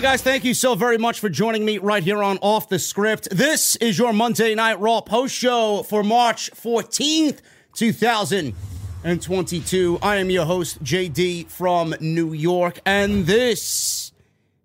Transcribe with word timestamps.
On, 0.00 0.12
guys? 0.12 0.22
Thank 0.22 0.44
you 0.44 0.54
so 0.54 0.74
very 0.74 0.96
much 0.96 1.20
for 1.20 1.28
joining 1.28 1.62
me 1.62 1.76
right 1.76 2.02
here 2.02 2.22
on 2.22 2.38
Off 2.40 2.70
the 2.70 2.78
Script. 2.78 3.28
This 3.30 3.76
is 3.76 3.98
your 3.98 4.14
Monday 4.14 4.54
Night 4.54 4.80
Raw 4.80 5.02
post 5.02 5.34
show 5.34 5.82
for 5.82 6.02
March 6.02 6.50
14th, 6.52 7.40
2022. 7.74 9.98
I 10.00 10.16
am 10.16 10.30
your 10.30 10.46
host, 10.46 10.82
JD 10.82 11.50
from 11.50 11.94
New 12.00 12.32
York, 12.32 12.80
and 12.86 13.26
this 13.26 14.12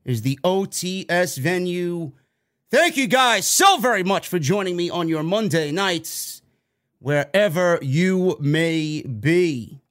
is 0.05 0.21
the 0.21 0.39
OTS 0.41 1.37
venue. 1.37 2.13
Thank 2.71 2.95
you 2.95 3.07
guys 3.07 3.45
so 3.45 3.77
very 3.77 4.03
much 4.03 4.29
for 4.29 4.39
joining 4.39 4.77
me 4.77 4.89
on 4.89 5.09
your 5.09 5.23
Monday 5.23 5.69
nights, 5.69 6.43
wherever 6.99 7.77
you 7.81 8.37
may 8.39 9.01
be. 9.01 9.81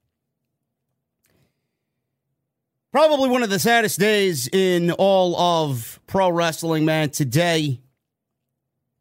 Probably 2.95 3.27
one 3.27 3.43
of 3.43 3.49
the 3.49 3.59
saddest 3.59 3.99
days 3.99 4.47
in 4.47 4.89
all 4.89 5.35
of 5.35 5.99
pro 6.07 6.29
wrestling, 6.29 6.85
man, 6.85 7.09
today. 7.09 7.81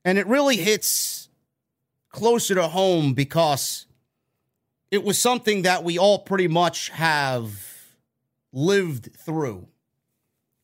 And 0.04 0.18
it 0.18 0.26
really 0.26 0.56
hits 0.56 1.28
closer 2.08 2.56
to 2.56 2.66
home 2.66 3.14
because 3.14 3.86
it 4.90 5.04
was 5.04 5.16
something 5.16 5.62
that 5.62 5.84
we 5.84 5.96
all 5.96 6.18
pretty 6.18 6.48
much 6.48 6.88
have 6.88 7.94
lived 8.52 9.14
through. 9.16 9.68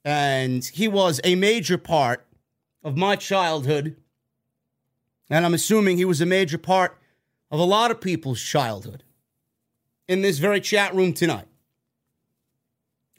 And 0.05 0.65
he 0.65 0.89
was 0.89 1.21
a 1.23 1.37
major 1.37 1.79
part 1.79 2.27
of 2.83 2.97
my 2.97 3.15
childhood. 3.15 3.95
And 5.31 5.47
I'm 5.47 5.55
assuming 5.55 5.99
he 5.99 6.05
was 6.05 6.21
a 6.21 6.27
major 6.27 6.59
part 6.59 6.99
of 7.53 7.61
a 7.61 7.65
lot 7.65 7.93
of 7.93 8.01
people's 8.01 8.43
childhood 8.43 9.05
in 10.09 10.21
this 10.21 10.41
very 10.41 10.61
chat 10.61 10.93
room 10.97 11.13
tonight 11.13 11.47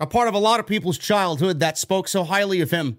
a 0.02 0.08
part 0.08 0.28
of 0.28 0.34
a 0.34 0.40
lot 0.40 0.60
of 0.60 0.66
people's 0.66 0.98
childhood 0.98 1.60
that 1.60 1.78
spoke 1.78 2.08
so 2.08 2.24
highly 2.24 2.60
of 2.60 2.72
him 2.72 2.98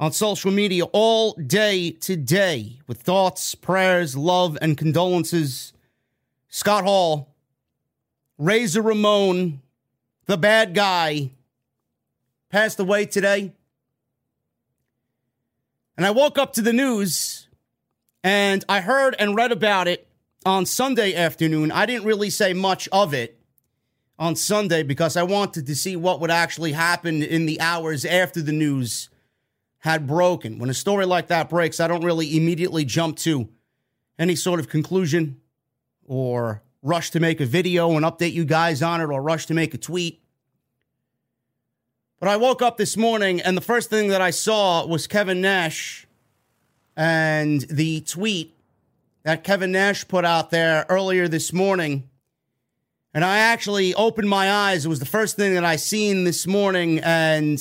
on 0.00 0.10
social 0.12 0.50
media 0.50 0.84
all 0.86 1.34
day 1.34 1.90
today 1.90 2.78
with 2.86 3.02
thoughts, 3.02 3.54
prayers, 3.54 4.16
love, 4.16 4.56
and 4.62 4.78
condolences 4.78 5.74
Scott 6.48 6.84
Hall, 6.84 7.34
Razor 8.38 8.80
Ramon, 8.80 9.60
the 10.24 10.38
bad 10.38 10.72
guy, 10.72 11.32
passed 12.48 12.80
away 12.80 13.04
today. 13.04 13.52
And 15.98 16.06
I 16.06 16.12
woke 16.12 16.38
up 16.38 16.54
to 16.54 16.62
the 16.62 16.72
news 16.72 17.46
and 18.24 18.64
I 18.70 18.80
heard 18.80 19.14
and 19.18 19.36
read 19.36 19.52
about 19.52 19.86
it 19.86 20.08
on 20.46 20.64
Sunday 20.64 21.14
afternoon. 21.14 21.70
I 21.70 21.84
didn't 21.84 22.06
really 22.06 22.30
say 22.30 22.54
much 22.54 22.88
of 22.90 23.12
it 23.12 23.35
on 24.18 24.36
Sunday 24.36 24.82
because 24.82 25.16
I 25.16 25.22
wanted 25.22 25.66
to 25.66 25.76
see 25.76 25.96
what 25.96 26.20
would 26.20 26.30
actually 26.30 26.72
happen 26.72 27.22
in 27.22 27.46
the 27.46 27.60
hours 27.60 28.04
after 28.04 28.40
the 28.40 28.52
news 28.52 29.10
had 29.78 30.06
broken. 30.06 30.58
When 30.58 30.70
a 30.70 30.74
story 30.74 31.06
like 31.06 31.28
that 31.28 31.48
breaks, 31.48 31.80
I 31.80 31.88
don't 31.88 32.04
really 32.04 32.36
immediately 32.36 32.84
jump 32.84 33.18
to 33.18 33.48
any 34.18 34.34
sort 34.34 34.60
of 34.60 34.68
conclusion 34.68 35.40
or 36.06 36.62
rush 36.82 37.10
to 37.10 37.20
make 37.20 37.40
a 37.40 37.46
video 37.46 37.90
and 37.92 38.04
update 38.04 38.32
you 38.32 38.44
guys 38.44 38.82
on 38.82 39.00
it 39.00 39.10
or 39.10 39.20
rush 39.20 39.46
to 39.46 39.54
make 39.54 39.74
a 39.74 39.78
tweet. 39.78 40.20
But 42.18 42.28
I 42.28 42.36
woke 42.36 42.62
up 42.62 42.78
this 42.78 42.96
morning 42.96 43.40
and 43.42 43.56
the 43.56 43.62
first 43.62 43.90
thing 43.90 44.08
that 44.08 44.22
I 44.22 44.30
saw 44.30 44.86
was 44.86 45.06
Kevin 45.06 45.40
Nash 45.42 46.06
and 46.96 47.60
the 47.62 48.00
tweet 48.00 48.54
that 49.24 49.44
Kevin 49.44 49.72
Nash 49.72 50.08
put 50.08 50.24
out 50.24 50.50
there 50.50 50.86
earlier 50.88 51.28
this 51.28 51.52
morning. 51.52 52.08
And 53.16 53.24
I 53.24 53.38
actually 53.38 53.94
opened 53.94 54.28
my 54.28 54.52
eyes. 54.52 54.84
It 54.84 54.90
was 54.90 54.98
the 54.98 55.06
first 55.06 55.36
thing 55.36 55.54
that 55.54 55.64
I 55.64 55.76
seen 55.76 56.24
this 56.24 56.46
morning 56.46 57.00
and 57.02 57.58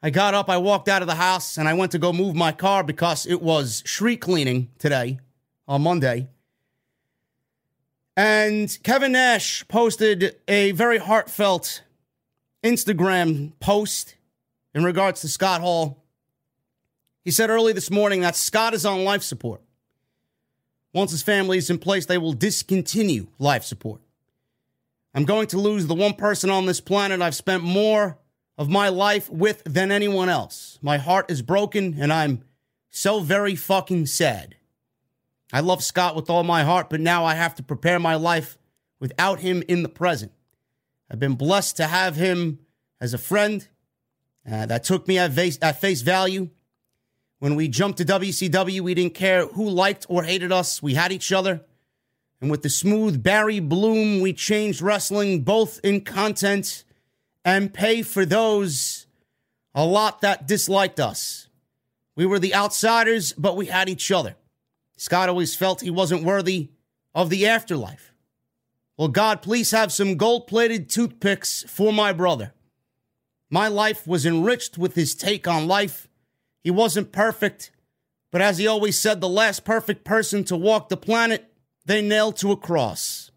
I 0.00 0.10
got 0.10 0.32
up, 0.32 0.48
I 0.48 0.58
walked 0.58 0.86
out 0.86 1.02
of 1.02 1.08
the 1.08 1.16
house 1.16 1.58
and 1.58 1.66
I 1.66 1.74
went 1.74 1.90
to 1.90 1.98
go 1.98 2.12
move 2.12 2.36
my 2.36 2.52
car 2.52 2.84
because 2.84 3.26
it 3.26 3.42
was 3.42 3.82
street 3.84 4.18
cleaning 4.18 4.70
today 4.78 5.18
on 5.66 5.82
Monday. 5.82 6.28
And 8.16 8.78
Kevin 8.84 9.10
Nash 9.10 9.66
posted 9.66 10.36
a 10.46 10.70
very 10.70 10.98
heartfelt 10.98 11.82
Instagram 12.62 13.58
post 13.58 14.14
in 14.72 14.84
regards 14.84 15.22
to 15.22 15.28
Scott 15.28 15.60
Hall. 15.60 16.04
He 17.24 17.32
said 17.32 17.50
early 17.50 17.72
this 17.72 17.90
morning 17.90 18.20
that 18.20 18.36
Scott 18.36 18.72
is 18.72 18.86
on 18.86 19.02
life 19.02 19.24
support. 19.24 19.62
Once 20.96 21.10
his 21.10 21.22
family 21.22 21.58
is 21.58 21.68
in 21.68 21.76
place, 21.76 22.06
they 22.06 22.16
will 22.16 22.32
discontinue 22.32 23.26
life 23.38 23.62
support. 23.62 24.00
I'm 25.12 25.26
going 25.26 25.46
to 25.48 25.58
lose 25.58 25.86
the 25.86 25.94
one 25.94 26.14
person 26.14 26.48
on 26.48 26.64
this 26.64 26.80
planet 26.80 27.20
I've 27.20 27.34
spent 27.34 27.62
more 27.62 28.16
of 28.56 28.70
my 28.70 28.88
life 28.88 29.28
with 29.28 29.62
than 29.64 29.92
anyone 29.92 30.30
else. 30.30 30.78
My 30.80 30.96
heart 30.96 31.30
is 31.30 31.42
broken 31.42 31.96
and 32.00 32.10
I'm 32.10 32.44
so 32.88 33.20
very 33.20 33.54
fucking 33.54 34.06
sad. 34.06 34.56
I 35.52 35.60
love 35.60 35.84
Scott 35.84 36.16
with 36.16 36.30
all 36.30 36.44
my 36.44 36.64
heart, 36.64 36.88
but 36.88 37.00
now 37.00 37.26
I 37.26 37.34
have 37.34 37.54
to 37.56 37.62
prepare 37.62 37.98
my 37.98 38.14
life 38.14 38.56
without 38.98 39.40
him 39.40 39.62
in 39.68 39.82
the 39.82 39.90
present. 39.90 40.32
I've 41.10 41.20
been 41.20 41.34
blessed 41.34 41.76
to 41.76 41.88
have 41.88 42.16
him 42.16 42.60
as 43.02 43.12
a 43.12 43.18
friend 43.18 43.68
uh, 44.50 44.64
that 44.64 44.84
took 44.84 45.06
me 45.06 45.18
at 45.18 45.34
face, 45.34 45.58
at 45.60 45.78
face 45.78 46.00
value. 46.00 46.48
When 47.38 47.54
we 47.54 47.68
jumped 47.68 47.98
to 47.98 48.04
WCW, 48.04 48.80
we 48.80 48.94
didn't 48.94 49.14
care 49.14 49.46
who 49.46 49.68
liked 49.68 50.06
or 50.08 50.22
hated 50.22 50.52
us. 50.52 50.82
We 50.82 50.94
had 50.94 51.12
each 51.12 51.32
other. 51.32 51.62
And 52.40 52.50
with 52.50 52.62
the 52.62 52.70
smooth 52.70 53.22
Barry 53.22 53.60
Bloom, 53.60 54.20
we 54.20 54.32
changed 54.32 54.80
wrestling 54.80 55.42
both 55.42 55.80
in 55.82 56.02
content 56.02 56.84
and 57.44 57.72
pay 57.72 58.02
for 58.02 58.24
those 58.24 59.06
a 59.74 59.84
lot 59.84 60.22
that 60.22 60.46
disliked 60.46 60.98
us. 60.98 61.48
We 62.14 62.24
were 62.24 62.38
the 62.38 62.54
outsiders, 62.54 63.34
but 63.34 63.56
we 63.56 63.66
had 63.66 63.88
each 63.88 64.10
other. 64.10 64.36
Scott 64.96 65.28
always 65.28 65.54
felt 65.54 65.82
he 65.82 65.90
wasn't 65.90 66.24
worthy 66.24 66.70
of 67.14 67.28
the 67.28 67.46
afterlife. 67.46 68.14
Well, 68.96 69.08
God, 69.08 69.42
please 69.42 69.70
have 69.72 69.92
some 69.92 70.16
gold 70.16 70.46
plated 70.46 70.88
toothpicks 70.88 71.64
for 71.68 71.92
my 71.92 72.14
brother. 72.14 72.54
My 73.50 73.68
life 73.68 74.06
was 74.06 74.24
enriched 74.24 74.78
with 74.78 74.94
his 74.94 75.14
take 75.14 75.46
on 75.46 75.68
life. 75.68 76.08
He 76.66 76.72
wasn't 76.72 77.12
perfect, 77.12 77.70
but 78.32 78.40
as 78.42 78.58
he 78.58 78.66
always 78.66 78.98
said, 78.98 79.20
the 79.20 79.28
last 79.28 79.64
perfect 79.64 80.04
person 80.04 80.42
to 80.46 80.56
walk 80.56 80.88
the 80.88 80.96
planet, 80.96 81.48
they 81.84 82.02
nailed 82.02 82.38
to 82.38 82.50
a 82.50 82.56
cross. 82.56 83.30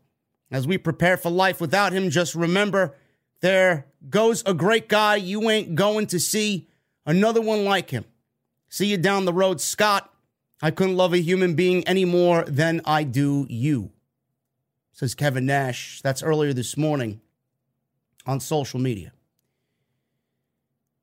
As 0.50 0.66
we 0.66 0.80
prepare 0.80 1.16
for 1.16 1.30
life 1.30 1.62
without 1.62 1.94
him, 1.94 2.10
just 2.10 2.34
remember 2.34 2.96
there 3.42 3.86
goes 4.10 4.42
a 4.48 4.56
great 4.56 4.90
guy 4.90 5.18
you 5.18 5.48
ain't 5.48 5.76
going 5.76 6.08
to 6.08 6.20
see 6.20 6.70
another 7.06 7.40
one 7.40 7.66
like 7.66 7.92
him. 7.92 8.04
See 8.68 8.88
you 8.88 8.98
down 8.98 9.26
the 9.26 9.32
road, 9.32 9.62
Scott. 9.62 10.12
I 10.60 10.72
couldn't 10.72 10.98
love 10.98 11.14
a 11.14 11.22
human 11.22 11.54
being 11.54 11.88
any 11.88 12.06
more 12.06 12.42
than 12.46 12.82
I 12.84 13.04
do 13.04 13.46
you, 13.48 13.92
says 14.92 15.14
Kevin 15.14 15.46
Nash. 15.46 16.02
That's 16.02 16.24
earlier 16.24 16.52
this 16.52 16.76
morning 16.76 17.22
on 18.26 18.40
social 18.40 18.80
media. 18.80 19.12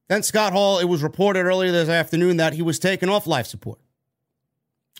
Then 0.08 0.22
Scott 0.22 0.52
Hall, 0.52 0.78
it 0.78 0.84
was 0.84 1.02
reported 1.02 1.40
earlier 1.40 1.72
this 1.72 1.88
afternoon 1.88 2.36
that 2.36 2.52
he 2.52 2.62
was 2.62 2.78
taken 2.78 3.08
off 3.08 3.26
life 3.26 3.46
support. 3.46 3.80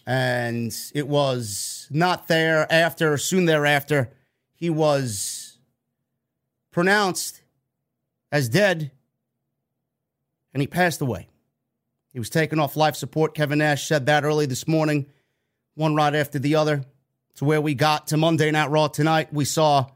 And 0.07 0.75
it 0.95 1.07
was 1.07 1.87
not 1.91 2.29
there 2.29 2.71
after, 2.73 3.17
soon 3.17 3.45
thereafter, 3.45 4.11
he 4.55 4.71
was 4.71 5.59
pronounced 6.71 7.43
as 8.33 8.49
dead 8.49 8.91
and 10.53 10.61
he 10.61 10.67
passed 10.67 11.01
away. 11.01 11.29
He 12.13 12.19
was 12.19 12.31
taken 12.31 12.59
off 12.59 12.77
life 12.77 12.97
support. 12.97 13.35
Kevin 13.35 13.59
Nash 13.59 13.87
said 13.87 14.07
that 14.07 14.25
early 14.25 14.47
this 14.47 14.67
morning, 14.67 15.07
one 15.75 15.95
right 15.95 16.15
after 16.15 16.39
the 16.39 16.55
other. 16.55 16.85
To 17.37 17.45
where 17.45 17.61
we 17.61 17.75
got 17.75 18.07
to 18.07 18.17
Monday 18.17 18.51
Night 18.51 18.71
Raw 18.71 18.89
tonight. 18.89 19.31
We 19.31 19.45
saw, 19.45 19.91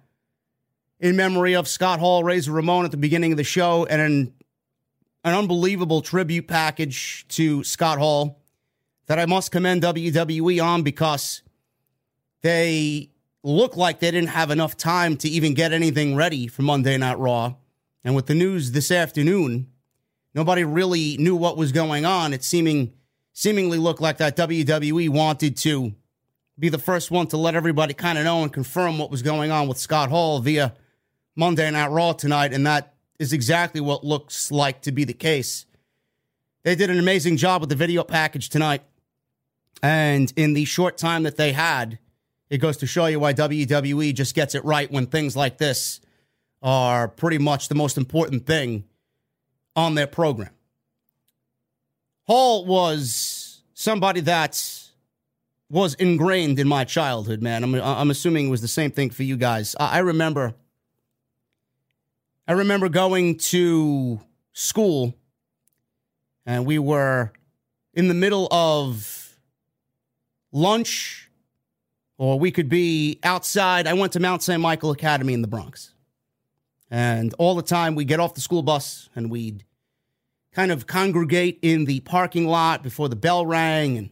in 0.99 1.17
memory 1.17 1.55
of 1.55 1.67
Scott 1.67 1.99
Hall, 1.99 2.23
Razor 2.23 2.53
Ramon 2.53 2.85
at 2.85 2.91
the 2.91 2.99
beginning 2.99 3.33
of 3.33 3.39
the 3.39 3.45
show, 3.45 3.87
and 3.87 4.35
an, 5.25 5.35
unbelievable 5.35 6.01
tribute 6.01 6.49
package 6.49 7.27
to 7.29 7.63
Scott 7.65 7.99
Hall 7.99 8.41
that 9.07 9.19
I 9.19 9.27
must 9.27 9.51
commend 9.51 9.83
WWE 9.83 10.63
on 10.63 10.83
because 10.83 11.43
they 12.43 13.11
look 13.43 13.77
like 13.77 14.01
they 14.01 14.11
didn't 14.11 14.31
have 14.31 14.51
enough 14.51 14.77
time 14.77 15.17
to 15.19 15.29
even 15.29 15.55
get 15.55 15.73
anything 15.73 16.17
ready 16.17 16.47
for 16.47 16.63
Monday 16.63 16.97
Night 16.97 17.19
Raw. 17.19 17.55
And 18.05 18.15
with 18.15 18.27
the 18.27 18.35
news 18.35 18.73
this 18.73 18.91
afternoon, 18.91 19.67
Nobody 20.35 20.65
really 20.65 21.17
knew 21.17 21.35
what 21.35 21.57
was 21.57 21.73
going 21.73 22.05
on. 22.05 22.33
It 22.33 22.45
seeming 22.45 22.93
seemingly 23.33 23.79
looked 23.79 24.01
like 24.01 24.19
that 24.19 24.37
WWE 24.37 25.09
wanted 25.09 25.57
to 25.59 25.95
be 26.59 26.69
the 26.69 26.79
first 26.79 27.11
one 27.11 27.27
to 27.29 27.37
let 27.37 27.55
everybody 27.55 27.95
kind 27.95 28.19
of 28.19 28.25
know 28.25 28.43
and 28.43 28.53
confirm 28.53 28.99
what 28.99 29.11
was 29.11 29.23
going 29.23 29.51
on 29.51 29.67
with 29.67 29.79
Scott 29.79 30.11
Hall 30.11 30.41
via 30.41 30.75
Monday 31.35 31.71
Night 31.71 31.91
Raw 31.91 32.13
tonight, 32.13 32.53
and 32.53 32.67
that 32.67 32.90
is 33.21 33.35
exactly 33.35 33.83
what 33.83 34.03
looks 34.03 34.51
like 34.51 34.81
to 34.81 34.91
be 34.91 35.05
the 35.05 35.13
case. 35.13 35.67
They 36.63 36.75
did 36.75 36.89
an 36.89 36.99
amazing 36.99 37.37
job 37.37 37.61
with 37.61 37.69
the 37.69 37.77
video 37.77 38.03
package 38.03 38.49
tonight. 38.49 38.83
And 39.83 40.33
in 40.37 40.55
the 40.55 40.65
short 40.65 40.97
time 40.97 41.23
that 41.25 41.37
they 41.37 41.53
had, 41.53 41.99
it 42.49 42.59
goes 42.59 42.79
to 42.79 42.87
show 42.87 43.07
you 43.07 43.21
why 43.21 43.35
WWE 43.35 44.15
just 44.15 44.35
gets 44.35 44.55
it 44.55 44.65
right 44.65 44.91
when 44.91 45.07
things 45.07 45.37
like 45.37 45.59
this 45.59 46.01
are 46.63 47.09
pretty 47.09 47.37
much 47.37 47.69
the 47.69 47.75
most 47.75 47.99
important 47.99 48.47
thing 48.47 48.85
on 49.77 49.95
their 49.95 50.07
program. 50.07 50.51
Hall 52.27 52.65
was 52.65 53.63
somebody 53.75 54.21
that 54.21 54.81
was 55.69 55.93
ingrained 55.95 56.59
in 56.59 56.67
my 56.67 56.85
childhood, 56.85 57.43
man. 57.43 57.65
I'm, 57.65 57.75
I'm 57.75 58.11
assuming 58.11 58.47
it 58.47 58.51
was 58.51 58.63
the 58.63 58.69
same 58.69 58.91
thing 58.91 59.11
for 59.11 59.25
you 59.25 59.37
guys. 59.37 59.77
I, 59.79 59.97
I 59.97 59.99
remember, 59.99 60.55
I 62.51 62.55
remember 62.55 62.89
going 62.89 63.37
to 63.37 64.19
school, 64.55 65.15
and 66.45 66.67
we 66.67 66.81
were 66.81 67.33
in 67.95 68.09
the 68.09 68.15
middle 68.15 68.49
of 68.51 69.39
lunch, 70.51 71.31
or 72.19 72.41
we 72.41 72.51
could 72.51 72.69
be 72.69 73.21
outside. 73.23 73.87
I 73.87 73.93
went 73.93 74.15
to 74.15 74.21
Mount 74.21 74.43
St. 74.43 74.61
Michael 74.61 74.91
Academy 74.91 75.33
in 75.33 75.43
the 75.43 75.47
Bronx. 75.47 75.95
And 76.91 77.33
all 77.39 77.55
the 77.55 77.63
time 77.63 77.95
we 77.95 78.05
get 78.05 78.19
off 78.19 78.35
the 78.35 78.41
school 78.41 78.65
bus 78.65 79.09
and 79.15 79.31
we'd 79.31 79.65
kind 80.53 80.73
of 80.73 80.89
congregate 80.89 81.61
in 81.63 81.85
the 81.85 82.01
parking 82.01 82.49
lot 82.49 82.83
before 82.83 83.09
the 83.09 83.15
bell 83.15 83.47
rang 83.47 83.97
and 83.97 84.11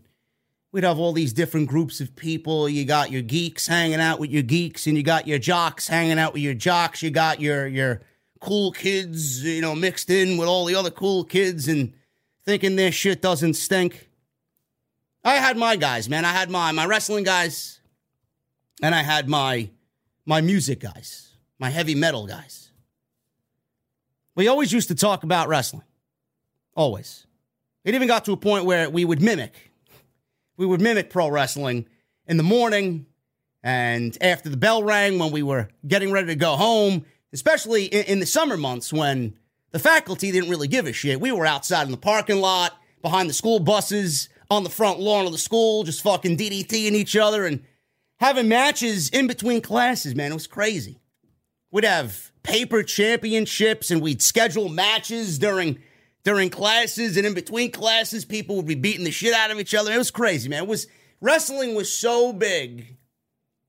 we'd 0.71 0.85
have 0.85 1.01
all 1.01 1.13
these 1.13 1.33
different 1.33 1.67
groups 1.67 2.01
of 2.01 2.15
people. 2.15 2.69
You 2.69 2.85
got 2.85 3.11
your 3.11 3.23
geeks 3.23 3.67
hanging 3.67 3.99
out 3.99 4.21
with 4.21 4.31
your 4.31 4.45
geeks 4.45 4.87
and 4.87 4.97
you 4.97 5.03
got 5.03 5.27
your 5.27 5.41
jocks 5.41 5.89
hanging 5.89 6.21
out 6.21 6.35
with 6.35 6.43
your 6.43 6.55
jocks. 6.55 7.03
You 7.03 7.11
got 7.11 7.41
your 7.41 7.67
your 7.67 8.01
cool 8.41 8.73
kids, 8.73 9.45
you 9.45 9.61
know, 9.61 9.75
mixed 9.75 10.11
in 10.11 10.37
with 10.37 10.49
all 10.49 10.65
the 10.65 10.75
other 10.75 10.91
cool 10.91 11.25
kids 11.25 11.69
and 11.69 11.93
thinking 12.45 12.77
their 12.77 12.93
shit 12.93 13.23
doesn't 13.23 13.55
stink. 13.55 14.11
I 15.25 15.35
had 15.35 15.57
my 15.57 15.77
guys, 15.77 16.09
man. 16.09 16.25
I 16.25 16.33
had 16.33 16.51
my 16.51 16.73
my 16.73 16.87
wrestling 16.87 17.25
guys 17.25 17.81
and 18.83 18.95
I 18.95 19.03
had 19.03 19.29
my 19.29 19.71
my 20.25 20.41
music 20.41 20.81
guys, 20.81 21.37
my 21.59 21.71
heavy 21.71 21.95
metal 21.95 22.27
guys. 22.27 22.71
We 24.35 24.49
always 24.49 24.73
used 24.73 24.89
to 24.89 24.95
talk 24.95 25.25
about 25.25 25.49
wrestling. 25.49 25.83
Always. 26.75 27.27
It 27.85 27.95
even 27.95 28.09
got 28.09 28.25
to 28.27 28.33
a 28.33 28.37
point 28.37 28.65
where 28.65 28.89
we 28.89 29.05
would 29.05 29.21
mimic. 29.21 29.73
We 30.57 30.67
would 30.67 30.81
mimic 30.81 31.11
pro 31.11 31.29
wrestling 31.29 31.89
in 32.27 32.37
the 32.37 32.43
morning 32.43 33.07
And 33.63 34.17
after 34.21 34.49
the 34.49 34.57
bell 34.57 34.83
rang, 34.83 35.19
when 35.19 35.33
we 35.33 35.43
were 35.43 35.69
getting 35.87 36.13
ready 36.13 36.29
to 36.29 36.37
go 36.37 36.57
home, 36.57 37.05
especially 37.33 37.85
in, 37.87 38.05
in 38.05 38.21
the 38.21 38.27
summer 38.27 38.57
months 38.57 38.93
when 38.93 39.35
the 39.71 39.79
faculty 39.79 40.33
didn't 40.33 40.51
really 40.51 40.69
give 40.69 40.87
a 40.87 40.93
shit, 40.93 41.21
we 41.21 41.33
were 41.33 41.47
outside 41.47 41.85
in 41.85 41.91
the 41.91 41.97
parking 41.97 42.41
lot, 42.41 42.77
behind 43.03 43.29
the 43.29 43.35
school 43.35 43.61
buses, 43.61 44.29
on 44.51 44.65
the 44.65 44.71
front 44.71 44.99
lawn 44.99 45.27
of 45.27 45.33
the 45.33 45.39
school, 45.39 45.85
just 45.85 46.03
fucking 46.03 46.37
DDTing 46.37 46.93
each 46.93 47.17
other 47.17 47.45
and 47.45 47.63
having 48.19 48.49
matches 48.49 49.11
in 49.11 49.27
between 49.27 49.61
classes, 49.61 50.15
man. 50.15 50.31
It 50.31 50.35
was 50.35 50.47
crazy. 50.47 51.01
We'd 51.71 51.85
have 51.85 52.33
paper 52.43 52.83
championships 52.83 53.91
and 53.91 54.01
we'd 54.01 54.23
schedule 54.23 54.69
matches 54.69 55.39
during 55.39 55.81
during 56.25 56.51
classes 56.51 57.17
and 57.17 57.27
in 57.27 57.33
between 57.33 57.71
classes 57.71 58.25
people 58.25 58.57
would 58.57 58.67
be 58.67 58.75
beating 58.75 59.05
the 59.05 59.11
shit 59.11 59.35
out 59.35 59.51
of 59.51 59.59
each 59.59 59.75
other. 59.75 59.93
It 59.93 59.99
was 59.99 60.11
crazy, 60.11 60.49
man. 60.49 60.65
It 60.65 60.69
was 60.69 60.87
wrestling 61.21 61.75
was 61.75 61.93
so 61.93 62.33
big 62.33 62.97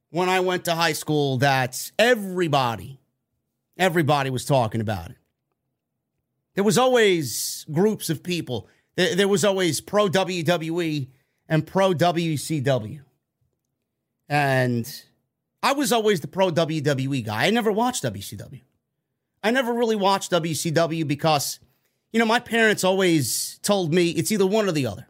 when 0.10 0.30
I 0.30 0.40
went 0.40 0.66
to 0.66 0.76
high 0.76 0.94
school 0.94 1.38
that 1.38 1.92
everybody 2.00 2.99
everybody 3.80 4.30
was 4.30 4.46
talking 4.46 4.82
about 4.82 5.10
it. 5.10 5.16
There 6.56 6.64
was 6.64 6.78
always 6.78 7.66
groups 7.72 8.10
of 8.10 8.22
people. 8.22 8.68
There 8.96 9.28
was 9.28 9.46
always 9.46 9.80
pro 9.80 10.10
WWE 10.10 11.08
and 11.48 11.66
pro 11.66 11.94
WCW. 11.94 13.00
And 14.28 15.04
I 15.64 15.74
was 15.74 15.92
always 15.94 16.20
the 16.20 16.28
pro 16.28 16.52
WWE 16.52 17.26
guy. 17.26 17.48
I 17.48 17.50
never 17.50 17.72
watched 17.72 18.04
WCW. 18.04 18.62
I 19.42 19.52
never 19.52 19.74
really 19.74 19.96
watched 19.96 20.32
WCW 20.32 21.08
because, 21.08 21.60
you 22.12 22.20
know, 22.20 22.26
my 22.26 22.40
parents 22.40 22.84
always 22.84 23.58
told 23.64 23.94
me 23.94 24.10
it's 24.10 24.32
either 24.32 24.46
one 24.46 24.68
or 24.68 24.74
the 24.74 24.86
other. 24.86 25.08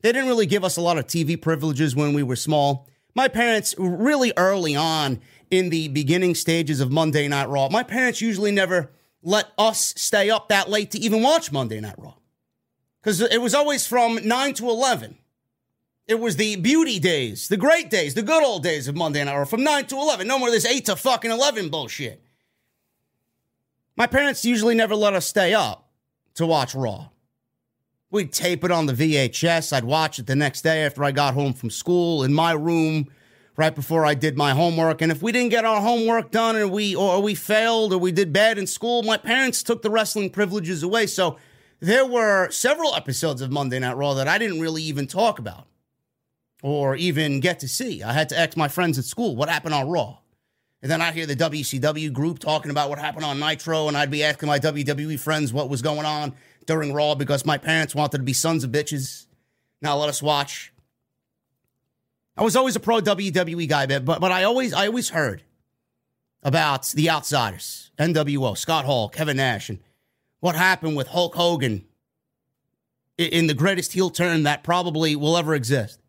They 0.00 0.10
didn't 0.12 0.28
really 0.28 0.46
give 0.46 0.64
us 0.64 0.78
a 0.78 0.80
lot 0.80 0.96
of 0.96 1.06
TV 1.06 1.40
privileges 1.40 1.94
when 1.94 2.14
we 2.14 2.22
were 2.22 2.36
small. 2.36 2.88
My 3.14 3.28
parents, 3.28 3.74
really 3.78 4.32
early 4.36 4.74
on 4.74 5.20
in 5.50 5.70
the 5.70 5.88
beginning 5.88 6.34
stages 6.34 6.80
of 6.80 6.90
Monday 6.90 7.28
Night 7.28 7.48
Raw, 7.48 7.68
my 7.68 7.82
parents 7.82 8.20
usually 8.20 8.52
never 8.52 8.90
let 9.22 9.52
us 9.58 9.94
stay 9.96 10.30
up 10.30 10.48
that 10.48 10.68
late 10.68 10.90
to 10.92 10.98
even 10.98 11.22
watch 11.22 11.50
Monday 11.50 11.80
Night 11.80 11.98
Raw. 11.98 12.14
Because 13.00 13.20
it 13.20 13.40
was 13.40 13.54
always 13.54 13.86
from 13.86 14.18
9 14.26 14.54
to 14.54 14.68
11. 14.68 15.18
It 16.06 16.20
was 16.20 16.36
the 16.36 16.56
beauty 16.56 16.98
days, 16.98 17.48
the 17.48 17.56
great 17.56 17.90
days, 17.90 18.14
the 18.14 18.22
good 18.22 18.42
old 18.42 18.62
days 18.62 18.88
of 18.88 18.96
Monday 18.96 19.22
Night 19.24 19.36
Raw 19.36 19.44
from 19.44 19.62
9 19.62 19.86
to 19.86 19.96
11. 19.96 20.26
No 20.26 20.38
more 20.38 20.50
this 20.50 20.66
8 20.66 20.86
to 20.86 20.96
fucking 20.96 21.30
11 21.30 21.68
bullshit. 21.68 22.22
My 23.96 24.06
parents 24.06 24.44
usually 24.44 24.74
never 24.74 24.94
let 24.94 25.14
us 25.14 25.26
stay 25.26 25.54
up 25.54 25.90
to 26.34 26.46
watch 26.46 26.74
Raw. 26.74 27.08
We'd 28.10 28.32
tape 28.32 28.64
it 28.64 28.70
on 28.70 28.86
the 28.86 28.94
VHS. 28.94 29.72
I'd 29.72 29.84
watch 29.84 30.18
it 30.18 30.26
the 30.26 30.36
next 30.36 30.62
day 30.62 30.84
after 30.84 31.04
I 31.04 31.12
got 31.12 31.34
home 31.34 31.52
from 31.52 31.68
school 31.68 32.22
in 32.22 32.32
my 32.32 32.52
room 32.52 33.08
right 33.58 33.74
before 33.74 34.06
I 34.06 34.14
did 34.14 34.38
my 34.38 34.52
homework. 34.52 35.02
And 35.02 35.10
if 35.10 35.20
we 35.20 35.32
didn't 35.32 35.50
get 35.50 35.64
our 35.64 35.80
homework 35.80 36.30
done 36.30 36.56
or 36.56 36.68
we 36.68 36.94
or 36.94 37.20
we 37.20 37.34
failed 37.34 37.92
or 37.92 37.98
we 37.98 38.12
did 38.12 38.32
bad 38.32 38.56
in 38.56 38.68
school, 38.68 39.02
my 39.02 39.16
parents 39.16 39.64
took 39.64 39.82
the 39.82 39.90
wrestling 39.90 40.30
privileges 40.30 40.84
away. 40.84 41.06
So 41.08 41.36
there 41.80 42.06
were 42.06 42.50
several 42.50 42.94
episodes 42.94 43.42
of 43.42 43.50
Monday 43.50 43.80
Night 43.80 43.96
Raw 43.96 44.14
that 44.14 44.28
I 44.28 44.38
didn't 44.38 44.60
really 44.60 44.84
even 44.84 45.08
talk 45.08 45.40
about 45.40 45.66
or 46.62 46.94
even 46.94 47.40
get 47.40 47.58
to 47.60 47.68
see. 47.68 48.00
I 48.00 48.12
had 48.12 48.28
to 48.28 48.38
ask 48.38 48.56
my 48.56 48.68
friends 48.68 48.96
at 48.96 49.04
school 49.04 49.34
what 49.34 49.48
happened 49.48 49.74
on 49.74 49.88
Raw. 49.88 50.18
And 50.80 50.88
then 50.88 51.02
I'd 51.02 51.14
hear 51.14 51.26
the 51.26 51.34
WCW 51.34 52.12
group 52.12 52.38
talking 52.38 52.70
about 52.70 52.88
what 52.88 53.00
happened 53.00 53.24
on 53.24 53.40
Nitro, 53.40 53.88
and 53.88 53.96
I'd 53.96 54.12
be 54.12 54.22
asking 54.22 54.46
my 54.46 54.60
WWE 54.60 55.18
friends 55.18 55.52
what 55.52 55.68
was 55.68 55.82
going 55.82 56.06
on 56.06 56.34
during 56.66 56.92
Raw 56.92 57.16
because 57.16 57.44
my 57.44 57.58
parents 57.58 57.96
wanted 57.96 58.18
to 58.18 58.22
be 58.22 58.32
sons 58.32 58.62
of 58.62 58.70
bitches. 58.70 59.26
Now 59.82 59.96
let 59.96 60.08
us 60.08 60.22
watch. 60.22 60.72
I 62.38 62.44
was 62.44 62.54
always 62.54 62.76
a 62.76 62.80
pro 62.80 63.00
WWE 63.00 63.68
guy, 63.68 63.86
but 63.86 64.20
but 64.20 64.30
I 64.30 64.44
always 64.44 64.72
I 64.72 64.86
always 64.86 65.08
heard 65.08 65.42
about 66.40 66.86
the 66.90 67.10
outsiders, 67.10 67.90
NWO, 67.98 68.56
Scott 68.56 68.84
Hall, 68.84 69.08
Kevin 69.08 69.38
Nash, 69.38 69.68
and 69.68 69.80
what 70.38 70.54
happened 70.54 70.96
with 70.96 71.08
Hulk 71.08 71.34
Hogan 71.34 71.84
in 73.18 73.48
the 73.48 73.54
greatest 73.54 73.92
heel 73.92 74.08
turn 74.08 74.44
that 74.44 74.62
probably 74.62 75.16
will 75.16 75.36
ever 75.36 75.52
exist. 75.56 76.00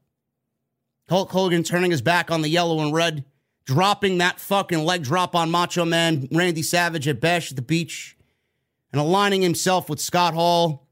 Hulk 1.09 1.31
Hogan 1.31 1.63
turning 1.63 1.89
his 1.89 2.03
back 2.03 2.29
on 2.29 2.43
the 2.43 2.49
yellow 2.49 2.79
and 2.81 2.93
red, 2.93 3.25
dropping 3.65 4.19
that 4.19 4.39
fucking 4.39 4.85
leg 4.85 5.01
drop 5.01 5.33
on 5.35 5.49
Macho 5.49 5.83
Man 5.83 6.27
Randy 6.31 6.61
Savage 6.61 7.07
at 7.07 7.19
Bash 7.19 7.51
at 7.51 7.55
the 7.55 7.63
Beach, 7.63 8.15
and 8.93 9.01
aligning 9.01 9.41
himself 9.41 9.89
with 9.89 9.99
Scott 9.99 10.35
Hall, 10.35 10.87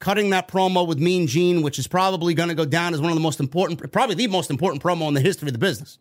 cutting 0.00 0.30
that 0.30 0.48
promo 0.48 0.86
with 0.86 0.98
Mean 0.98 1.26
Gene, 1.26 1.62
which 1.62 1.78
is 1.78 1.86
probably 1.86 2.34
going 2.34 2.48
to 2.48 2.54
go 2.54 2.64
down 2.64 2.94
as 2.94 3.00
one 3.00 3.10
of 3.10 3.16
the 3.16 3.22
most 3.22 3.38
important, 3.38 3.92
probably 3.92 4.16
the 4.16 4.26
most 4.26 4.50
important 4.50 4.82
promo 4.82 5.06
in 5.06 5.14
the 5.14 5.20
history 5.20 5.48
of 5.48 5.52
the 5.52 5.58
business. 5.58 5.98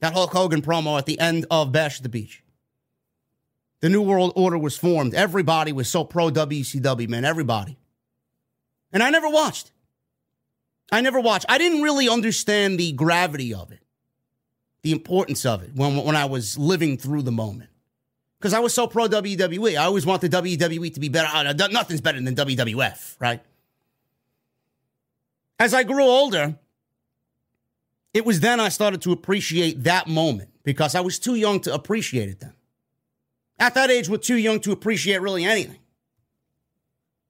That 0.00 0.12
Hulk 0.12 0.32
Hogan 0.32 0.62
promo 0.62 0.98
at 0.98 1.06
the 1.06 1.18
end 1.18 1.46
of 1.50 1.72
Bash 1.72 1.96
at 1.96 2.02
the 2.02 2.08
Beach. 2.08 2.42
The 3.80 3.88
New 3.88 4.02
World 4.02 4.32
Order 4.36 4.58
was 4.58 4.76
formed. 4.76 5.14
Everybody 5.14 5.72
was 5.72 5.88
so 5.88 6.04
pro 6.04 6.30
WCW, 6.30 7.08
man. 7.08 7.24
Everybody. 7.24 7.78
And 8.92 9.02
I 9.02 9.10
never 9.10 9.28
watched. 9.28 9.72
I 10.92 11.00
never 11.00 11.20
watched. 11.20 11.46
I 11.48 11.58
didn't 11.58 11.82
really 11.82 12.08
understand 12.08 12.78
the 12.78 12.92
gravity 12.92 13.52
of 13.52 13.72
it, 13.72 13.82
the 14.82 14.92
importance 14.92 15.44
of 15.44 15.62
it 15.62 15.74
when, 15.74 15.96
when 15.96 16.16
I 16.16 16.26
was 16.26 16.56
living 16.58 16.96
through 16.98 17.22
the 17.22 17.32
moment. 17.32 17.70
Because 18.44 18.52
I 18.52 18.58
was 18.58 18.74
so 18.74 18.86
pro 18.86 19.08
WWE. 19.08 19.78
I 19.78 19.84
always 19.84 20.04
want 20.04 20.20
the 20.20 20.28
WWE 20.28 20.92
to 20.92 21.00
be 21.00 21.08
better. 21.08 21.30
Uh, 21.32 21.54
nothing's 21.68 22.02
better 22.02 22.20
than 22.20 22.36
WWF, 22.36 23.16
right? 23.18 23.40
As 25.58 25.72
I 25.72 25.82
grew 25.82 26.02
older, 26.02 26.54
it 28.12 28.26
was 28.26 28.40
then 28.40 28.60
I 28.60 28.68
started 28.68 29.00
to 29.00 29.12
appreciate 29.12 29.84
that 29.84 30.08
moment 30.08 30.50
because 30.62 30.94
I 30.94 31.00
was 31.00 31.18
too 31.18 31.36
young 31.36 31.60
to 31.60 31.72
appreciate 31.72 32.28
it 32.28 32.40
then. 32.40 32.52
At 33.58 33.72
that 33.76 33.90
age, 33.90 34.10
we're 34.10 34.18
too 34.18 34.36
young 34.36 34.60
to 34.60 34.72
appreciate 34.72 35.22
really 35.22 35.46
anything. 35.46 35.80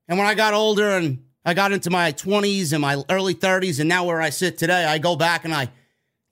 And 0.08 0.18
when 0.18 0.26
I 0.26 0.34
got 0.34 0.52
older 0.52 0.96
and 0.96 1.22
I 1.44 1.54
got 1.54 1.70
into 1.70 1.90
my 1.90 2.10
20s 2.10 2.72
and 2.72 2.82
my 2.82 3.00
early 3.08 3.36
30s, 3.36 3.78
and 3.78 3.88
now 3.88 4.04
where 4.04 4.20
I 4.20 4.30
sit 4.30 4.58
today, 4.58 4.84
I 4.84 4.98
go 4.98 5.14
back 5.14 5.44
and 5.44 5.54
I 5.54 5.68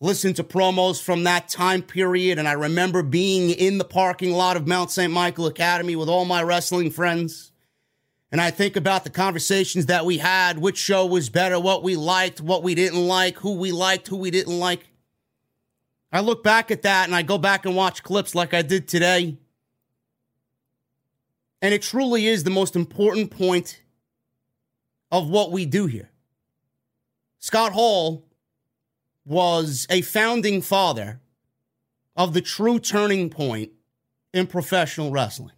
listen 0.03 0.35
to 0.35 0.43
promos 0.43 1.01
from 1.01 1.23
that 1.23 1.49
time 1.49 1.81
period. 1.81 2.39
And 2.39 2.49
I 2.49 2.53
remember 2.53 3.05
being 3.05 3.51
in 3.51 3.79
the 3.79 3.85
parking 3.85 4.33
lot 4.33 4.57
of 4.57 4.67
Mount 4.67 4.91
St. 4.91 5.13
Michael 5.13 5.47
Academy 5.47 5.95
with 5.95 6.09
all 6.09 6.25
my 6.25 6.43
wrestling 6.43 6.91
friends. 6.91 7.53
And 8.33 8.41
I 8.41 8.51
think 8.51 8.75
about 8.77 9.05
the 9.05 9.11
conversations 9.11 9.87
that 9.87 10.05
we 10.05 10.19
had, 10.19 10.59
which 10.59 10.77
show 10.77 11.07
was 11.07 11.31
better, 11.31 11.61
what 11.61 11.85
we 11.85 11.95
liked, 11.95 12.41
what 12.41 12.65
we 12.65 12.75
didn't 12.75 13.07
like, 13.07 13.39
who 13.39 13.53
we 13.53 13.71
liked, 13.71 14.09
who 14.09 14.17
we 14.17 14.33
didn't 14.33 14.59
like. 14.59 14.89
I 16.11 16.21
look 16.21 16.43
back 16.43 16.71
at 16.71 16.83
that 16.83 17.07
and 17.07 17.15
I 17.15 17.23
go 17.23 17.39
back 17.39 17.65
and 17.65 17.77
watch 17.77 18.03
clips 18.03 18.35
like 18.35 18.53
I 18.53 18.63
did 18.63 18.89
today. 18.89 19.39
And 21.61 21.73
it 21.73 21.83
truly 21.83 22.27
is 22.27 22.43
the 22.43 22.51
most 22.51 22.75
important 22.75 23.31
point 23.31 23.81
of 25.13 25.31
what 25.31 25.53
we 25.53 25.65
do 25.65 25.87
here. 25.87 26.11
Scott 27.39 27.73
Hall 27.73 28.25
was 29.25 29.87
a 29.91 30.03
founding 30.03 30.63
father 30.63 31.21
of 32.17 32.35
the 32.35 32.41
true 32.41 32.79
turning 32.79 33.31
point 33.31 33.73
in 34.33 34.47
professional 34.47 35.11
wrestling. 35.11 35.53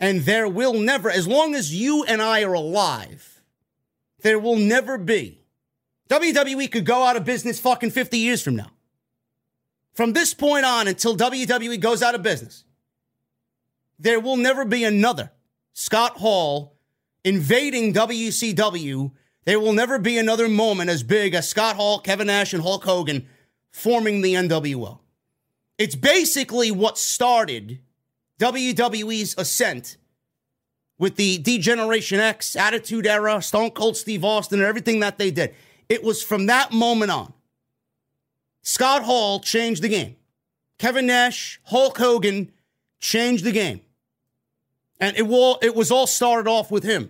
And 0.00 0.20
there 0.22 0.48
will 0.48 0.74
never, 0.74 1.10
as 1.10 1.26
long 1.26 1.54
as 1.54 1.74
you 1.74 2.04
and 2.04 2.22
I 2.22 2.42
are 2.42 2.54
alive, 2.54 3.42
there 4.20 4.38
will 4.38 4.56
never 4.56 4.96
be. 4.96 5.42
WWE 6.08 6.70
could 6.70 6.86
go 6.86 7.02
out 7.02 7.16
of 7.16 7.24
business 7.24 7.60
fucking 7.60 7.90
50 7.90 8.18
years 8.18 8.42
from 8.42 8.56
now. 8.56 8.70
From 9.92 10.12
this 10.12 10.32
point 10.32 10.64
on 10.64 10.86
until 10.86 11.16
WWE 11.16 11.80
goes 11.80 12.02
out 12.02 12.14
of 12.14 12.22
business, 12.22 12.64
there 13.98 14.20
will 14.20 14.36
never 14.36 14.64
be 14.64 14.84
another 14.84 15.32
Scott 15.72 16.18
Hall 16.18 16.76
invading 17.24 17.92
WCW, 17.92 19.10
there 19.48 19.58
will 19.58 19.72
never 19.72 19.98
be 19.98 20.18
another 20.18 20.46
moment 20.46 20.90
as 20.90 21.02
big 21.02 21.32
as 21.32 21.48
Scott 21.48 21.76
Hall, 21.76 22.00
Kevin 22.00 22.26
Nash, 22.26 22.52
and 22.52 22.62
Hulk 22.62 22.84
Hogan 22.84 23.26
forming 23.70 24.20
the 24.20 24.34
NWO. 24.34 24.98
It's 25.78 25.94
basically 25.94 26.70
what 26.70 26.98
started 26.98 27.78
WWE's 28.38 29.34
ascent 29.38 29.96
with 30.98 31.16
the 31.16 31.38
D-Generation 31.38 32.20
X, 32.20 32.56
Attitude 32.56 33.06
Era, 33.06 33.40
Stone 33.40 33.70
Cold 33.70 33.96
Steve 33.96 34.22
Austin, 34.22 34.58
and 34.58 34.68
everything 34.68 35.00
that 35.00 35.16
they 35.16 35.30
did. 35.30 35.54
It 35.88 36.04
was 36.04 36.22
from 36.22 36.44
that 36.44 36.70
moment 36.70 37.10
on. 37.10 37.32
Scott 38.60 39.02
Hall 39.02 39.40
changed 39.40 39.80
the 39.80 39.88
game. 39.88 40.16
Kevin 40.78 41.06
Nash, 41.06 41.58
Hulk 41.64 41.96
Hogan 41.96 42.52
changed 43.00 43.44
the 43.44 43.52
game. 43.52 43.80
And 45.00 45.16
it, 45.16 45.26
will, 45.26 45.58
it 45.62 45.74
was 45.74 45.90
all 45.90 46.06
started 46.06 46.50
off 46.50 46.70
with 46.70 46.84
him. 46.84 47.08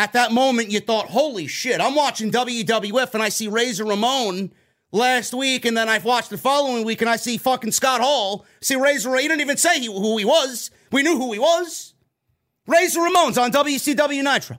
At 0.00 0.14
that 0.14 0.32
moment, 0.32 0.70
you 0.70 0.80
thought, 0.80 1.08
holy 1.08 1.46
shit, 1.46 1.78
I'm 1.78 1.94
watching 1.94 2.30
WWF 2.32 3.12
and 3.12 3.22
I 3.22 3.28
see 3.28 3.48
Razor 3.48 3.84
Ramon 3.84 4.50
last 4.92 5.34
week, 5.34 5.66
and 5.66 5.76
then 5.76 5.90
I've 5.90 6.06
watched 6.06 6.30
the 6.30 6.38
following 6.38 6.86
week 6.86 7.02
and 7.02 7.10
I 7.10 7.16
see 7.16 7.36
fucking 7.36 7.72
Scott 7.72 8.00
Hall. 8.00 8.46
See 8.62 8.76
Razor, 8.76 9.14
he 9.16 9.28
didn't 9.28 9.42
even 9.42 9.58
say 9.58 9.84
who 9.84 10.16
he 10.16 10.24
was. 10.24 10.70
We 10.90 11.02
knew 11.02 11.18
who 11.18 11.34
he 11.34 11.38
was. 11.38 11.92
Razor 12.66 13.02
Ramon's 13.02 13.36
on 13.36 13.52
WCW 13.52 14.22
Nitro. 14.24 14.58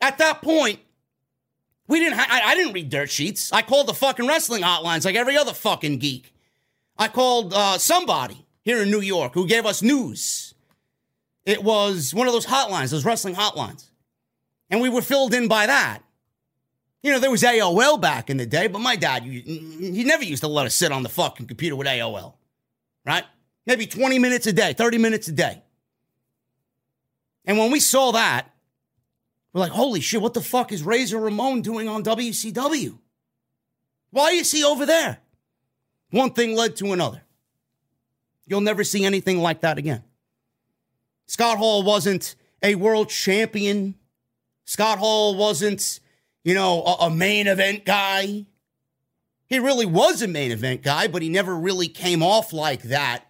At 0.00 0.18
that 0.18 0.42
point, 0.42 0.80
We 1.86 2.00
didn't. 2.00 2.18
Ha- 2.18 2.26
I, 2.28 2.50
I 2.50 2.54
didn't 2.56 2.72
read 2.72 2.90
dirt 2.90 3.08
sheets. 3.08 3.52
I 3.52 3.62
called 3.62 3.86
the 3.86 3.94
fucking 3.94 4.26
wrestling 4.26 4.62
hotlines 4.64 5.04
like 5.04 5.14
every 5.14 5.36
other 5.36 5.54
fucking 5.54 5.98
geek. 5.98 6.34
I 6.98 7.06
called 7.06 7.52
uh, 7.54 7.78
somebody 7.78 8.46
here 8.64 8.82
in 8.82 8.90
New 8.90 9.00
York 9.00 9.34
who 9.34 9.46
gave 9.46 9.64
us 9.64 9.80
news. 9.80 10.45
It 11.46 11.62
was 11.62 12.12
one 12.12 12.26
of 12.26 12.32
those 12.32 12.44
hotlines, 12.44 12.90
those 12.90 13.04
wrestling 13.04 13.36
hotlines, 13.36 13.84
and 14.68 14.80
we 14.80 14.88
were 14.88 15.00
filled 15.00 15.32
in 15.32 15.48
by 15.48 15.66
that. 15.66 16.00
You 17.02 17.12
know, 17.12 17.20
there 17.20 17.30
was 17.30 17.44
AOL 17.44 18.00
back 18.00 18.30
in 18.30 18.36
the 18.36 18.46
day, 18.46 18.66
but 18.66 18.80
my 18.80 18.96
dad, 18.96 19.22
he 19.22 20.02
never 20.04 20.24
used 20.24 20.42
to 20.42 20.48
let 20.48 20.66
us 20.66 20.74
sit 20.74 20.90
on 20.90 21.04
the 21.04 21.08
fucking 21.08 21.46
computer 21.46 21.76
with 21.76 21.86
AOL, 21.86 22.34
right? 23.06 23.24
Maybe 23.64 23.86
20 23.86 24.18
minutes 24.18 24.48
a 24.48 24.52
day, 24.52 24.72
30 24.72 24.98
minutes 24.98 25.28
a 25.28 25.32
day. 25.32 25.62
And 27.44 27.58
when 27.58 27.70
we 27.70 27.78
saw 27.78 28.10
that, 28.10 28.52
we're 29.52 29.60
like, 29.60 29.70
holy 29.70 30.00
shit, 30.00 30.20
what 30.20 30.34
the 30.34 30.40
fuck 30.40 30.72
is 30.72 30.82
Razor 30.82 31.20
Ramon 31.20 31.62
doing 31.62 31.88
on 31.88 32.02
WCW? 32.02 32.98
Why 34.10 34.32
is 34.32 34.50
he 34.50 34.64
over 34.64 34.84
there? 34.84 35.18
One 36.10 36.32
thing 36.32 36.56
led 36.56 36.74
to 36.76 36.92
another. 36.92 37.22
You'll 38.46 38.62
never 38.62 38.82
see 38.82 39.04
anything 39.04 39.38
like 39.38 39.60
that 39.60 39.78
again. 39.78 40.02
Scott 41.26 41.58
Hall 41.58 41.82
wasn't 41.82 42.36
a 42.62 42.74
world 42.76 43.08
champion. 43.08 43.96
Scott 44.64 44.98
Hall 44.98 45.36
wasn't, 45.36 46.00
you 46.44 46.54
know, 46.54 46.82
a, 46.84 47.06
a, 47.06 47.10
main 47.10 47.46
event 47.46 47.84
guy. 47.84 48.46
He 49.46 49.58
really 49.58 49.86
was 49.86 50.22
a 50.22 50.28
main 50.28 50.50
event 50.50 50.82
guy, 50.82 51.06
but 51.08 51.22
he 51.22 51.28
never 51.28 51.54
really 51.54 51.88
came 51.88 52.22
off 52.22 52.52
like 52.52 52.82
that 52.84 53.26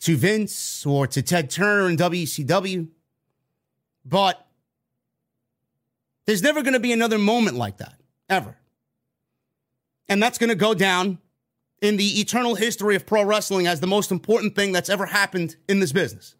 to 0.00 0.16
Vince 0.16 0.84
or 0.84 1.06
to 1.06 1.22
Ted 1.22 1.50
Turner 1.50 1.88
in 1.88 1.96
WCW. 1.96 2.88
But 4.04 4.46
there's 6.26 6.42
never 6.42 6.62
going 6.62 6.74
to 6.74 6.80
be 6.80 6.92
another 6.92 7.18
moment 7.18 7.56
like 7.56 7.78
that, 7.78 7.94
ever. 8.28 8.56
And 10.08 10.22
that's 10.22 10.38
going 10.38 10.50
to 10.50 10.56
go 10.56 10.74
down 10.74 11.18
in 11.80 11.96
the 11.96 12.20
eternal 12.20 12.54
history 12.54 12.96
of 12.96 13.06
pro 13.06 13.24
wrestling 13.24 13.66
as 13.66 13.80
the 13.80 13.86
most 13.86 14.10
important 14.10 14.54
thing 14.54 14.72
that's 14.72 14.88
ever 14.88 15.06
happened 15.06 15.56
in 15.68 15.80
this 15.80 15.92
business. 15.92 16.34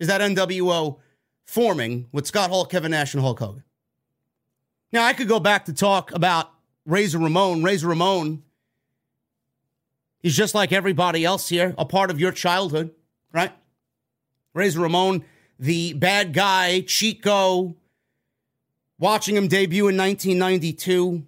Is 0.00 0.08
that 0.08 0.20
NWO 0.20 0.98
forming 1.46 2.06
with 2.12 2.26
Scott 2.26 2.50
Hall, 2.50 2.64
Kevin 2.64 2.90
Nash, 2.90 3.14
and 3.14 3.22
Hulk 3.22 3.38
Hogan. 3.38 3.64
Now, 4.92 5.04
I 5.04 5.12
could 5.12 5.28
go 5.28 5.40
back 5.40 5.66
to 5.66 5.72
talk 5.72 6.12
about 6.12 6.50
Razor 6.86 7.18
Ramon. 7.18 7.62
Razor 7.62 7.88
Ramon 7.88 8.42
He's 10.24 10.34
just 10.34 10.54
like 10.54 10.72
everybody 10.72 11.22
else 11.22 11.50
here, 11.50 11.74
a 11.76 11.84
part 11.84 12.10
of 12.10 12.18
your 12.18 12.32
childhood, 12.32 12.92
right? 13.30 13.52
Razor 14.54 14.80
Ramon, 14.80 15.22
the 15.58 15.92
bad 15.92 16.32
guy, 16.32 16.80
Chico, 16.80 17.76
watching 18.98 19.36
him 19.36 19.48
debut 19.48 19.86
in 19.86 19.98
1992. 19.98 20.94
You 20.94 21.26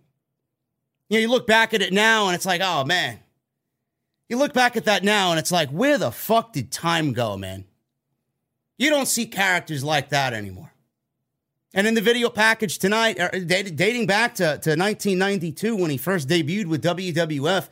know, 1.10 1.18
you 1.18 1.28
look 1.28 1.46
back 1.46 1.74
at 1.74 1.82
it 1.82 1.92
now 1.92 2.28
and 2.28 2.34
it's 2.34 2.46
like, 2.46 2.62
oh 2.64 2.86
man. 2.86 3.20
You 4.30 4.38
look 4.38 4.54
back 4.54 4.78
at 4.78 4.86
that 4.86 5.04
now 5.04 5.30
and 5.30 5.38
it's 5.38 5.52
like, 5.52 5.68
where 5.68 5.98
the 5.98 6.10
fuck 6.10 6.54
did 6.54 6.72
time 6.72 7.12
go, 7.12 7.36
man? 7.36 7.66
You 8.78 8.90
don't 8.90 9.06
see 9.06 9.26
characters 9.26 9.82
like 9.82 10.10
that 10.10 10.32
anymore. 10.34 10.72
And 11.74 11.86
in 11.86 11.94
the 11.94 12.00
video 12.00 12.30
package 12.30 12.78
tonight, 12.78 13.18
er, 13.20 13.30
dating 13.38 14.06
back 14.06 14.34
to, 14.36 14.44
to 14.44 14.70
1992 14.76 15.76
when 15.76 15.90
he 15.90 15.96
first 15.96 16.28
debuted 16.28 16.66
with 16.66 16.82
WWF, 16.82 17.68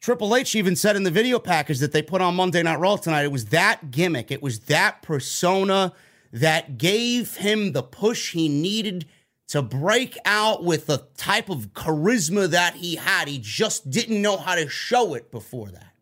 Triple 0.00 0.36
H 0.36 0.54
even 0.54 0.76
said 0.76 0.96
in 0.96 1.04
the 1.04 1.10
video 1.10 1.38
package 1.38 1.78
that 1.78 1.92
they 1.92 2.02
put 2.02 2.20
on 2.20 2.34
Monday 2.34 2.62
Night 2.62 2.78
Raw 2.78 2.96
tonight, 2.96 3.22
it 3.22 3.32
was 3.32 3.46
that 3.46 3.90
gimmick, 3.90 4.30
it 4.30 4.42
was 4.42 4.60
that 4.60 5.00
persona 5.00 5.92
that 6.32 6.76
gave 6.76 7.36
him 7.36 7.72
the 7.72 7.82
push 7.82 8.32
he 8.32 8.48
needed 8.48 9.06
to 9.48 9.62
break 9.62 10.18
out 10.24 10.64
with 10.64 10.86
the 10.86 11.06
type 11.16 11.48
of 11.48 11.72
charisma 11.72 12.48
that 12.50 12.74
he 12.74 12.96
had. 12.96 13.28
He 13.28 13.38
just 13.38 13.90
didn't 13.90 14.20
know 14.20 14.36
how 14.36 14.56
to 14.56 14.68
show 14.68 15.14
it 15.14 15.30
before 15.30 15.68
that. 15.68 15.93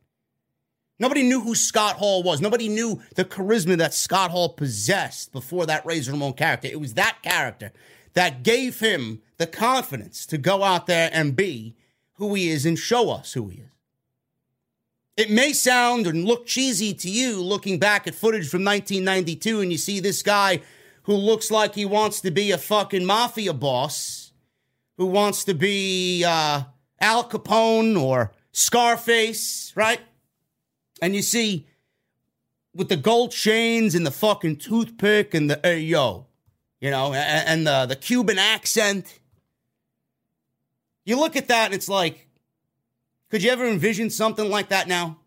Nobody 1.02 1.25
knew 1.25 1.40
who 1.40 1.56
Scott 1.56 1.96
Hall 1.96 2.22
was. 2.22 2.40
Nobody 2.40 2.68
knew 2.68 3.03
the 3.16 3.24
charisma 3.24 3.77
that 3.79 3.92
Scott 3.92 4.31
Hall 4.31 4.50
possessed 4.50 5.33
before 5.33 5.66
that 5.66 5.85
Razor 5.85 6.12
Ramon 6.12 6.35
character. 6.35 6.68
It 6.68 6.79
was 6.79 6.94
that 6.94 7.18
character 7.22 7.72
that 8.14 8.44
gave 8.44 8.79
him 8.79 9.20
the 9.37 9.48
confidence 9.48 10.24
to 10.27 10.38
go 10.38 10.62
out 10.62 10.87
there 10.87 11.11
and 11.12 11.35
be 11.35 11.74
who 12.14 12.35
he 12.35 12.50
is 12.50 12.64
and 12.64 12.79
show 12.79 13.11
us 13.11 13.33
who 13.33 13.48
he 13.48 13.59
is. 13.59 13.70
It 15.16 15.29
may 15.29 15.53
sound 15.53 16.07
and 16.07 16.24
look 16.24 16.46
cheesy 16.46 16.94
to 16.94 17.11
you 17.11 17.42
looking 17.42 17.81
back 17.81 18.07
at 18.07 18.14
footage 18.14 18.48
from 18.48 18.64
1992 18.64 19.61
and 19.61 19.72
you 19.72 19.79
see 19.79 19.98
this 19.98 20.22
guy 20.22 20.61
who 21.03 21.14
looks 21.14 21.50
like 21.50 21.74
he 21.74 21.85
wants 21.85 22.20
to 22.20 22.31
be 22.31 22.53
a 22.53 22.59
fucking 22.59 23.05
mafia 23.05 23.53
boss, 23.53 24.31
who 24.98 25.07
wants 25.07 25.42
to 25.44 25.53
be 25.53 26.22
uh, 26.24 26.62
Al 27.00 27.29
Capone 27.29 28.00
or 28.00 28.31
Scarface, 28.53 29.72
right? 29.74 29.98
And 31.03 31.17
you 31.17 31.21
see 31.21 31.67
with 32.75 32.88
the 32.88 32.97
gold 32.97 33.33
chains 33.33 33.95
and 33.95 34.07
the 34.07 34.11
fucking 34.12 34.57
toothpick 34.57 35.35
and 35.35 35.51
the 35.51 35.61
hey 35.62 35.81
yo, 35.81 36.27
you 36.81 36.91
know, 36.91 37.12
and, 37.12 37.49
and 37.49 37.67
the, 37.67 37.87
the 37.95 37.97
Cuban 37.97 38.38
accent. 38.38 39.19
You 41.05 41.19
look 41.19 41.35
at 41.35 41.49
that 41.49 41.67
and 41.67 41.75
it's 41.75 41.88
like, 41.88 42.29
could 43.31 43.43
you 43.43 43.51
ever 43.51 43.67
envision 43.67 44.11
something 44.11 44.49
like 44.49 44.69
that 44.69 44.87
now? 44.87 45.19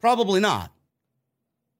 Probably 0.00 0.40
not. 0.40 0.72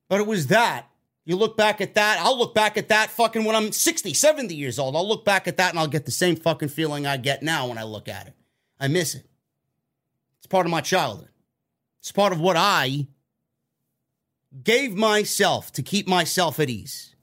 But 0.09 0.21
it 0.21 0.27
was 0.27 0.49
that. 0.49 0.87
You 1.27 1.37
look 1.37 1.57
back 1.57 1.81
at 1.81 1.95
that. 1.95 2.19
I'll 2.21 2.39
look 2.39 2.55
back 2.55 2.77
at 2.77 2.89
that 2.89 3.11
fucking 3.11 3.45
when 3.45 3.55
I'm 3.55 3.71
60, 3.71 4.15
70 4.15 4.55
years 4.55 4.79
old. 4.79 4.97
I'll 4.97 5.07
look 5.07 5.25
back 5.25 5.47
at 5.47 5.59
that 5.59 5.71
and 5.71 5.79
I'll 5.79 5.87
get 5.87 6.07
the 6.07 6.11
same 6.11 6.37
fucking 6.37 6.69
feeling 6.69 7.07
I 7.07 7.19
get 7.19 7.43
now 7.43 7.69
when 7.69 7.79
I 7.79 7.83
look 7.83 8.09
at 8.09 8.27
it. 8.27 8.35
I 8.79 8.89
miss 8.89 9.15
it. 9.15 9.27
It's 10.39 10.47
part 10.47 10.67
of 10.67 10.71
my 10.71 10.81
childhood. 10.81 11.30
It's 12.01 12.13
part 12.13 12.33
of 12.33 12.41
what 12.41 12.57
I 12.57 13.07
gave 14.63 14.95
myself 14.95 15.73
to 15.73 15.83
keep 15.83 16.09
myself 16.09 16.59
at 16.59 16.69
ease 16.71 17.15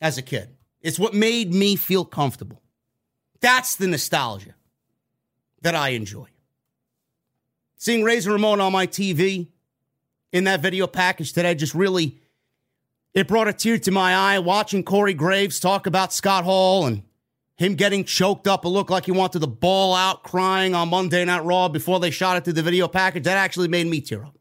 as 0.00 0.18
a 0.18 0.22
kid. 0.22 0.56
It's 0.80 0.98
what 0.98 1.14
made 1.14 1.54
me 1.54 1.76
feel 1.76 2.04
comfortable. 2.04 2.60
That's 3.40 3.76
the 3.76 3.86
nostalgia 3.86 4.54
that 5.60 5.74
I 5.74 5.90
enjoy. 5.90 6.28
Seeing 7.76 8.04
Razor 8.04 8.32
Ramon 8.32 8.60
on 8.60 8.72
my 8.72 8.86
TV 8.86 9.48
in 10.32 10.44
that 10.44 10.60
video 10.60 10.86
package 10.86 11.32
today 11.32 11.54
just 11.54 11.74
really 11.74 12.18
it 13.14 13.28
brought 13.28 13.48
a 13.48 13.52
tear 13.52 13.78
to 13.78 13.90
my 13.90 14.14
eye 14.14 14.38
watching 14.38 14.82
Corey 14.82 15.14
Graves 15.14 15.60
talk 15.60 15.86
about 15.86 16.12
Scott 16.12 16.44
Hall 16.44 16.86
and 16.86 17.02
him 17.56 17.74
getting 17.74 18.04
choked 18.04 18.46
up. 18.46 18.64
It 18.64 18.68
looked 18.68 18.90
like 18.90 19.06
he 19.06 19.12
wanted 19.12 19.40
to 19.40 19.46
bawl 19.46 19.94
out 19.94 20.22
crying 20.22 20.74
on 20.74 20.88
Monday 20.88 21.24
Night 21.24 21.44
Raw 21.44 21.68
before 21.68 22.00
they 22.00 22.10
shot 22.10 22.36
it 22.36 22.44
to 22.44 22.52
the 22.52 22.62
video 22.62 22.88
package. 22.88 23.24
That 23.24 23.36
actually 23.36 23.68
made 23.68 23.86
me 23.86 24.00
tear 24.00 24.24
up. 24.24 24.36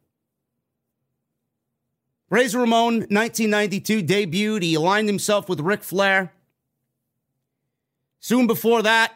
Razor 2.29 2.59
Ramon, 2.59 3.01
1992, 3.09 4.03
debuted. 4.03 4.63
He 4.63 4.75
aligned 4.75 5.09
himself 5.09 5.49
with 5.49 5.59
Ric 5.59 5.83
Flair. 5.83 6.31
Soon 8.21 8.47
before 8.47 8.81
that, 8.83 9.13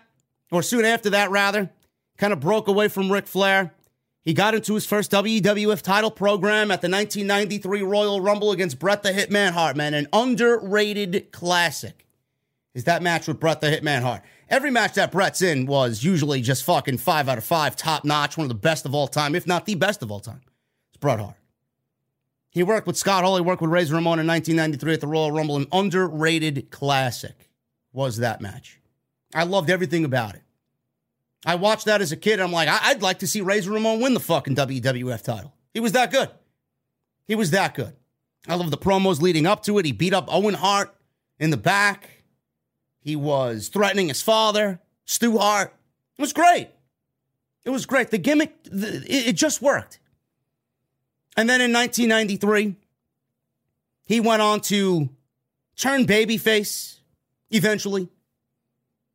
or 0.52 0.62
soon 0.62 0.84
after 0.84 1.10
that, 1.12 1.32
rather, 1.32 1.70
kind 2.18 2.34
of 2.34 2.42
broke 2.42 2.68
away 2.68 2.90
from 2.90 3.12
Ric 3.12 3.28
Flair. 3.28 3.74
He 4.24 4.34
got 4.34 4.56
into 4.56 4.74
his 4.74 4.86
first 4.86 5.12
WWF 5.12 5.82
title 5.82 6.12
program 6.12 6.72
at 6.72 6.82
the 6.82 6.90
1993 6.90 7.84
Royal 7.84 8.20
Rumble 8.20 8.52
against 8.52 8.80
Bret 8.80 9.04
the 9.04 9.12
Hitman 9.12 9.52
Hart, 9.52 9.78
man. 9.78 9.94
An 9.94 10.08
underrated 10.12 11.32
classic 11.32 12.05
is 12.76 12.84
that 12.84 13.02
match 13.02 13.28
with 13.28 13.40
Bret 13.40 13.62
the 13.62 13.68
Hitman 13.68 14.04
Hart. 14.04 14.22
Every 14.50 14.70
match 14.70 14.94
that 14.94 15.12
Bret's 15.12 15.42
in 15.42 15.66
was 15.66 16.04
usually 16.04 16.42
just 16.42 16.64
fucking 16.66 17.00
five 17.00 17.28
out 17.28 17.40
of 17.40 17.44
five, 17.44 17.76
top 17.76 18.06
notch, 18.06 18.38
one 18.38 18.46
of 18.46 18.50
the 18.50 18.54
best 18.54 18.86
of 18.86 18.94
all 18.94 19.08
time, 19.08 19.34
if 19.34 19.48
not 19.48 19.66
the 19.66 19.74
best 19.74 20.04
of 20.04 20.12
all 20.12 20.20
time. 20.20 20.42
It's 20.90 20.98
Bret 20.98 21.20
Hart. 21.20 21.36
He 22.52 22.62
worked 22.62 22.86
with 22.86 22.98
Scott 22.98 23.24
Hall, 23.24 23.36
he 23.36 23.42
worked 23.42 23.62
with 23.62 23.72
Razor 23.72 23.96
Ramon 23.96 24.20
in 24.20 24.28
1993 24.28 24.94
at 24.94 25.02
the 25.02 25.08
Royal 25.08 25.32
Rumble. 25.32 25.56
An 25.56 25.68
underrated 25.72 26.70
classic 26.70 27.50
was 27.92 28.18
that 28.18 28.42
match. 28.42 28.80
I 29.34 29.44
loved 29.44 29.70
everything 29.70 30.06
about 30.06 30.36
it. 30.36 30.44
I 31.46 31.56
watched 31.56 31.86
that 31.86 32.02
as 32.02 32.12
a 32.12 32.18
kid. 32.18 32.40
I'm 32.40 32.52
like, 32.52 32.68
I'd 32.70 33.02
like 33.02 33.20
to 33.20 33.28
see 33.28 33.42
Razor 33.42 33.72
Ramon 33.72 34.02
win 34.02 34.14
the 34.14 34.20
fucking 34.20 34.56
WWF 34.56 35.22
title. 35.22 35.54
He 35.74 35.80
was 35.80 35.92
that 35.94 36.12
good. 36.12 36.30
He 37.28 37.36
was 37.36 37.52
that 37.52 37.74
good. 37.74 37.94
I 38.48 38.56
love 38.56 38.72
the 38.72 38.78
promos 38.78 39.22
leading 39.22 39.46
up 39.46 39.64
to 39.64 39.78
it. 39.78 39.86
He 39.86 39.92
beat 39.92 40.14
up 40.14 40.28
Owen 40.30 40.54
Hart 40.56 40.96
in 41.40 41.50
the 41.50 41.58
back. 41.58 42.15
He 43.06 43.16
was 43.16 43.68
threatening 43.68 44.08
his 44.08 44.24
father, 44.24 44.80
Stu 45.06 45.38
Hart. 45.38 45.72
It 46.18 46.22
was 46.22 46.34
great. 46.34 46.70
It 47.64 47.70
was 47.70 47.86
great. 47.86 48.10
The 48.10 48.18
gimmick, 48.18 48.56
it 48.66 49.34
just 49.34 49.62
worked. 49.62 50.00
And 51.38 51.48
then 51.48 51.62
in 51.62 51.72
1993, 51.72 52.76
he 54.06 54.20
went 54.20 54.42
on 54.42 54.60
to 54.62 55.10
turn 55.78 56.08
babyface 56.08 56.98
eventually. 57.52 58.10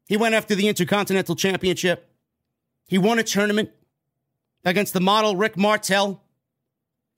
He 0.06 0.16
went 0.16 0.36
after 0.36 0.54
the 0.54 0.68
Intercontinental 0.68 1.34
Championship. 1.34 2.08
He 2.86 2.96
won 2.96 3.18
a 3.18 3.24
tournament 3.24 3.70
against 4.64 4.92
the 4.92 5.00
model 5.00 5.34
Rick 5.34 5.56
Martel, 5.56 6.22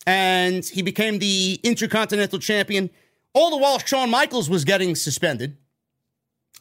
and 0.06 0.64
he 0.64 0.80
became 0.80 1.18
the 1.18 1.60
Intercontinental 1.62 2.38
Champion. 2.38 2.88
All 3.34 3.50
the 3.50 3.58
while, 3.58 3.78
Shawn 3.78 4.08
Michaels 4.08 4.48
was 4.48 4.64
getting 4.64 4.94
suspended 4.94 5.58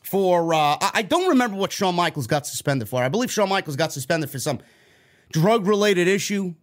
for, 0.01 0.53
uh, 0.53 0.77
I 0.93 1.01
don't 1.03 1.29
remember 1.29 1.57
what 1.57 1.71
Shawn 1.71 1.95
Michaels 1.95 2.27
got 2.27 2.47
suspended 2.47 2.89
for. 2.89 3.03
I 3.03 3.09
believe 3.09 3.31
Shawn 3.31 3.49
Michaels 3.49 3.75
got 3.75 3.93
suspended 3.93 4.29
for 4.29 4.39
some 4.39 4.59
drug 5.31 5.67
related 5.67 6.07
issue. 6.07 6.55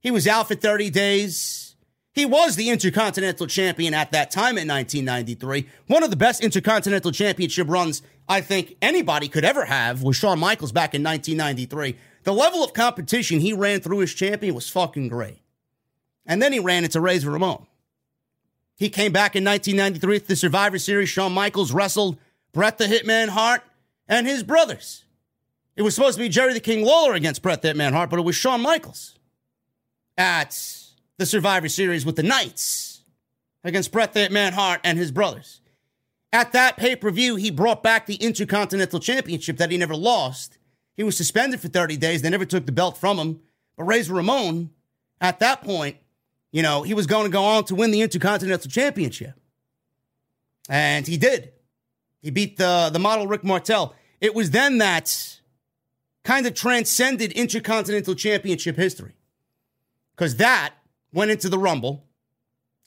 He 0.00 0.10
was 0.10 0.26
out 0.26 0.48
for 0.48 0.54
30 0.54 0.90
days. 0.90 1.76
He 2.12 2.24
was 2.24 2.56
the 2.56 2.70
Intercontinental 2.70 3.46
Champion 3.46 3.92
at 3.92 4.12
that 4.12 4.30
time 4.30 4.56
in 4.56 4.66
1993. 4.66 5.66
One 5.86 6.02
of 6.02 6.10
the 6.10 6.16
best 6.16 6.42
Intercontinental 6.42 7.12
Championship 7.12 7.68
runs 7.68 8.02
I 8.28 8.40
think 8.40 8.76
anybody 8.80 9.28
could 9.28 9.44
ever 9.44 9.66
have 9.66 10.02
was 10.02 10.16
Shawn 10.16 10.38
Michaels 10.38 10.72
back 10.72 10.94
in 10.94 11.02
1993. 11.02 11.96
The 12.24 12.32
level 12.32 12.64
of 12.64 12.72
competition 12.72 13.40
he 13.40 13.52
ran 13.52 13.80
through 13.80 14.02
as 14.02 14.14
champion 14.14 14.54
was 14.54 14.68
fucking 14.68 15.08
great. 15.08 15.38
And 16.24 16.42
then 16.42 16.52
he 16.52 16.58
ran 16.58 16.84
into 16.84 17.00
Razor 17.00 17.30
Ramon. 17.30 17.66
He 18.76 18.88
came 18.88 19.12
back 19.12 19.36
in 19.36 19.44
1993 19.44 20.16
at 20.16 20.26
the 20.26 20.36
Survivor 20.36 20.78
Series. 20.78 21.08
Shawn 21.08 21.32
Michaels 21.32 21.72
wrestled 21.72 22.18
Bret 22.56 22.78
the 22.78 22.86
Hitman 22.86 23.28
Hart 23.28 23.60
and 24.08 24.26
his 24.26 24.42
brothers. 24.42 25.04
It 25.76 25.82
was 25.82 25.94
supposed 25.94 26.16
to 26.16 26.24
be 26.24 26.30
Jerry 26.30 26.54
the 26.54 26.60
King 26.60 26.86
Lawler 26.86 27.12
against 27.12 27.42
Bret 27.42 27.60
the 27.60 27.68
Hitman 27.68 27.92
Hart, 27.92 28.08
but 28.08 28.18
it 28.18 28.24
was 28.24 28.34
Shawn 28.34 28.62
Michaels 28.62 29.18
at 30.16 30.58
the 31.18 31.26
Survivor 31.26 31.68
Series 31.68 32.06
with 32.06 32.16
the 32.16 32.22
Knights 32.22 33.02
against 33.62 33.92
Bret 33.92 34.14
the 34.14 34.20
Hitman 34.20 34.52
Hart 34.52 34.80
and 34.84 34.96
his 34.96 35.12
brothers. 35.12 35.60
At 36.32 36.52
that 36.52 36.78
pay 36.78 36.96
per 36.96 37.10
view, 37.10 37.36
he 37.36 37.50
brought 37.50 37.82
back 37.82 38.06
the 38.06 38.14
Intercontinental 38.14 39.00
Championship 39.00 39.58
that 39.58 39.70
he 39.70 39.76
never 39.76 39.94
lost. 39.94 40.56
He 40.96 41.02
was 41.02 41.14
suspended 41.14 41.60
for 41.60 41.68
30 41.68 41.98
days. 41.98 42.22
They 42.22 42.30
never 42.30 42.46
took 42.46 42.64
the 42.64 42.72
belt 42.72 42.96
from 42.96 43.18
him. 43.18 43.40
But 43.76 43.84
Razor 43.84 44.14
Ramon, 44.14 44.70
at 45.20 45.40
that 45.40 45.62
point, 45.62 45.98
you 46.52 46.62
know, 46.62 46.84
he 46.84 46.94
was 46.94 47.06
going 47.06 47.24
to 47.24 47.30
go 47.30 47.44
on 47.44 47.64
to 47.64 47.74
win 47.74 47.90
the 47.90 48.00
Intercontinental 48.00 48.70
Championship. 48.70 49.34
And 50.70 51.06
he 51.06 51.18
did. 51.18 51.52
He 52.26 52.32
beat 52.32 52.56
the, 52.56 52.90
the 52.92 52.98
model 52.98 53.28
Rick 53.28 53.44
Martel. 53.44 53.94
It 54.20 54.34
was 54.34 54.50
then 54.50 54.78
that 54.78 55.38
kind 56.24 56.44
of 56.44 56.54
transcended 56.54 57.30
Intercontinental 57.30 58.16
Championship 58.16 58.74
history. 58.74 59.12
Because 60.16 60.34
that 60.38 60.74
went 61.12 61.30
into 61.30 61.48
the 61.48 61.56
Rumble. 61.56 62.04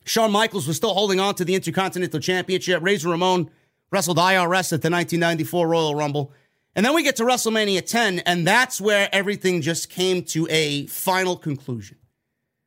Shawn 0.04 0.34
Michaels 0.34 0.67
was 0.67 0.75
still 0.75 0.93
holding 0.93 1.21
on 1.21 1.36
to 1.36 1.45
the 1.45 1.56
Intercontinental 1.56 2.19
Championship. 2.19 2.84
Razor 2.84 3.08
Ramon 3.08 3.49
wrestled 3.91 4.17
IRS 4.17 4.73
at 4.73 4.82
the 4.82 4.89
1994 4.89 5.69
Royal 5.69 5.95
Rumble. 5.95 6.34
And 6.75 6.86
then 6.86 6.93
we 6.93 7.02
get 7.02 7.15
to 7.15 7.23
WrestleMania 7.23 7.86
10, 7.86 8.19
and 8.19 8.45
that's 8.45 8.82
where 8.82 9.08
everything 9.13 9.62
just 9.62 9.89
came 9.89 10.21
to 10.23 10.49
a 10.49 10.86
final 10.88 11.38
conclusion. 11.38 11.95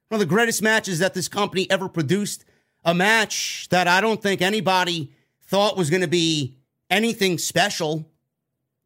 One 0.09 0.23
of 0.23 0.27
the 0.27 0.35
greatest 0.35 0.63
matches 0.63 1.01
that 1.01 1.13
this 1.13 1.29
company 1.29 1.71
ever 1.71 1.91
produced. 1.91 2.47
A 2.83 2.95
match 2.95 3.69
that 3.69 3.87
I 3.87 4.01
don't 4.01 4.23
think 4.23 4.41
anybody 4.41 5.13
thought 5.53 5.77
was 5.77 5.91
going 5.91 6.01
to 6.01 6.09
be 6.09 6.57
anything 6.93 7.39
special, 7.39 8.07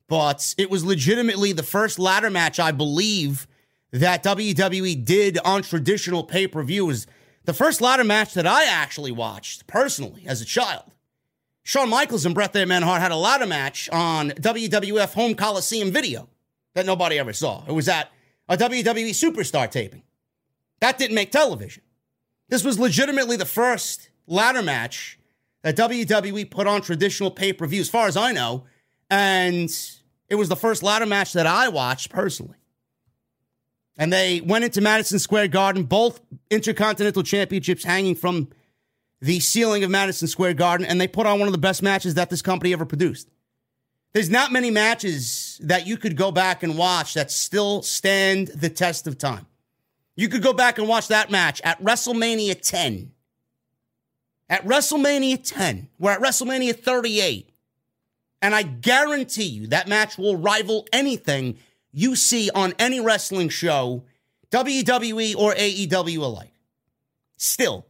but 0.09 0.55
it 0.57 0.71
was 0.71 0.85
legitimately 0.85 1.53
the 1.53 1.63
first 1.63 1.99
ladder 1.99 2.31
match, 2.31 2.59
I 2.59 2.71
believe, 2.71 3.47
that 3.91 4.23
WWE 4.23 5.05
did 5.05 5.39
on 5.45 5.63
traditional 5.63 6.25
pay 6.25 6.47
per 6.47 6.63
views. 6.63 7.07
The 7.45 7.53
first 7.53 7.81
ladder 7.81 8.05
match 8.05 8.33
that 8.35 8.47
I 8.47 8.65
actually 8.65 9.13
watched 9.13 9.67
personally 9.67 10.25
as 10.27 10.41
a 10.41 10.45
child. 10.45 10.85
Shawn 11.65 11.89
Michaels 11.89 12.25
and 12.25 12.35
Bret 12.35 12.53
the 12.53 12.65
Hart 12.65 13.03
had 13.03 13.11
a 13.11 13.17
ladder 13.17 13.47
match 13.47 13.89
on 13.91 14.31
WWF 14.31 15.15
Home 15.15 15.35
Coliseum 15.35 15.91
video 15.91 16.29
that 16.75 16.87
nobody 16.87 17.19
ever 17.19 17.33
saw. 17.33 17.65
It 17.67 17.73
was 17.73 17.89
at 17.89 18.11
a 18.49 18.57
WWE 18.57 19.11
Superstar 19.11 19.69
taping. 19.69 20.05
That 20.81 20.99
didn't 20.99 21.17
make 21.17 21.33
television. 21.33 21.83
This 22.49 22.63
was 22.63 22.79
legitimately 22.79 23.37
the 23.37 23.45
first 23.45 24.11
ladder 24.29 24.63
match 24.63 25.19
that 25.67 25.75
WWE 25.75 26.49
put 26.49 26.69
on 26.69 26.81
traditional 26.81 27.29
pay 27.29 27.53
per 27.53 27.67
view, 27.67 27.81
as 27.81 27.91
far 27.91 28.07
as 28.07 28.17
I 28.17 28.31
know. 28.31 28.67
And 29.11 29.69
it 30.29 30.37
was 30.37 30.49
the 30.49 30.55
first 30.55 30.85
ladder 30.85 31.07
match 31.07 31.33
that 31.33 31.45
I 31.45 31.69
watched 31.71 32.09
personally. 32.09 32.59
And 33.99 34.13
they 34.13 34.41
went 34.41 34.65
into 34.65 34.81
Madison 34.81 35.19
Square 35.19 35.49
Garden, 35.49 35.83
both 35.83 36.21
Intercontinental 36.51 37.25
Championships 37.25 37.83
hanging 37.83 38.15
from 38.15 38.49
the 39.21 39.41
ceiling 39.41 39.83
of 39.83 39.91
Madison 39.91 40.29
Square 40.29 40.55
Garden, 40.55 40.87
and 40.87 41.01
they 41.01 41.09
put 41.09 41.27
on 41.27 41.41
one 41.41 41.49
of 41.49 41.53
the 41.53 41.59
best 41.59 41.83
matches 41.83 42.15
that 42.15 42.31
this 42.31 42.43
company 42.43 42.73
ever 42.73 42.87
produced. 42.87 43.29
There's 44.13 44.31
not 44.31 44.53
many 44.53 44.71
matches 44.71 45.61
that 45.65 45.85
you 45.85 45.97
could 45.97 46.17
go 46.17 46.31
back 46.31 46.63
and 46.63 46.79
watch 46.79 47.15
that 47.15 47.33
still 47.33 47.83
stand 47.83 48.53
the 48.55 48.71
test 48.71 49.09
of 49.09 49.19
time. 49.19 49.47
You 50.15 50.29
could 50.29 50.45
go 50.45 50.53
back 50.53 50.79
and 50.79 50.87
watch 50.87 51.09
that 51.09 51.29
match 51.29 51.61
at 51.65 51.83
WrestleMania 51.83 52.61
10. 52.63 53.11
At 54.49 54.65
WrestleMania 54.65 55.43
10, 55.43 55.89
we're 55.99 56.13
at 56.13 56.21
WrestleMania 56.21 56.79
38. 56.79 57.51
And 58.43 58.55
I 58.55 58.63
guarantee 58.63 59.45
you 59.45 59.67
that 59.69 59.89
match 59.89 60.19
will 60.19 60.37
rival 60.37 60.87
anything 60.93 61.59
you 61.93 62.15
see 62.15 62.51
on 62.55 62.75
any 62.79 63.01
wrestling 63.01 63.49
show, 63.49 64.05
WWE 64.51 65.35
or 65.37 65.55
AEW 65.55 66.19
alike. 66.19 66.53
Still, 67.37 67.87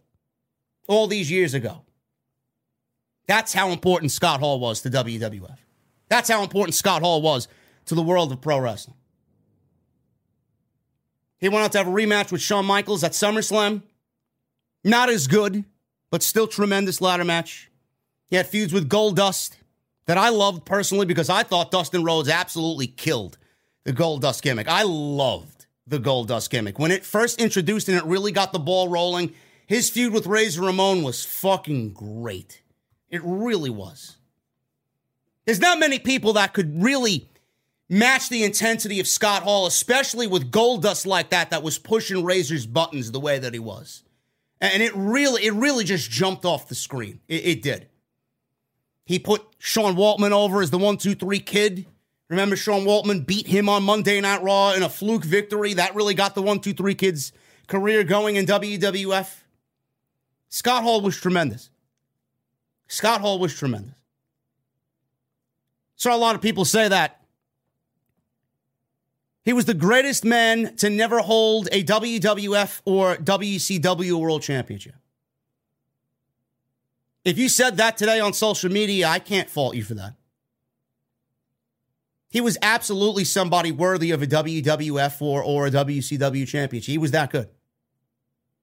all 0.88 1.06
these 1.06 1.30
years 1.30 1.54
ago. 1.54 1.82
That's 3.26 3.52
how 3.52 3.70
important 3.70 4.12
Scott 4.12 4.40
Hall 4.40 4.60
was 4.60 4.80
to 4.82 4.90
WWF. 4.90 5.58
That's 6.08 6.28
how 6.28 6.42
important 6.42 6.74
Scott 6.74 7.02
Hall 7.02 7.20
was 7.20 7.48
to 7.86 7.94
the 7.94 8.02
world 8.02 8.32
of 8.32 8.40
pro 8.40 8.58
wrestling. 8.58 8.96
He 11.38 11.48
went 11.48 11.64
out 11.64 11.72
to 11.72 11.78
have 11.78 11.88
a 11.88 11.90
rematch 11.90 12.32
with 12.32 12.40
Shawn 12.40 12.64
Michaels 12.64 13.04
at 13.04 13.12
SummerSlam. 13.12 13.82
Not 14.84 15.10
as 15.10 15.26
good, 15.26 15.64
but 16.16 16.22
still 16.22 16.46
tremendous 16.46 17.02
ladder 17.02 17.26
match. 17.26 17.70
He 18.28 18.36
had 18.36 18.46
feuds 18.46 18.72
with 18.72 18.88
Goldust 18.88 19.58
that 20.06 20.16
I 20.16 20.30
loved 20.30 20.64
personally 20.64 21.04
because 21.04 21.28
I 21.28 21.42
thought 21.42 21.70
Dustin 21.70 22.04
Rhodes 22.04 22.30
absolutely 22.30 22.86
killed 22.86 23.36
the 23.84 23.92
Goldust 23.92 24.40
gimmick. 24.40 24.66
I 24.66 24.82
loved 24.84 25.66
the 25.86 25.98
Goldust 25.98 26.48
gimmick. 26.48 26.78
When 26.78 26.90
it 26.90 27.04
first 27.04 27.38
introduced 27.38 27.90
and 27.90 27.98
it 27.98 28.04
really 28.06 28.32
got 28.32 28.54
the 28.54 28.58
ball 28.58 28.88
rolling, 28.88 29.34
his 29.66 29.90
feud 29.90 30.14
with 30.14 30.26
Razor 30.26 30.62
Ramon 30.62 31.02
was 31.02 31.22
fucking 31.22 31.92
great. 31.92 32.62
It 33.10 33.20
really 33.22 33.68
was. 33.68 34.16
There's 35.44 35.60
not 35.60 35.78
many 35.78 35.98
people 35.98 36.32
that 36.32 36.54
could 36.54 36.82
really 36.82 37.28
match 37.90 38.30
the 38.30 38.42
intensity 38.42 39.00
of 39.00 39.06
Scott 39.06 39.42
Hall, 39.42 39.66
especially 39.66 40.26
with 40.26 40.50
Goldust 40.50 41.04
like 41.04 41.28
that, 41.28 41.50
that 41.50 41.62
was 41.62 41.78
pushing 41.78 42.24
Razor's 42.24 42.64
buttons 42.64 43.12
the 43.12 43.20
way 43.20 43.38
that 43.38 43.52
he 43.52 43.60
was. 43.60 44.02
And 44.60 44.82
it 44.82 44.92
really, 44.94 45.44
it 45.44 45.52
really 45.52 45.84
just 45.84 46.10
jumped 46.10 46.44
off 46.44 46.68
the 46.68 46.74
screen. 46.74 47.20
It, 47.28 47.46
it 47.46 47.62
did. 47.62 47.88
He 49.04 49.18
put 49.18 49.42
Sean 49.58 49.94
Waltman 49.94 50.32
over 50.32 50.62
as 50.62 50.70
the 50.70 50.78
one, 50.78 50.96
two, 50.96 51.14
three 51.14 51.40
kid. 51.40 51.86
Remember, 52.28 52.56
Sean 52.56 52.84
Waltman 52.84 53.24
beat 53.24 53.46
him 53.46 53.68
on 53.68 53.84
Monday 53.84 54.20
Night 54.20 54.42
Raw 54.42 54.72
in 54.72 54.82
a 54.82 54.88
fluke 54.88 55.24
victory. 55.24 55.74
That 55.74 55.94
really 55.94 56.14
got 56.14 56.34
the 56.34 56.42
one, 56.42 56.60
two, 56.60 56.72
three 56.72 56.94
kids' 56.94 57.32
career 57.68 58.02
going 58.02 58.36
in 58.36 58.46
WWF. 58.46 59.42
Scott 60.48 60.82
Hall 60.82 61.00
was 61.00 61.16
tremendous. 61.16 61.70
Scott 62.88 63.20
Hall 63.20 63.38
was 63.38 63.54
tremendous. 63.54 63.94
Saw 65.96 66.14
a 66.14 66.18
lot 66.18 66.34
of 66.34 66.42
people 66.42 66.64
say 66.64 66.88
that. 66.88 67.20
He 69.46 69.52
was 69.52 69.64
the 69.64 69.74
greatest 69.74 70.24
man 70.24 70.74
to 70.78 70.90
never 70.90 71.20
hold 71.20 71.68
a 71.70 71.84
WWF 71.84 72.82
or 72.84 73.14
WCW 73.14 74.12
World 74.14 74.42
Championship. 74.42 74.96
If 77.24 77.38
you 77.38 77.48
said 77.48 77.76
that 77.76 77.96
today 77.96 78.18
on 78.18 78.32
social 78.32 78.72
media, 78.72 79.06
I 79.06 79.20
can't 79.20 79.48
fault 79.48 79.76
you 79.76 79.84
for 79.84 79.94
that. 79.94 80.14
He 82.28 82.40
was 82.40 82.58
absolutely 82.60 83.22
somebody 83.22 83.70
worthy 83.70 84.10
of 84.10 84.20
a 84.20 84.26
WWF 84.26 85.22
or, 85.22 85.44
or 85.44 85.68
a 85.68 85.70
WCW 85.70 86.46
championship. 86.48 86.90
He 86.90 86.98
was 86.98 87.12
that 87.12 87.30
good. 87.30 87.48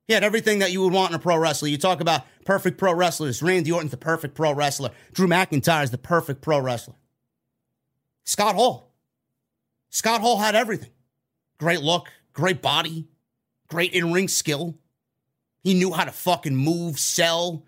He 0.09 0.13
had 0.13 0.25
everything 0.25 0.59
that 0.59 0.73
you 0.73 0.81
would 0.81 0.91
want 0.91 1.11
in 1.11 1.15
a 1.15 1.19
pro 1.19 1.37
wrestler. 1.37 1.69
You 1.69 1.77
talk 1.77 2.01
about 2.01 2.23
perfect 2.43 2.77
pro 2.77 2.93
wrestlers. 2.93 3.41
Randy 3.41 3.71
Orton's 3.71 3.91
the 3.91 3.97
perfect 3.97 4.35
pro 4.35 4.53
wrestler. 4.53 4.89
Drew 5.13 5.27
McIntyre 5.27 5.85
is 5.85 5.91
the 5.91 5.97
perfect 5.97 6.41
pro 6.41 6.59
wrestler. 6.59 6.95
Scott 8.25 8.55
Hall. 8.55 8.92
Scott 9.93 10.21
Hall 10.21 10.39
had 10.39 10.55
everything. 10.55 10.89
Great 11.59 11.81
look, 11.81 12.09
great 12.33 12.63
body, 12.63 13.07
great 13.67 13.93
in-ring 13.93 14.27
skill. 14.27 14.75
He 15.61 15.75
knew 15.75 15.93
how 15.93 16.03
to 16.03 16.11
fucking 16.11 16.55
move, 16.55 16.99
sell, 16.99 17.63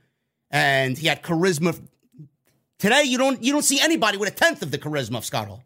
and 0.49 0.97
he 0.97 1.07
had 1.07 1.21
charisma. 1.21 1.79
Today, 2.79 3.03
you 3.03 3.19
don't 3.19 3.43
you 3.43 3.53
don't 3.53 3.61
see 3.61 3.79
anybody 3.79 4.17
with 4.17 4.27
a 4.27 4.35
tenth 4.35 4.63
of 4.63 4.71
the 4.71 4.79
charisma 4.79 5.19
of 5.19 5.25
Scott 5.25 5.47
Hall. 5.47 5.63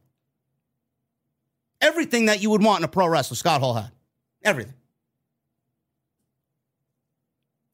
Everything 1.80 2.26
that 2.26 2.42
you 2.42 2.50
would 2.50 2.62
want 2.62 2.82
in 2.82 2.84
a 2.84 2.90
pro 2.90 3.08
wrestler, 3.08 3.38
Scott 3.38 3.62
Hall 3.62 3.74
had. 3.74 3.92
Everything. 4.44 4.74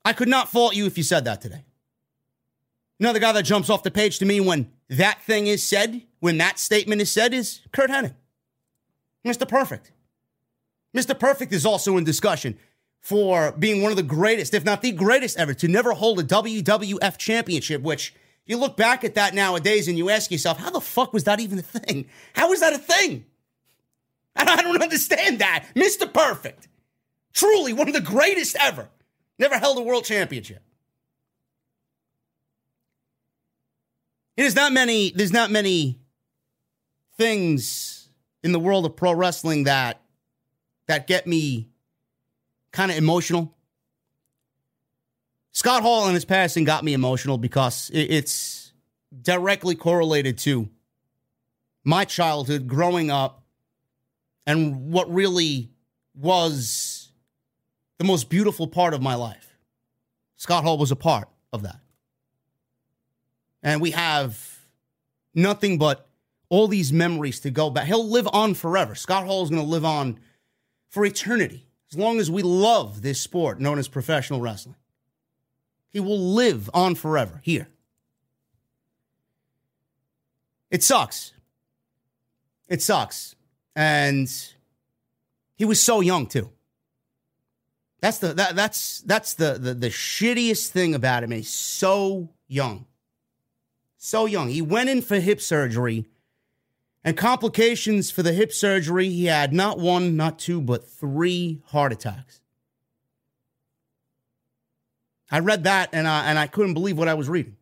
I 0.06 0.14
could 0.14 0.30
not 0.30 0.50
fault 0.50 0.76
you 0.76 0.86
if 0.86 0.96
you 0.96 1.04
said 1.04 1.26
that 1.26 1.42
today. 1.42 1.66
Another 3.00 3.20
guy 3.20 3.32
that 3.32 3.44
jumps 3.44 3.72
off 3.72 3.82
the 3.82 3.90
page 3.90 4.20
to 4.20 4.26
me 4.26 4.40
when 4.40 4.72
that 4.90 5.24
thing 5.24 5.48
is 5.48 5.64
said, 5.64 6.04
when 6.20 6.38
that 6.38 6.60
statement 6.60 7.02
is 7.02 7.12
said, 7.12 7.34
is 7.34 7.62
Curt 7.74 7.90
Hennig. 7.90 8.14
Mr. 9.26 9.48
Perfect. 9.48 9.92
Mr. 10.96 11.18
Perfect 11.18 11.52
is 11.52 11.66
also 11.66 11.98
in 11.98 12.04
discussion 12.04 12.58
for 13.02 13.52
being 13.54 13.82
one 13.82 13.92
of 13.92 13.98
the 13.98 14.04
greatest, 14.04 14.54
if 14.54 14.64
not 14.64 14.82
the 14.82 14.92
greatest 14.92 15.38
ever, 15.38 15.54
to 15.54 15.68
never 15.68 15.94
hold 15.94 16.20
a 16.20 16.24
WWF 16.24 17.18
championship, 17.18 17.82
which 17.82 18.14
You 18.46 18.58
look 18.58 18.78
back 18.78 19.04
at 19.04 19.16
that 19.16 19.34
nowadays 19.34 19.88
and 19.88 19.98
you 19.98 20.10
ask 20.10 20.30
yourself, 20.30 20.60
how 20.60 20.70
the 20.70 20.82
fuck 20.82 21.14
was 21.14 21.24
that 21.24 21.40
even 21.40 21.58
a 21.58 21.64
thing? 21.64 22.08
How 22.34 22.50
was 22.50 22.60
that 22.60 22.74
a 22.74 22.78
thing? 22.78 23.26
I 24.36 24.62
don't 24.62 24.82
understand 24.82 25.40
that. 25.40 25.66
Mr. 25.76 26.12
Perfect. 26.12 26.68
Truly 27.34 27.74
one 27.74 27.88
of 27.88 27.94
the 27.94 28.02
greatest 28.02 28.56
ever. 28.60 28.90
Never 29.40 29.58
held 29.58 29.78
a 29.78 29.82
world 29.82 30.06
championship. 30.06 30.62
There's 34.38 34.56
not 34.56 34.74
many, 34.74 35.12
there's 35.16 35.34
not 35.34 35.50
many 35.50 36.00
things 37.18 37.95
in 38.46 38.52
the 38.52 38.60
world 38.60 38.86
of 38.86 38.96
pro 38.96 39.12
wrestling 39.12 39.64
that 39.64 40.00
that 40.86 41.08
get 41.08 41.26
me 41.26 41.68
kind 42.72 42.92
of 42.92 42.98
emotional. 42.98 43.56
Scott 45.52 45.82
Hall 45.82 46.06
and 46.06 46.14
his 46.14 46.26
passing 46.26 46.64
got 46.64 46.84
me 46.84 46.94
emotional 46.94 47.40
because 47.40 47.90
it's 47.92 48.72
directly 49.20 49.74
correlated 49.74 50.38
to 50.38 50.70
my 51.84 52.06
childhood 52.06 52.68
growing 52.68 53.10
up 53.10 53.44
and 54.46 54.92
what 54.92 55.12
really 55.12 55.72
was 56.14 57.10
the 57.98 58.04
most 58.04 58.30
beautiful 58.30 58.68
part 58.68 58.94
of 58.94 59.02
my 59.02 59.16
life. 59.16 59.58
Scott 60.38 60.64
Hall 60.64 60.78
was 60.78 60.92
a 60.92 60.96
part 60.96 61.30
of 61.52 61.64
that. 61.64 61.80
And 63.64 63.82
we 63.82 63.90
have 63.92 64.60
nothing 65.34 65.80
but 65.80 66.05
all 66.50 66.68
these 66.68 66.94
memories 66.94 67.40
to 67.42 67.52
go 67.52 67.70
back. 67.70 67.86
He'll 67.86 68.08
live 68.08 68.28
on 68.32 68.54
forever. 68.54 68.96
Scott 68.96 69.26
Hall 69.26 69.44
is 69.44 69.50
going 69.50 69.62
to 69.62 69.68
live 69.68 69.86
on 69.86 70.20
for 70.90 71.06
eternity 71.06 71.66
as 71.92 71.98
long 71.98 72.20
as 72.20 72.30
we 72.30 72.42
love 72.42 73.02
this 73.02 73.20
sport 73.20 73.60
known 73.60 73.80
as 73.80 73.88
professional 73.88 74.42
wrestling. 74.42 74.76
He 75.90 76.00
will 76.00 76.20
live 76.20 76.70
on 76.74 76.96
forever 76.96 77.40
here. 77.44 77.70
It 80.70 80.84
sucks. 80.84 81.34
It 82.68 82.82
sucks. 82.82 83.36
And 83.76 84.30
he 85.56 85.66
was 85.66 85.82
so 85.82 86.02
young 86.02 86.28
too. 86.28 86.52
That's 88.02 88.20
the 88.20 88.34
that, 88.34 88.56
that's 88.56 89.00
that's 89.02 89.34
the, 89.34 89.54
the 89.54 89.74
the 89.74 89.90
shittiest 89.90 90.70
thing 90.70 90.94
about 90.94 91.24
him. 91.24 91.32
He's 91.32 91.52
so 91.52 92.30
young. 92.48 92.86
So 93.98 94.26
young. 94.26 94.50
He 94.50 94.62
went 94.62 94.90
in 94.90 95.02
for 95.02 95.20
hip 95.20 95.42
surgery 95.42 96.06
and 97.06 97.16
complications 97.16 98.10
for 98.10 98.24
the 98.24 98.34
hip 98.34 98.52
surgery. 98.52 99.10
He 99.10 99.26
had 99.26 99.54
not 99.54 99.78
one, 99.78 100.18
not 100.18 100.40
two, 100.40 100.60
but 100.60 100.90
three 100.90 101.62
heart 101.68 101.94
attacks. 101.94 102.42
I 105.32 105.40
read 105.40 105.64
that 105.64 105.90
and 105.94 106.08
I, 106.08 106.26
and 106.26 106.40
I 106.40 106.48
couldn't 106.48 106.74
believe 106.74 106.98
what 106.98 107.08
I 107.08 107.14
was 107.14 107.30
reading. 107.30 107.58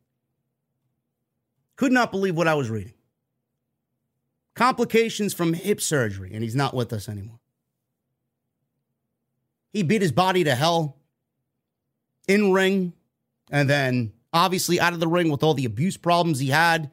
Could 1.76 1.92
not 1.92 2.12
believe 2.12 2.36
what 2.36 2.48
I 2.48 2.54
was 2.54 2.70
reading. 2.70 2.94
Complications 4.56 5.34
from 5.34 5.54
hip 5.54 5.82
surgery, 5.82 6.32
and 6.34 6.44
he's 6.44 6.56
not 6.56 6.74
with 6.74 6.94
us 6.94 7.10
anymore. 7.10 7.40
He 9.74 9.84
beat 9.84 10.02
his 10.02 10.12
body 10.12 10.44
to 10.44 10.56
hell 10.56 10.98
in 12.28 12.54
ring 12.54 12.94
and 13.50 13.70
then 13.70 14.14
obviously 14.32 14.80
out 14.80 14.94
of 14.94 15.00
the 15.00 15.08
ring 15.08 15.32
with 15.32 15.44
all 15.44 15.56
the 15.56 15.66
abuse 15.66 15.98
problems 15.98 16.40
he 16.40 16.50
had. 16.50 16.92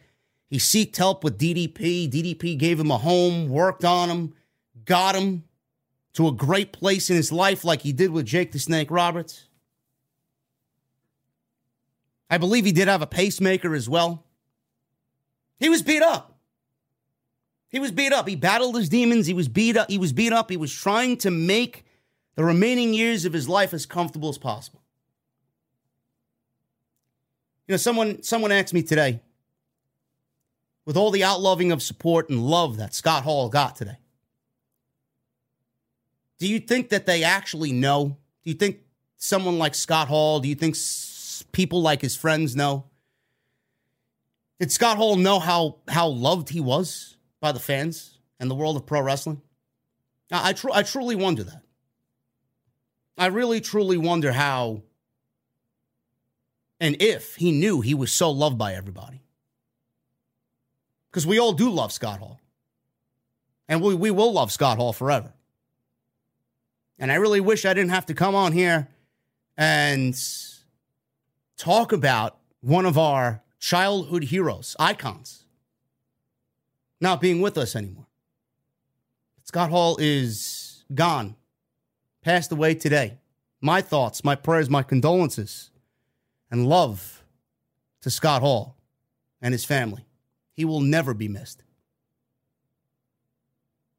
He 0.50 0.58
sought 0.58 0.96
help 0.96 1.22
with 1.22 1.38
DDP. 1.38 2.10
DDP 2.10 2.58
gave 2.58 2.78
him 2.78 2.90
a 2.90 2.98
home, 2.98 3.48
worked 3.48 3.84
on 3.84 4.10
him, 4.10 4.34
got 4.84 5.14
him 5.14 5.44
to 6.14 6.26
a 6.26 6.32
great 6.32 6.72
place 6.72 7.08
in 7.08 7.16
his 7.16 7.30
life, 7.30 7.64
like 7.64 7.82
he 7.82 7.92
did 7.92 8.10
with 8.10 8.26
Jake 8.26 8.50
the 8.50 8.58
Snake 8.58 8.90
Roberts. 8.90 9.46
I 12.28 12.38
believe 12.38 12.64
he 12.64 12.72
did 12.72 12.88
have 12.88 13.00
a 13.00 13.06
pacemaker 13.06 13.74
as 13.74 13.88
well. 13.88 14.24
He 15.60 15.68
was 15.68 15.82
beat 15.82 16.02
up. 16.02 16.36
He 17.68 17.78
was 17.78 17.92
beat 17.92 18.12
up. 18.12 18.26
He 18.26 18.34
battled 18.34 18.76
his 18.76 18.88
demons. 18.88 19.26
He 19.26 19.34
was 19.34 19.46
beat 19.46 19.76
up. 19.76 19.88
He 19.88 19.98
was 19.98 20.12
beat 20.12 20.32
up. 20.32 20.50
He 20.50 20.56
was 20.56 20.72
trying 20.72 21.16
to 21.18 21.30
make 21.30 21.84
the 22.34 22.44
remaining 22.44 22.92
years 22.92 23.24
of 23.24 23.32
his 23.32 23.48
life 23.48 23.72
as 23.72 23.86
comfortable 23.86 24.28
as 24.28 24.38
possible. 24.38 24.82
You 27.68 27.74
know, 27.74 27.76
someone 27.76 28.22
someone 28.24 28.50
asked 28.50 28.74
me 28.74 28.82
today, 28.82 29.20
with 30.90 30.96
all 30.96 31.12
the 31.12 31.20
outloving 31.20 31.72
of 31.72 31.80
support 31.80 32.28
and 32.30 32.44
love 32.44 32.78
that 32.78 32.92
Scott 32.92 33.22
Hall 33.22 33.48
got 33.48 33.76
today, 33.76 33.98
do 36.40 36.48
you 36.48 36.58
think 36.58 36.88
that 36.88 37.06
they 37.06 37.22
actually 37.22 37.70
know? 37.70 38.16
Do 38.42 38.50
you 38.50 38.54
think 38.54 38.78
someone 39.16 39.56
like 39.56 39.76
Scott 39.76 40.08
Hall, 40.08 40.40
do 40.40 40.48
you 40.48 40.56
think 40.56 40.74
people 41.52 41.80
like 41.80 42.00
his 42.00 42.16
friends 42.16 42.56
know? 42.56 42.86
Did 44.58 44.72
Scott 44.72 44.96
Hall 44.96 45.14
know 45.14 45.38
how 45.38 45.76
how 45.86 46.08
loved 46.08 46.48
he 46.48 46.58
was 46.58 47.16
by 47.38 47.52
the 47.52 47.60
fans 47.60 48.18
and 48.40 48.50
the 48.50 48.56
world 48.56 48.76
of 48.76 48.84
pro 48.84 49.00
wrestling? 49.00 49.42
I, 50.32 50.48
I, 50.48 50.52
tr- 50.54 50.72
I 50.72 50.82
truly 50.82 51.14
wonder 51.14 51.44
that. 51.44 51.62
I 53.16 53.26
really 53.26 53.60
truly 53.60 53.96
wonder 53.96 54.32
how 54.32 54.82
and 56.80 57.00
if 57.00 57.36
he 57.36 57.52
knew 57.52 57.80
he 57.80 57.94
was 57.94 58.10
so 58.10 58.32
loved 58.32 58.58
by 58.58 58.74
everybody. 58.74 59.22
Because 61.10 61.26
we 61.26 61.38
all 61.38 61.52
do 61.52 61.70
love 61.70 61.92
Scott 61.92 62.20
Hall. 62.20 62.40
And 63.68 63.82
we, 63.82 63.94
we 63.94 64.10
will 64.10 64.32
love 64.32 64.52
Scott 64.52 64.78
Hall 64.78 64.92
forever. 64.92 65.32
And 66.98 67.10
I 67.10 67.16
really 67.16 67.40
wish 67.40 67.64
I 67.64 67.74
didn't 67.74 67.90
have 67.90 68.06
to 68.06 68.14
come 68.14 68.34
on 68.34 68.52
here 68.52 68.88
and 69.56 70.16
talk 71.56 71.92
about 71.92 72.38
one 72.60 72.86
of 72.86 72.98
our 72.98 73.42
childhood 73.58 74.24
heroes, 74.24 74.76
icons, 74.78 75.44
not 77.00 77.20
being 77.20 77.40
with 77.40 77.56
us 77.56 77.74
anymore. 77.74 78.06
Scott 79.44 79.70
Hall 79.70 79.96
is 79.98 80.84
gone, 80.94 81.36
passed 82.22 82.52
away 82.52 82.74
today. 82.74 83.18
My 83.60 83.80
thoughts, 83.80 84.22
my 84.22 84.34
prayers, 84.34 84.70
my 84.70 84.82
condolences 84.82 85.70
and 86.50 86.66
love 86.68 87.22
to 88.02 88.10
Scott 88.10 88.42
Hall 88.42 88.76
and 89.40 89.52
his 89.52 89.64
family. 89.64 90.04
He 90.60 90.66
will 90.66 90.82
never 90.82 91.14
be 91.14 91.26
missed. 91.26 91.62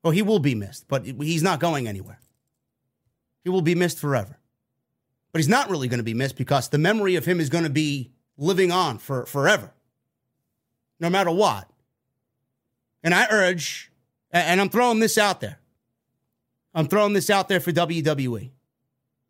Well, 0.03 0.11
he 0.11 0.21
will 0.21 0.37
be 0.37 0.53
missed, 0.53 0.87
but 0.87 1.07
he's 1.07 1.41
not 1.41 1.59
going 1.59 1.87
anywhere. 1.87 2.19
He 3.43 3.49
will 3.49 3.63
be 3.63 3.73
missed 3.73 3.97
forever. 3.97 4.37
But 5.31 5.39
he's 5.39 5.49
not 5.49 5.71
really 5.71 5.87
going 5.87 5.97
to 5.97 6.03
be 6.03 6.13
missed 6.13 6.35
because 6.35 6.69
the 6.69 6.77
memory 6.77 7.15
of 7.15 7.25
him 7.25 7.39
is 7.39 7.49
going 7.49 7.63
to 7.63 7.69
be 7.71 8.11
living 8.37 8.71
on 8.71 8.99
for 8.99 9.25
forever, 9.25 9.73
no 10.99 11.09
matter 11.09 11.31
what. 11.31 11.67
And 13.03 13.15
I 13.15 13.25
urge, 13.31 13.91
and 14.29 14.61
I'm 14.61 14.69
throwing 14.69 14.99
this 14.99 15.17
out 15.17 15.41
there. 15.41 15.57
I'm 16.75 16.87
throwing 16.87 17.13
this 17.13 17.31
out 17.31 17.49
there 17.49 17.59
for 17.59 17.71
WWE. 17.71 18.51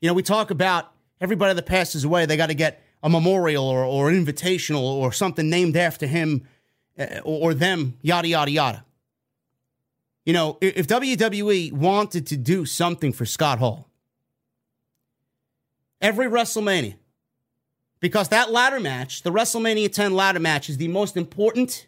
You 0.01 0.07
know, 0.09 0.13
we 0.13 0.21
talk 0.21 0.51
about 0.51 0.91
everybody 1.21 1.53
that 1.53 1.65
passes 1.65 2.03
away, 2.03 2.25
they 2.25 2.35
got 2.35 2.47
to 2.47 2.55
get 2.55 2.83
a 3.01 3.07
memorial 3.07 3.69
or, 3.69 3.85
or 3.85 4.09
an 4.09 4.25
invitational 4.25 4.81
or 4.81 5.13
something 5.13 5.49
named 5.49 5.77
after 5.77 6.05
him 6.05 6.45
Eh, 6.97 7.07
eh, 7.09 7.19
or, 7.23 7.51
or 7.51 7.53
them, 7.53 7.97
yada, 8.01 8.27
yada, 8.27 8.51
yada. 8.51 8.85
You 10.25 10.33
know, 10.33 10.57
if 10.61 10.87
WWE 10.87 11.71
wanted 11.71 12.27
to 12.27 12.37
do 12.37 12.65
something 12.65 13.11
for 13.11 13.25
Scott 13.25 13.59
Hall, 13.59 13.89
every 15.99 16.27
WrestleMania, 16.27 16.95
because 17.99 18.29
that 18.29 18.51
ladder 18.51 18.79
match, 18.79 19.23
the 19.23 19.31
WrestleMania 19.31 19.91
10 19.91 20.13
ladder 20.13 20.39
match, 20.39 20.69
is 20.69 20.77
the 20.77 20.87
most 20.87 21.17
important 21.17 21.87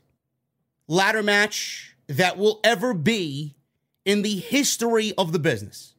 ladder 0.88 1.22
match 1.22 1.96
that 2.08 2.38
will 2.38 2.60
ever 2.64 2.94
be 2.94 3.56
in 4.06 4.22
the 4.22 4.38
history 4.38 5.14
of 5.18 5.32
the 5.32 5.40
business. 5.40 5.94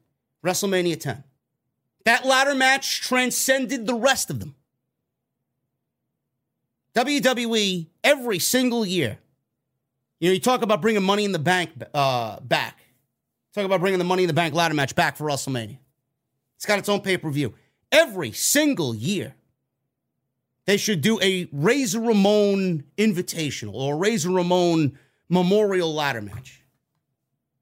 WrestleMania 0.45 0.99
10. 0.99 1.25
That 2.05 2.25
ladder 2.25 2.55
match 2.55 3.01
transcended 3.01 3.87
the 3.87 3.95
rest 3.95 4.29
of 4.29 4.41
them. 4.41 4.55
WWE 6.95 7.87
every 8.05 8.39
single 8.39 8.87
year. 8.87 9.19
You 10.21 10.29
know, 10.29 10.35
you 10.35 10.41
talk 10.41 10.63
about 10.63 10.81
bringing 10.81 11.03
Money 11.03 11.25
in 11.25 11.33
the 11.33 11.39
Bank 11.39 11.71
uh, 11.93 12.39
back. 12.41 12.79
Talk 13.55 13.65
about 13.65 13.81
bringing 13.81 13.99
the 13.99 14.05
Money 14.05 14.23
in 14.23 14.29
the 14.29 14.35
Bank 14.35 14.55
ladder 14.55 14.75
match 14.75 14.95
back 14.95 15.17
for 15.17 15.25
WrestleMania. 15.25 15.79
It's 16.57 16.67
got 16.67 16.79
its 16.79 16.89
own 16.89 17.01
pay 17.01 17.17
per 17.17 17.31
view. 17.31 17.55
Every 17.91 18.33
single 18.33 18.95
year, 18.95 19.35
they 20.67 20.77
should 20.77 21.01
do 21.01 21.21
a 21.21 21.49
Razor 21.53 22.01
Ramon 22.01 22.85
Invitational 22.97 23.75
or 23.75 23.97
Razor 23.97 24.31
Ramon 24.31 24.99
Memorial 25.29 25.93
Ladder 25.93 26.23
match 26.23 26.63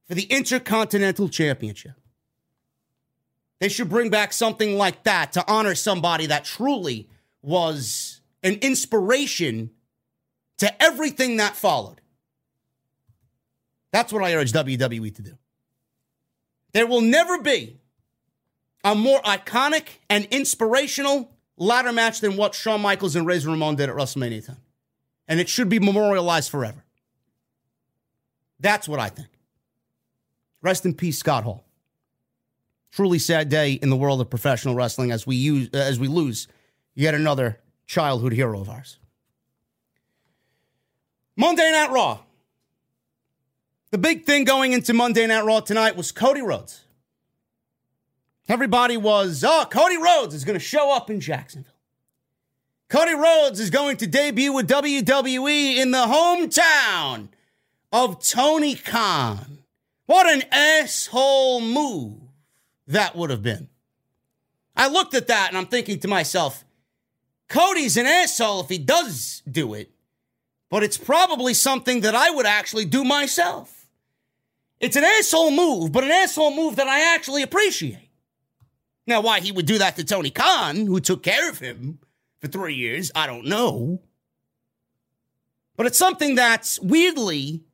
for 0.07 0.15
the 0.15 0.25
Intercontinental 0.25 1.29
Championship. 1.29 1.93
They 3.61 3.69
should 3.69 3.89
bring 3.89 4.11
back 4.11 4.33
something 4.33 4.77
like 4.77 5.05
that 5.05 5.33
to 5.33 5.45
honor 5.51 5.75
somebody 5.75 6.27
that 6.27 6.45
truly 6.45 7.09
was 7.43 8.21
an 8.43 8.55
inspiration 8.55 9.71
to 10.59 10.83
everything 10.83 11.37
that 11.37 11.57
followed. 11.57 12.01
That's 13.93 14.13
what 14.13 14.23
I 14.23 14.35
urge 14.35 14.53
WWE 14.53 15.15
to 15.17 15.23
do. 15.23 15.39
There 16.73 16.87
will 16.87 17.01
never 17.03 17.39
be 17.39 17.79
a 18.85 18.95
more 18.95 19.21
iconic 19.23 19.85
and 20.09 20.25
inspirational 20.27 21.31
ladder 21.57 21.93
match 21.93 22.21
than 22.21 22.37
what 22.37 22.55
Shawn 22.55 22.81
Michaels 22.81 23.15
and 23.15 23.27
Razor 23.27 23.51
Ramon 23.51 23.77
did 23.77 23.89
at 23.91 23.95
WrestleMania 23.95 24.45
10. 24.47 24.57
and 25.29 25.41
it 25.41 25.49
should 25.49 25.69
be 25.69 25.79
memorialized 25.79 26.51
forever. 26.51 26.85
That's 28.61 28.89
what 28.89 29.01
I 29.01 29.09
think. 29.09 29.29
Rest 30.63 30.85
in 30.85 30.95
peace, 30.95 31.19
Scott 31.19 31.45
Hall. 31.45 31.65
Truly 32.93 33.19
sad 33.19 33.49
day 33.49 33.73
in 33.73 33.91
the 33.91 33.97
world 33.97 34.21
of 34.21 34.31
professional 34.31 34.75
wrestling 34.75 35.11
as 35.11 35.27
we 35.27 35.37
use 35.37 35.69
as 35.71 35.99
we 35.99 36.09
lose 36.09 36.47
yet 36.95 37.15
another 37.15 37.59
childhood 37.87 38.33
hero 38.33 38.61
of 38.61 38.69
ours. 38.69 38.99
Monday 41.37 41.71
Night 41.71 41.91
Raw. 41.91 42.21
The 43.91 43.99
big 43.99 44.25
thing 44.25 44.45
going 44.45 44.73
into 44.73 44.93
Monday 44.93 45.27
Night 45.27 45.45
Raw 45.45 45.61
tonight 45.61 45.97
was 45.97 46.13
Cody 46.13 46.43
Rhodes. 46.43 46.85
Everybody 48.49 48.97
was, 48.97 49.45
oh, 49.45 49.67
Cody 49.71 49.97
Rhodes 49.97 50.35
is 50.35 50.45
going 50.45 50.59
to 50.59 50.65
show 50.65 50.95
up 50.95 51.11
in 51.11 51.21
Jacksonville. 51.21 51.73
Cody 52.89 53.15
Rhodes 53.15 53.61
is 53.61 53.71
going 53.71 53.97
to 53.99 54.07
debut 54.07 54.53
with 54.53 54.69
WWE 54.69 55.77
in 55.77 55.93
the 55.93 55.99
hometown 55.99 57.29
of 57.91 58.23
Tony 58.23 58.75
Khan. 58.75 59.59
What 60.07 60.27
an 60.27 60.43
asshole 60.51 61.61
move 61.61 62.19
that 62.87 63.17
would 63.17 63.31
have 63.31 63.43
been. 63.43 63.69
I 64.77 64.89
looked 64.89 65.15
at 65.15 65.29
that 65.29 65.49
and 65.49 65.57
I'm 65.57 65.67
thinking 65.67 66.01
to 66.01 66.09
myself, 66.09 66.65
Cody's 67.49 67.97
an 67.97 68.07
asshole 68.07 68.61
if 68.61 68.69
he 68.69 68.79
does 68.79 69.43
do 69.51 69.75
it, 69.75 69.91
but 70.73 70.83
it's 70.83 70.97
probably 70.97 71.53
something 71.53 72.01
that 72.01 72.15
I 72.15 72.31
would 72.31 72.47
actually 72.47 72.87
do 72.87 73.05
myself. 73.05 73.91
It's 74.81 74.97
an 74.97 75.05
asshole 75.05 75.51
move, 75.51 75.93
but 75.93 76.03
an 76.03 76.11
asshole 76.11 76.57
move 76.57 76.77
that 76.77 76.89
I 76.89 77.15
actually 77.15 77.43
appreciate. 77.43 78.09
Now, 79.07 79.21
why 79.21 79.41
he 79.41 79.53
would 79.53 79.67
do 79.67 79.77
that 79.77 79.97
to 79.97 80.05
Tony 80.05 80.31
Khan, 80.31 80.87
who 80.87 80.99
took 80.99 81.23
care 81.23 81.51
of 81.51 81.59
him 81.59 81.99
for 82.41 82.49
three 82.49 82.73
years, 82.75 83.13
I 83.15 83.27
don't 83.27 83.45
know. 83.45 84.01
But 85.77 85.85
it's 85.85 85.99
something 85.99 86.37
that's 86.37 86.81
weirdly 86.81 87.65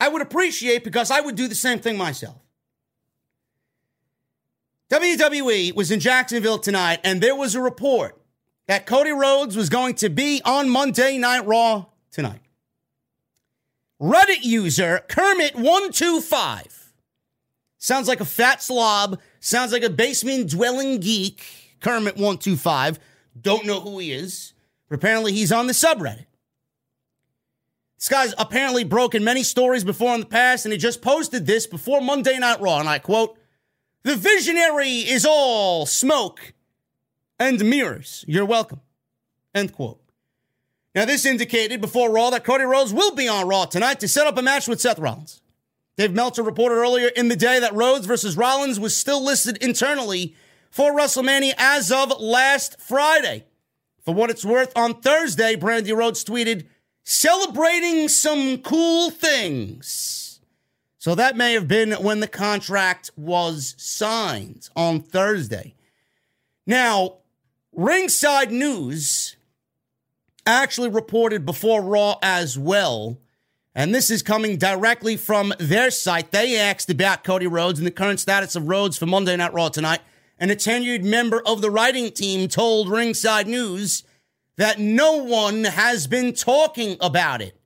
I 0.00 0.08
would 0.08 0.22
appreciate 0.22 0.82
because 0.82 1.12
I 1.12 1.20
would 1.20 1.36
do 1.36 1.46
the 1.46 1.54
same 1.54 1.78
thing 1.78 1.96
myself. 1.96 2.42
WWE 4.90 5.72
was 5.76 5.92
in 5.92 6.00
Jacksonville 6.00 6.58
tonight, 6.58 6.98
and 7.04 7.20
there 7.20 7.36
was 7.36 7.54
a 7.54 7.60
report 7.60 8.20
that 8.66 8.86
Cody 8.86 9.12
Rhodes 9.12 9.56
was 9.56 9.68
going 9.68 9.94
to 9.96 10.08
be 10.08 10.42
on 10.44 10.68
Monday 10.68 11.16
Night 11.16 11.46
Raw 11.46 11.86
tonight. 12.12 12.42
Reddit 14.00 14.42
user 14.42 15.02
Kermit125 15.08 16.90
sounds 17.78 18.06
like 18.06 18.20
a 18.20 18.24
fat 18.24 18.62
slob, 18.62 19.20
sounds 19.40 19.72
like 19.72 19.82
a 19.82 19.90
basement 19.90 20.50
dwelling 20.50 21.00
geek. 21.00 21.42
Kermit125, 21.80 22.98
don't 23.40 23.66
know 23.66 23.80
who 23.80 23.98
he 23.98 24.12
is. 24.12 24.52
But 24.88 24.96
apparently, 24.96 25.32
he's 25.32 25.50
on 25.50 25.66
the 25.66 25.72
subreddit. 25.72 26.26
This 27.96 28.08
guy's 28.08 28.34
apparently 28.36 28.84
broken 28.84 29.22
many 29.22 29.42
stories 29.42 29.84
before 29.84 30.14
in 30.14 30.20
the 30.20 30.26
past, 30.26 30.66
and 30.66 30.72
he 30.72 30.78
just 30.78 31.02
posted 31.02 31.46
this 31.46 31.66
before 31.66 32.00
Monday 32.00 32.38
Night 32.38 32.60
Raw. 32.60 32.78
And 32.80 32.88
I 32.88 32.98
quote 32.98 33.38
The 34.02 34.16
visionary 34.16 34.98
is 34.98 35.24
all 35.24 35.86
smoke 35.86 36.52
and 37.38 37.64
mirrors. 37.64 38.24
You're 38.26 38.44
welcome. 38.44 38.80
End 39.54 39.72
quote. 39.72 40.01
Now, 40.94 41.06
this 41.06 41.24
indicated 41.24 41.80
before 41.80 42.10
Raw 42.10 42.30
that 42.30 42.44
Cody 42.44 42.64
Rhodes 42.64 42.92
will 42.92 43.14
be 43.14 43.26
on 43.26 43.48
Raw 43.48 43.64
tonight 43.64 44.00
to 44.00 44.08
set 44.08 44.26
up 44.26 44.36
a 44.36 44.42
match 44.42 44.68
with 44.68 44.80
Seth 44.80 44.98
Rollins. 44.98 45.40
Dave 45.96 46.12
Meltzer 46.12 46.42
reported 46.42 46.76
earlier 46.76 47.08
in 47.08 47.28
the 47.28 47.36
day 47.36 47.60
that 47.60 47.74
Rhodes 47.74 48.06
versus 48.06 48.36
Rollins 48.36 48.78
was 48.78 48.96
still 48.96 49.24
listed 49.24 49.56
internally 49.58 50.34
for 50.70 50.92
WrestleMania 50.92 51.52
as 51.56 51.90
of 51.90 52.18
last 52.20 52.80
Friday. 52.80 53.44
For 54.04 54.14
what 54.14 54.30
it's 54.30 54.44
worth, 54.44 54.76
on 54.76 55.00
Thursday, 55.00 55.54
Brandi 55.54 55.96
Rhodes 55.96 56.24
tweeted, 56.24 56.66
celebrating 57.04 58.08
some 58.08 58.58
cool 58.58 59.10
things. 59.10 60.40
So 60.98 61.14
that 61.14 61.36
may 61.36 61.52
have 61.54 61.68
been 61.68 61.92
when 61.92 62.20
the 62.20 62.28
contract 62.28 63.10
was 63.16 63.74
signed 63.78 64.68
on 64.76 65.00
Thursday. 65.00 65.74
Now, 66.66 67.18
Ringside 67.72 68.52
News 68.52 69.36
actually 70.46 70.88
reported 70.88 71.46
before 71.46 71.82
Raw 71.82 72.16
as 72.22 72.58
well. 72.58 73.18
And 73.74 73.94
this 73.94 74.10
is 74.10 74.22
coming 74.22 74.58
directly 74.58 75.16
from 75.16 75.54
their 75.58 75.90
site. 75.90 76.30
They 76.30 76.58
asked 76.58 76.90
about 76.90 77.24
Cody 77.24 77.46
Rhodes 77.46 77.78
and 77.78 77.86
the 77.86 77.92
current 77.92 78.20
status 78.20 78.54
of 78.54 78.68
Rhodes 78.68 78.98
for 78.98 79.06
Monday 79.06 79.36
Night 79.36 79.54
Raw 79.54 79.68
tonight. 79.68 80.00
And 80.38 80.50
a 80.50 80.56
tenured 80.56 81.04
member 81.04 81.42
of 81.46 81.62
the 81.62 81.70
writing 81.70 82.10
team 82.10 82.48
told 82.48 82.90
Ringside 82.90 83.46
News 83.46 84.02
that 84.56 84.78
no 84.78 85.16
one 85.16 85.64
has 85.64 86.06
been 86.06 86.34
talking 86.34 86.96
about 87.00 87.40
it. 87.40 87.58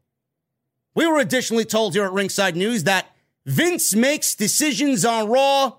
We 0.94 1.06
were 1.06 1.18
additionally 1.18 1.64
told 1.64 1.94
here 1.94 2.04
at 2.04 2.12
Ringside 2.12 2.56
News 2.56 2.84
that 2.84 3.06
Vince 3.44 3.94
makes 3.94 4.34
decisions 4.34 5.04
on 5.04 5.28
Raw, 5.28 5.74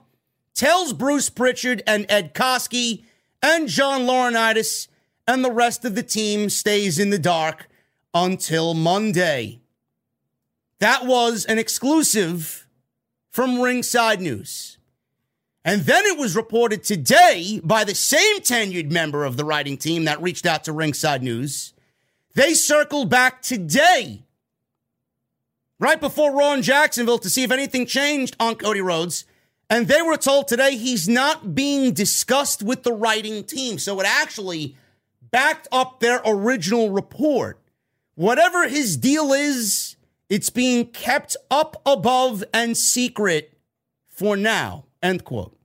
tells 0.53 0.93
Bruce 0.93 1.29
Pritchard 1.29 1.83
and 1.87 2.05
Ed 2.09 2.33
Koskey 2.33 3.03
and 3.41 3.67
John 3.67 4.01
Laurinaitis, 4.01 4.87
and 5.27 5.43
the 5.43 5.51
rest 5.51 5.83
of 5.83 5.95
the 5.95 6.03
team 6.03 6.49
stays 6.49 6.97
in 6.97 7.09
the 7.09 7.19
dark 7.19 7.67
until 8.13 8.73
Monday. 8.73 9.59
That 10.79 11.05
was 11.05 11.45
an 11.45 11.59
exclusive 11.59 12.67
from 13.29 13.61
Ringside 13.61 14.21
News. 14.21 14.77
And 15.65 15.81
then 15.81 16.05
it 16.05 16.17
was 16.17 16.35
reported 16.35 16.83
today 16.83 17.59
by 17.61 17.83
the 17.83 17.93
same 17.93 18.39
tenured 18.39 18.89
member 18.89 19.25
of 19.25 19.35
the 19.35 19.43
writing 19.43 19.75
team 19.75 20.05
that 20.05 20.21
reached 20.21 20.45
out 20.45 20.63
to 20.63 20.71
Ringside 20.71 21.21
News. 21.21 21.73
They 22.35 22.53
circled 22.53 23.09
back 23.09 23.41
today, 23.41 24.23
right 25.79 25.99
before 25.99 26.33
Raw 26.33 26.53
in 26.53 26.61
Jacksonville, 26.61 27.19
to 27.19 27.29
see 27.29 27.43
if 27.43 27.51
anything 27.51 27.85
changed 27.85 28.35
on 28.39 28.55
Cody 28.55 28.79
Rhodes. 28.79 29.25
And 29.69 29.87
they 29.87 30.01
were 30.01 30.15
told 30.15 30.47
today 30.47 30.77
he's 30.77 31.09
not 31.09 31.53
being 31.53 31.91
discussed 31.91 32.63
with 32.63 32.83
the 32.83 32.93
writing 32.93 33.43
team. 33.43 33.77
So 33.77 33.99
it 33.99 34.07
actually 34.07 34.77
backed 35.37 35.67
up 35.71 35.99
their 35.99 36.19
original 36.25 36.89
report. 36.89 37.61
Whatever 38.15 38.67
his 38.67 38.97
deal 38.97 39.33
is, 39.33 39.95
it's 40.31 40.49
being 40.49 40.87
kept 40.87 41.37
up 41.51 41.79
above 41.85 42.43
and 42.51 42.75
secret 42.75 43.55
for 44.07 44.35
now. 44.35 44.85
End 45.03 45.23
quote. 45.23 45.55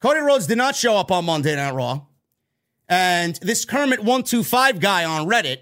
Cody 0.00 0.20
Rhodes 0.20 0.46
did 0.46 0.56
not 0.56 0.74
show 0.74 0.96
up 0.96 1.12
on 1.12 1.26
Monday 1.26 1.54
Night 1.56 1.74
Raw. 1.74 2.06
And 2.88 3.38
this 3.42 3.66
Kermit125 3.66 4.80
guy 4.80 5.04
on 5.04 5.28
Reddit, 5.28 5.58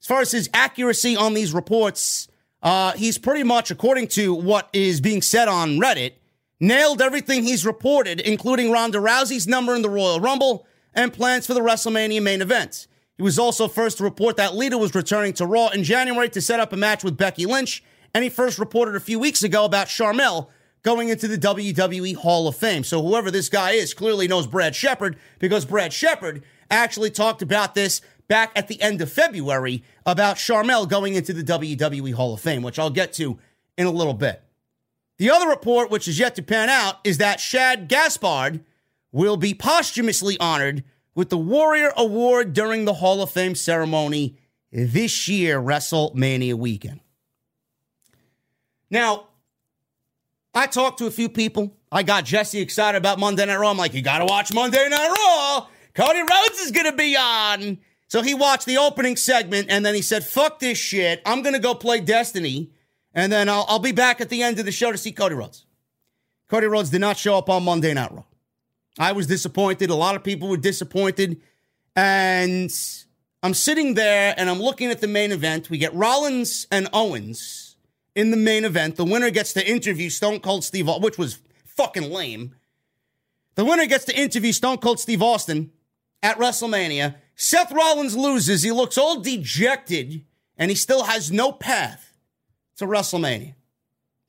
as 0.00 0.06
far 0.06 0.20
as 0.20 0.30
his 0.30 0.48
accuracy 0.54 1.16
on 1.16 1.34
these 1.34 1.52
reports, 1.52 2.28
uh, 2.62 2.92
he's 2.92 3.18
pretty 3.18 3.42
much, 3.42 3.72
according 3.72 4.06
to 4.08 4.32
what 4.32 4.68
is 4.72 5.00
being 5.00 5.22
said 5.22 5.48
on 5.48 5.80
Reddit, 5.80 6.12
nailed 6.60 7.02
everything 7.02 7.42
he's 7.42 7.66
reported, 7.66 8.20
including 8.20 8.70
Ronda 8.70 8.98
Rousey's 8.98 9.48
number 9.48 9.74
in 9.74 9.82
the 9.82 9.90
Royal 9.90 10.20
Rumble 10.20 10.64
and 10.98 11.12
plans 11.12 11.46
for 11.46 11.54
the 11.54 11.60
WrestleMania 11.60 12.20
main 12.20 12.42
event. 12.42 12.88
He 13.16 13.22
was 13.22 13.38
also 13.38 13.68
first 13.68 13.98
to 13.98 14.04
report 14.04 14.36
that 14.36 14.56
Lita 14.56 14.76
was 14.76 14.96
returning 14.96 15.32
to 15.34 15.46
Raw 15.46 15.68
in 15.68 15.84
January 15.84 16.28
to 16.30 16.40
set 16.40 16.58
up 16.58 16.72
a 16.72 16.76
match 16.76 17.04
with 17.04 17.16
Becky 17.16 17.46
Lynch, 17.46 17.84
and 18.12 18.24
he 18.24 18.30
first 18.30 18.58
reported 18.58 18.96
a 18.96 19.00
few 19.00 19.18
weeks 19.20 19.44
ago 19.44 19.64
about 19.64 19.86
Sharmell 19.86 20.48
going 20.82 21.08
into 21.08 21.28
the 21.28 21.38
WWE 21.38 22.16
Hall 22.16 22.48
of 22.48 22.56
Fame. 22.56 22.82
So 22.82 23.00
whoever 23.00 23.30
this 23.30 23.48
guy 23.48 23.72
is 23.72 23.94
clearly 23.94 24.26
knows 24.26 24.48
Brad 24.48 24.74
Shepard 24.74 25.16
because 25.38 25.64
Brad 25.64 25.92
Shepard 25.92 26.42
actually 26.68 27.10
talked 27.10 27.42
about 27.42 27.76
this 27.76 28.00
back 28.26 28.50
at 28.56 28.66
the 28.66 28.82
end 28.82 29.00
of 29.00 29.10
February 29.10 29.84
about 30.04 30.36
Sharmell 30.36 30.88
going 30.88 31.14
into 31.14 31.32
the 31.32 31.44
WWE 31.44 32.14
Hall 32.14 32.34
of 32.34 32.40
Fame, 32.40 32.62
which 32.62 32.78
I'll 32.78 32.90
get 32.90 33.12
to 33.14 33.38
in 33.76 33.86
a 33.86 33.92
little 33.92 34.14
bit. 34.14 34.42
The 35.18 35.30
other 35.30 35.48
report, 35.48 35.90
which 35.90 36.08
is 36.08 36.18
yet 36.18 36.34
to 36.36 36.42
pan 36.42 36.68
out, 36.68 36.96
is 37.04 37.18
that 37.18 37.38
Shad 37.38 37.88
Gaspard 37.88 38.64
will 39.12 39.36
be 39.36 39.54
posthumously 39.54 40.38
honored 40.38 40.84
with 41.14 41.30
the 41.30 41.38
Warrior 41.38 41.92
Award 41.96 42.52
during 42.52 42.84
the 42.84 42.94
Hall 42.94 43.22
of 43.22 43.30
Fame 43.30 43.54
ceremony 43.54 44.36
this 44.70 45.28
year, 45.28 45.60
WrestleMania 45.60 46.54
weekend. 46.54 47.00
Now, 48.90 49.28
I 50.54 50.66
talked 50.66 50.98
to 50.98 51.06
a 51.06 51.10
few 51.10 51.28
people. 51.28 51.76
I 51.90 52.02
got 52.02 52.24
Jesse 52.24 52.60
excited 52.60 52.98
about 52.98 53.18
Monday 53.18 53.46
Night 53.46 53.56
Raw. 53.56 53.70
I'm 53.70 53.76
like, 53.76 53.94
you 53.94 54.02
got 54.02 54.18
to 54.18 54.26
watch 54.26 54.52
Monday 54.52 54.88
Night 54.88 55.08
Raw. 55.08 55.66
Cody 55.94 56.20
Rhodes 56.20 56.58
is 56.60 56.70
going 56.70 56.86
to 56.86 56.96
be 56.96 57.16
on. 57.16 57.78
So 58.08 58.22
he 58.22 58.34
watched 58.34 58.66
the 58.66 58.78
opening 58.78 59.16
segment 59.16 59.68
and 59.70 59.84
then 59.84 59.94
he 59.94 60.02
said, 60.02 60.24
fuck 60.24 60.58
this 60.58 60.78
shit. 60.78 61.20
I'm 61.26 61.42
going 61.42 61.54
to 61.54 61.60
go 61.60 61.74
play 61.74 62.00
Destiny. 62.00 62.70
And 63.14 63.32
then 63.32 63.48
I'll, 63.48 63.66
I'll 63.68 63.78
be 63.78 63.92
back 63.92 64.20
at 64.20 64.28
the 64.28 64.42
end 64.42 64.58
of 64.58 64.64
the 64.64 64.72
show 64.72 64.92
to 64.92 64.98
see 64.98 65.12
Cody 65.12 65.34
Rhodes. 65.34 65.66
Cody 66.48 66.66
Rhodes 66.66 66.90
did 66.90 67.00
not 67.00 67.16
show 67.16 67.36
up 67.36 67.50
on 67.50 67.64
Monday 67.64 67.92
Night 67.92 68.12
Raw. 68.12 68.24
I 68.98 69.12
was 69.12 69.26
disappointed. 69.26 69.90
A 69.90 69.94
lot 69.94 70.16
of 70.16 70.24
people 70.24 70.48
were 70.48 70.56
disappointed. 70.56 71.40
And 71.94 72.74
I'm 73.42 73.54
sitting 73.54 73.94
there 73.94 74.34
and 74.36 74.50
I'm 74.50 74.60
looking 74.60 74.90
at 74.90 75.00
the 75.00 75.08
main 75.08 75.32
event. 75.32 75.70
We 75.70 75.78
get 75.78 75.94
Rollins 75.94 76.66
and 76.70 76.88
Owens 76.92 77.76
in 78.14 78.30
the 78.30 78.36
main 78.36 78.64
event. 78.64 78.96
The 78.96 79.04
winner 79.04 79.30
gets 79.30 79.52
to 79.54 79.68
interview 79.68 80.10
Stone 80.10 80.40
Cold 80.40 80.64
Steve, 80.64 80.88
Austin, 80.88 81.02
which 81.02 81.18
was 81.18 81.38
fucking 81.64 82.10
lame. 82.10 82.54
The 83.54 83.64
winner 83.64 83.86
gets 83.86 84.04
to 84.06 84.18
interview 84.18 84.52
Stone 84.52 84.78
Cold 84.78 85.00
Steve 85.00 85.22
Austin 85.22 85.72
at 86.22 86.38
WrestleMania. 86.38 87.16
Seth 87.36 87.72
Rollins 87.72 88.16
loses. 88.16 88.62
He 88.62 88.72
looks 88.72 88.98
all 88.98 89.20
dejected, 89.20 90.24
and 90.56 90.70
he 90.70 90.76
still 90.76 91.04
has 91.04 91.30
no 91.30 91.52
path 91.52 92.12
to 92.76 92.86
WrestleMania. 92.86 93.54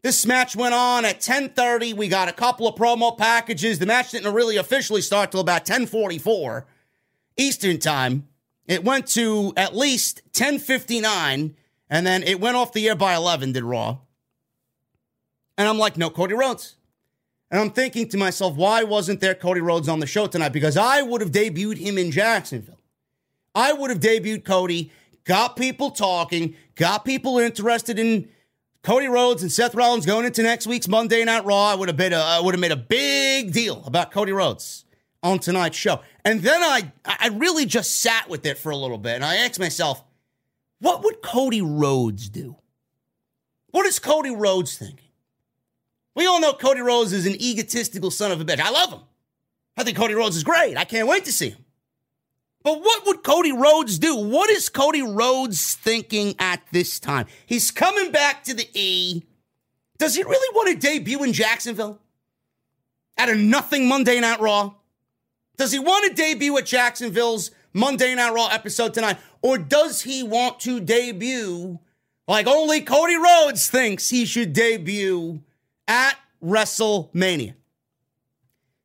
This 0.02 0.26
match 0.26 0.56
went 0.56 0.74
on 0.74 1.04
at 1.04 1.20
10:30. 1.20 1.94
We 1.94 2.08
got 2.08 2.30
a 2.30 2.34
couple 2.34 2.68
of 2.68 2.76
promo 2.76 3.18
packages. 3.18 3.80
The 3.80 3.86
match 3.86 4.12
didn't 4.12 4.34
really 4.34 4.58
officially 4.58 5.02
start 5.02 5.32
till 5.32 5.42
about 5.42 5.66
10:44 5.66 6.66
Eastern 7.38 7.80
Time. 7.80 8.28
It 8.66 8.84
went 8.84 9.08
to 9.08 9.54
at 9.58 9.76
least 9.76 10.22
10:59 10.32 11.56
and 11.90 12.08
then 12.08 12.24
it 12.24 12.40
went 12.40 12.56
off 12.56 12.72
the 12.72 12.88
air 12.88 12.96
by 12.96 13.16
11 13.16 13.52
did 13.52 13.64
Raw. 13.64 13.98
And 15.58 15.68
I'm 15.68 15.78
like, 15.78 15.98
"No 15.98 16.10
Cody 16.10 16.34
Rhodes." 16.34 16.76
And 17.52 17.60
I'm 17.60 17.72
thinking 17.72 18.08
to 18.10 18.18
myself, 18.18 18.56
why 18.56 18.84
wasn't 18.84 19.22
there 19.22 19.34
Cody 19.34 19.62
Rhodes 19.62 19.90
on 19.90 20.00
the 20.00 20.06
show 20.06 20.28
tonight? 20.28 20.50
Because 20.50 20.78
I 20.78 21.02
would 21.02 21.22
have 21.22 21.32
debuted 21.32 21.78
him 21.78 21.98
in 21.98 22.12
Jacksonville. 22.12 22.80
I 23.56 23.74
would 23.74 23.90
have 23.90 24.00
debuted 24.00 24.46
Cody, 24.46 24.92
got 25.24 25.56
people 25.56 25.90
talking, 25.90 26.56
got 26.76 27.04
people 27.06 27.40
interested 27.40 27.98
in 27.98 28.30
Cody 28.84 29.08
Rhodes 29.08 29.42
and 29.42 29.52
Seth 29.52 29.76
Rollins 29.76 30.06
going 30.06 30.26
into 30.26 30.42
next 30.42 30.66
week's 30.66 30.88
Monday 30.88 31.24
Night 31.26 31.46
Raw. 31.46 31.72
I 31.72 31.76
would 31.76 31.90
have 31.90 31.98
been 31.98 32.14
a, 32.14 32.18
I 32.18 32.40
would 32.40 32.54
have 32.54 32.62
made 32.62 32.72
a 32.72 32.78
big 32.78 33.52
deal 33.52 33.84
about 33.86 34.12
Cody 34.12 34.32
Rhodes 34.32 34.86
on 35.22 35.40
tonight's 35.40 35.78
show. 35.78 36.00
And 36.24 36.42
then 36.42 36.62
I 36.64 36.92
I 37.06 37.30
really 37.34 37.66
just 37.66 38.00
sat 38.00 38.30
with 38.30 38.46
it 38.46 38.58
for 38.58 38.70
a 38.72 38.78
little 38.78 38.98
bit 38.98 39.16
and 39.16 39.26
I 39.26 39.38
asked 39.38 39.60
myself, 39.60 40.04
what 40.80 41.04
would 41.04 41.22
Cody 41.22 41.62
Rhodes 41.62 42.30
do? 42.30 42.56
What 43.72 43.86
is 43.86 44.00
Cody 44.00 44.34
Rhodes 44.34 44.78
thinking? 44.78 45.10
We 46.16 46.26
all 46.26 46.40
know 46.40 46.54
Cody 46.54 46.82
Rhodes 46.82 47.14
is 47.14 47.26
an 47.26 47.36
egotistical 47.40 48.12
son 48.12 48.32
of 48.32 48.42
a 48.42 48.46
bitch. 48.46 48.60
I 48.60 48.72
love 48.72 48.94
him. 48.94 49.02
I 49.78 49.84
think 49.84 49.98
Cody 49.98 50.14
Rhodes 50.14 50.36
is 50.36 50.44
great. 50.44 50.78
I 50.78 50.86
can't 50.86 51.08
wait 51.08 51.26
to 51.26 51.32
see 51.32 51.50
him. 51.50 51.66
But 52.64 52.82
what 52.82 53.06
would 53.06 53.24
Cody 53.24 53.52
Rhodes 53.52 54.00
do? 54.00 54.16
What 54.16 54.50
is 54.50 54.68
Cody 54.70 55.02
Rhodes 55.02 55.76
thinking 55.76 56.36
at 56.40 56.62
this 56.72 57.00
time? 57.00 57.26
He's 57.46 57.72
coming 57.72 58.12
back 58.12 58.44
to 58.46 58.54
the 58.54 58.68
E. 58.74 59.24
Does 59.98 60.16
he 60.16 60.24
really 60.24 60.56
want 60.56 60.70
to 60.70 60.88
debut 60.88 61.24
in 61.24 61.34
Jacksonville? 61.34 62.00
At 63.18 63.30
a 63.30 63.36
nothing 63.36 63.88
Monday 63.88 64.20
Night 64.20 64.40
Raw? 64.40 64.74
Does 65.58 65.72
he 65.72 65.80
want 65.80 66.08
to 66.08 66.14
debut 66.14 66.58
at 66.58 66.66
Jacksonville's 66.66 67.52
Monday 67.74 68.16
Night 68.16 68.34
Raw 68.34 68.48
episode 68.48 68.94
tonight? 68.94 69.18
Or 69.42 69.58
does 69.58 70.02
he 70.02 70.24
want 70.24 70.60
to 70.62 70.80
debut 70.80 71.80
like 72.28 72.48
only 72.48 72.82
Cody 72.82 73.18
Rhodes 73.18 73.70
thinks 73.70 74.10
he 74.10 74.26
should 74.26 74.54
debut 74.54 75.42
at 75.88 76.16
WrestleMania? 76.44 77.56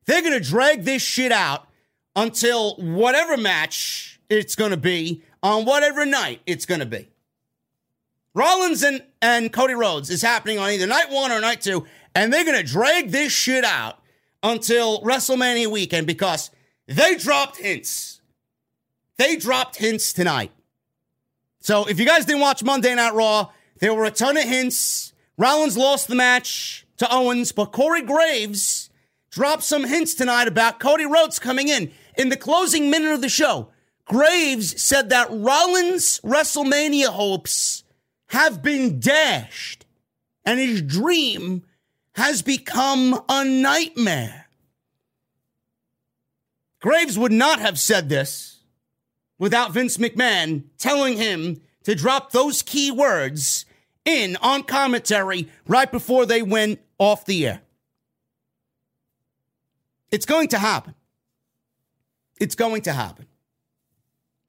They're 0.05 0.21
going 0.21 0.33
to 0.33 0.39
drag 0.39 0.83
this 0.83 1.01
shit 1.01 1.31
out 1.31 1.67
until 2.15 2.75
whatever 2.75 3.37
match 3.37 4.19
it's 4.29 4.55
going 4.55 4.71
to 4.71 4.77
be 4.77 5.23
on 5.43 5.65
whatever 5.65 6.05
night 6.05 6.41
it's 6.45 6.65
going 6.65 6.79
to 6.79 6.85
be. 6.85 7.09
Rollins 8.33 8.83
and, 8.83 9.01
and 9.21 9.51
Cody 9.51 9.75
Rhodes 9.75 10.09
is 10.09 10.21
happening 10.21 10.59
on 10.59 10.69
either 10.69 10.87
night 10.87 11.09
one 11.09 11.31
or 11.31 11.39
night 11.39 11.61
two, 11.61 11.85
and 12.13 12.33
they're 12.33 12.43
going 12.43 12.57
to 12.57 12.69
drag 12.69 13.11
this 13.11 13.31
shit 13.31 13.63
out 13.63 13.99
until 14.43 15.01
WrestleMania 15.01 15.67
weekend 15.67 16.05
because 16.05 16.51
they 16.87 17.15
dropped 17.15 17.57
hints. 17.57 18.21
They 19.17 19.37
dropped 19.37 19.77
hints 19.77 20.11
tonight. 20.11 20.51
So 21.61 21.85
if 21.85 21.99
you 21.99 22.05
guys 22.05 22.25
didn't 22.25 22.41
watch 22.41 22.63
Monday 22.63 22.93
Night 22.93 23.13
Raw, 23.13 23.49
there 23.79 23.93
were 23.93 24.05
a 24.05 24.11
ton 24.11 24.37
of 24.37 24.43
hints. 24.43 25.13
Rollins 25.37 25.77
lost 25.77 26.07
the 26.07 26.15
match 26.15 26.85
to 26.97 27.07
Owens, 27.11 27.51
but 27.51 27.71
Corey 27.71 28.01
Graves 28.01 28.89
dropped 29.31 29.63
some 29.63 29.85
hints 29.85 30.13
tonight 30.13 30.47
about 30.47 30.79
Cody 30.79 31.05
Rhodes 31.05 31.39
coming 31.39 31.69
in. 31.69 31.91
In 32.17 32.29
the 32.29 32.37
closing 32.37 32.89
minute 32.89 33.13
of 33.13 33.21
the 33.21 33.29
show, 33.29 33.69
Graves 34.05 34.81
said 34.81 35.09
that 35.09 35.27
Rollins' 35.31 36.19
WrestleMania 36.23 37.07
hopes 37.07 37.83
have 38.27 38.61
been 38.61 38.99
dashed 38.99 39.85
and 40.45 40.59
his 40.59 40.81
dream 40.81 41.63
has 42.13 42.41
become 42.41 43.19
a 43.27 43.43
nightmare. 43.43 44.47
Graves 46.79 47.17
would 47.17 47.31
not 47.31 47.59
have 47.59 47.79
said 47.79 48.09
this 48.09 48.59
without 49.39 49.71
Vince 49.71 49.97
McMahon 49.97 50.63
telling 50.77 51.17
him 51.17 51.61
to 51.83 51.95
drop 51.95 52.31
those 52.31 52.61
key 52.61 52.91
words 52.91 53.65
in 54.05 54.37
on 54.37 54.63
commentary 54.63 55.49
right 55.67 55.91
before 55.91 56.25
they 56.25 56.41
went 56.41 56.79
off 56.99 57.25
the 57.25 57.47
air. 57.47 57.61
It's 60.11 60.25
going 60.25 60.47
to 60.49 60.59
happen. 60.59 60.93
It's 62.39 62.55
going 62.55 62.83
to 62.83 62.93
happen. 62.93 63.27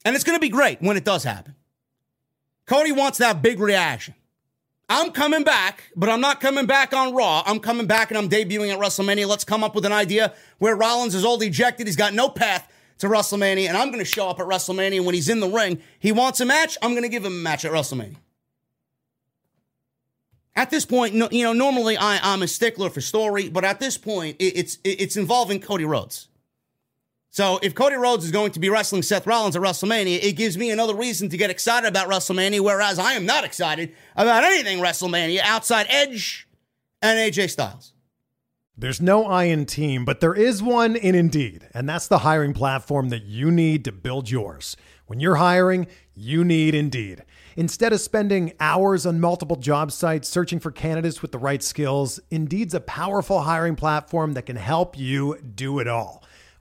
And 0.05 0.14
it's 0.14 0.24
going 0.24 0.37
to 0.37 0.41
be 0.41 0.49
great 0.49 0.80
when 0.80 0.97
it 0.97 1.05
does 1.05 1.24
happen. 1.24 1.55
Cody 2.66 2.93
wants 2.93 3.18
that 3.18 3.43
big 3.43 3.61
reaction. 3.61 4.14
I'm 4.89 5.11
coming 5.11 5.43
back, 5.43 5.91
but 5.97 6.09
I'm 6.09 6.20
not 6.20 6.41
coming 6.41 6.66
back 6.66 6.95
on 6.95 7.12
Raw. 7.12 7.43
I'm 7.45 7.59
coming 7.59 7.87
back 7.87 8.11
and 8.11 8.18
I'm 8.18 8.28
debuting 8.28 8.72
at 8.72 8.78
WrestleMania. 8.78 9.26
Let's 9.26 9.45
come 9.45 9.64
up 9.64 9.74
with 9.74 9.84
an 9.84 9.93
idea 9.93 10.32
where 10.59 10.76
Rollins 10.76 11.14
is 11.14 11.24
all 11.24 11.39
dejected. 11.39 11.87
He's 11.87 11.97
got 11.97 12.14
no 12.14 12.28
path 12.28 12.70
to 12.99 13.09
WrestleMania, 13.09 13.68
and 13.68 13.76
I'm 13.76 13.89
going 13.89 13.99
to 13.99 14.11
show 14.11 14.28
up 14.28 14.41
at 14.41 14.47
WrestleMania. 14.47 15.05
When 15.05 15.14
he's 15.14 15.28
in 15.28 15.41
the 15.41 15.49
ring, 15.49 15.80
he 15.99 16.12
wants 16.12 16.41
a 16.41 16.45
match. 16.45 16.78
I'm 16.80 16.93
going 16.93 17.03
to 17.03 17.09
give 17.09 17.24
him 17.24 17.32
a 17.32 17.43
match 17.43 17.64
at 17.64 17.72
WrestleMania. 17.72 18.16
At 20.55 20.70
this 20.70 20.87
point, 20.87 21.12
you 21.14 21.45
know, 21.45 21.53
normally 21.53 21.99
I, 21.99 22.32
am 22.32 22.43
a 22.43 22.49
stickler 22.49 22.89
for 22.89 23.03
story, 23.03 23.51
but 23.51 23.64
at 23.64 23.78
this 23.78 23.99
point, 23.99 24.37
it's 24.39 24.78
it's 24.84 25.16
involving 25.16 25.61
Cody 25.61 25.84
Rhodes. 25.84 26.28
So 27.37 27.59
if 27.61 27.74
Cody 27.74 27.97
Rhodes 27.97 28.24
is 28.24 28.30
going 28.30 28.53
to 28.53 28.61
be 28.61 28.70
wrestling 28.70 29.03
Seth 29.03 29.26
Rollins 29.26 29.57
at 29.57 29.61
WrestleMania, 29.61 30.22
it 30.22 30.37
gives 30.37 30.57
me 30.57 30.70
another 30.70 30.95
reason 30.95 31.28
to 31.28 31.37
get 31.37 31.51
excited 31.51 31.87
about 31.87 32.09
WrestleMania, 32.09 32.61
whereas 32.61 32.99
I 32.99 33.12
am 33.12 33.26
not 33.26 33.45
excited 33.45 33.93
about 34.16 34.43
anything 34.43 34.78
WrestleMania 34.78 35.41
outside 35.41 35.84
Edge 35.91 36.49
and 37.03 37.18
AJ 37.18 37.51
Styles. 37.51 37.93
There's 38.74 39.03
no 39.03 39.26
I 39.26 39.45
in 39.45 39.66
team, 39.66 40.07
but 40.07 40.20
there 40.20 40.32
is 40.32 40.62
one 40.62 40.97
in 40.97 41.14
Indeed, 41.14 41.68
and 41.74 41.87
that's 41.87 42.09
the 42.09 42.20
hiring 42.20 42.55
platform 42.55 43.11
that 43.11 43.24
you 43.24 43.51
need 43.51 43.84
to 43.84 43.93
build 43.93 44.30
yours. 44.30 44.74
When 45.05 45.20
you're 45.20 45.37
hiring, 45.37 45.89
you 46.14 46.43
need 46.43 46.74
Indeed. 46.74 47.22
Instead 47.55 47.93
of 47.93 48.01
spending 48.01 48.55
hours 48.61 49.05
on 49.05 49.20
multiple 49.20 49.57
job 49.57 49.93
sites 49.93 50.26
searching 50.26 50.59
for 50.59 50.70
candidates 50.70 51.20
with 51.20 51.32
the 51.32 51.39
right 51.39 51.62
skills, 51.62 52.18
Indeed's 52.30 52.72
a 52.72 52.80
powerful 52.80 53.43
hiring 53.43 53.76
platform 53.76 54.32
that 54.32 54.47
can 54.47 54.57
help 54.57 54.97
you 54.97 55.39
do 55.55 55.80
it 55.80 55.87
all. 55.87 56.22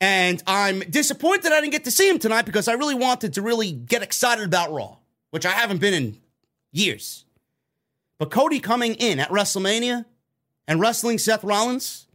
And 0.00 0.42
I'm 0.46 0.80
disappointed 0.80 1.52
I 1.52 1.60
didn't 1.60 1.72
get 1.72 1.84
to 1.84 1.90
see 1.90 2.08
him 2.08 2.18
tonight 2.18 2.46
because 2.46 2.68
I 2.68 2.74
really 2.74 2.94
wanted 2.94 3.34
to 3.34 3.42
really 3.42 3.72
get 3.72 4.02
excited 4.02 4.44
about 4.44 4.72
Raw, 4.72 4.96
which 5.30 5.44
I 5.44 5.50
haven't 5.50 5.80
been 5.80 5.94
in 5.94 6.18
years. 6.72 7.24
But 8.18 8.30
Cody 8.30 8.60
coming 8.60 8.94
in 8.94 9.18
at 9.18 9.30
WrestleMania 9.30 10.04
and 10.66 10.80
wrestling 10.80 11.18
Seth 11.18 11.42
Rollins, 11.42 12.06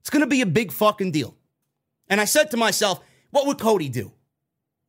it's 0.00 0.10
going 0.10 0.20
to 0.20 0.26
be 0.26 0.40
a 0.40 0.46
big 0.46 0.72
fucking 0.72 1.12
deal. 1.12 1.34
And 2.08 2.20
I 2.20 2.24
said 2.24 2.50
to 2.52 2.56
myself, 2.56 3.00
what 3.30 3.46
would 3.46 3.58
Cody 3.58 3.88
do? 3.88 4.12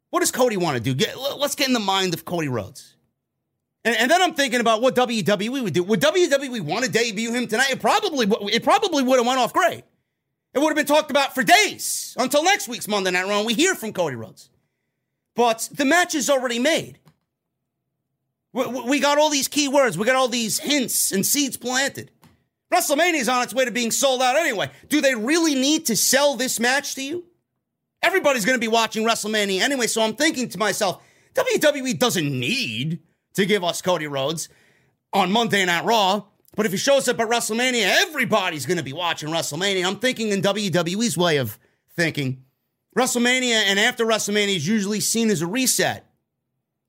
What 0.10 0.22
does 0.22 0.32
Cody 0.32 0.56
want 0.56 0.78
to 0.78 0.84
do? 0.84 0.94
Get, 0.94 1.18
let's 1.18 1.56
get 1.56 1.68
in 1.68 1.74
the 1.74 1.80
mind 1.80 2.14
of 2.14 2.24
Cody 2.24 2.48
Rhodes. 2.48 2.96
And, 3.84 3.96
and, 3.96 4.12
then 4.12 4.22
I'm 4.22 4.34
thinking 4.34 4.60
about 4.60 4.82
what 4.82 4.96
WWE 4.96 5.64
would 5.64 5.74
do. 5.74 5.84
Would 5.84 6.02
WWE 6.02 6.62
want 6.62 6.86
to 6.86 6.92
debut 6.92 7.34
him 7.34 7.48
tonight? 7.48 7.72
It 7.72 7.80
probably, 7.80 8.28
it 8.52 8.64
probably 8.64 9.04
would 9.04 9.18
have 9.18 9.26
went 9.26 9.40
off 9.40 9.54
great. 9.54 9.84
It 10.58 10.62
would 10.62 10.70
have 10.70 10.76
been 10.76 10.88
talked 10.88 11.12
about 11.12 11.36
for 11.36 11.44
days 11.44 12.16
until 12.18 12.44
next 12.44 12.68
week's 12.68 12.88
Monday 12.88 13.12
Night 13.12 13.28
Raw. 13.28 13.44
We 13.44 13.54
hear 13.54 13.76
from 13.76 13.94
Cody 13.94 14.16
Rhodes. 14.16 14.50
But 15.36 15.70
the 15.72 15.86
match 15.86 16.16
is 16.16 16.32
already 16.32 16.58
made. 16.58 16.98
We 18.54 19.00
got 19.00 19.20
all 19.20 19.30
these 19.30 19.48
key 19.48 19.68
words. 19.68 20.00
We 20.00 20.06
got 20.08 20.16
all 20.16 20.28
these 20.28 20.58
hints 20.58 21.12
and 21.12 21.24
seeds 21.24 21.58
planted. 21.58 22.10
WrestleMania 22.74 23.20
is 23.20 23.30
on 23.30 23.44
its 23.44 23.54
way 23.54 23.66
to 23.66 23.72
being 23.72 23.92
sold 23.92 24.24
out 24.24 24.36
anyway. 24.36 24.72
Do 24.90 25.00
they 25.00 25.14
really 25.14 25.54
need 25.54 25.86
to 25.86 25.96
sell 25.96 26.34
this 26.34 26.60
match 26.60 26.96
to 26.96 27.04
you? 27.04 27.26
Everybody's 28.02 28.44
going 28.44 28.58
to 28.58 28.60
be 28.60 28.68
watching 28.68 29.06
WrestleMania 29.06 29.62
anyway, 29.62 29.86
so 29.86 30.02
I'm 30.02 30.16
thinking 30.16 30.50
to 30.50 30.58
myself, 30.58 31.04
WWE 31.36 32.00
doesn't 32.00 32.28
need 32.28 33.02
to 33.36 33.46
give 33.46 33.64
us 33.64 33.84
Cody 33.84 34.08
Rhodes 34.08 34.50
on 35.14 35.32
Monday 35.32 35.64
Night 35.66 35.86
Raw. 35.86 36.24
But 36.58 36.66
if 36.66 36.72
he 36.72 36.78
shows 36.80 37.08
up 37.08 37.20
at 37.20 37.30
WrestleMania, 37.30 37.84
everybody's 38.02 38.66
going 38.66 38.80
to 38.80 38.84
be 38.84 38.92
watching 38.92 39.30
WrestleMania. 39.30 39.86
I'm 39.86 40.00
thinking 40.00 40.30
in 40.30 40.42
WWE's 40.42 41.16
way 41.16 41.38
of 41.38 41.60
thinking. 41.96 42.44
WrestleMania 42.98 43.62
and 43.68 43.80
after 43.80 44.08
WrestleMania 44.08 44.56
is 44.56 44.68
usually 44.68 45.00
seen 45.00 45.30
as 45.30 45.44
a 45.44 45.48
reset. 45.48 46.12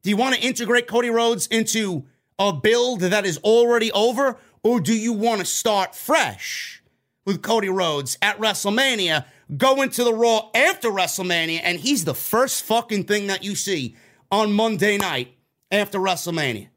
Do 0.03 0.09
you 0.09 0.17
want 0.17 0.35
to 0.37 0.41
integrate 0.41 0.87
Cody 0.87 1.11
Rhodes 1.11 1.47
into 1.49 2.07
a 2.39 2.51
build 2.51 3.01
that 3.01 3.27
is 3.27 3.37
already 3.39 3.93
over? 3.93 4.39
Or 4.63 4.81
do 4.81 4.95
you 4.95 5.13
want 5.13 5.41
to 5.41 5.45
start 5.45 5.95
fresh 5.95 6.83
with 7.27 7.43
Cody 7.43 7.69
Rhodes 7.69 8.17
at 8.23 8.39
WrestleMania, 8.39 9.27
go 9.55 9.83
into 9.83 10.03
the 10.03 10.15
Raw 10.15 10.49
after 10.55 10.89
WrestleMania, 10.89 11.61
and 11.63 11.79
he's 11.79 12.07
the 12.07 12.15
first 12.15 12.65
fucking 12.65 13.05
thing 13.05 13.27
that 13.27 13.45
you 13.45 13.55
see 13.55 13.97
on 14.31 14.51
Monday 14.51 14.97
night 14.97 15.37
after 15.71 15.99
WrestleMania? 15.99 16.69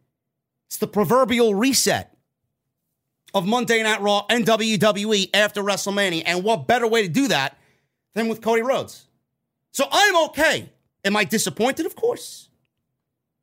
It's 0.68 0.76
the 0.76 0.88
proverbial 0.88 1.56
reset 1.56 2.11
of 3.34 3.46
Monday 3.46 3.82
Night 3.84 4.02
Raw 4.02 4.26
and 4.30 4.46
WWE 4.46 5.30
after 5.34 5.64
WrestleMania. 5.64 6.24
And 6.26 6.44
what 6.44 6.68
better 6.68 6.88
way 6.88 7.04
to 7.04 7.10
do 7.10 7.28
that 7.30 7.58
than 8.14 8.28
with 8.28 8.42
Cody 8.42 8.62
Rhodes? 8.62 9.08
So 9.72 9.86
I'm 9.92 10.26
okay. 10.26 10.70
Am 11.04 11.16
I 11.16 11.24
disappointed? 11.24 11.86
Of 11.86 11.96
course. 11.96 12.50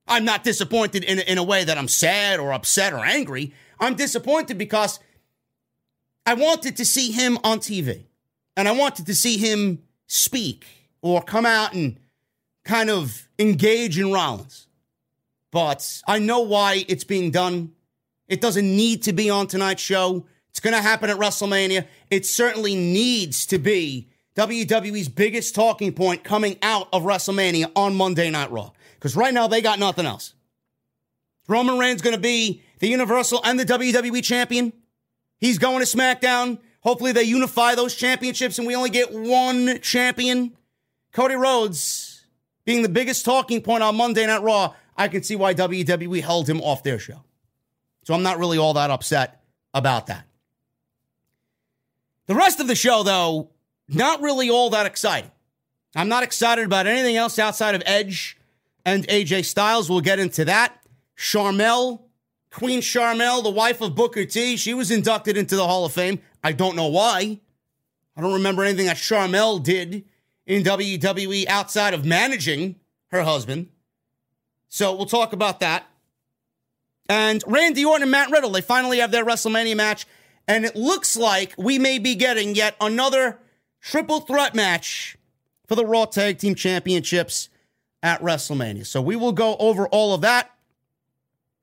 I'm 0.07 0.25
not 0.25 0.45
disappointed 0.45 1.05
in, 1.05 1.19
in 1.21 1.39
a 1.39 1.43
way 1.43 1.65
that 1.65 1.77
I'm 1.77 1.89
sad 1.89 2.41
or 2.41 2.53
upset 2.53 2.93
or 2.93 3.05
angry. 3.05 3.53
I'm 3.79 3.95
disappointed 3.95 4.59
because 4.59 5.01
I 6.25 6.35
wanted 6.35 6.77
to 6.77 6.85
see 6.85 7.13
him 7.13 7.39
on 7.45 7.59
TV 7.59 8.05
and 8.57 8.69
I 8.69 8.73
wanted 8.73 9.07
to 9.07 9.15
see 9.15 9.37
him 9.37 9.83
speak 10.07 10.67
or 11.01 11.23
come 11.23 11.47
out 11.47 11.75
and 11.75 11.99
kind 12.65 12.91
of 12.91 13.29
engage 13.39 13.99
in 13.99 14.13
Rollins. 14.13 14.67
But 15.51 16.03
I 16.07 16.19
know 16.19 16.41
why 16.41 16.85
it's 16.89 17.05
being 17.05 17.31
done. 17.31 17.73
It 18.29 18.41
doesn't 18.41 18.65
need 18.65 19.03
to 19.05 19.13
be 19.13 19.31
on 19.31 19.47
tonight's 19.47 19.83
show. 19.83 20.27
It's 20.51 20.61
going 20.61 20.75
to 20.75 20.83
happen 20.83 21.11
at 21.11 21.17
WrestleMania. 21.17 21.87
It 22.11 22.27
certainly 22.27 22.75
needs 22.75 23.47
to 23.47 23.59
be 23.59 24.09
WWE's 24.37 25.09
biggest 25.09 25.55
talking 25.55 25.93
point 25.93 26.25
coming 26.25 26.59
out 26.63 26.89
of 26.93 27.03
WrestleMania 27.03 27.71
on 27.75 27.97
Monday 27.97 28.31
Night 28.31 28.51
Raw. 28.51 28.71
Because 28.95 29.17
right 29.17 29.33
now 29.33 29.49
they 29.49 29.61
got 29.61 29.79
nothing 29.79 30.07
else. 30.07 30.35
Roman 31.49 31.79
Reigns 31.79 32.03
going 32.03 32.15
to 32.15 32.21
be 32.21 32.63
the 32.79 32.89
Universal 32.89 33.41
and 33.45 33.59
the 33.59 33.65
WWE 33.65 34.23
champion. 34.23 34.73
He's 35.39 35.59
going 35.59 35.85
to 35.85 35.87
SmackDown. 35.87 36.59
Hopefully 36.81 37.13
they 37.13 37.23
unify 37.23 37.75
those 37.75 37.95
championships 37.95 38.59
and 38.59 38.67
we 38.67 38.77
only 38.77 38.91
get 38.91 39.13
one 39.13 39.81
champion. 39.81 40.57
Cody 41.13 41.35
Rhodes 41.35 42.27
being 42.65 42.83
the 42.83 42.89
biggest 42.89 43.25
talking 43.25 43.63
point 43.63 43.83
on 43.83 43.97
Monday 43.97 44.27
Night 44.27 44.43
Raw. 44.43 44.75
I 44.97 45.09
can 45.09 45.23
see 45.23 45.37
why 45.37 45.55
WWE 45.55 46.23
held 46.23 46.49
him 46.49 46.61
off 46.61 46.83
their 46.83 46.99
show. 46.99 47.25
So 48.09 48.15
I'm 48.15 48.23
not 48.23 48.39
really 48.39 48.57
all 48.57 48.73
that 48.73 48.91
upset 48.91 49.43
about 49.75 50.07
that. 50.07 50.25
The 52.25 52.35
rest 52.35 52.59
of 52.59 52.67
the 52.67 52.75
show, 52.75 53.03
though, 53.03 53.51
not 53.87 54.23
really 54.23 54.49
all 54.49 54.71
that 54.71 54.87
exciting. 54.87 55.31
I'm 55.95 56.09
not 56.09 56.23
excited 56.23 56.65
about 56.65 56.87
anything 56.87 57.19
else 57.19 57.39
outside 57.39 57.75
of 57.75 57.83
Edge 57.85 58.39
and 58.83 59.07
AJ 59.09 59.45
Styles. 59.45 59.91
We'll 59.91 60.01
get 60.01 60.19
into 60.19 60.47
that. 60.47 60.83
Sharmell, 61.19 62.01
Queen 62.51 62.81
Sharmell, 62.81 63.43
the 63.43 63.51
wife 63.51 63.83
of 63.83 63.95
Booker 63.95 64.25
T, 64.25 64.57
she 64.57 64.73
was 64.73 64.91
inducted 64.91 65.37
into 65.37 65.55
the 65.55 65.67
Hall 65.67 65.85
of 65.85 65.93
Fame. 65.93 66.19
I 66.43 66.53
don't 66.53 66.77
know 66.77 66.89
why. 66.89 67.39
I 68.17 68.21
don't 68.23 68.33
remember 68.33 68.65
anything 68.65 68.87
that 68.87 68.97
Sharmell 68.97 69.63
did 69.63 70.07
in 70.47 70.63
WWE 70.63 71.47
outside 71.47 71.93
of 71.93 72.07
managing 72.07 72.77
her 73.09 73.21
husband. 73.21 73.69
So 74.71 74.95
we'll 74.95 75.05
talk 75.05 75.35
about 75.35 75.61
that. 75.61 75.85
And 77.09 77.43
Randy 77.47 77.85
Orton 77.85 78.03
and 78.03 78.11
Matt 78.11 78.31
Riddle, 78.31 78.51
they 78.51 78.61
finally 78.61 78.99
have 78.99 79.11
their 79.11 79.25
WrestleMania 79.25 79.77
match. 79.77 80.07
And 80.47 80.65
it 80.65 80.77
looks 80.77 81.17
like 81.17 81.55
we 81.59 81.79
may 81.79 81.99
be 81.99 82.15
getting 82.15 82.55
yet 82.55 82.77
another 82.81 83.39
triple 83.81 84.21
threat 84.21 84.55
match 84.55 85.17
for 85.67 85.75
the 85.75 85.87
Raw 85.87 86.07
Tag 86.07 86.39
Team 86.39 86.55
Championships 86.55 87.49
at 88.03 88.21
WrestleMania. 88.23 88.87
So 88.87 89.03
we 89.03 89.17
will 89.17 89.33
go 89.33 89.57
over 89.57 89.87
all 89.89 90.15
of 90.15 90.23
that 90.23 90.51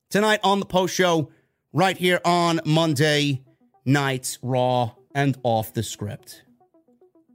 tonight 0.10 0.40
on 0.44 0.60
the 0.60 0.66
post 0.66 0.94
show 0.94 1.30
right 1.74 1.98
here 1.98 2.22
on 2.24 2.60
Monday 2.66 3.44
Night 3.86 4.38
Raw 4.42 4.92
and 5.14 5.38
off 5.44 5.74
the 5.74 5.84
script. 5.84 6.44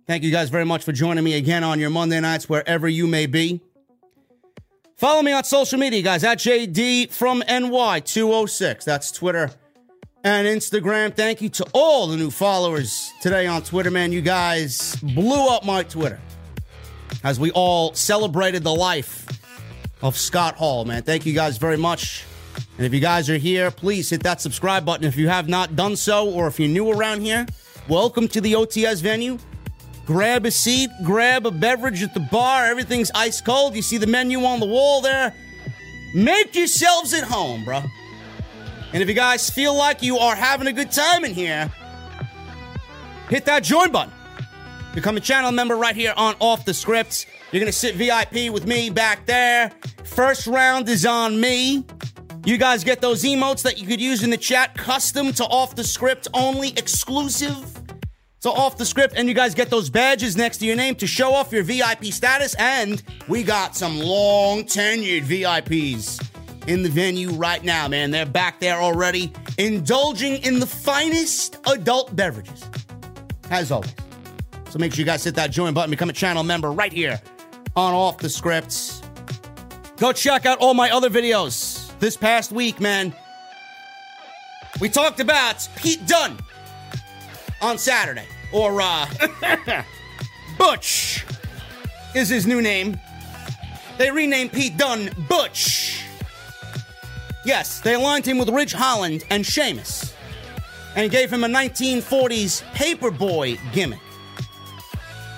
Thank 0.06 0.24
you 0.24 0.30
guys 0.30 0.50
very 0.50 0.64
much 0.64 0.84
for 0.84 0.92
joining 0.92 1.22
me 1.22 1.34
again 1.34 1.62
on 1.62 1.78
your 1.78 1.90
Monday 1.90 2.20
nights, 2.20 2.48
wherever 2.48 2.88
you 2.88 3.06
may 3.06 3.26
be. 3.26 3.60
Follow 5.00 5.22
me 5.22 5.32
on 5.32 5.42
social 5.44 5.78
media, 5.78 6.02
guys, 6.02 6.24
at 6.24 6.36
JD 6.36 7.10
from 7.10 7.40
NY206. 7.48 8.84
That's 8.84 9.10
Twitter 9.10 9.50
and 10.24 10.46
Instagram. 10.46 11.16
Thank 11.16 11.40
you 11.40 11.48
to 11.48 11.66
all 11.72 12.06
the 12.06 12.18
new 12.18 12.30
followers 12.30 13.10
today 13.22 13.46
on 13.46 13.62
Twitter, 13.62 13.90
man. 13.90 14.12
You 14.12 14.20
guys 14.20 14.96
blew 14.96 15.48
up 15.48 15.64
my 15.64 15.84
Twitter 15.84 16.20
as 17.24 17.40
we 17.40 17.50
all 17.52 17.94
celebrated 17.94 18.62
the 18.62 18.74
life 18.74 19.26
of 20.02 20.18
Scott 20.18 20.56
Hall, 20.56 20.84
man. 20.84 21.02
Thank 21.02 21.24
you 21.24 21.32
guys 21.32 21.56
very 21.56 21.78
much. 21.78 22.26
And 22.76 22.84
if 22.84 22.92
you 22.92 23.00
guys 23.00 23.30
are 23.30 23.38
here, 23.38 23.70
please 23.70 24.10
hit 24.10 24.22
that 24.24 24.42
subscribe 24.42 24.84
button 24.84 25.06
if 25.06 25.16
you 25.16 25.28
have 25.28 25.48
not 25.48 25.76
done 25.76 25.96
so, 25.96 26.28
or 26.28 26.46
if 26.46 26.60
you're 26.60 26.68
new 26.68 26.90
around 26.92 27.22
here. 27.22 27.46
Welcome 27.88 28.28
to 28.28 28.42
the 28.42 28.52
OTS 28.52 29.00
venue. 29.00 29.38
Grab 30.06 30.46
a 30.46 30.50
seat, 30.50 30.90
grab 31.04 31.46
a 31.46 31.50
beverage 31.50 32.02
at 32.02 32.14
the 32.14 32.20
bar. 32.20 32.66
Everything's 32.66 33.10
ice 33.14 33.40
cold. 33.40 33.76
You 33.76 33.82
see 33.82 33.96
the 33.96 34.06
menu 34.06 34.42
on 34.44 34.60
the 34.60 34.66
wall 34.66 35.00
there. 35.00 35.34
Make 36.14 36.54
yourselves 36.54 37.14
at 37.14 37.24
home, 37.24 37.64
bro. 37.64 37.82
And 38.92 39.02
if 39.02 39.08
you 39.08 39.14
guys 39.14 39.48
feel 39.48 39.74
like 39.74 40.02
you 40.02 40.18
are 40.18 40.34
having 40.34 40.66
a 40.66 40.72
good 40.72 40.90
time 40.90 41.24
in 41.24 41.32
here, 41.32 41.70
hit 43.28 43.44
that 43.44 43.62
join 43.62 43.92
button. 43.92 44.12
Become 44.94 45.16
a 45.16 45.20
channel 45.20 45.52
member 45.52 45.76
right 45.76 45.94
here 45.94 46.12
on 46.16 46.34
Off 46.40 46.64
the 46.64 46.74
Scripts. 46.74 47.26
You're 47.52 47.60
going 47.60 47.70
to 47.70 47.78
sit 47.78 47.94
VIP 47.94 48.52
with 48.52 48.66
me 48.66 48.90
back 48.90 49.24
there. 49.26 49.70
First 50.04 50.48
round 50.48 50.88
is 50.88 51.06
on 51.06 51.40
me. 51.40 51.84
You 52.44 52.56
guys 52.58 52.82
get 52.82 53.00
those 53.00 53.22
emotes 53.22 53.62
that 53.62 53.78
you 53.78 53.86
could 53.86 54.00
use 54.00 54.24
in 54.24 54.30
the 54.30 54.36
chat, 54.36 54.74
custom 54.74 55.32
to 55.34 55.44
Off 55.44 55.76
the 55.76 55.84
Script, 55.84 56.26
only 56.34 56.70
exclusive 56.70 57.79
to 58.40 58.50
Off 58.50 58.76
the 58.76 58.84
Script. 58.84 59.14
And 59.16 59.28
you 59.28 59.34
guys 59.34 59.54
get 59.54 59.70
those 59.70 59.90
badges 59.90 60.36
next 60.36 60.58
to 60.58 60.66
your 60.66 60.76
name 60.76 60.94
to 60.96 61.06
show 61.06 61.34
off 61.34 61.52
your 61.52 61.62
VIP 61.62 62.06
status. 62.06 62.54
And 62.58 63.02
we 63.28 63.42
got 63.42 63.76
some 63.76 63.98
long 63.98 64.64
tenured 64.64 65.22
VIPs 65.22 66.26
in 66.66 66.82
the 66.82 66.88
venue 66.88 67.30
right 67.30 67.62
now, 67.62 67.88
man. 67.88 68.10
They're 68.10 68.26
back 68.26 68.60
there 68.60 68.76
already, 68.76 69.32
indulging 69.58 70.42
in 70.42 70.60
the 70.60 70.66
finest 70.66 71.58
adult 71.66 72.14
beverages, 72.14 72.64
as 73.50 73.72
always. 73.72 73.94
So 74.70 74.78
make 74.78 74.92
sure 74.92 75.00
you 75.00 75.06
guys 75.06 75.24
hit 75.24 75.34
that 75.34 75.50
join 75.50 75.74
button, 75.74 75.90
become 75.90 76.10
a 76.10 76.14
channel 76.14 76.44
member 76.44 76.70
right 76.70 76.92
here 76.92 77.20
on 77.76 77.92
Off 77.92 78.18
the 78.18 78.28
Scripts. 78.28 79.02
Go 79.96 80.12
check 80.12 80.46
out 80.46 80.58
all 80.58 80.74
my 80.74 80.90
other 80.90 81.10
videos 81.10 81.98
this 81.98 82.16
past 82.16 82.52
week, 82.52 82.80
man. 82.80 83.12
We 84.80 84.88
talked 84.88 85.20
about 85.20 85.68
Pete 85.76 86.06
Dunne 86.06 86.38
on 87.60 87.78
Saturday, 87.78 88.26
or 88.52 88.80
uh, 88.80 89.06
Butch 90.58 91.24
is 92.14 92.28
his 92.28 92.46
new 92.46 92.60
name. 92.62 92.98
They 93.98 94.10
renamed 94.10 94.52
Pete 94.52 94.76
Dunne 94.76 95.10
Butch. 95.28 96.04
Yes, 97.44 97.80
they 97.80 97.94
aligned 97.94 98.26
him 98.26 98.38
with 98.38 98.48
Ridge 98.48 98.72
Holland 98.72 99.24
and 99.30 99.44
Sheamus, 99.44 100.14
and 100.96 101.10
gave 101.10 101.32
him 101.32 101.44
a 101.44 101.48
1940s 101.48 102.62
paperboy 102.72 103.58
gimmick. 103.72 104.00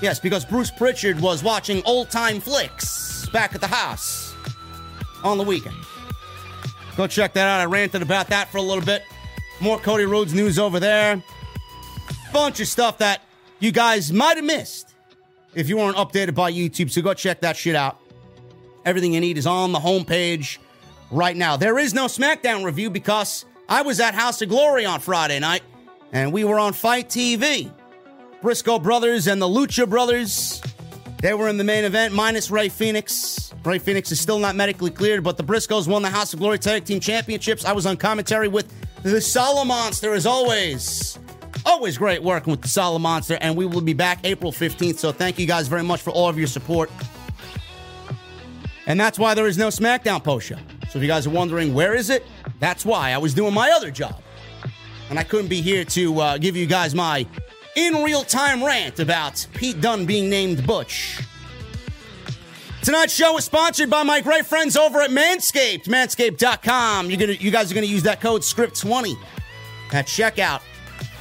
Yes, 0.01 0.19
because 0.19 0.45
Bruce 0.45 0.71
Pritchard 0.71 1.21
was 1.21 1.45
watching 1.45 1.83
old 1.85 2.11
time 2.11 2.41
flicks 2.41 3.29
back 3.33 3.55
at 3.55 3.61
the 3.61 3.69
house 3.69 4.35
on 5.23 5.39
the 5.39 5.45
weekend. 5.45 5.77
Go 6.97 7.07
check 7.07 7.33
that 7.35 7.47
out. 7.47 7.61
I 7.61 7.65
ranted 7.65 8.03
about 8.03 8.27
that 8.29 8.51
for 8.51 8.59
a 8.59 8.63
little 8.63 8.85
bit. 8.85 9.05
More 9.61 9.79
Cody 9.79 10.05
Rhodes 10.05 10.35
news 10.35 10.59
over 10.59 10.81
there. 10.81 11.23
Bunch 12.33 12.61
of 12.61 12.69
stuff 12.69 12.99
that 12.99 13.21
you 13.61 13.73
guys 13.73 14.13
might 14.13 14.37
have 14.37 14.45
missed 14.45 14.95
if 15.55 15.69
you 15.69 15.77
weren't 15.77 15.97
updated 15.97 16.35
by 16.35 16.51
YouTube. 16.51 16.91
So 16.91 17.03
go 17.03 17.15
check 17.15 17.41
that 17.43 17.57
shit 17.57 17.77
out. 17.77 17.99
Everything 18.85 19.13
you 19.13 19.21
need 19.21 19.39
is 19.39 19.47
on 19.47 19.73
the 19.73 19.79
homepage 19.79 20.59
right 21.11 21.37
now. 21.37 21.57
There 21.57 21.79
is 21.79 21.93
no 21.95 22.07
SmackDown 22.07 22.65
review 22.65 22.91
because 22.91 23.45
I 23.69 23.83
was 23.83 24.01
at 24.01 24.15
House 24.15 24.41
of 24.43 24.49
Glory 24.49 24.85
on 24.85 25.01
Friday 25.01 25.39
night 25.39 25.63
and 26.13 26.33
we 26.33 26.45
were 26.45 26.59
on 26.59 26.73
FITE 26.73 27.09
TV. 27.09 27.71
Briscoe 28.41 28.79
brothers 28.79 29.27
and 29.27 29.41
the 29.41 29.47
Lucha 29.47 29.89
brothers. 29.89 30.63
They 31.21 31.35
were 31.35 31.49
in 31.49 31.57
the 31.57 31.65
main 31.65 31.85
event, 31.85 32.13
minus 32.13 32.51
Rey 32.51 32.69
Fénix. 32.69 33.53
Rey 33.65 33.79
Fénix 33.79 34.11
is 34.11 34.19
still 34.19 34.41
not 34.41 34.57
medically 34.57 34.91
cleared, 34.91 35.23
but 35.23 35.37
the 35.37 35.45
Briscoes 35.45 35.87
won 35.87 36.03
the 36.03 36.11
House 36.11 36.33
of 36.33 36.41
Glory 36.41 36.59
Tag 36.59 36.85
Team 36.85 36.99
Championships. 36.99 37.65
I 37.65 37.73
was 37.73 37.87
on 37.87 37.97
commentary 37.97 38.49
with 38.49 38.73
the 39.05 39.21
Solid 39.21 39.67
Monster, 39.67 40.15
as 40.15 40.27
always. 40.27 41.19
Always 41.65 41.97
great 41.97 42.23
working 42.23 42.51
with 42.51 42.63
the 42.63 42.69
Solid 42.69 42.99
Monster, 42.99 43.39
and 43.41 43.57
we 43.57 43.67
will 43.67 43.81
be 43.81 43.93
back 43.93 44.19
April 44.25 44.51
15th. 44.51 44.99
So 44.99 45.13
thank 45.13 45.39
you 45.39 45.47
guys 45.47 45.69
very 45.69 45.85
much 45.85 46.01
for 46.01 46.11
all 46.11 46.29
of 46.29 46.37
your 46.37 46.49
support. 46.49 46.91
And 48.87 48.99
that's 48.99 49.19
why 49.19 49.35
there 49.35 49.47
is 49.47 49.57
no 49.57 49.69
SmackDown 49.69 50.25
post 50.25 50.49
show. 50.49 50.57
So 50.91 50.99
if 50.99 51.03
you 51.03 51.09
guys 51.09 51.27
are 51.27 51.31
wondering 51.31 51.73
where 51.73 51.95
is 51.95 52.11
it, 52.11 52.27
that's 52.59 52.85
why 52.85 53.13
I 53.13 53.19
was 53.19 53.33
doing 53.33 53.55
my 53.55 53.71
other 53.71 53.91
job, 53.91 54.21
and 55.09 55.19
I 55.19 55.23
couldn't 55.23 55.49
be 55.49 55.61
here 55.61 55.85
to 55.85 56.21
uh, 56.21 56.39
give 56.39 56.57
you 56.57 56.67
guys 56.67 56.95
my 56.95 57.27
in 57.77 58.03
real 58.03 58.25
time 58.25 58.63
rant 58.63 58.99
about 58.99 59.47
Pete 59.55 59.81
Dunne 59.81 60.05
being 60.05 60.29
named 60.29 60.67
Butch. 60.67 61.21
Tonight's 62.83 63.15
show 63.15 63.39
is 63.39 63.45
sponsored 63.45 63.89
by 63.89 64.03
my 64.03 64.21
great 64.21 64.45
friends 64.45 64.77
over 64.77 65.01
at 65.01 65.11
Manscaped, 65.11 65.85
manscaped.com. 65.85 67.09
You're 67.09 67.21
gonna, 67.21 67.33
you 67.35 67.53
guys 67.53 67.71
are 67.71 67.75
going 67.75 67.87
to 67.87 67.93
use 67.93 68.03
that 68.03 68.21
code 68.21 68.43
SCRIPT20 68.43 69.17
at 69.93 70.07
checkout 70.07 70.63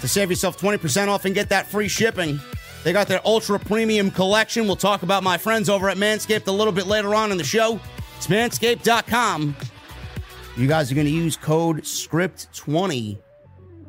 to 0.01 0.07
save 0.07 0.29
yourself 0.29 0.59
20% 0.59 1.07
off 1.07 1.25
and 1.25 1.33
get 1.33 1.49
that 1.49 1.67
free 1.67 1.87
shipping. 1.87 2.39
They 2.83 2.93
got 2.93 3.07
their 3.07 3.21
ultra 3.25 3.59
premium 3.59 4.11
collection. 4.11 4.65
We'll 4.65 4.75
talk 4.75 5.03
about 5.03 5.23
my 5.23 5.37
friends 5.37 5.69
over 5.69 5.87
at 5.89 5.97
Manscaped 5.97 6.47
a 6.47 6.51
little 6.51 6.73
bit 6.73 6.87
later 6.87 7.15
on 7.15 7.31
in 7.31 7.37
the 7.37 7.43
show. 7.43 7.79
It's 8.17 8.27
manscaped.com. 8.27 9.55
You 10.57 10.67
guys 10.67 10.91
are 10.91 10.95
going 10.95 11.07
to 11.07 11.13
use 11.13 11.37
code 11.37 11.83
SCRIPT20 11.83 13.19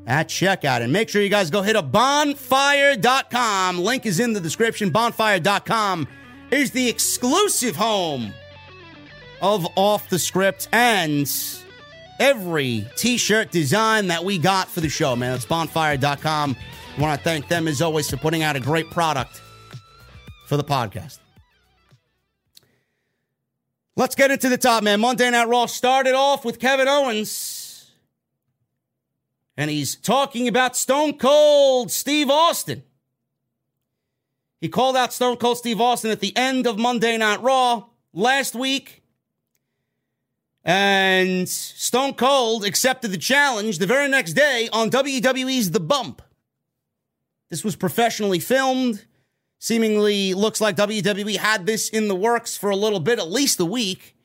at 0.07 0.29
checkout. 0.29 0.83
And 0.83 0.93
make 0.93 1.09
sure 1.09 1.23
you 1.23 1.29
guys 1.29 1.51
go 1.51 1.63
hit 1.63 1.77
up 1.77 1.91
bonfire.com. 1.91 3.79
Link 3.79 4.07
is 4.07 4.21
in 4.21 4.33
the 4.33 4.41
description. 4.41 4.91
Bonfire.com 4.91 6.09
is 6.51 6.71
the 6.71 6.89
exclusive 6.89 7.77
home 7.77 8.33
of 9.41 9.67
Off 9.77 10.09
the 10.09 10.19
Script 10.19 10.69
and 10.73 11.29
every 12.23 12.87
t 12.95 13.19
shirt 13.19 13.51
design 13.51 14.07
that 14.07 14.25
we 14.25 14.39
got 14.39 14.69
for 14.69 14.81
the 14.81 14.89
show, 14.89 15.17
man. 15.17 15.35
It's 15.35 15.45
bonfire.com. 15.45 16.57
I 16.97 17.01
want 17.01 17.19
to 17.19 17.25
thank 17.25 17.49
them, 17.49 17.67
as 17.67 17.83
always, 17.83 18.09
for 18.09 18.17
putting 18.17 18.43
out 18.43 18.55
a 18.55 18.61
great 18.61 18.91
product 18.91 19.43
for 20.47 20.57
the 20.57 20.65
podcast. 20.65 21.19
Let's 23.97 24.15
get 24.15 24.31
into 24.31 24.49
the 24.49 24.57
top, 24.57 24.85
man. 24.85 25.01
Monday 25.01 25.31
Night 25.31 25.49
Raw 25.49 25.67
started 25.67 26.15
off 26.15 26.45
with 26.45 26.61
Kevin 26.61 26.87
Owens, 26.89 27.91
and 29.57 29.71
he's 29.71 29.97
talking 29.97 30.47
about 30.47 30.77
Stone 30.77 31.19
Cold 31.19 31.91
Steve 31.91 32.31
Austin. 32.31 32.85
He 34.61 34.69
called 34.69 34.97
out 34.97 35.13
Stone 35.13 35.39
Cold 35.39 35.59
Steve 35.59 35.81
Austin 35.81 36.13
at 36.13 36.21
the 36.21 36.35
end 36.37 36.69
of 36.69 36.79
Monday 36.79 37.17
Night 37.19 37.43
Raw 37.43 37.87
last 38.15 38.55
week. 38.55 39.02
And 40.65 41.49
Stone 41.49 42.15
Cold 42.15 42.65
accepted 42.65 43.11
the 43.11 43.19
challenge 43.19 43.79
the 43.79 43.87
very 43.87 44.09
next 44.09 44.35
day 44.35 44.69
on 44.73 44.91
WWE's 44.91 45.73
The 45.73 45.81
Bump. 45.81 46.23
This 47.51 47.65
was 47.65 47.75
professionally 47.75 48.39
filmed. 48.39 49.05
Seemingly 49.59 50.35
looks 50.35 50.61
like 50.61 50.77
WWE 50.77 51.37
had 51.37 51.67
this 51.67 51.89
in 51.89 52.09
the 52.09 52.15
works 52.15 52.57
for 52.57 52.71
a 52.71 52.77
little 52.77 53.01
bit, 53.01 53.19
at 53.19 53.31
least 53.31 53.61
a 53.61 53.65
week, 53.65 54.17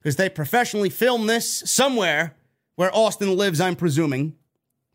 because 0.00 0.16
they 0.16 0.28
professionally 0.28 0.90
filmed 0.90 1.28
this 1.28 1.62
somewhere 1.66 2.34
where 2.76 2.94
Austin 2.94 3.36
lives, 3.36 3.60
I'm 3.60 3.76
presuming. 3.76 4.36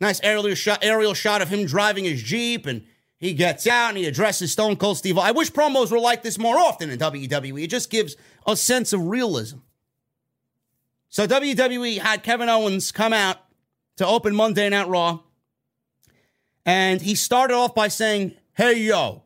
Nice 0.02 0.20
aerial 0.24 0.56
shot, 0.56 0.80
aerial 0.82 1.14
shot 1.14 1.42
of 1.42 1.50
him 1.50 1.66
driving 1.66 2.06
his 2.06 2.22
Jeep 2.22 2.66
and 2.66 2.84
he 3.18 3.34
gets 3.34 3.66
out 3.68 3.90
and 3.90 3.98
he 3.98 4.06
addresses 4.06 4.52
Stone 4.52 4.78
Cold 4.78 4.98
Steve. 4.98 5.18
I 5.18 5.32
wish 5.32 5.52
promos 5.52 5.92
were 5.92 6.00
like 6.00 6.24
this 6.24 6.38
more 6.38 6.58
often 6.58 6.90
in 6.90 7.00
WWE. 7.00 7.64
It 7.64 7.68
just 7.68 7.90
gives 7.90 8.16
a 8.46 8.58
sense 8.58 8.92
of 8.92 9.08
realism. 9.08 9.60
So 11.16 11.26
WWE 11.26 12.00
had 12.00 12.24
Kevin 12.24 12.50
Owens 12.50 12.92
come 12.92 13.14
out 13.14 13.38
to 13.96 14.06
open 14.06 14.36
Monday 14.36 14.68
Night 14.68 14.90
Raw. 14.90 15.20
And 16.66 17.02
he 17.02 17.16
started 17.16 17.54
off 17.54 17.74
by 17.74 17.88
saying, 17.88 18.34
Hey, 18.52 18.82
yo, 18.82 19.24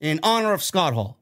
in 0.00 0.18
honor 0.22 0.54
of 0.54 0.62
Scott 0.62 0.94
Hall. 0.94 1.18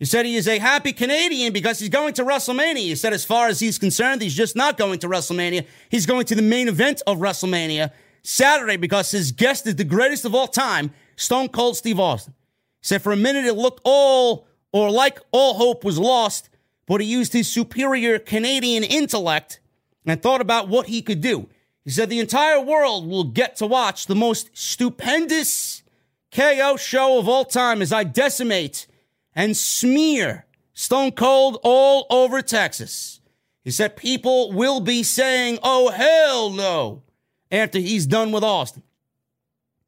He 0.00 0.04
said 0.04 0.26
he 0.26 0.34
is 0.34 0.48
a 0.48 0.58
happy 0.58 0.92
Canadian 0.92 1.52
because 1.52 1.78
he's 1.78 1.90
going 1.90 2.12
to 2.14 2.24
WrestleMania. 2.24 2.78
He 2.78 2.96
said, 2.96 3.12
as 3.12 3.24
far 3.24 3.46
as 3.46 3.60
he's 3.60 3.78
concerned, 3.78 4.20
he's 4.20 4.34
just 4.34 4.56
not 4.56 4.76
going 4.76 4.98
to 4.98 5.08
WrestleMania. 5.08 5.64
He's 5.88 6.06
going 6.06 6.24
to 6.26 6.34
the 6.34 6.42
main 6.42 6.66
event 6.66 7.02
of 7.06 7.18
WrestleMania 7.18 7.92
Saturday 8.24 8.78
because 8.78 9.12
his 9.12 9.30
guest 9.30 9.68
is 9.68 9.76
the 9.76 9.84
greatest 9.84 10.24
of 10.24 10.34
all 10.34 10.48
time, 10.48 10.90
Stone 11.14 11.50
Cold 11.50 11.76
Steve 11.76 12.00
Austin. 12.00 12.34
He 12.80 12.86
said 12.88 13.00
for 13.00 13.12
a 13.12 13.16
minute 13.16 13.44
it 13.44 13.54
looked 13.54 13.80
all 13.84 14.48
or 14.72 14.90
like 14.90 15.20
all 15.30 15.54
hope 15.54 15.84
was 15.84 16.00
lost, 16.00 16.49
but 16.90 17.00
he 17.00 17.06
used 17.06 17.32
his 17.32 17.46
superior 17.46 18.18
Canadian 18.18 18.82
intellect 18.82 19.60
and 20.04 20.20
thought 20.20 20.40
about 20.40 20.66
what 20.66 20.88
he 20.88 21.00
could 21.00 21.20
do. 21.20 21.48
He 21.84 21.90
said 21.90 22.10
the 22.10 22.18
entire 22.18 22.60
world 22.60 23.08
will 23.08 23.22
get 23.22 23.54
to 23.58 23.66
watch 23.68 24.06
the 24.06 24.16
most 24.16 24.50
stupendous 24.54 25.84
KO 26.32 26.76
show 26.76 27.20
of 27.20 27.28
all 27.28 27.44
time 27.44 27.80
as 27.80 27.92
I 27.92 28.02
decimate 28.02 28.88
and 29.36 29.56
smear 29.56 30.46
Stone 30.74 31.12
Cold 31.12 31.60
all 31.62 32.08
over 32.10 32.42
Texas. 32.42 33.20
He 33.62 33.70
said 33.70 33.96
people 33.96 34.50
will 34.50 34.80
be 34.80 35.04
saying, 35.04 35.60
oh, 35.62 35.90
hell 35.90 36.50
no 36.50 37.04
after 37.52 37.78
he's 37.78 38.04
done 38.04 38.32
with 38.32 38.42
Austin. 38.42 38.82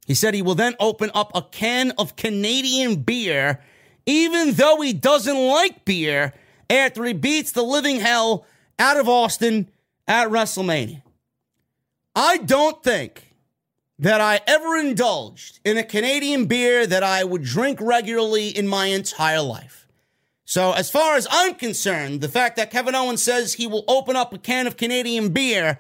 He 0.07 0.14
said 0.14 0.34
he 0.34 0.42
will 0.42 0.55
then 0.55 0.76
open 0.78 1.11
up 1.14 1.32
a 1.34 1.42
can 1.42 1.90
of 1.98 2.14
Canadian 2.14 3.03
beer, 3.03 3.61
even 4.07 4.53
though 4.53 4.80
he 4.80 4.92
doesn't 4.92 5.48
like 5.48 5.84
beer, 5.84 6.32
after 6.72 7.04
he 7.04 7.12
beats 7.12 7.52
the 7.52 7.62
living 7.62 8.00
hell 8.00 8.46
out 8.78 8.96
of 8.98 9.08
Austin 9.08 9.68
at 10.08 10.28
WrestleMania. 10.28 11.02
I 12.14 12.38
don't 12.38 12.82
think 12.82 13.34
that 13.98 14.20
I 14.20 14.40
ever 14.46 14.76
indulged 14.76 15.60
in 15.64 15.76
a 15.76 15.84
Canadian 15.84 16.46
beer 16.46 16.86
that 16.86 17.02
I 17.02 17.24
would 17.24 17.44
drink 17.44 17.80
regularly 17.80 18.48
in 18.48 18.66
my 18.66 18.86
entire 18.86 19.42
life. 19.42 19.86
So, 20.44 20.72
as 20.72 20.90
far 20.90 21.16
as 21.16 21.26
I'm 21.30 21.54
concerned, 21.54 22.20
the 22.20 22.28
fact 22.28 22.56
that 22.56 22.70
Kevin 22.70 22.94
Owens 22.94 23.22
says 23.22 23.54
he 23.54 23.66
will 23.66 23.84
open 23.86 24.16
up 24.16 24.34
a 24.34 24.38
can 24.38 24.66
of 24.66 24.76
Canadian 24.76 25.30
beer 25.30 25.78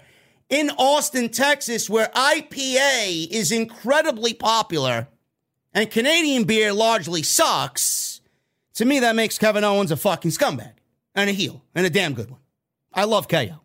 in 0.48 0.70
Austin, 0.78 1.30
Texas, 1.30 1.90
where 1.90 2.08
IPA 2.14 3.28
is 3.30 3.50
incredibly 3.50 4.34
popular 4.34 5.08
and 5.74 5.90
Canadian 5.90 6.44
beer 6.44 6.72
largely 6.72 7.22
sucks, 7.22 8.20
to 8.74 8.84
me, 8.84 9.00
that 9.00 9.16
makes 9.16 9.38
Kevin 9.38 9.64
Owens 9.64 9.90
a 9.90 9.96
fucking 9.96 10.30
scumbag 10.30 10.72
and 11.14 11.30
a 11.30 11.32
heel 11.32 11.62
and 11.74 11.86
a 11.86 11.90
damn 11.90 12.14
good 12.14 12.30
one. 12.30 12.40
I 12.92 13.04
love 13.04 13.28
KO. 13.28 13.60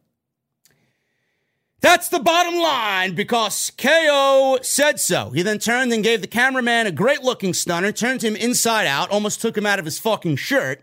That's 1.80 2.10
the 2.10 2.20
bottom 2.20 2.56
line 2.56 3.14
because 3.14 3.72
KO 3.78 4.60
said 4.64 5.00
so. 5.00 5.30
He 5.30 5.44
then 5.44 5.60
turned 5.60 5.94
and 5.94 6.04
gave 6.04 6.22
the 6.22 6.28
cameraman 6.28 6.88
a 6.88 6.92
great 6.92 7.24
looking 7.24 7.54
stunner, 7.54 7.92
turned 7.92 8.24
him 8.24 8.36
inside 8.36 8.88
out, 8.88 9.12
almost 9.12 9.42
took 9.42 9.58
him 9.58 9.66
out 9.66 9.78
of 9.78 9.86
his 9.86 10.00
fucking 10.00 10.38
shirt. 10.38 10.82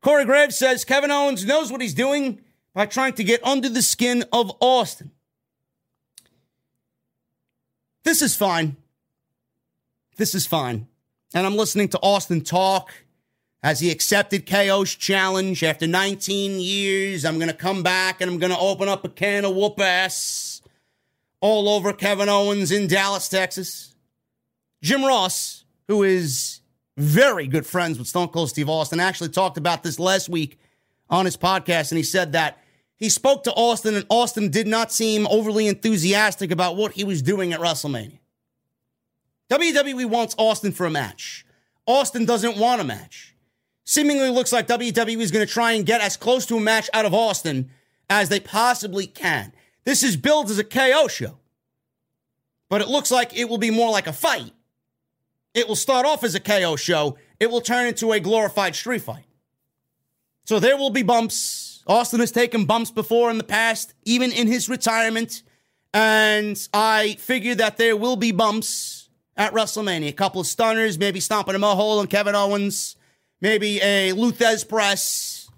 Corey 0.00 0.24
Graves 0.24 0.56
says 0.56 0.84
Kevin 0.84 1.10
Owens 1.10 1.44
knows 1.44 1.72
what 1.72 1.80
he's 1.80 1.94
doing 1.94 2.40
by 2.74 2.86
trying 2.86 3.14
to 3.14 3.24
get 3.24 3.44
under 3.44 3.68
the 3.68 3.82
skin 3.82 4.24
of 4.32 4.52
Austin. 4.60 5.10
This 8.04 8.22
is 8.22 8.36
fine. 8.36 8.76
This 10.16 10.34
is 10.34 10.46
fine. 10.46 10.86
And 11.34 11.44
I'm 11.44 11.56
listening 11.56 11.88
to 11.88 11.98
Austin 12.00 12.42
talk 12.42 12.92
as 13.64 13.80
he 13.80 13.90
accepted 13.90 14.46
KO's 14.46 14.94
challenge 14.94 15.64
after 15.64 15.86
19 15.86 16.60
years. 16.60 17.24
I'm 17.24 17.38
going 17.38 17.48
to 17.48 17.56
come 17.56 17.82
back 17.82 18.20
and 18.20 18.30
I'm 18.30 18.38
going 18.38 18.52
to 18.52 18.58
open 18.58 18.90
up 18.90 19.06
a 19.06 19.08
can 19.08 19.46
of 19.46 19.56
whoop 19.56 19.80
ass 19.80 20.60
all 21.40 21.70
over 21.70 21.94
Kevin 21.94 22.28
Owens 22.28 22.70
in 22.70 22.86
Dallas, 22.86 23.26
Texas. 23.26 23.96
Jim 24.82 25.02
Ross, 25.02 25.64
who 25.88 26.02
is 26.02 26.60
very 26.98 27.46
good 27.46 27.64
friends 27.64 27.98
with 27.98 28.06
Stone 28.06 28.28
Cold 28.28 28.50
Steve 28.50 28.68
Austin, 28.68 29.00
actually 29.00 29.30
talked 29.30 29.56
about 29.56 29.82
this 29.82 29.98
last 29.98 30.28
week 30.28 30.58
on 31.08 31.24
his 31.24 31.38
podcast. 31.38 31.90
And 31.90 31.96
he 31.96 32.04
said 32.04 32.32
that 32.32 32.62
he 32.96 33.08
spoke 33.08 33.44
to 33.44 33.52
Austin, 33.52 33.94
and 33.94 34.04
Austin 34.10 34.50
did 34.50 34.66
not 34.66 34.92
seem 34.92 35.26
overly 35.28 35.68
enthusiastic 35.68 36.50
about 36.50 36.76
what 36.76 36.92
he 36.92 37.02
was 37.02 37.22
doing 37.22 37.54
at 37.54 37.60
WrestleMania. 37.60 38.18
WWE 39.50 40.04
wants 40.04 40.34
Austin 40.36 40.70
for 40.70 40.84
a 40.84 40.90
match. 40.90 41.46
Austin 41.86 42.26
doesn't 42.26 42.58
want 42.58 42.82
a 42.82 42.84
match. 42.84 43.33
Seemingly 43.84 44.30
looks 44.30 44.52
like 44.52 44.66
WWE 44.66 45.20
is 45.20 45.30
going 45.30 45.46
to 45.46 45.52
try 45.52 45.72
and 45.72 45.84
get 45.84 46.00
as 46.00 46.16
close 46.16 46.46
to 46.46 46.56
a 46.56 46.60
match 46.60 46.88
out 46.92 47.04
of 47.04 47.14
Austin 47.14 47.70
as 48.08 48.28
they 48.28 48.40
possibly 48.40 49.06
can. 49.06 49.52
This 49.84 50.02
is 50.02 50.16
billed 50.16 50.50
as 50.50 50.58
a 50.58 50.64
KO 50.64 51.08
show, 51.08 51.38
but 52.68 52.80
it 52.80 52.88
looks 52.88 53.10
like 53.10 53.36
it 53.36 53.48
will 53.48 53.58
be 53.58 53.70
more 53.70 53.90
like 53.90 54.06
a 54.06 54.12
fight. 54.12 54.52
It 55.52 55.68
will 55.68 55.76
start 55.76 56.06
off 56.06 56.24
as 56.24 56.34
a 56.34 56.40
KO 56.40 56.76
show, 56.76 57.18
it 57.38 57.50
will 57.50 57.60
turn 57.60 57.86
into 57.86 58.12
a 58.12 58.20
glorified 58.20 58.74
street 58.74 59.02
fight. 59.02 59.26
So 60.44 60.58
there 60.58 60.76
will 60.76 60.90
be 60.90 61.02
bumps 61.02 61.74
Austin 61.86 62.20
has 62.20 62.32
taken 62.32 62.64
bumps 62.64 62.90
before 62.90 63.30
in 63.30 63.38
the 63.38 63.44
past, 63.44 63.94
even 64.04 64.32
in 64.32 64.46
his 64.46 64.68
retirement. 64.68 65.42
And 65.92 66.56
I 66.72 67.14
figure 67.14 67.54
that 67.56 67.76
there 67.76 67.96
will 67.96 68.16
be 68.16 68.32
bumps 68.32 69.10
at 69.36 69.52
WrestleMania. 69.52 70.08
A 70.08 70.12
couple 70.12 70.40
of 70.40 70.46
stunners, 70.46 70.98
maybe 70.98 71.20
stomping 71.20 71.54
a 71.54 71.58
hole 71.58 71.98
on 71.98 72.06
Kevin 72.06 72.34
Owens, 72.34 72.96
maybe 73.44 73.78
a 73.82 74.12
Lou 74.12 74.32
Thesz 74.32 74.66
press, 74.66 75.50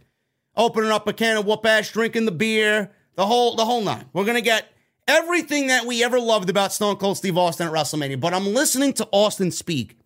opening 0.56 0.90
up 0.90 1.06
a 1.06 1.12
can 1.12 1.36
of 1.36 1.46
whoop 1.46 1.64
ass, 1.64 1.88
drinking 1.88 2.24
the 2.24 2.32
beer, 2.32 2.90
the 3.14 3.24
whole 3.24 3.54
the 3.54 3.64
whole 3.64 3.80
nine. 3.80 4.06
We're 4.12 4.24
gonna 4.24 4.40
get 4.40 4.66
everything 5.06 5.68
that 5.68 5.86
we 5.86 6.02
ever 6.02 6.18
loved 6.18 6.50
about 6.50 6.72
Stone 6.72 6.96
Cold 6.96 7.16
Steve 7.16 7.38
Austin 7.38 7.68
at 7.68 7.72
WrestleMania. 7.72 8.18
But 8.18 8.34
I'm 8.34 8.52
listening 8.52 8.92
to 8.94 9.08
Austin 9.12 9.52
speak. 9.52 9.98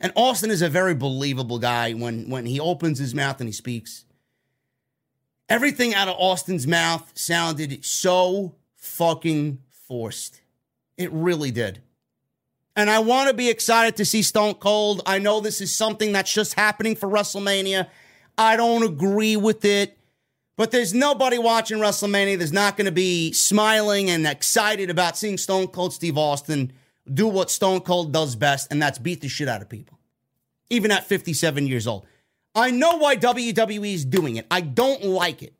And 0.00 0.12
Austin 0.16 0.50
is 0.50 0.60
a 0.60 0.68
very 0.68 0.94
believable 0.94 1.60
guy 1.60 1.92
when, 1.92 2.28
when 2.28 2.46
he 2.46 2.58
opens 2.58 2.98
his 2.98 3.14
mouth 3.14 3.40
and 3.40 3.48
he 3.48 3.52
speaks. 3.52 4.04
Everything 5.48 5.94
out 5.94 6.08
of 6.08 6.16
Austin's 6.18 6.66
mouth 6.66 7.12
sounded 7.14 7.84
so 7.84 8.56
fucking 8.74 9.60
forced. 9.70 10.40
It 10.98 11.12
really 11.12 11.52
did. 11.52 11.80
And 12.76 12.90
I 12.90 12.98
want 12.98 13.28
to 13.28 13.34
be 13.34 13.48
excited 13.48 13.96
to 13.96 14.04
see 14.04 14.22
Stone 14.22 14.54
Cold. 14.54 15.02
I 15.06 15.18
know 15.18 15.40
this 15.40 15.60
is 15.60 15.74
something 15.74 16.12
that's 16.12 16.32
just 16.32 16.54
happening 16.54 16.96
for 16.96 17.08
WrestleMania. 17.08 17.88
I 18.36 18.56
don't 18.56 18.82
agree 18.82 19.36
with 19.36 19.64
it. 19.64 19.96
But 20.56 20.70
there's 20.70 20.94
nobody 20.94 21.36
watching 21.36 21.78
WrestleMania 21.78 22.38
that's 22.38 22.52
not 22.52 22.76
going 22.76 22.84
to 22.86 22.92
be 22.92 23.32
smiling 23.32 24.08
and 24.08 24.26
excited 24.26 24.88
about 24.88 25.16
seeing 25.16 25.36
Stone 25.36 25.68
Cold 25.68 25.92
Steve 25.92 26.16
Austin 26.16 26.72
do 27.12 27.26
what 27.26 27.50
Stone 27.50 27.80
Cold 27.80 28.12
does 28.12 28.36
best, 28.36 28.70
and 28.70 28.80
that's 28.80 28.98
beat 28.98 29.20
the 29.20 29.28
shit 29.28 29.48
out 29.48 29.62
of 29.62 29.68
people, 29.68 29.98
even 30.70 30.90
at 30.90 31.04
57 31.04 31.66
years 31.66 31.86
old. 31.86 32.06
I 32.54 32.70
know 32.70 32.96
why 32.96 33.16
WWE 33.16 33.94
is 33.94 34.04
doing 34.04 34.36
it. 34.36 34.46
I 34.50 34.60
don't 34.60 35.04
like 35.04 35.42
it. 35.42 35.54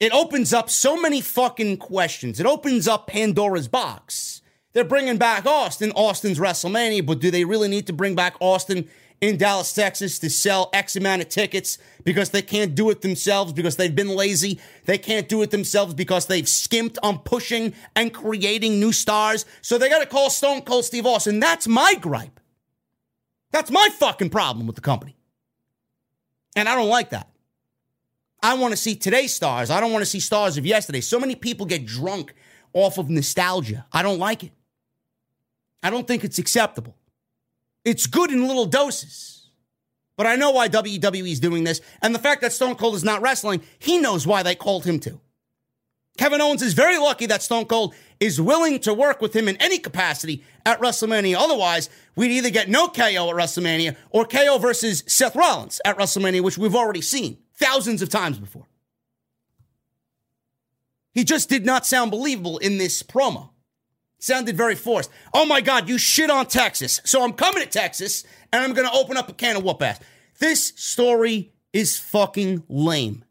It 0.00 0.12
opens 0.12 0.52
up 0.52 0.68
so 0.68 1.00
many 1.00 1.20
fucking 1.20 1.76
questions. 1.78 2.40
It 2.40 2.46
opens 2.46 2.88
up 2.88 3.06
Pandora's 3.06 3.68
box. 3.68 4.42
They're 4.74 4.84
bringing 4.84 5.16
back 5.16 5.46
Austin, 5.46 5.92
Austin's 5.92 6.38
WrestleMania, 6.38 7.06
but 7.06 7.20
do 7.20 7.30
they 7.30 7.44
really 7.44 7.68
need 7.68 7.86
to 7.86 7.92
bring 7.92 8.14
back 8.14 8.34
Austin 8.40 8.88
in 9.20 9.36
Dallas, 9.36 9.72
Texas 9.72 10.18
to 10.18 10.28
sell 10.28 10.68
X 10.72 10.96
amount 10.96 11.22
of 11.22 11.28
tickets 11.28 11.78
because 12.02 12.30
they 12.30 12.42
can't 12.42 12.74
do 12.74 12.90
it 12.90 13.00
themselves 13.00 13.52
because 13.52 13.76
they've 13.76 13.94
been 13.94 14.08
lazy. 14.08 14.60
They 14.84 14.98
can't 14.98 15.28
do 15.28 15.42
it 15.42 15.50
themselves 15.50 15.94
because 15.94 16.26
they've 16.26 16.48
skimped 16.48 16.98
on 17.02 17.20
pushing 17.20 17.72
and 17.96 18.12
creating 18.12 18.80
new 18.80 18.92
stars. 18.92 19.46
So 19.62 19.78
they 19.78 19.88
got 19.88 20.00
to 20.00 20.06
call 20.06 20.28
Stone 20.28 20.62
Cold 20.62 20.84
Steve 20.84 21.06
Austin. 21.06 21.40
That's 21.40 21.66
my 21.66 21.94
gripe. 21.94 22.40
That's 23.50 23.70
my 23.70 23.88
fucking 23.98 24.30
problem 24.30 24.66
with 24.66 24.76
the 24.76 24.82
company. 24.82 25.16
And 26.56 26.68
I 26.68 26.74
don't 26.74 26.88
like 26.88 27.10
that. 27.10 27.30
I 28.42 28.54
want 28.54 28.72
to 28.72 28.76
see 28.76 28.94
today's 28.94 29.32
stars. 29.32 29.70
I 29.70 29.80
don't 29.80 29.92
want 29.92 30.02
to 30.02 30.10
see 30.10 30.20
stars 30.20 30.58
of 30.58 30.66
yesterday. 30.66 31.00
So 31.00 31.18
many 31.18 31.34
people 31.34 31.64
get 31.64 31.86
drunk 31.86 32.34
off 32.74 32.98
of 32.98 33.08
nostalgia. 33.08 33.86
I 33.92 34.02
don't 34.02 34.18
like 34.18 34.44
it. 34.44 34.52
I 35.84 35.90
don't 35.90 36.08
think 36.08 36.24
it's 36.24 36.38
acceptable. 36.38 36.96
It's 37.84 38.06
good 38.06 38.32
in 38.32 38.48
little 38.48 38.64
doses. 38.64 39.50
But 40.16 40.26
I 40.26 40.34
know 40.34 40.50
why 40.50 40.68
WWE 40.68 41.30
is 41.30 41.40
doing 41.40 41.64
this. 41.64 41.82
And 42.00 42.14
the 42.14 42.18
fact 42.18 42.40
that 42.40 42.54
Stone 42.54 42.76
Cold 42.76 42.94
is 42.94 43.04
not 43.04 43.20
wrestling, 43.20 43.60
he 43.78 43.98
knows 43.98 44.26
why 44.26 44.42
they 44.42 44.54
called 44.54 44.86
him 44.86 44.98
to. 45.00 45.20
Kevin 46.16 46.40
Owens 46.40 46.62
is 46.62 46.72
very 46.72 46.96
lucky 46.96 47.26
that 47.26 47.42
Stone 47.42 47.66
Cold 47.66 47.94
is 48.18 48.40
willing 48.40 48.78
to 48.80 48.94
work 48.94 49.20
with 49.20 49.36
him 49.36 49.46
in 49.46 49.56
any 49.56 49.78
capacity 49.78 50.42
at 50.64 50.80
WrestleMania. 50.80 51.36
Otherwise, 51.36 51.90
we'd 52.16 52.30
either 52.30 52.50
get 52.50 52.70
no 52.70 52.88
KO 52.88 53.02
at 53.02 53.34
WrestleMania 53.34 53.94
or 54.10 54.24
KO 54.24 54.56
versus 54.58 55.04
Seth 55.06 55.36
Rollins 55.36 55.82
at 55.84 55.98
WrestleMania, 55.98 56.40
which 56.40 56.56
we've 56.56 56.76
already 56.76 57.02
seen 57.02 57.38
thousands 57.56 58.00
of 58.00 58.08
times 58.08 58.38
before. 58.38 58.66
He 61.12 61.24
just 61.24 61.50
did 61.50 61.66
not 61.66 61.84
sound 61.84 62.10
believable 62.10 62.56
in 62.58 62.78
this 62.78 63.02
promo 63.02 63.50
sounded 64.24 64.56
very 64.56 64.74
forced. 64.74 65.10
Oh 65.32 65.46
my 65.46 65.60
God, 65.60 65.88
you 65.88 65.98
shit 65.98 66.30
on 66.30 66.46
Texas. 66.46 67.00
So 67.04 67.22
I'm 67.22 67.32
coming 67.32 67.62
to 67.62 67.68
Texas 67.68 68.24
and 68.52 68.62
I'm 68.62 68.72
going 68.72 68.88
to 68.88 68.94
open 68.94 69.16
up 69.16 69.28
a 69.28 69.34
can 69.34 69.56
of 69.56 69.64
whoop 69.64 69.82
ass. 69.82 70.00
This 70.38 70.72
story 70.76 71.52
is 71.72 71.98
fucking 71.98 72.64
lame. 72.68 73.24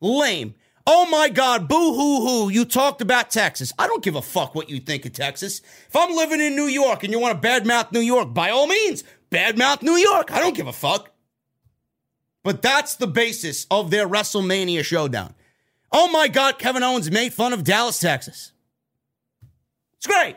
Lame. 0.00 0.54
Oh 0.88 1.08
my 1.10 1.28
God, 1.28 1.68
boo 1.68 1.94
hoo 1.94 2.26
hoo. 2.26 2.48
You 2.48 2.64
talked 2.64 3.00
about 3.00 3.30
Texas. 3.30 3.72
I 3.78 3.86
don't 3.86 4.04
give 4.04 4.14
a 4.14 4.22
fuck 4.22 4.54
what 4.54 4.70
you 4.70 4.78
think 4.78 5.04
of 5.04 5.12
Texas. 5.12 5.60
If 5.88 5.96
I'm 5.96 6.14
living 6.14 6.40
in 6.40 6.54
New 6.54 6.66
York 6.66 7.02
and 7.02 7.12
you 7.12 7.18
want 7.18 7.40
to 7.40 7.48
badmouth 7.48 7.90
New 7.90 8.00
York, 8.00 8.32
by 8.32 8.50
all 8.50 8.68
means, 8.68 9.02
badmouth 9.30 9.82
New 9.82 9.96
York. 9.96 10.30
I 10.32 10.40
don't 10.40 10.56
give 10.56 10.68
a 10.68 10.72
fuck. 10.72 11.10
But 12.44 12.62
that's 12.62 12.94
the 12.94 13.08
basis 13.08 13.66
of 13.70 13.90
their 13.90 14.08
WrestleMania 14.08 14.84
showdown. 14.84 15.34
Oh 15.90 16.08
my 16.10 16.28
God, 16.28 16.58
Kevin 16.58 16.84
Owens 16.84 17.10
made 17.10 17.32
fun 17.32 17.52
of 17.52 17.64
Dallas, 17.64 17.98
Texas. 17.98 18.52
It's 19.98 20.06
great. 20.06 20.36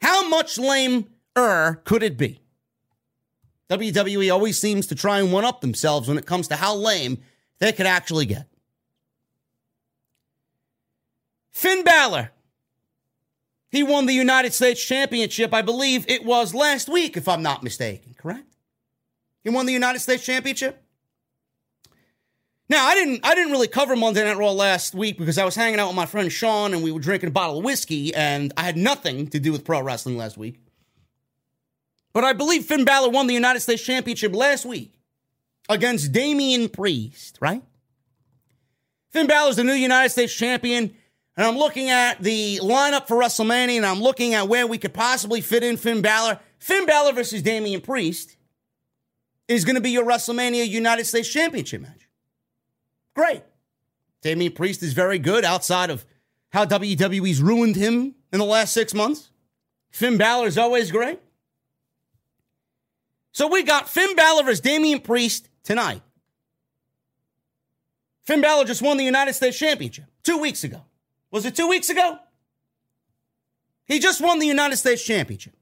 How 0.00 0.28
much 0.28 0.58
lame-er 0.58 1.82
could 1.84 2.02
it 2.02 2.16
be? 2.16 2.40
WWE 3.70 4.32
always 4.32 4.58
seems 4.58 4.86
to 4.88 4.94
try 4.94 5.18
and 5.20 5.32
one 5.32 5.44
up 5.44 5.60
themselves 5.60 6.08
when 6.08 6.18
it 6.18 6.26
comes 6.26 6.48
to 6.48 6.56
how 6.56 6.74
lame 6.74 7.18
they 7.58 7.72
could 7.72 7.86
actually 7.86 8.26
get. 8.26 8.46
Finn 11.50 11.82
Balor. 11.84 12.30
He 13.70 13.82
won 13.82 14.06
the 14.06 14.12
United 14.12 14.52
States 14.52 14.84
Championship, 14.84 15.52
I 15.52 15.62
believe 15.62 16.04
it 16.08 16.24
was 16.24 16.54
last 16.54 16.88
week, 16.88 17.16
if 17.16 17.26
I'm 17.26 17.42
not 17.42 17.62
mistaken, 17.62 18.14
correct? 18.16 18.54
He 19.42 19.50
won 19.50 19.66
the 19.66 19.72
United 19.72 19.98
States 19.98 20.24
Championship? 20.24 20.83
Now, 22.68 22.86
I 22.86 22.94
didn't 22.94 23.20
I 23.24 23.34
didn't 23.34 23.52
really 23.52 23.68
cover 23.68 23.94
Monday 23.94 24.24
Night 24.24 24.38
Raw 24.38 24.52
last 24.52 24.94
week 24.94 25.18
because 25.18 25.36
I 25.36 25.44
was 25.44 25.54
hanging 25.54 25.78
out 25.78 25.88
with 25.88 25.96
my 25.96 26.06
friend 26.06 26.32
Sean 26.32 26.72
and 26.72 26.82
we 26.82 26.92
were 26.92 27.00
drinking 27.00 27.28
a 27.28 27.32
bottle 27.32 27.58
of 27.58 27.64
whiskey 27.64 28.14
and 28.14 28.52
I 28.56 28.62
had 28.62 28.76
nothing 28.76 29.26
to 29.28 29.38
do 29.38 29.52
with 29.52 29.64
pro 29.64 29.82
wrestling 29.82 30.16
last 30.16 30.38
week. 30.38 30.58
But 32.14 32.24
I 32.24 32.32
believe 32.32 32.64
Finn 32.64 32.84
Balor 32.84 33.10
won 33.10 33.26
the 33.26 33.34
United 33.34 33.60
States 33.60 33.82
Championship 33.82 34.34
last 34.34 34.64
week 34.64 34.94
against 35.68 36.12
Damian 36.12 36.68
Priest, 36.68 37.38
right? 37.40 37.62
Finn 39.10 39.26
Balor's 39.26 39.56
the 39.56 39.64
new 39.64 39.74
United 39.74 40.10
States 40.10 40.34
champion, 40.34 40.94
and 41.36 41.46
I'm 41.46 41.56
looking 41.56 41.90
at 41.90 42.22
the 42.22 42.60
lineup 42.62 43.08
for 43.08 43.16
WrestleMania 43.16 43.76
and 43.76 43.86
I'm 43.86 44.00
looking 44.00 44.34
at 44.34 44.48
where 44.48 44.66
we 44.66 44.78
could 44.78 44.94
possibly 44.94 45.40
fit 45.40 45.62
in 45.62 45.76
Finn 45.76 46.00
Balor. 46.00 46.40
Finn 46.58 46.86
Balor 46.86 47.12
versus 47.12 47.42
Damian 47.42 47.80
Priest 47.80 48.36
is 49.48 49.64
going 49.64 49.74
to 49.74 49.80
be 49.80 49.90
your 49.90 50.06
WrestleMania 50.06 50.66
United 50.66 51.04
States 51.04 51.28
Championship 51.28 51.82
match. 51.82 52.03
Great. 53.14 53.42
Damian 54.22 54.52
Priest 54.52 54.82
is 54.82 54.92
very 54.92 55.18
good 55.18 55.44
outside 55.44 55.90
of 55.90 56.04
how 56.50 56.64
WWE's 56.64 57.40
ruined 57.40 57.76
him 57.76 58.14
in 58.32 58.38
the 58.38 58.44
last 58.44 58.72
six 58.72 58.94
months. 58.94 59.30
Finn 59.90 60.16
Balor 60.16 60.46
is 60.46 60.58
always 60.58 60.90
great. 60.90 61.20
So 63.32 63.48
we 63.48 63.62
got 63.62 63.88
Finn 63.88 64.14
Balor 64.16 64.44
versus 64.44 64.60
Damian 64.60 65.00
Priest 65.00 65.48
tonight. 65.62 66.02
Finn 68.22 68.40
Balor 68.40 68.64
just 68.64 68.82
won 68.82 68.96
the 68.96 69.04
United 69.04 69.34
States 69.34 69.58
Championship 69.58 70.06
two 70.22 70.38
weeks 70.38 70.64
ago. 70.64 70.82
Was 71.30 71.44
it 71.44 71.54
two 71.54 71.68
weeks 71.68 71.90
ago? 71.90 72.18
He 73.86 73.98
just 73.98 74.20
won 74.20 74.38
the 74.38 74.46
United 74.46 74.76
States 74.76 75.04
Championship. 75.04 75.54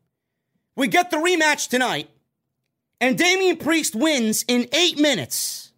We 0.76 0.86
get 0.86 1.10
the 1.10 1.16
rematch 1.16 1.68
tonight, 1.68 2.08
and 3.00 3.18
Damian 3.18 3.56
Priest 3.56 3.94
wins 3.96 4.44
in 4.46 4.68
eight 4.72 4.98
minutes. 4.98 5.71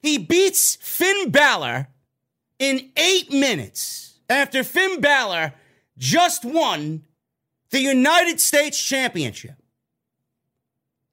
He 0.00 0.18
beats 0.18 0.76
Finn 0.76 1.30
Balor 1.30 1.88
in 2.58 2.90
eight 2.96 3.32
minutes 3.32 4.18
after 4.28 4.62
Finn 4.64 5.00
Balor 5.00 5.54
just 5.98 6.44
won 6.44 7.04
the 7.70 7.80
United 7.80 8.40
States 8.40 8.82
Championship. 8.82 9.56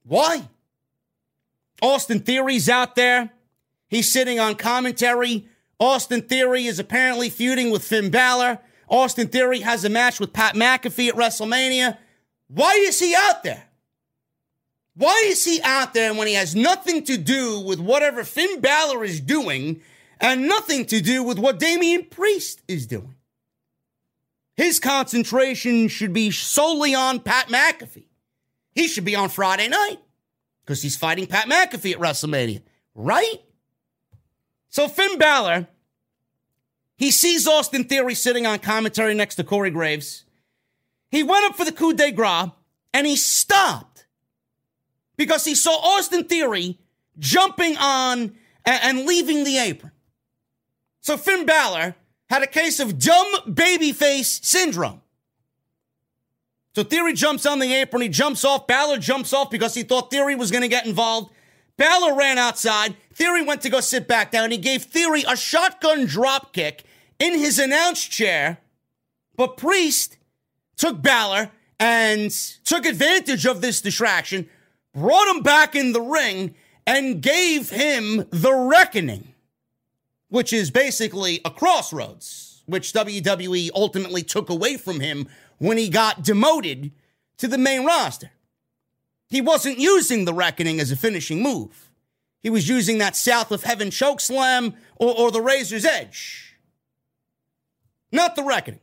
Why? 0.03 0.47
Austin 1.81 2.19
Theory's 2.19 2.69
out 2.69 2.95
there. 2.95 3.31
He's 3.87 4.11
sitting 4.11 4.39
on 4.39 4.55
commentary. 4.55 5.47
Austin 5.79 6.21
Theory 6.21 6.65
is 6.65 6.79
apparently 6.79 7.29
feuding 7.29 7.71
with 7.71 7.83
Finn 7.83 8.09
Balor. 8.09 8.59
Austin 8.87 9.27
Theory 9.27 9.61
has 9.61 9.83
a 9.83 9.89
match 9.89 10.19
with 10.19 10.33
Pat 10.33 10.55
McAfee 10.55 11.09
at 11.09 11.15
WrestleMania. 11.15 11.97
Why 12.47 12.71
is 12.71 12.99
he 12.99 13.15
out 13.15 13.43
there? 13.43 13.65
Why 14.95 15.23
is 15.25 15.43
he 15.43 15.59
out 15.63 15.93
there 15.93 16.13
when 16.13 16.27
he 16.27 16.35
has 16.35 16.55
nothing 16.55 17.03
to 17.05 17.17
do 17.17 17.59
with 17.59 17.79
whatever 17.79 18.23
Finn 18.23 18.61
Balor 18.61 19.03
is 19.03 19.19
doing 19.19 19.81
and 20.19 20.47
nothing 20.47 20.85
to 20.87 21.01
do 21.01 21.23
with 21.23 21.39
what 21.39 21.59
Damian 21.59 22.05
Priest 22.05 22.61
is 22.67 22.85
doing? 22.85 23.15
His 24.55 24.79
concentration 24.79 25.87
should 25.87 26.13
be 26.13 26.29
solely 26.29 26.93
on 26.93 27.19
Pat 27.19 27.47
McAfee. 27.47 28.05
He 28.75 28.87
should 28.87 29.05
be 29.05 29.15
on 29.15 29.29
Friday 29.29 29.67
night 29.67 29.97
because 30.63 30.81
he's 30.81 30.95
fighting 30.95 31.25
Pat 31.25 31.47
McAfee 31.47 31.93
at 31.93 31.99
WrestleMania, 31.99 32.61
right? 32.93 33.41
So 34.69 34.87
Finn 34.87 35.17
Balor, 35.17 35.67
he 36.95 37.09
sees 37.11 37.47
Austin 37.47 37.83
Theory 37.85 38.13
sitting 38.13 38.45
on 38.45 38.59
commentary 38.59 39.15
next 39.15 39.35
to 39.35 39.43
Corey 39.43 39.71
Graves. 39.71 40.25
He 41.09 41.23
went 41.23 41.45
up 41.45 41.55
for 41.55 41.65
the 41.65 41.71
coup 41.71 41.93
de 41.93 42.11
grace 42.11 42.49
and 42.93 43.05
he 43.05 43.15
stopped 43.15 43.92
because 45.17 45.45
he 45.45 45.55
saw 45.55 45.75
Austin 45.77 46.25
Theory 46.25 46.79
jumping 47.19 47.77
on 47.77 48.35
and, 48.65 49.05
leaving 49.05 49.43
the 49.43 49.57
apron. 49.57 49.91
So 51.01 51.17
Finn 51.17 51.45
Balor 51.45 51.95
had 52.29 52.43
a 52.43 52.47
case 52.47 52.79
of 52.79 52.97
dumb 52.97 53.27
babyface 53.47 54.43
syndrome. 54.43 55.01
So 56.75 56.83
Theory 56.83 57.13
jumps 57.13 57.45
on 57.45 57.59
the 57.59 57.73
apron, 57.73 58.01
he 58.01 58.09
jumps 58.09 58.43
off, 58.43 58.65
Balor 58.65 58.97
jumps 58.97 59.33
off 59.33 59.51
because 59.51 59.75
he 59.75 59.83
thought 59.83 60.09
Theory 60.09 60.35
was 60.35 60.49
going 60.49 60.63
to 60.63 60.67
get 60.67 60.87
involved. 60.87 61.31
Balor 61.77 62.15
ran 62.15 62.37
outside. 62.37 62.95
Theory 63.13 63.43
went 63.43 63.61
to 63.61 63.69
go 63.69 63.79
sit 63.79 64.07
back 64.07 64.31
down. 64.31 64.51
He 64.51 64.57
gave 64.57 64.83
Theory 64.83 65.23
a 65.27 65.35
shotgun 65.35 66.05
drop 66.05 66.53
kick 66.53 66.83
in 67.19 67.37
his 67.37 67.59
announce 67.59 68.03
chair. 68.05 68.59
But 69.35 69.57
Priest 69.57 70.17
took 70.77 71.01
Balor 71.01 71.51
and 71.79 72.31
took 72.63 72.85
advantage 72.85 73.45
of 73.45 73.61
this 73.61 73.81
distraction, 73.81 74.49
brought 74.93 75.35
him 75.35 75.41
back 75.41 75.75
in 75.75 75.93
the 75.93 76.01
ring, 76.01 76.55
and 76.85 77.21
gave 77.21 77.69
him 77.69 78.25
the 78.29 78.53
reckoning, 78.53 79.33
which 80.29 80.51
is 80.51 80.69
basically 80.69 81.39
a 81.45 81.49
crossroads, 81.49 82.61
which 82.65 82.93
WWE 82.93 83.69
ultimately 83.73 84.23
took 84.23 84.49
away 84.49 84.77
from 84.77 84.99
him 84.99 85.27
when 85.59 85.77
he 85.77 85.89
got 85.89 86.23
demoted 86.23 86.91
to 87.37 87.47
the 87.47 87.57
main 87.57 87.85
roster. 87.85 88.31
He 89.27 89.41
wasn't 89.41 89.79
using 89.79 90.25
the 90.25 90.33
reckoning 90.33 90.79
as 90.79 90.91
a 90.91 90.95
finishing 90.95 91.41
move. 91.41 91.89
He 92.41 92.49
was 92.49 92.67
using 92.67 92.97
that 92.97 93.15
south 93.15 93.51
of 93.51 93.63
heaven 93.63 93.89
choke 93.89 94.19
slam 94.19 94.73
or, 94.97 95.17
or 95.17 95.31
the 95.31 95.41
razor's 95.41 95.85
edge. 95.85 96.57
Not 98.11 98.35
the 98.35 98.43
reckoning. 98.43 98.81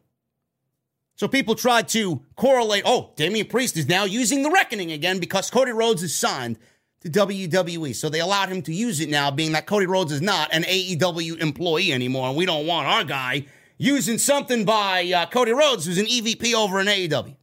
So 1.20 1.28
people 1.28 1.54
tried 1.54 1.86
to 1.88 2.22
correlate, 2.34 2.84
oh, 2.86 3.10
Damian 3.14 3.46
Priest 3.46 3.76
is 3.76 3.86
now 3.86 4.04
using 4.04 4.42
the 4.42 4.50
reckoning 4.50 4.90
again 4.90 5.18
because 5.18 5.50
Cody 5.50 5.70
Rhodes 5.70 6.02
is 6.02 6.16
signed 6.16 6.56
to 7.02 7.10
WWE. 7.10 7.94
So 7.94 8.08
they 8.08 8.20
allowed 8.20 8.48
him 8.48 8.62
to 8.62 8.72
use 8.72 9.00
it 9.00 9.10
now, 9.10 9.30
being 9.30 9.52
that 9.52 9.66
Cody 9.66 9.84
Rhodes 9.84 10.12
is 10.12 10.22
not 10.22 10.48
an 10.50 10.62
AEW 10.62 11.36
employee 11.36 11.92
anymore. 11.92 12.28
And 12.28 12.38
we 12.38 12.46
don't 12.46 12.66
want 12.66 12.86
our 12.86 13.04
guy 13.04 13.44
using 13.76 14.16
something 14.16 14.64
by 14.64 15.12
uh, 15.12 15.26
Cody 15.26 15.52
Rhodes, 15.52 15.84
who's 15.84 15.98
an 15.98 16.06
EVP 16.06 16.54
over 16.54 16.80
in 16.80 16.86
AEW. 16.86 17.36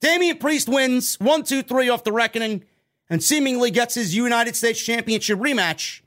Damian 0.00 0.38
Priest 0.38 0.68
wins 0.68 1.14
one, 1.20 1.44
two, 1.44 1.62
three 1.62 1.88
off 1.88 2.02
the 2.02 2.10
reckoning 2.10 2.64
and 3.08 3.22
seemingly 3.22 3.70
gets 3.70 3.94
his 3.94 4.16
United 4.16 4.56
States 4.56 4.82
Championship 4.82 5.38
rematch 5.38 6.00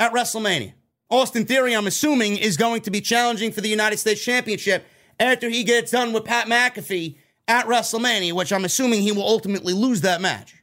at 0.00 0.12
WrestleMania. 0.12 0.72
Austin 1.08 1.44
Theory, 1.44 1.76
I'm 1.76 1.86
assuming, 1.86 2.38
is 2.38 2.56
going 2.56 2.80
to 2.80 2.90
be 2.90 3.00
challenging 3.00 3.52
for 3.52 3.60
the 3.60 3.68
United 3.68 3.98
States 3.98 4.20
Championship 4.24 4.84
after 5.22 5.48
he 5.48 5.62
gets 5.62 5.92
done 5.92 6.12
with 6.12 6.24
Pat 6.24 6.48
McAfee 6.48 7.16
at 7.46 7.66
WrestleMania, 7.66 8.32
which 8.32 8.52
I'm 8.52 8.64
assuming 8.64 9.02
he 9.02 9.12
will 9.12 9.26
ultimately 9.26 9.72
lose 9.72 10.00
that 10.00 10.20
match 10.20 10.62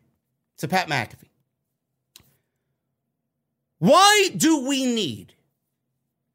to 0.57 0.67
Pat 0.67 0.89
McAfee. 0.89 1.29
Why 3.79 4.29
do 4.35 4.67
we 4.67 4.85
need 4.85 5.33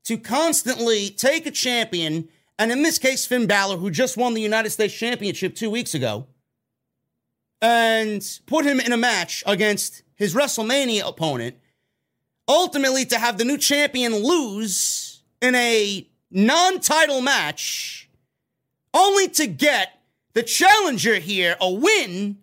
to 0.05 0.17
constantly 0.17 1.11
take 1.11 1.47
a 1.47 1.51
champion, 1.51 2.29
and 2.59 2.73
in 2.73 2.83
this 2.83 2.99
case, 2.99 3.27
Finn 3.27 3.47
Balor, 3.47 3.77
who 3.77 3.91
just 3.91 4.17
won 4.17 4.33
the 4.33 4.41
United 4.41 4.71
States 4.71 4.95
Championship 4.95 5.55
two 5.55 5.71
weeks 5.71 5.95
ago, 5.95 6.27
and 7.61 8.27
put 8.47 8.65
him 8.65 8.81
in 8.81 8.93
a 8.93 8.97
match 8.97 9.45
against 9.47 10.03
his 10.15 10.35
WrestleMania 10.35 11.07
opponent, 11.07 11.57
ultimately 12.49 13.05
to 13.07 13.19
have 13.19 13.37
the 13.37 13.45
new 13.45 13.59
champion 13.59 14.15
lose 14.15 15.23
in 15.43 15.55
a 15.55 16.07
non 16.31 16.81
title 16.81 17.21
match, 17.21 18.04
only 18.95 19.29
to 19.29 19.47
get 19.47 20.01
the 20.33 20.43
challenger 20.43 21.17
here 21.17 21.57
a 21.61 21.71
win 21.71 22.39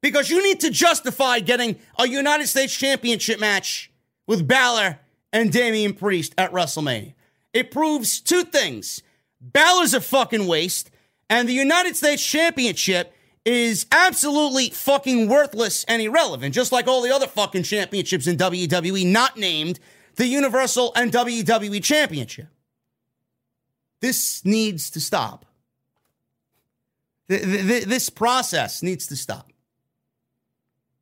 because 0.00 0.30
you 0.30 0.42
need 0.42 0.60
to 0.60 0.70
justify 0.70 1.40
getting 1.40 1.76
a 1.98 2.08
United 2.08 2.46
States 2.48 2.74
Championship 2.74 3.38
match 3.40 3.90
with 4.26 4.46
Balor 4.48 4.98
and 5.32 5.52
Damian 5.52 5.94
Priest 5.94 6.34
at 6.38 6.52
WrestleMania. 6.52 7.14
It 7.52 7.70
proves 7.70 8.20
two 8.20 8.42
things 8.42 9.02
Balor's 9.40 9.94
a 9.94 10.00
fucking 10.00 10.46
waste, 10.46 10.90
and 11.30 11.48
the 11.48 11.52
United 11.52 11.96
States 11.96 12.24
Championship 12.24 13.12
is 13.44 13.86
absolutely 13.92 14.70
fucking 14.70 15.28
worthless 15.28 15.84
and 15.84 16.02
irrelevant, 16.02 16.54
just 16.54 16.72
like 16.72 16.88
all 16.88 17.00
the 17.00 17.14
other 17.14 17.28
fucking 17.28 17.62
championships 17.62 18.26
in 18.26 18.36
WWE 18.36 19.06
not 19.06 19.36
named 19.36 19.78
the 20.16 20.26
Universal 20.26 20.92
and 20.96 21.12
WWE 21.12 21.82
Championship. 21.82 22.48
This 24.00 24.44
needs 24.44 24.90
to 24.90 25.00
stop. 25.00 25.45
This 27.28 28.08
process 28.08 28.82
needs 28.82 29.06
to 29.08 29.16
stop. 29.16 29.52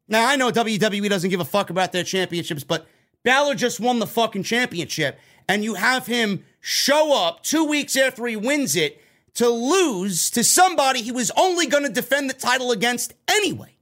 Now, 0.09 0.29
I 0.29 0.37
know 0.37 0.51
WWE 0.51 1.09
doesn't 1.09 1.31
give 1.31 1.41
a 1.41 1.45
fuck 1.45 1.71
about 1.71 1.93
their 1.93 2.05
championships, 2.05 2.65
but 2.65 2.87
Balor 3.23 3.55
just 3.55 3.81
won 3.81 3.99
the 3.99 4.07
fucking 4.07 4.43
championship, 4.43 5.19
and 5.49 5.65
you 5.65 5.75
have 5.75 6.07
him 6.07 6.45
show 6.61 7.15
up 7.15 7.43
two 7.43 7.65
weeks 7.65 7.97
after 7.97 8.27
he 8.27 8.37
wins 8.37 8.77
it 8.77 9.01
to 9.35 9.49
lose 9.49 10.31
to 10.31 10.45
somebody 10.45 11.03
he 11.03 11.13
was 11.13 11.31
only 11.37 11.67
going 11.67 11.85
to 11.85 11.93
defend 11.93 12.31
the 12.31 12.35
title 12.35 12.71
against 12.71 13.15
anyway. 13.29 13.75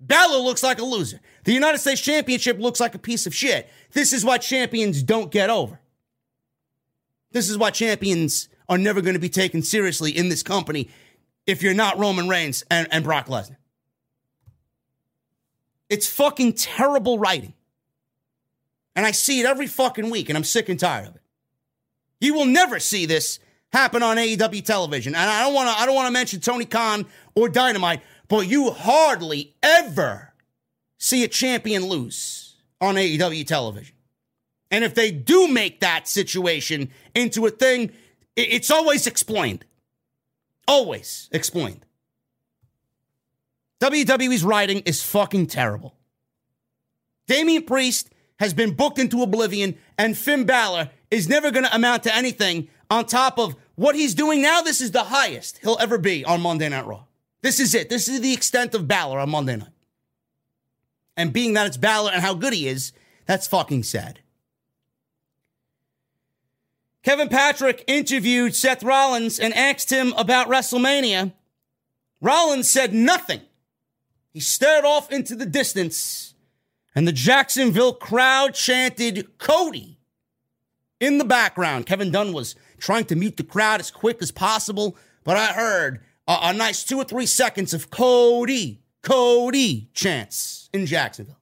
Balor 0.00 0.38
looks 0.38 0.62
like 0.62 0.80
a 0.80 0.84
loser. 0.84 1.20
The 1.44 1.52
United 1.52 1.78
States 1.78 2.00
Championship 2.00 2.58
looks 2.58 2.80
like 2.80 2.94
a 2.94 2.98
piece 2.98 3.26
of 3.26 3.34
shit. 3.34 3.68
This 3.92 4.12
is 4.12 4.24
why 4.24 4.38
champions 4.38 5.02
don't 5.02 5.30
get 5.30 5.50
over. 5.50 5.80
This 7.30 7.48
is 7.48 7.56
why 7.56 7.70
champions 7.70 8.48
are 8.68 8.78
never 8.78 9.00
going 9.00 9.14
to 9.14 9.20
be 9.20 9.28
taken 9.28 9.62
seriously 9.62 10.16
in 10.16 10.28
this 10.28 10.42
company 10.42 10.88
if 11.46 11.62
you're 11.62 11.74
not 11.74 11.98
Roman 11.98 12.28
Reigns 12.28 12.64
and, 12.70 12.88
and 12.90 13.04
Brock 13.04 13.26
Lesnar. 13.26 13.56
It's 15.88 16.08
fucking 16.08 16.54
terrible 16.54 17.18
writing. 17.18 17.54
And 18.94 19.06
I 19.06 19.10
see 19.10 19.40
it 19.40 19.46
every 19.46 19.66
fucking 19.66 20.10
week, 20.10 20.28
and 20.28 20.36
I'm 20.36 20.44
sick 20.44 20.68
and 20.68 20.78
tired 20.78 21.08
of 21.08 21.16
it. 21.16 21.22
You 22.20 22.34
will 22.34 22.46
never 22.46 22.78
see 22.78 23.06
this 23.06 23.40
happen 23.72 24.02
on 24.02 24.16
AEW 24.16 24.64
television. 24.64 25.14
And 25.14 25.28
I 25.28 25.42
don't 25.42 25.54
want 25.54 25.68
to 25.68 25.80
I 25.80 25.86
don't 25.86 25.94
want 25.94 26.06
to 26.06 26.12
mention 26.12 26.40
Tony 26.40 26.64
Khan 26.64 27.06
or 27.34 27.48
Dynamite, 27.48 28.02
but 28.28 28.46
you 28.46 28.70
hardly 28.70 29.54
ever 29.62 30.32
see 30.98 31.24
a 31.24 31.28
champion 31.28 31.86
lose 31.86 32.56
on 32.80 32.94
AEW 32.94 33.46
television. 33.46 33.96
And 34.70 34.84
if 34.84 34.94
they 34.94 35.10
do 35.10 35.48
make 35.48 35.80
that 35.80 36.08
situation 36.08 36.90
into 37.14 37.44
a 37.46 37.50
thing, 37.50 37.92
it's 38.36 38.70
always 38.70 39.06
explained. 39.06 39.64
Always 40.68 41.28
explained. 41.32 41.84
WWE's 43.80 44.44
writing 44.44 44.80
is 44.80 45.02
fucking 45.02 45.48
terrible. 45.48 45.96
Damian 47.26 47.64
Priest 47.64 48.10
has 48.38 48.54
been 48.54 48.74
booked 48.74 48.98
into 48.98 49.22
oblivion, 49.22 49.76
and 49.98 50.16
Finn 50.16 50.44
Balor 50.44 50.90
is 51.10 51.28
never 51.28 51.50
going 51.50 51.64
to 51.64 51.74
amount 51.74 52.04
to 52.04 52.14
anything 52.14 52.68
on 52.90 53.06
top 53.06 53.38
of 53.38 53.56
what 53.74 53.94
he's 53.94 54.14
doing 54.14 54.42
now. 54.42 54.60
This 54.62 54.80
is 54.80 54.90
the 54.90 55.04
highest 55.04 55.58
he'll 55.58 55.78
ever 55.80 55.98
be 55.98 56.24
on 56.24 56.40
Monday 56.40 56.68
Night 56.68 56.86
Raw. 56.86 57.04
This 57.42 57.58
is 57.58 57.74
it. 57.74 57.88
This 57.88 58.08
is 58.08 58.20
the 58.20 58.32
extent 58.32 58.74
of 58.74 58.86
Balor 58.86 59.18
on 59.18 59.30
Monday 59.30 59.56
night. 59.56 59.68
And 61.16 61.32
being 61.32 61.54
that 61.54 61.66
it's 61.66 61.76
Balor 61.76 62.12
and 62.12 62.22
how 62.22 62.34
good 62.34 62.52
he 62.52 62.68
is, 62.68 62.92
that's 63.26 63.46
fucking 63.46 63.82
sad. 63.82 64.20
Kevin 67.02 67.28
Patrick 67.28 67.82
interviewed 67.86 68.54
Seth 68.54 68.82
Rollins 68.82 69.40
and 69.40 69.52
asked 69.54 69.90
him 69.90 70.14
about 70.16 70.48
WrestleMania. 70.48 71.32
Rollins 72.20 72.70
said 72.70 72.94
nothing. 72.94 73.40
He 74.32 74.40
stared 74.40 74.84
off 74.84 75.10
into 75.10 75.34
the 75.34 75.44
distance, 75.44 76.34
and 76.94 77.06
the 77.06 77.12
Jacksonville 77.12 77.92
crowd 77.92 78.54
chanted 78.54 79.36
Cody 79.38 79.98
in 81.00 81.18
the 81.18 81.24
background. 81.24 81.86
Kevin 81.86 82.12
Dunn 82.12 82.32
was 82.32 82.54
trying 82.78 83.04
to 83.06 83.16
meet 83.16 83.36
the 83.36 83.42
crowd 83.42 83.80
as 83.80 83.90
quick 83.90 84.22
as 84.22 84.30
possible, 84.30 84.96
but 85.24 85.36
I 85.36 85.46
heard 85.46 86.00
a, 86.28 86.38
a 86.42 86.52
nice 86.52 86.84
two 86.84 86.98
or 86.98 87.04
three 87.04 87.26
seconds 87.26 87.74
of 87.74 87.90
Cody, 87.90 88.80
Cody 89.02 89.90
chants 89.92 90.70
in 90.72 90.86
Jacksonville. 90.86 91.38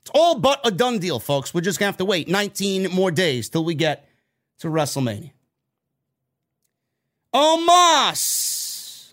It's 0.00 0.10
all 0.14 0.38
but 0.38 0.60
a 0.64 0.70
done 0.70 0.98
deal, 0.98 1.18
folks. 1.18 1.52
We're 1.52 1.60
just 1.60 1.78
going 1.78 1.86
to 1.86 1.92
have 1.92 1.96
to 1.98 2.04
wait 2.04 2.28
19 2.28 2.90
more 2.92 3.10
days 3.10 3.48
till 3.48 3.64
we 3.64 3.74
get 3.74 4.05
to 4.58 4.68
WrestleMania. 4.68 5.32
Omos. 7.34 9.10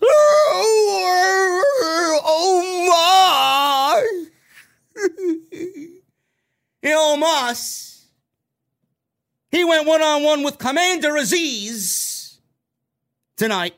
Omos. 2.24 3.24
Omos. 6.84 8.04
He 9.50 9.64
went 9.64 9.86
one 9.86 10.02
on 10.02 10.22
one 10.22 10.42
with 10.42 10.58
Commander 10.58 11.12
Azeez 11.12 12.38
tonight. 13.36 13.74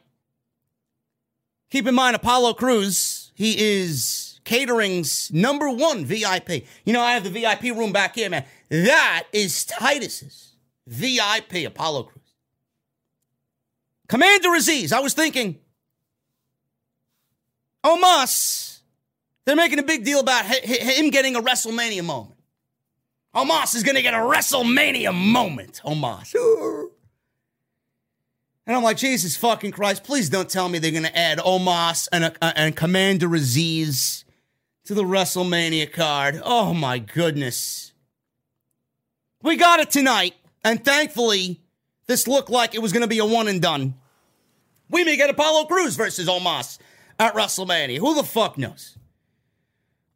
Keep 1.70 1.88
in 1.88 1.94
mind, 1.94 2.16
Apollo 2.16 2.54
Crews, 2.54 3.32
he 3.34 3.56
is 3.58 4.40
Catering's 4.44 5.30
number 5.32 5.68
one 5.68 6.06
VIP. 6.06 6.64
You 6.84 6.92
know, 6.92 7.02
I 7.02 7.12
have 7.12 7.24
the 7.24 7.30
VIP 7.30 7.76
room 7.76 7.92
back 7.92 8.14
here, 8.14 8.30
man. 8.30 8.44
That 8.70 9.24
is 9.32 9.64
Titus's 9.64 10.45
VIP 10.86 11.66
Apollo 11.66 12.04
Crews. 12.04 12.22
Commander 14.08 14.50
Azeez, 14.50 14.92
I 14.92 15.00
was 15.00 15.14
thinking, 15.14 15.58
Omos, 17.84 18.80
they're 19.44 19.56
making 19.56 19.78
a 19.78 19.82
big 19.82 20.04
deal 20.04 20.20
about 20.20 20.44
him 20.44 21.10
getting 21.10 21.36
a 21.36 21.40
WrestleMania 21.40 22.04
moment. 22.04 22.38
Omos 23.34 23.74
is 23.74 23.82
going 23.82 23.96
to 23.96 24.02
get 24.02 24.14
a 24.14 24.18
WrestleMania 24.18 25.14
moment. 25.14 25.80
Omos. 25.84 26.34
And 28.66 28.74
I'm 28.74 28.82
like, 28.82 28.96
Jesus 28.96 29.36
fucking 29.36 29.70
Christ, 29.70 30.02
please 30.02 30.28
don't 30.28 30.48
tell 30.48 30.68
me 30.68 30.78
they're 30.78 30.90
going 30.90 31.04
to 31.04 31.16
add 31.16 31.38
Omos 31.38 32.08
and, 32.10 32.24
a, 32.24 32.58
and 32.58 32.74
Commander 32.74 33.28
Azeez 33.28 34.24
to 34.86 34.94
the 34.94 35.04
WrestleMania 35.04 35.92
card. 35.92 36.40
Oh 36.42 36.72
my 36.72 36.98
goodness. 36.98 37.92
We 39.42 39.56
got 39.56 39.78
it 39.78 39.90
tonight, 39.90 40.34
and 40.66 40.84
thankfully, 40.84 41.60
this 42.08 42.26
looked 42.26 42.50
like 42.50 42.74
it 42.74 42.82
was 42.82 42.92
going 42.92 43.02
to 43.02 43.06
be 43.06 43.20
a 43.20 43.24
one 43.24 43.46
and 43.46 43.62
done. 43.62 43.94
We 44.90 45.04
may 45.04 45.16
get 45.16 45.30
Apollo 45.30 45.66
Crews 45.66 45.94
versus 45.94 46.26
Omos 46.26 46.78
at 47.20 47.34
WrestleMania. 47.34 47.98
Who 47.98 48.16
the 48.16 48.24
fuck 48.24 48.58
knows? 48.58 48.98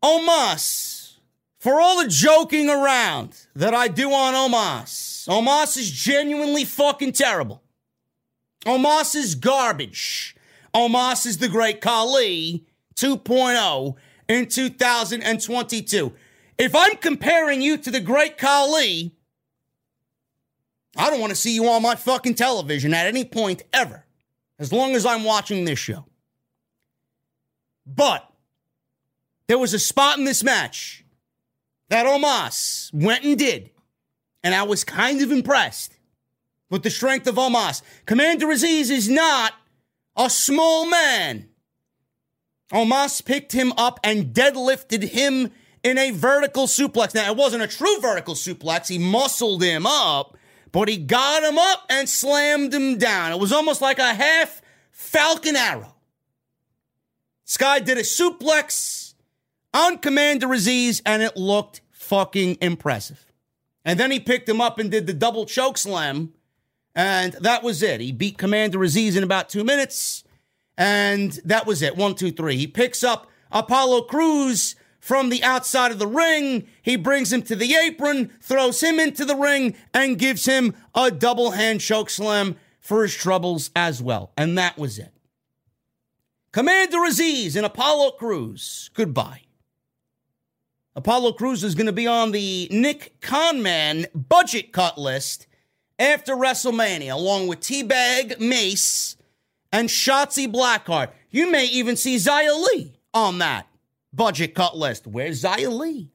Omos, 0.03 1.18
for 1.61 1.80
all 1.80 2.03
the 2.03 2.09
joking 2.09 2.68
around 2.68 3.46
that 3.55 3.74
I 3.74 3.86
do 3.86 4.11
on 4.11 4.34
Omos, 4.34 5.28
Omos 5.28 5.76
is 5.76 5.88
genuinely 5.88 6.64
fucking 6.64 7.12
terrible. 7.12 7.62
Omos 8.66 9.14
is 9.14 9.36
garbage. 9.36 10.34
Omos 10.74 11.26
is 11.26 11.38
the 11.38 11.48
great 11.48 11.80
Khali 11.80 12.66
2.0 12.96 13.94
in 14.28 14.46
2022. 14.46 16.12
If 16.59 16.74
I'm 16.74 16.96
comparing 16.96 17.62
you 17.62 17.76
to 17.76 17.90
the 17.92 18.01
great 18.01 18.36
Khali, 18.36 19.14
I 20.97 21.11
don't 21.11 21.20
want 21.20 21.30
to 21.30 21.36
see 21.36 21.55
you 21.55 21.68
on 21.68 21.82
my 21.82 21.95
fucking 21.95 22.34
television 22.34 22.95
at 22.95 23.07
any 23.07 23.24
point 23.24 23.62
ever, 23.72 24.05
as 24.59 24.72
long 24.72 24.95
as 24.95 25.07
I'm 25.07 25.24
watching 25.24 25.64
this 25.64 25.78
show. 25.78 26.05
But 27.86 28.28
there 29.47 29.59
was 29.59 29.74
a 29.74 29.78
spot 29.78 30.18
in 30.18 30.24
this 30.24 30.45
match 30.45 31.05
that 31.88 32.07
Omos 32.07 32.93
went 32.93 33.24
and 33.24 33.38
did, 33.38 33.70
and 34.43 34.55
I 34.55 34.62
was 34.64 34.84
kind 34.84 35.20
of 35.22 35.32
impressed 35.32 35.97
with 36.70 36.82
the 36.82 36.91
strength 36.91 37.26
of 37.26 37.34
Omos. 37.34 37.82
Commander 38.07 38.47
Azeez 38.47 38.91
is 38.91 39.09
not 39.09 39.55
a 40.16 40.30
small 40.30 40.88
man. 40.88 41.49
Omos 42.72 43.24
picked 43.24 43.53
him 43.53 43.72
up 43.76 43.99
and 44.05 44.32
deadlifted 44.32 45.03
him 45.11 45.51
in 45.82 45.99
a 45.99 46.12
vertical 46.12 46.66
suplex. 46.66 47.14
Now, 47.14 47.30
it 47.30 47.36
wasn't 47.36 47.64
a 47.64 47.66
true 47.66 48.01
vertical 48.01 48.34
suplex. 48.34 48.88
He 48.88 48.99
muscled 48.99 49.62
him 49.62 49.86
up, 49.86 50.36
but 50.73 50.89
he 50.89 50.97
got 50.97 51.43
him 51.43 51.59
up 51.59 51.85
and 51.89 52.09
slammed 52.09 52.73
him 52.73 52.99
down. 52.99 53.33
It 53.33 53.41
was 53.41 53.53
almost 53.53 53.81
like 53.81 53.99
a 53.99 54.14
half 54.14 54.62
falcon 54.91 55.57
arrow. 55.57 55.95
Sky 57.45 57.81
did 57.81 57.99
a 57.99 58.03
suplex 58.03 59.14
on 59.75 59.99
Commander 59.99 60.49
Azeez, 60.49 61.03
and 61.05 61.23
it 61.23 61.37
looked 61.37 61.81
fucking 61.91 62.59
impressive. 62.61 63.27
And 63.85 63.99
then 63.99 64.11
he 64.11 64.21
picked 64.21 64.49
him 64.49 64.61
up 64.61 64.79
and 64.79 64.91
did 64.91 65.07
the 65.07 65.12
double 65.12 65.47
choke 65.47 65.79
slam, 65.79 66.33
and 66.95 67.33
that 67.35 67.62
was 67.62 67.83
it. 67.83 68.01
He 68.01 68.12
beat 68.12 68.39
Commander 68.39 68.79
Azeez 68.79 69.16
in 69.16 69.23
about 69.23 69.49
two 69.49 69.64
minutes, 69.64 70.23
and 70.77 71.33
that 71.45 71.66
was 71.66 71.83
it. 71.83 71.97
One, 71.97 72.14
two, 72.14 72.31
three. 72.31 72.57
He 72.57 72.66
picks 72.66 73.03
up 73.03 73.29
Apollo 73.51 74.03
Crews 74.03 74.77
from 75.01 75.30
the 75.30 75.42
outside 75.42 75.90
of 75.90 75.98
the 75.98 76.07
ring. 76.07 76.66
He 76.82 76.96
brings 76.96 77.32
him 77.32 77.42
to 77.42 77.57
the 77.57 77.74
apron, 77.74 78.30
throws 78.40 78.82
him 78.82 79.01
into 79.01 79.24
the 79.24 79.34
ring, 79.34 79.74
and 79.92 80.18
gives 80.18 80.44
him 80.44 80.74
a 80.94 81.11
double 81.11 81.53
hand 81.53 81.80
choke 81.80 82.11
slam 82.11 82.57
for 82.78 83.03
his 83.03 83.14
troubles 83.14 83.70
as 83.74 84.03
well. 84.03 84.32
And 84.36 84.57
that 84.59 84.78
was 84.78 84.98
it. 84.98 85.12
Commander 86.53 86.98
Azeez 86.98 87.57
and 87.57 87.64
Apollo 87.64 88.12
Crews, 88.12 88.90
goodbye. 88.94 89.42
Apollo 90.96 91.34
Crews 91.34 91.62
is 91.62 91.76
going 91.76 91.86
to 91.86 91.92
be 91.92 92.09
on 92.09 92.32
the 92.32 92.68
Nick 92.70 93.20
Conman 93.20 94.07
budget 94.12 94.72
cut 94.72 94.98
list 94.98 95.46
after 95.98 96.34
WrestleMania, 96.34 97.12
along 97.12 97.46
with 97.46 97.61
Teabag 97.61 98.40
Mace 98.40 99.16
and 99.70 99.88
Shotzi 99.88 100.53
Blackheart. 100.53 101.11
You 101.30 101.51
may 101.51 101.66
even 101.66 101.94
see 101.94 102.16
Xia 102.16 102.61
Li 102.72 102.98
on 103.14 103.38
that 103.38 103.70
budget 104.12 104.54
cut 104.54 104.76
list. 104.76 105.06
Where's 105.06 105.42
Xia 105.42 105.76
Li? 105.76 106.11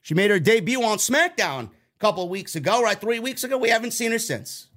She 0.00 0.14
made 0.14 0.30
her 0.30 0.40
debut 0.40 0.82
on 0.82 0.98
SmackDown 0.98 1.64
a 1.64 1.70
couple 1.98 2.28
weeks 2.28 2.56
ago, 2.56 2.82
right? 2.82 3.00
Three 3.00 3.18
weeks 3.18 3.44
ago. 3.44 3.58
We 3.58 3.68
haven't 3.68 3.92
seen 3.92 4.12
her 4.12 4.18
since. 4.18 4.68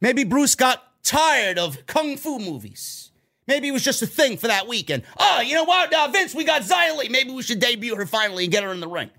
Maybe 0.00 0.24
Bruce 0.24 0.54
got 0.54 0.82
tired 1.02 1.58
of 1.58 1.86
kung 1.86 2.16
fu 2.16 2.38
movies. 2.38 3.12
Maybe 3.46 3.68
it 3.68 3.72
was 3.72 3.84
just 3.84 4.02
a 4.02 4.06
thing 4.06 4.36
for 4.36 4.48
that 4.48 4.66
weekend. 4.66 5.04
Oh, 5.18 5.40
you 5.40 5.54
know 5.54 5.64
what, 5.64 5.94
uh, 5.94 6.08
Vince, 6.08 6.34
we 6.34 6.42
got 6.42 6.62
Xia 6.62 6.96
Li. 6.96 7.08
Maybe 7.08 7.30
we 7.30 7.42
should 7.42 7.60
debut 7.60 7.94
her 7.94 8.06
finally 8.06 8.44
and 8.44 8.52
get 8.52 8.64
her 8.64 8.72
in 8.72 8.80
the 8.80 8.88
ring. 8.88 9.10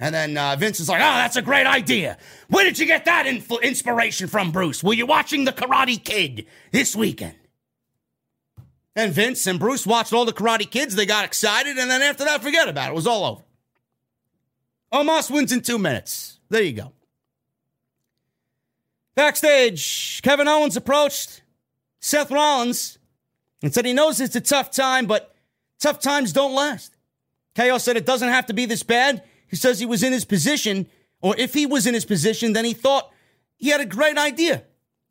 And 0.00 0.14
then 0.14 0.36
uh, 0.38 0.56
Vince 0.56 0.80
is 0.80 0.88
like, 0.88 1.00
oh, 1.00 1.16
that's 1.16 1.36
a 1.36 1.42
great 1.42 1.66
idea. 1.66 2.18
Where 2.48 2.64
did 2.64 2.78
you 2.78 2.86
get 2.86 3.04
that 3.04 3.26
inf- 3.26 3.62
inspiration 3.62 4.28
from, 4.28 4.52
Bruce? 4.52 4.82
Were 4.82 4.94
you 4.94 5.06
watching 5.06 5.44
The 5.44 5.52
Karate 5.52 6.02
Kid 6.02 6.46
this 6.72 6.96
weekend? 6.96 7.34
And 8.98 9.12
Vince 9.12 9.46
and 9.46 9.60
Bruce 9.60 9.86
watched 9.86 10.12
all 10.12 10.24
the 10.24 10.32
Karate 10.32 10.68
Kids. 10.68 10.96
They 10.96 11.06
got 11.06 11.24
excited. 11.24 11.78
And 11.78 11.88
then 11.88 12.02
after 12.02 12.24
that, 12.24 12.42
forget 12.42 12.68
about 12.68 12.88
it. 12.88 12.90
It 12.90 12.94
was 12.96 13.06
all 13.06 13.24
over. 13.24 13.42
Omos 14.92 15.30
wins 15.30 15.52
in 15.52 15.60
two 15.60 15.78
minutes. 15.78 16.40
There 16.48 16.62
you 16.62 16.72
go. 16.72 16.92
Backstage, 19.14 20.20
Kevin 20.22 20.48
Owens 20.48 20.76
approached 20.76 21.42
Seth 22.00 22.32
Rollins 22.32 22.98
and 23.62 23.72
said 23.72 23.86
he 23.86 23.92
knows 23.92 24.20
it's 24.20 24.34
a 24.34 24.40
tough 24.40 24.72
time, 24.72 25.06
but 25.06 25.32
tough 25.78 26.00
times 26.00 26.32
don't 26.32 26.52
last. 26.52 26.96
KO 27.54 27.78
said 27.78 27.96
it 27.96 28.04
doesn't 28.04 28.30
have 28.30 28.46
to 28.46 28.52
be 28.52 28.66
this 28.66 28.82
bad. 28.82 29.22
He 29.46 29.54
says 29.54 29.78
he 29.78 29.86
was 29.86 30.02
in 30.02 30.12
his 30.12 30.24
position, 30.24 30.88
or 31.20 31.36
if 31.38 31.54
he 31.54 31.66
was 31.66 31.86
in 31.86 31.94
his 31.94 32.04
position, 32.04 32.52
then 32.52 32.64
he 32.64 32.74
thought 32.74 33.12
he 33.58 33.68
had 33.68 33.80
a 33.80 33.86
great 33.86 34.18
idea. 34.18 34.64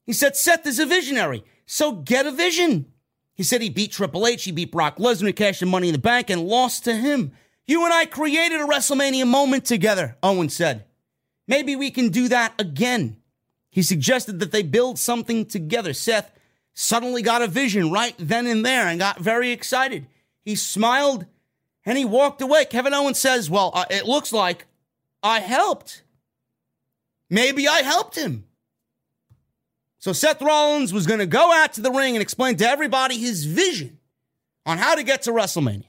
He 0.05 0.11
said, 0.11 0.35
Seth 0.35 0.67
is 0.67 0.77
a 0.77 0.85
visionary, 0.85 1.45
so 1.65 1.93
get 1.93 2.25
a 2.25 2.31
vision. 2.31 2.91
He 3.37 3.43
said 3.43 3.61
he 3.61 3.69
beat 3.69 3.91
Triple 3.91 4.25
H, 4.25 4.45
he 4.45 4.51
beat 4.51 4.71
Brock 4.71 4.97
Lesnar, 4.97 5.35
cashed 5.35 5.61
in 5.61 5.69
money 5.69 5.89
in 5.89 5.93
the 5.93 5.99
bank, 5.99 6.31
and 6.31 6.47
lost 6.47 6.83
to 6.85 6.95
him. 6.95 7.33
You 7.67 7.85
and 7.85 7.93
I 7.93 8.05
created 8.05 8.59
a 8.59 8.65
WrestleMania 8.65 9.27
moment 9.27 9.63
together, 9.63 10.17
Owen 10.23 10.49
said. 10.49 10.85
Maybe 11.47 11.75
we 11.75 11.91
can 11.91 12.09
do 12.09 12.27
that 12.29 12.59
again. 12.59 13.17
He 13.69 13.83
suggested 13.83 14.39
that 14.39 14.51
they 14.51 14.63
build 14.63 14.97
something 14.97 15.45
together. 15.45 15.93
Seth 15.93 16.31
suddenly 16.73 17.21
got 17.21 17.43
a 17.43 17.47
vision 17.47 17.91
right 17.91 18.15
then 18.17 18.47
and 18.47 18.65
there 18.65 18.87
and 18.87 18.99
got 18.99 19.19
very 19.19 19.51
excited. 19.51 20.07
He 20.43 20.55
smiled 20.55 21.27
and 21.85 21.95
he 21.95 22.05
walked 22.05 22.41
away. 22.41 22.65
Kevin 22.65 22.93
Owens 22.93 23.19
says, 23.19 23.51
Well, 23.51 23.71
uh, 23.75 23.85
it 23.91 24.05
looks 24.05 24.33
like 24.33 24.65
I 25.21 25.41
helped. 25.41 26.01
Maybe 27.29 27.67
I 27.67 27.81
helped 27.81 28.15
him. 28.15 28.46
So 29.99 30.13
Seth 30.13 30.41
Rollins 30.41 30.93
was 30.93 31.07
going 31.07 31.19
to 31.19 31.25
go 31.25 31.51
out 31.51 31.73
to 31.73 31.81
the 31.81 31.91
ring 31.91 32.15
and 32.15 32.21
explain 32.21 32.55
to 32.57 32.67
everybody 32.67 33.17
his 33.17 33.45
vision 33.45 33.99
on 34.65 34.77
how 34.77 34.95
to 34.95 35.03
get 35.03 35.23
to 35.23 35.31
WrestleMania. 35.31 35.85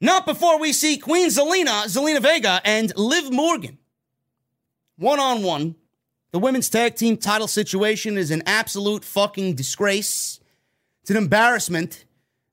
Not 0.00 0.26
before 0.26 0.58
we 0.58 0.72
see 0.72 0.96
Queen 0.98 1.28
Zelina, 1.28 1.84
Zelina 1.84 2.20
Vega, 2.20 2.60
and 2.64 2.94
Liv 2.96 3.30
Morgan 3.30 3.78
one 4.96 5.18
on 5.18 5.42
one 5.42 5.74
the 6.32 6.38
women's 6.38 6.68
tag 6.68 6.94
team 6.94 7.16
title 7.16 7.48
situation 7.48 8.16
is 8.16 8.30
an 8.30 8.42
absolute 8.46 9.04
fucking 9.04 9.54
disgrace. 9.54 10.38
It's 11.02 11.10
an 11.10 11.16
embarrassment. 11.16 12.04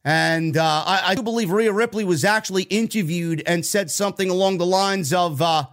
And 0.03 0.57
uh, 0.57 0.83
I, 0.85 1.01
I, 1.07 1.15
do 1.15 1.21
believe 1.21 1.51
Rhea 1.51 1.71
Ripley 1.71 2.05
was 2.05 2.23
actually 2.23 2.63
interviewed 2.63 3.43
and 3.45 3.65
said 3.65 3.91
something 3.91 4.29
along 4.29 4.57
the 4.57 4.65
lines 4.65 5.13
of 5.13 5.41
uh, 5.41 5.65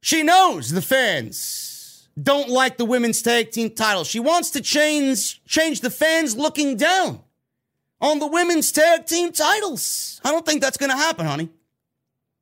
she 0.00 0.22
knows 0.22 0.70
the 0.70 0.80
fans 0.80 1.73
don't 2.20 2.48
like 2.48 2.76
the 2.76 2.84
women's 2.84 3.20
tag 3.22 3.50
team 3.50 3.70
title. 3.70 4.04
She 4.04 4.20
wants 4.20 4.50
to 4.50 4.60
change 4.60 5.42
change 5.44 5.80
the 5.80 5.90
fans 5.90 6.36
looking 6.36 6.76
down 6.76 7.20
on 8.00 8.18
the 8.18 8.26
women's 8.26 8.70
tag 8.70 9.06
team 9.06 9.32
titles. 9.32 10.20
I 10.24 10.30
don't 10.30 10.46
think 10.46 10.60
that's 10.60 10.76
going 10.76 10.90
to 10.90 10.96
happen, 10.96 11.26
honey. 11.26 11.48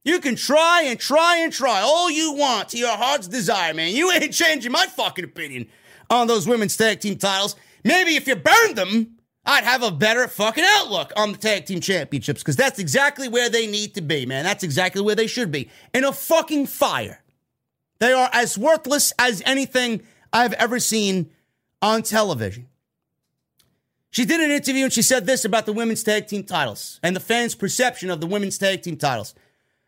You 0.04 0.18
can 0.18 0.34
try 0.34 0.82
and 0.86 0.98
try 0.98 1.38
and 1.38 1.52
try 1.52 1.80
all 1.80 2.10
you 2.10 2.32
want 2.34 2.70
to 2.70 2.78
your 2.78 2.96
heart's 2.96 3.28
desire, 3.28 3.72
man. 3.72 3.94
You 3.94 4.10
ain't 4.10 4.32
changing 4.32 4.72
my 4.72 4.86
fucking 4.86 5.24
opinion 5.24 5.68
on 6.10 6.26
those 6.26 6.46
women's 6.46 6.76
tag 6.76 7.00
team 7.00 7.16
titles. 7.16 7.54
Maybe 7.84 8.16
if 8.16 8.26
you 8.26 8.34
burned 8.34 8.76
them, 8.76 9.16
I'd 9.44 9.64
have 9.64 9.82
a 9.82 9.90
better 9.90 10.26
fucking 10.28 10.64
outlook 10.66 11.12
on 11.16 11.32
the 11.32 11.38
tag 11.38 11.66
team 11.66 11.80
championships 11.80 12.42
because 12.42 12.56
that's 12.56 12.78
exactly 12.78 13.28
where 13.28 13.48
they 13.48 13.66
need 13.66 13.94
to 13.94 14.00
be, 14.00 14.26
man. 14.26 14.44
That's 14.44 14.64
exactly 14.64 15.02
where 15.02 15.14
they 15.14 15.26
should 15.26 15.50
be. 15.50 15.70
In 15.94 16.04
a 16.04 16.12
fucking 16.12 16.66
fire. 16.66 17.21
They 18.02 18.12
are 18.12 18.28
as 18.32 18.58
worthless 18.58 19.12
as 19.16 19.44
anything 19.46 20.02
I've 20.32 20.54
ever 20.54 20.80
seen 20.80 21.30
on 21.80 22.02
television. 22.02 22.66
She 24.10 24.24
did 24.24 24.40
an 24.40 24.50
interview 24.50 24.82
and 24.82 24.92
she 24.92 25.02
said 25.02 25.24
this 25.24 25.44
about 25.44 25.66
the 25.66 25.72
women's 25.72 26.02
tag 26.02 26.26
team 26.26 26.42
titles 26.42 26.98
and 27.04 27.14
the 27.14 27.20
fans' 27.20 27.54
perception 27.54 28.10
of 28.10 28.20
the 28.20 28.26
women's 28.26 28.58
tag 28.58 28.82
team 28.82 28.96
titles. 28.96 29.36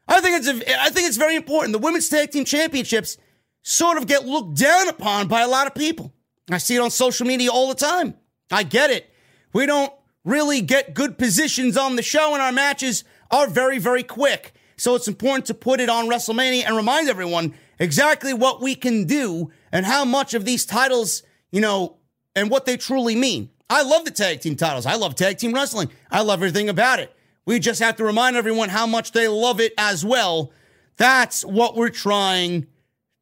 I 0.06 0.20
think 0.20 0.38
it's 0.38 0.46
a, 0.46 0.80
I 0.80 0.90
think 0.90 1.08
it's 1.08 1.16
very 1.16 1.34
important. 1.34 1.72
The 1.72 1.80
women's 1.80 2.08
tag 2.08 2.30
team 2.30 2.44
championships 2.44 3.18
sort 3.62 3.98
of 3.98 4.06
get 4.06 4.24
looked 4.24 4.58
down 4.60 4.86
upon 4.86 5.26
by 5.26 5.40
a 5.40 5.48
lot 5.48 5.66
of 5.66 5.74
people. 5.74 6.12
I 6.48 6.58
see 6.58 6.76
it 6.76 6.80
on 6.80 6.92
social 6.92 7.26
media 7.26 7.50
all 7.50 7.66
the 7.66 7.74
time. 7.74 8.14
I 8.48 8.62
get 8.62 8.90
it. 8.90 9.12
We 9.52 9.66
don't 9.66 9.92
really 10.24 10.60
get 10.60 10.94
good 10.94 11.18
positions 11.18 11.76
on 11.76 11.96
the 11.96 12.02
show, 12.04 12.32
and 12.34 12.40
our 12.40 12.52
matches 12.52 13.02
are 13.32 13.48
very, 13.48 13.80
very 13.80 14.04
quick. 14.04 14.54
So 14.76 14.94
it's 14.94 15.08
important 15.08 15.46
to 15.46 15.54
put 15.54 15.80
it 15.80 15.88
on 15.88 16.06
WrestleMania 16.06 16.64
and 16.64 16.76
remind 16.76 17.08
everyone 17.08 17.54
exactly 17.78 18.34
what 18.34 18.60
we 18.60 18.74
can 18.74 19.04
do 19.04 19.50
and 19.72 19.86
how 19.86 20.04
much 20.04 20.34
of 20.34 20.44
these 20.44 20.64
titles, 20.66 21.22
you 21.50 21.60
know, 21.60 21.96
and 22.36 22.50
what 22.50 22.66
they 22.66 22.76
truly 22.76 23.16
mean. 23.16 23.50
I 23.70 23.82
love 23.82 24.04
the 24.04 24.10
tag 24.10 24.40
team 24.40 24.56
titles. 24.56 24.86
I 24.86 24.94
love 24.96 25.14
tag 25.14 25.38
team 25.38 25.52
wrestling. 25.52 25.90
I 26.10 26.22
love 26.22 26.40
everything 26.40 26.68
about 26.68 27.00
it. 27.00 27.14
We 27.46 27.58
just 27.58 27.80
have 27.80 27.96
to 27.96 28.04
remind 28.04 28.36
everyone 28.36 28.68
how 28.68 28.86
much 28.86 29.12
they 29.12 29.28
love 29.28 29.60
it 29.60 29.72
as 29.78 30.04
well. 30.04 30.52
That's 30.96 31.44
what 31.44 31.76
we're 31.76 31.90
trying 31.90 32.66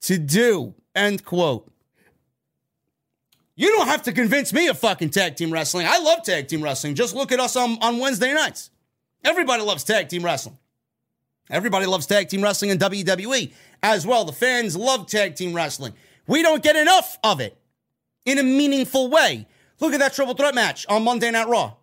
to 0.03 0.19
do. 0.19 0.75
End 0.95 1.25
quote. 1.25 1.71
You 3.55 3.69
don't 3.69 3.87
have 3.87 4.03
to 4.03 4.13
convince 4.13 4.53
me 4.53 4.69
of 4.69 4.79
fucking 4.79 5.11
tag 5.11 5.37
team 5.37 5.53
wrestling. 5.53 5.87
I 5.87 5.99
love 5.99 6.23
tag 6.23 6.49
team 6.49 6.63
wrestling. 6.63 6.95
Just 6.95 7.15
look 7.15 7.33
at 7.33 7.41
us 7.41 7.57
on, 7.57 7.79
on 7.81 7.99
Wednesday 7.99 8.33
nights. 8.33 8.71
Everybody 9.25 9.63
loves 9.63 9.85
tag 9.85 10.09
team 10.09 10.25
wrestling. 10.25 10.59
Everybody 11.51 11.87
loves 11.87 12.07
tag 12.07 12.29
team 12.29 12.43
wrestling 12.43 12.71
in 12.71 12.79
WWE 12.79 13.53
as 13.83 14.07
well. 14.07 14.24
The 14.24 14.33
fans 14.33 14.76
love 14.76 15.07
tag 15.07 15.37
team 15.37 15.55
wrestling. 15.55 15.95
We 16.26 16.43
don't 16.43 16.62
get 16.62 16.76
enough 16.76 17.18
of 17.24 17.41
it 17.41 17.57
in 18.24 18.39
a 18.39 18.43
meaningful 18.43 19.11
way. 19.11 19.47
Look 19.80 19.93
at 19.93 19.99
that 20.01 20.14
triple 20.14 20.35
threat 20.35 20.55
match 20.55 20.87
on 20.89 21.03
Monday 21.03 21.30
Night 21.30 21.49
Raw. 21.49 21.74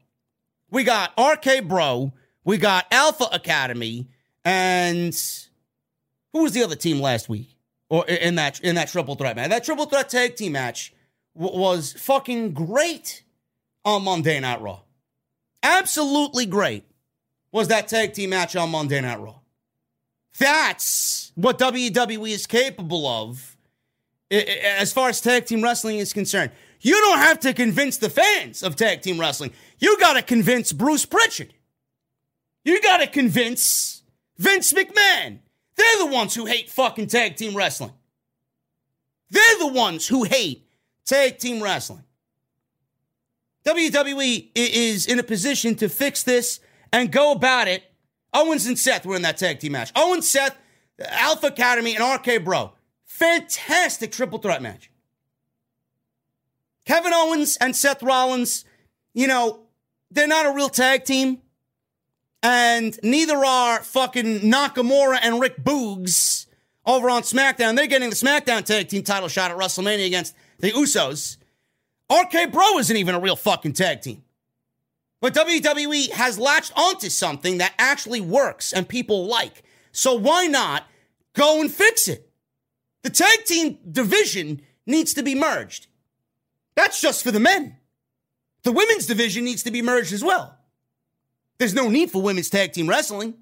We 0.71 0.83
got 0.83 1.13
RK 1.19 1.67
Bro, 1.67 2.13
we 2.43 2.57
got 2.57 2.85
Alpha 2.91 3.27
Academy, 3.31 4.07
and 4.45 5.13
who 6.31 6.43
was 6.43 6.53
the 6.53 6.63
other 6.63 6.75
team 6.75 7.01
last 7.01 7.27
week? 7.27 7.55
Or 7.89 8.05
in 8.07 8.35
that 8.35 8.59
in 8.59 8.75
that 8.75 8.89
triple 8.89 9.15
threat 9.15 9.35
match? 9.35 9.49
That 9.49 9.63
triple 9.63 9.85
threat 9.85 10.09
tag 10.09 10.35
team 10.35 10.51
match 10.51 10.93
w- 11.35 11.59
was 11.59 11.93
fucking 11.93 12.53
great 12.53 13.23
on 13.83 14.03
Monday 14.03 14.39
Night 14.39 14.61
Raw. 14.61 14.81
Absolutely 15.63 16.45
great 16.45 16.85
was 17.51 17.67
that 17.69 17.87
tag 17.87 18.13
team 18.13 18.29
match 18.29 18.55
on 18.55 18.69
Monday 18.69 19.01
Night 19.01 19.19
Raw. 19.19 19.39
That's 20.37 21.31
what 21.35 21.57
WWE 21.59 22.29
is 22.29 22.47
capable 22.47 23.07
of 23.07 23.57
as 24.31 24.93
far 24.93 25.09
as 25.09 25.19
tag 25.21 25.45
team 25.45 25.61
wrestling 25.63 25.97
is 25.97 26.13
concerned. 26.13 26.51
You 26.81 26.93
don't 26.93 27.17
have 27.17 27.39
to 27.41 27.53
convince 27.53 27.97
the 27.97 28.09
fans 28.09 28.63
of 28.63 28.75
tag 28.75 29.01
team 29.01 29.19
wrestling. 29.19 29.51
You 29.79 29.99
got 29.99 30.13
to 30.13 30.21
convince 30.21 30.71
Bruce 30.71 31.05
Pritchard. 31.05 31.53
You 32.63 32.81
got 32.81 32.97
to 32.97 33.07
convince 33.07 34.03
Vince 34.37 34.71
McMahon. 34.71 35.39
They're 35.75 35.97
the 35.99 36.07
ones 36.07 36.35
who 36.35 36.45
hate 36.45 36.69
fucking 36.69 37.07
tag 37.07 37.35
team 37.35 37.55
wrestling. 37.55 37.91
They're 39.29 39.59
the 39.59 39.67
ones 39.67 40.07
who 40.07 40.23
hate 40.23 40.67
tag 41.05 41.37
team 41.37 41.61
wrestling. 41.61 42.03
WWE 43.65 44.49
is 44.55 45.05
in 45.05 45.19
a 45.19 45.23
position 45.23 45.75
to 45.75 45.89
fix 45.89 46.23
this 46.23 46.59
and 46.91 47.11
go 47.11 47.31
about 47.31 47.67
it. 47.67 47.83
Owens 48.33 48.65
and 48.65 48.77
Seth 48.77 49.05
were 49.05 49.15
in 49.15 49.21
that 49.23 49.37
tag 49.37 49.59
team 49.59 49.71
match. 49.71 49.91
Owens, 49.95 50.29
Seth, 50.29 50.57
Alpha 50.99 51.47
Academy, 51.47 51.95
and 51.95 52.03
RK 52.03 52.43
Bro. 52.43 52.73
Fantastic 53.05 54.11
triple 54.11 54.39
threat 54.39 54.61
match. 54.61 54.91
Kevin 56.85 57.13
Owens 57.13 57.57
and 57.57 57.75
Seth 57.75 58.01
Rollins, 58.01 58.65
you 59.13 59.27
know, 59.27 59.61
they're 60.11 60.27
not 60.27 60.45
a 60.45 60.53
real 60.53 60.69
tag 60.69 61.05
team. 61.05 61.39
And 62.41 62.97
neither 63.03 63.35
are 63.35 63.81
fucking 63.83 64.39
Nakamura 64.39 65.19
and 65.21 65.41
Rick 65.41 65.61
Boogs 65.63 66.47
over 66.85 67.09
on 67.09 67.23
SmackDown. 67.23 67.75
They're 67.75 67.87
getting 67.87 68.09
the 68.09 68.15
SmackDown 68.15 68.63
tag 68.63 68.87
team 68.87 69.03
title 69.03 69.27
shot 69.27 69.51
at 69.51 69.57
WrestleMania 69.57 70.07
against 70.07 70.35
the 70.59 70.71
Usos. 70.71 71.37
RK 72.11 72.51
Bro 72.51 72.79
isn't 72.79 72.95
even 72.95 73.13
a 73.13 73.19
real 73.19 73.35
fucking 73.35 73.73
tag 73.73 74.01
team. 74.01 74.23
But 75.21 75.33
WWE 75.33 76.11
has 76.11 76.39
latched 76.39 76.71
onto 76.75 77.09
something 77.09 77.57
that 77.57 77.73
actually 77.77 78.21
works 78.21 78.71
and 78.71 78.87
people 78.87 79.25
like. 79.27 79.63
So 79.91 80.13
why 80.13 80.47
not 80.47 80.85
go 81.33 81.59
and 81.59 81.71
fix 81.71 82.07
it? 82.07 82.31
The 83.03 83.09
tag 83.09 83.45
team 83.45 83.79
division 83.89 84.61
needs 84.85 85.13
to 85.15 85.23
be 85.23 85.35
merged. 85.35 85.87
That's 86.75 87.01
just 87.01 87.23
for 87.23 87.31
the 87.31 87.39
men. 87.39 87.77
The 88.63 88.71
women's 88.71 89.05
division 89.05 89.43
needs 89.43 89.63
to 89.63 89.71
be 89.71 89.81
merged 89.81 90.13
as 90.13 90.23
well. 90.23 90.57
There's 91.57 91.73
no 91.73 91.89
need 91.89 92.11
for 92.11 92.21
women's 92.21 92.49
tag 92.49 92.71
team 92.73 92.87
wrestling. 92.87 93.35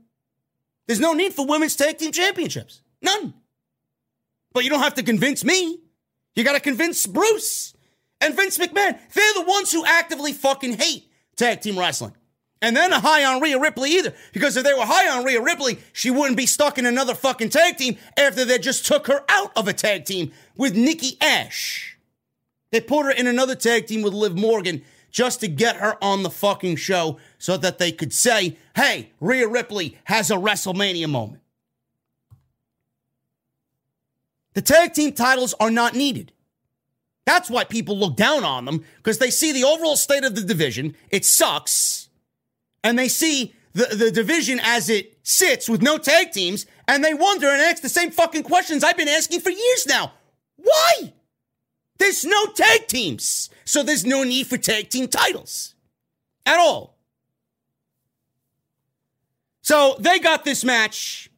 There's 0.87 0.99
no 0.99 1.13
need 1.13 1.33
for 1.33 1.45
women's 1.45 1.75
tag 1.75 1.97
team 1.97 2.11
championships. 2.11 2.81
None. 3.01 3.33
But 4.53 4.63
you 4.63 4.69
don't 4.69 4.81
have 4.81 4.95
to 4.95 5.03
convince 5.03 5.43
me. 5.43 5.79
You 6.35 6.43
got 6.43 6.53
to 6.53 6.59
convince 6.59 7.05
Bruce 7.05 7.75
and 8.21 8.35
Vince 8.35 8.57
McMahon. 8.57 8.97
They're 9.13 9.33
the 9.35 9.45
ones 9.47 9.71
who 9.71 9.85
actively 9.85 10.33
fucking 10.33 10.73
hate 10.73 11.06
tag 11.37 11.61
team 11.61 11.79
wrestling. 11.79 12.13
And 12.61 12.75
then 12.75 12.91
a 12.91 12.99
high 12.99 13.23
on 13.23 13.41
Rhea 13.41 13.59
Ripley 13.59 13.91
either. 13.91 14.13
Because 14.33 14.57
if 14.57 14.63
they 14.63 14.73
were 14.73 14.85
high 14.85 15.15
on 15.15 15.23
Rhea 15.23 15.41
Ripley, 15.41 15.77
she 15.93 16.09
wouldn't 16.09 16.37
be 16.37 16.47
stuck 16.47 16.77
in 16.77 16.85
another 16.85 17.13
fucking 17.13 17.49
tag 17.49 17.77
team 17.77 17.97
after 18.17 18.43
they 18.45 18.57
just 18.57 18.85
took 18.85 19.07
her 19.07 19.23
out 19.29 19.51
of 19.55 19.67
a 19.67 19.73
tag 19.73 20.05
team 20.05 20.31
with 20.55 20.75
Nikki 20.75 21.17
Ash. 21.21 21.97
They 22.71 22.81
put 22.81 23.05
her 23.05 23.11
in 23.11 23.27
another 23.27 23.55
tag 23.55 23.85
team 23.85 24.01
with 24.01 24.13
Liv 24.13 24.35
Morgan 24.35 24.81
just 25.11 25.39
to 25.41 25.47
get 25.47 25.77
her 25.77 26.03
on 26.03 26.23
the 26.23 26.29
fucking 26.29 26.75
show 26.75 27.19
so 27.37 27.57
that 27.57 27.77
they 27.77 27.91
could 27.91 28.11
say, 28.11 28.57
hey, 28.75 29.11
Rhea 29.21 29.47
Ripley 29.47 29.97
has 30.05 30.31
a 30.31 30.35
WrestleMania 30.35 31.07
moment. 31.07 31.43
The 34.53 34.61
tag 34.63 34.93
team 34.93 35.13
titles 35.13 35.53
are 35.59 35.71
not 35.71 35.93
needed. 35.93 36.33
That's 37.27 37.49
why 37.49 37.65
people 37.65 37.97
look 37.97 38.15
down 38.15 38.45
on 38.45 38.63
them 38.63 38.85
because 38.95 39.17
they 39.17 39.31
see 39.31 39.51
the 39.51 39.65
overall 39.65 39.97
state 39.97 40.23
of 40.23 40.33
the 40.33 40.41
division. 40.41 40.95
It 41.09 41.25
sucks. 41.25 42.07
And 42.85 42.97
they 42.97 43.09
see 43.09 43.53
the, 43.73 43.93
the 43.93 44.11
division 44.11 44.61
as 44.63 44.89
it 44.89 45.19
sits 45.23 45.67
with 45.67 45.81
no 45.81 45.97
tag 45.97 46.31
teams 46.31 46.65
and 46.87 47.03
they 47.03 47.13
wonder 47.13 47.49
and 47.49 47.61
ask 47.61 47.81
the 47.81 47.89
same 47.89 48.11
fucking 48.11 48.43
questions 48.43 48.81
I've 48.81 48.95
been 48.95 49.09
asking 49.09 49.41
for 49.41 49.49
years 49.49 49.85
now. 49.85 50.13
Why? 50.55 51.11
There's 51.97 52.23
no 52.23 52.45
tag 52.45 52.87
teams. 52.87 53.49
So 53.65 53.83
there's 53.83 54.05
no 54.05 54.23
need 54.23 54.47
for 54.47 54.57
tag 54.57 54.89
team 54.89 55.09
titles 55.09 55.75
at 56.45 56.57
all. 56.57 56.97
So 59.63 59.97
they 59.99 60.17
got 60.19 60.45
this 60.45 60.63
match. 60.63 61.29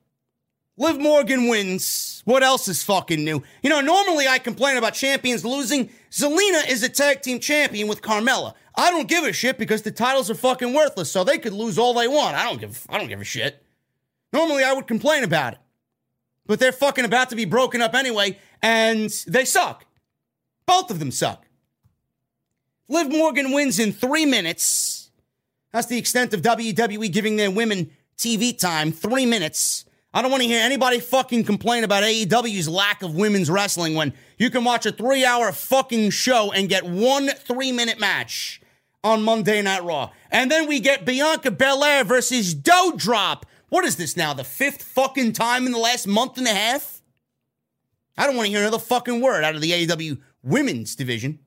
Liv 0.79 0.97
Morgan 0.97 1.49
wins. 1.49 2.21
What 2.23 2.41
else 2.41 2.69
is 2.69 2.81
fucking 2.83 3.23
new? 3.23 3.43
You 3.61 3.69
know, 3.69 3.81
normally 3.81 4.29
I 4.29 4.39
complain 4.39 4.77
about 4.77 4.93
champions 4.93 5.43
losing. 5.43 5.89
Zelina 6.09 6.69
is 6.69 6.83
a 6.83 6.89
tag 6.89 7.21
team 7.21 7.41
champion 7.41 7.89
with 7.89 8.01
Carmella. 8.01 8.53
I 8.75 8.89
don't 8.89 9.09
give 9.09 9.25
a 9.25 9.33
shit 9.33 9.57
because 9.57 9.81
the 9.81 9.91
titles 9.91 10.31
are 10.31 10.35
fucking 10.35 10.73
worthless, 10.73 11.11
so 11.11 11.25
they 11.25 11.37
could 11.37 11.51
lose 11.51 11.77
all 11.77 11.93
they 11.93 12.07
want. 12.07 12.37
I 12.37 12.45
don't 12.45 12.61
give 12.61 12.87
I 12.87 12.97
don't 12.97 13.09
give 13.09 13.19
a 13.19 13.25
shit. 13.25 13.61
Normally 14.31 14.63
I 14.63 14.71
would 14.71 14.87
complain 14.87 15.25
about 15.25 15.53
it. 15.53 15.59
But 16.45 16.61
they're 16.61 16.71
fucking 16.71 17.03
about 17.03 17.29
to 17.31 17.35
be 17.35 17.45
broken 17.45 17.81
up 17.81 17.93
anyway, 17.93 18.39
and 18.61 19.09
they 19.27 19.43
suck. 19.43 19.85
Both 20.65 20.91
of 20.91 20.99
them 20.99 21.11
suck. 21.11 21.45
Liv 22.87 23.09
Morgan 23.09 23.51
wins 23.51 23.79
in 23.79 23.91
three 23.91 24.25
minutes. 24.25 25.11
That's 25.73 25.87
the 25.87 25.97
extent 25.97 26.33
of 26.33 26.41
WWE 26.41 27.11
giving 27.11 27.35
their 27.35 27.51
women 27.51 27.91
TV 28.17 28.57
time. 28.57 28.93
Three 28.93 29.25
minutes. 29.25 29.83
I 30.11 30.23
don't 30.23 30.31
want 30.31 30.41
to 30.41 30.49
hear 30.49 30.61
anybody 30.61 30.99
fucking 30.99 31.43
complain 31.43 31.83
about 31.83 32.03
AEW's 32.03 32.67
lack 32.67 33.03
of 33.03 33.15
women's 33.15 33.49
wrestling 33.49 33.93
when 33.93 34.13
you 34.39 34.49
can 34.49 34.63
watch 34.63 34.87
a 34.87 34.91
three 34.91 35.23
hour 35.23 35.51
fucking 35.51 36.09
show 36.09 36.51
and 36.51 36.67
get 36.67 36.83
one 36.83 37.27
three 37.29 37.71
minute 37.71 37.99
match 37.99 38.59
on 39.03 39.21
Monday 39.21 39.61
Night 39.61 39.83
Raw. 39.83 40.09
And 40.31 40.49
then 40.49 40.67
we 40.67 40.79
get 40.79 41.05
Bianca 41.05 41.51
Belair 41.51 42.03
versus 42.03 42.55
Doudrop. 42.55 43.43
What 43.69 43.85
is 43.85 43.97
this 43.97 44.17
now? 44.17 44.33
The 44.33 44.43
fifth 44.43 44.81
fucking 44.81 45.33
time 45.33 45.67
in 45.67 45.71
the 45.71 45.77
last 45.77 46.07
month 46.07 46.39
and 46.39 46.47
a 46.47 46.53
half? 46.53 47.01
I 48.17 48.25
don't 48.25 48.35
want 48.35 48.47
to 48.47 48.51
hear 48.51 48.61
another 48.61 48.79
fucking 48.79 49.21
word 49.21 49.43
out 49.43 49.55
of 49.55 49.61
the 49.61 49.71
AEW 49.71 50.19
women's 50.41 50.95
division. 50.95 51.39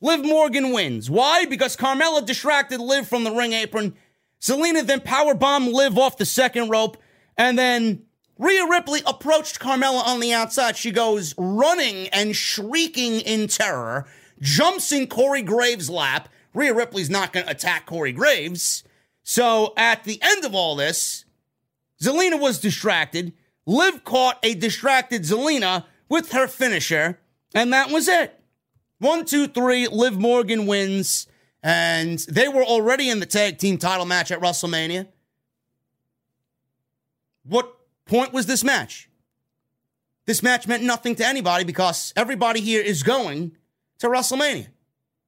Liv 0.00 0.24
Morgan 0.24 0.72
wins. 0.72 1.08
Why? 1.08 1.46
Because 1.46 1.76
Carmella 1.76 2.26
distracted 2.26 2.80
Liv 2.80 3.08
from 3.08 3.24
the 3.24 3.30
ring 3.30 3.52
apron. 3.54 3.94
Zelina 4.40 4.86
then 4.86 5.00
powerbomb 5.00 5.72
Liv 5.72 5.98
off 5.98 6.18
the 6.18 6.26
second 6.26 6.68
rope. 6.68 6.96
And 7.36 7.58
then 7.58 8.04
Rhea 8.38 8.66
Ripley 8.68 9.00
approached 9.06 9.60
Carmella 9.60 10.04
on 10.06 10.20
the 10.20 10.32
outside. 10.32 10.76
She 10.76 10.90
goes 10.90 11.34
running 11.38 12.08
and 12.08 12.34
shrieking 12.34 13.20
in 13.20 13.46
terror, 13.48 14.06
jumps 14.40 14.92
in 14.92 15.06
Corey 15.06 15.42
Graves' 15.42 15.90
lap. 15.90 16.28
Rhea 16.52 16.74
Ripley's 16.74 17.10
not 17.10 17.32
going 17.32 17.46
to 17.46 17.52
attack 17.52 17.86
Corey 17.86 18.12
Graves. 18.12 18.84
So 19.22 19.72
at 19.76 20.04
the 20.04 20.20
end 20.22 20.44
of 20.44 20.54
all 20.54 20.76
this, 20.76 21.24
Zelina 22.02 22.38
was 22.38 22.60
distracted. 22.60 23.32
Liv 23.66 24.04
caught 24.04 24.38
a 24.42 24.54
distracted 24.54 25.22
Zelina 25.22 25.86
with 26.08 26.32
her 26.32 26.46
finisher, 26.46 27.18
and 27.54 27.72
that 27.72 27.90
was 27.90 28.08
it. 28.08 28.38
One, 28.98 29.24
two, 29.24 29.48
three, 29.48 29.88
Liv 29.88 30.18
Morgan 30.18 30.66
wins, 30.66 31.26
and 31.64 32.18
they 32.28 32.46
were 32.46 32.62
already 32.62 33.08
in 33.08 33.20
the 33.20 33.26
tag 33.26 33.56
team 33.56 33.78
title 33.78 34.04
match 34.04 34.30
at 34.30 34.38
WrestleMania. 34.38 35.08
What 37.44 37.74
point 38.04 38.34
was 38.34 38.44
this 38.44 38.62
match? 38.62 39.08
This 40.26 40.42
match 40.42 40.68
meant 40.68 40.82
nothing 40.82 41.14
to 41.16 41.26
anybody 41.26 41.64
because 41.64 42.12
everybody 42.16 42.60
here 42.60 42.82
is 42.82 43.02
going 43.02 43.56
to 43.98 44.08
WrestleMania. 44.08 44.68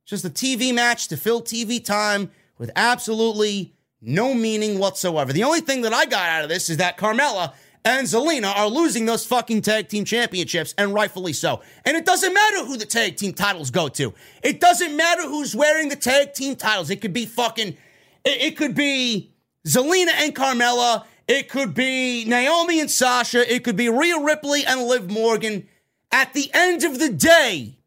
Just 0.05 0.27
a 0.27 0.31
TV 0.31 0.75
match 0.75 1.09
to 1.09 1.17
fill 1.17 1.41
TV 1.41 1.83
time 1.83 2.31
with 2.59 2.71
absolutely 2.77 3.75
no 4.03 4.35
meaning 4.35 4.79
whatsoever. 4.79 5.33
The 5.33 5.45
only 5.45 5.61
thing 5.61 5.83
that 5.83 5.95
I 5.95 6.05
got 6.05 6.29
out 6.29 6.45
of 6.45 6.51
this 6.51 6.69
is 6.69 6.77
that 6.77 6.99
Carmella 6.99 7.55
and 7.87 8.05
Zelina 8.05 8.53
are 8.55 8.69
losing 8.69 9.07
those 9.07 9.25
fucking 9.25 9.63
tag 9.63 9.89
team 9.89 10.05
championships, 10.05 10.75
and 10.77 10.93
rightfully 10.93 11.33
so. 11.33 11.63
And 11.85 11.97
it 11.97 12.05
doesn't 12.05 12.35
matter 12.35 12.65
who 12.65 12.77
the 12.77 12.85
tag 12.85 13.17
team 13.17 13.33
titles 13.33 13.71
go 13.71 13.87
to. 13.89 14.13
It 14.43 14.61
doesn't 14.61 14.97
matter 14.97 15.23
who's 15.23 15.55
wearing 15.55 15.89
the 15.89 15.95
tag 15.95 16.35
team 16.35 16.57
titles. 16.57 16.91
It 16.91 17.01
could 17.01 17.13
be 17.13 17.27
fucking 17.27 17.77
It, 18.25 18.43
it 18.43 18.57
could 18.57 18.75
be 18.75 19.31
Zelina 19.65 20.11
and 20.17 20.35
Carmella. 20.35 21.05
It 21.29 21.49
could 21.49 21.75
be 21.75 22.25
Naomi 22.25 22.81
and 22.81 22.91
Sasha. 22.91 23.53
It 23.53 23.63
could 23.63 23.77
be 23.77 23.89
Rhea 23.89 24.19
Ripley 24.19 24.65
and 24.67 24.83
Liv 24.83 25.09
Morgan. 25.09 25.69
At 26.11 26.33
the 26.33 26.51
end 26.53 26.83
of 26.83 26.99
the 26.99 27.11
day, 27.11 27.79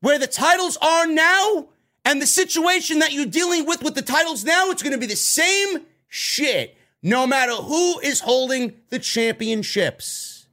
where 0.00 0.18
the 0.18 0.28
titles 0.28 0.78
are 0.80 1.08
now 1.08 1.68
and 2.04 2.22
the 2.22 2.26
situation 2.26 3.00
that 3.00 3.12
you're 3.12 3.26
dealing 3.26 3.66
with 3.66 3.82
with 3.82 3.96
the 3.96 4.02
titles 4.02 4.44
now, 4.44 4.70
it's 4.70 4.82
going 4.82 4.92
to 4.92 4.98
be 4.98 5.06
the 5.06 5.16
same 5.16 5.86
shit 6.08 6.76
no 7.02 7.26
matter 7.26 7.52
who 7.52 7.98
is 8.00 8.20
holding 8.20 8.74
the 8.90 8.98
championships. 8.98 10.46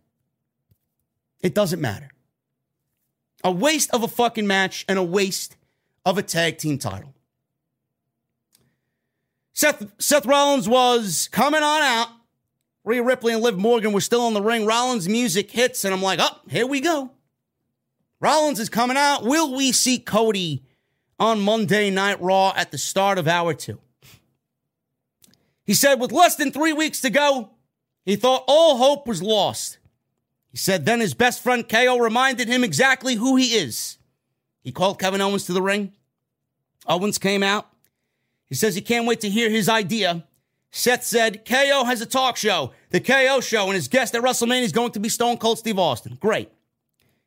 It 1.41 1.53
doesn't 1.53 1.79
matter. 1.79 2.09
A 3.43 3.51
waste 3.51 3.91
of 3.91 4.03
a 4.03 4.07
fucking 4.07 4.47
match 4.47 4.83
and 4.89 4.99
a 4.99 5.03
waste 5.03 5.55
of 6.05 6.17
a 6.17 6.23
tag 6.23 6.57
team 6.57 6.77
title. 6.77 7.13
Seth, 9.53 9.85
Seth 9.99 10.25
Rollins 10.25 10.67
was 10.67 11.29
coming 11.31 11.63
on 11.63 11.81
out. 11.81 12.07
Rhea 12.83 13.03
Ripley 13.03 13.33
and 13.33 13.43
Liv 13.43 13.57
Morgan 13.57 13.91
were 13.91 14.01
still 14.01 14.27
in 14.27 14.33
the 14.33 14.41
ring. 14.41 14.65
Rollins' 14.65 15.07
music 15.07 15.51
hits, 15.51 15.83
and 15.83 15.93
I'm 15.93 16.01
like, 16.01 16.19
oh, 16.21 16.39
here 16.49 16.65
we 16.65 16.79
go. 16.81 17.11
Rollins 18.21 18.59
is 18.59 18.69
coming 18.69 18.97
out. 18.97 19.23
Will 19.23 19.55
we 19.55 19.71
see 19.71 19.99
Cody 19.99 20.63
on 21.19 21.41
Monday 21.41 21.89
Night 21.89 22.21
Raw 22.21 22.53
at 22.55 22.71
the 22.71 22.77
start 22.77 23.17
of 23.17 23.27
hour 23.27 23.53
two? 23.53 23.79
He 25.69 25.75
said, 25.75 25.99
with 25.99 26.11
less 26.11 26.35
than 26.35 26.51
three 26.51 26.73
weeks 26.73 26.99
to 27.01 27.11
go, 27.11 27.51
he 28.03 28.15
thought 28.15 28.43
all 28.47 28.77
hope 28.77 29.05
was 29.05 29.21
lost. 29.21 29.77
He 30.49 30.57
said 30.57 30.83
then 30.83 30.99
his 30.99 31.13
best 31.13 31.43
friend 31.43 31.69
KO 31.69 31.99
reminded 31.99 32.47
him 32.47 32.63
exactly 32.63 33.13
who 33.13 33.35
he 33.35 33.53
is. 33.53 33.99
He 34.63 34.71
called 34.71 34.99
Kevin 34.99 35.21
Owens 35.21 35.45
to 35.45 35.53
the 35.53 35.61
ring. 35.61 35.93
Owens 36.87 37.19
came 37.19 37.43
out. 37.43 37.69
He 38.47 38.55
says 38.55 38.73
he 38.73 38.81
can't 38.81 39.05
wait 39.05 39.19
to 39.19 39.29
hear 39.29 39.47
his 39.51 39.69
idea. 39.69 40.25
Seth 40.71 41.03
said 41.03 41.45
KO 41.45 41.83
has 41.83 42.01
a 42.01 42.07
talk 42.07 42.35
show, 42.35 42.71
the 42.89 42.99
KO 42.99 43.39
show, 43.39 43.65
and 43.65 43.75
his 43.75 43.87
guest 43.87 44.15
at 44.15 44.23
WrestleMania 44.23 44.63
is 44.63 44.71
going 44.71 44.93
to 44.93 44.99
be 44.99 45.07
Stone 45.07 45.37
Cold 45.37 45.59
Steve 45.59 45.77
Austin. 45.77 46.17
Great. 46.19 46.49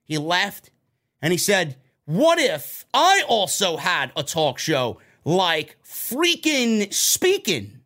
He 0.03 0.19
laughed 0.19 0.73
and 1.21 1.31
he 1.31 1.39
said, 1.39 1.77
What 2.07 2.41
if 2.41 2.87
I 2.93 3.23
also 3.29 3.77
had 3.77 4.11
a 4.17 4.25
talk 4.25 4.59
show 4.59 4.99
like 5.25 5.77
freaking 5.85 6.93
speaking 6.93 7.82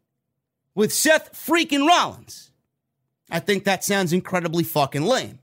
with 0.77 0.93
Seth 0.93 1.33
freaking 1.33 1.89
Rollins? 1.89 2.53
I 3.29 3.41
think 3.41 3.65
that 3.65 3.83
sounds 3.83 4.13
incredibly 4.13 4.63
fucking 4.63 5.03
lame. 5.03 5.41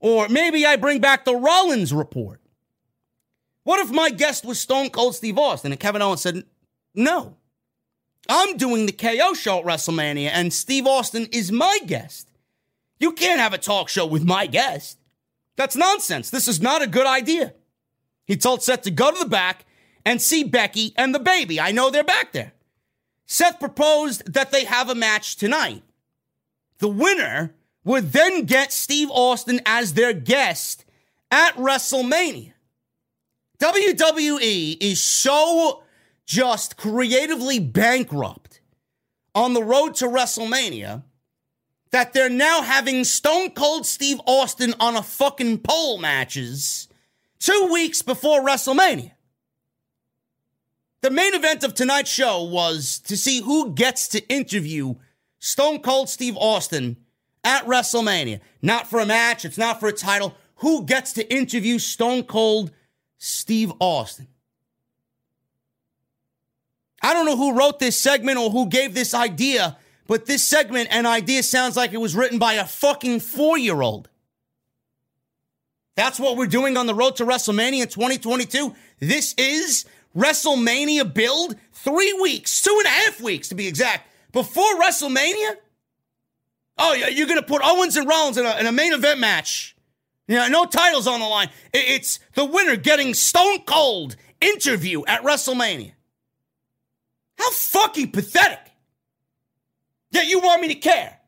Or 0.00 0.28
maybe 0.28 0.66
I 0.66 0.74
bring 0.74 1.00
back 1.00 1.24
the 1.24 1.36
Rollins 1.36 1.92
report. 1.92 2.40
What 3.62 3.78
if 3.78 3.92
my 3.92 4.10
guest 4.10 4.44
was 4.44 4.58
Stone 4.58 4.90
Cold 4.90 5.14
Steve 5.14 5.38
Austin? 5.38 5.70
And 5.70 5.80
Kevin 5.80 6.02
Owens 6.02 6.22
said, 6.22 6.42
No. 6.92 7.36
I'm 8.28 8.56
doing 8.56 8.86
the 8.86 8.92
KO 8.92 9.34
show 9.34 9.58
at 9.58 9.64
WrestleMania, 9.64 10.30
and 10.32 10.52
Steve 10.52 10.86
Austin 10.86 11.28
is 11.32 11.52
my 11.52 11.78
guest. 11.86 12.28
You 12.98 13.12
can't 13.12 13.40
have 13.40 13.52
a 13.52 13.58
talk 13.58 13.88
show 13.88 14.06
with 14.06 14.24
my 14.24 14.46
guest. 14.46 14.98
That's 15.56 15.76
nonsense. 15.76 16.30
This 16.30 16.48
is 16.48 16.60
not 16.60 16.82
a 16.82 16.86
good 16.86 17.06
idea. 17.06 17.52
He 18.24 18.36
told 18.36 18.62
Seth 18.62 18.82
to 18.82 18.90
go 18.90 19.10
to 19.10 19.18
the 19.18 19.28
back 19.28 19.64
and 20.04 20.22
see 20.22 20.44
Becky 20.44 20.94
and 20.96 21.14
the 21.14 21.18
baby. 21.18 21.60
I 21.60 21.72
know 21.72 21.90
they're 21.90 22.04
back 22.04 22.32
there. 22.32 22.52
Seth 23.26 23.60
proposed 23.60 24.32
that 24.32 24.50
they 24.50 24.64
have 24.64 24.88
a 24.88 24.94
match 24.94 25.36
tonight. 25.36 25.82
The 26.78 26.88
winner 26.88 27.54
would 27.84 28.12
then 28.12 28.44
get 28.44 28.72
Steve 28.72 29.08
Austin 29.10 29.60
as 29.66 29.94
their 29.94 30.12
guest 30.12 30.84
at 31.30 31.54
WrestleMania. 31.56 32.52
WWE 33.58 34.76
is 34.80 35.02
so 35.02 35.82
just 36.26 36.76
creatively 36.76 37.58
bankrupt 37.58 38.60
on 39.34 39.54
the 39.54 39.62
road 39.62 39.94
to 39.96 40.06
WrestleMania 40.06 41.04
that 41.90 42.12
they're 42.12 42.28
now 42.28 42.62
having 42.62 43.04
Stone 43.04 43.50
Cold 43.50 43.86
Steve 43.86 44.20
Austin 44.26 44.74
on 44.80 44.96
a 44.96 45.02
fucking 45.02 45.58
pole 45.58 45.98
matches 45.98 46.88
two 47.38 47.68
weeks 47.72 48.02
before 48.02 48.40
WrestleMania. 48.44 49.12
The 51.02 51.10
main 51.10 51.34
event 51.34 51.64
of 51.64 51.74
tonight's 51.74 52.10
show 52.10 52.44
was 52.44 53.00
to 53.00 53.16
see 53.16 53.40
who 53.40 53.72
gets 53.72 54.06
to 54.08 54.26
interview 54.28 54.94
Stone 55.40 55.80
Cold 55.80 56.08
Steve 56.08 56.36
Austin 56.36 56.96
at 57.42 57.66
WrestleMania. 57.66 58.40
Not 58.62 58.86
for 58.86 59.00
a 59.00 59.06
match, 59.06 59.44
it's 59.44 59.58
not 59.58 59.80
for 59.80 59.88
a 59.88 59.92
title. 59.92 60.36
Who 60.56 60.84
gets 60.84 61.12
to 61.14 61.34
interview 61.34 61.80
Stone 61.80 62.24
Cold 62.24 62.70
Steve 63.18 63.72
Austin? 63.80 64.28
I 67.02 67.12
don't 67.12 67.26
know 67.26 67.36
who 67.36 67.58
wrote 67.58 67.80
this 67.80 68.00
segment 68.00 68.38
or 68.38 68.50
who 68.50 68.68
gave 68.68 68.94
this 68.94 69.12
idea, 69.12 69.76
but 70.06 70.26
this 70.26 70.44
segment 70.44 70.86
and 70.92 71.04
idea 71.04 71.42
sounds 71.42 71.76
like 71.76 71.92
it 71.92 72.00
was 72.00 72.14
written 72.14 72.38
by 72.38 72.54
a 72.54 72.64
fucking 72.64 73.18
four 73.18 73.58
year 73.58 73.82
old. 73.82 74.08
That's 75.96 76.20
what 76.20 76.36
we're 76.36 76.46
doing 76.46 76.76
on 76.76 76.86
the 76.86 76.94
road 76.94 77.16
to 77.16 77.26
WrestleMania 77.26 77.82
in 77.82 77.88
2022. 77.88 78.72
This 79.00 79.34
is 79.36 79.84
WrestleMania 80.16 81.12
build. 81.12 81.56
Three 81.72 82.12
weeks, 82.12 82.62
two 82.62 82.76
and 82.78 82.86
a 82.86 82.90
half 82.90 83.20
weeks 83.20 83.48
to 83.48 83.54
be 83.54 83.66
exact, 83.66 84.08
before 84.32 84.80
WrestleMania. 84.80 85.56
Oh, 86.78 86.94
yeah, 86.94 87.08
you're 87.08 87.26
going 87.26 87.40
to 87.40 87.46
put 87.46 87.62
Owens 87.64 87.96
and 87.96 88.08
Rollins 88.08 88.38
in 88.38 88.46
a, 88.46 88.56
in 88.58 88.66
a 88.66 88.72
main 88.72 88.92
event 88.92 89.20
match. 89.20 89.76
Yeah, 90.28 90.48
no 90.48 90.64
titles 90.64 91.06
on 91.06 91.20
the 91.20 91.26
line. 91.26 91.50
It's 91.74 92.20
the 92.34 92.44
winner 92.44 92.76
getting 92.76 93.14
Stone 93.14 93.64
Cold 93.66 94.16
interview 94.40 95.02
at 95.06 95.22
WrestleMania. 95.22 95.92
How 97.38 97.50
fucking 97.50 98.12
pathetic. 98.12 98.70
Yet 100.10 100.28
you 100.28 100.40
want 100.40 100.62
me 100.62 100.68
to 100.68 100.74
care 100.74 101.18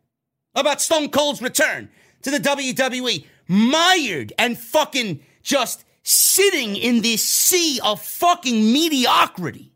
about 0.54 0.80
Stone 0.80 1.10
Cold's 1.10 1.42
return 1.42 1.88
to 2.22 2.30
the 2.30 2.38
WWE, 2.38 3.26
mired 3.48 4.32
and 4.38 4.56
fucking 4.56 5.20
just 5.42 5.83
sitting 6.04 6.76
in 6.76 7.00
this 7.00 7.22
sea 7.22 7.80
of 7.82 8.00
fucking 8.00 8.72
mediocrity, 8.72 9.72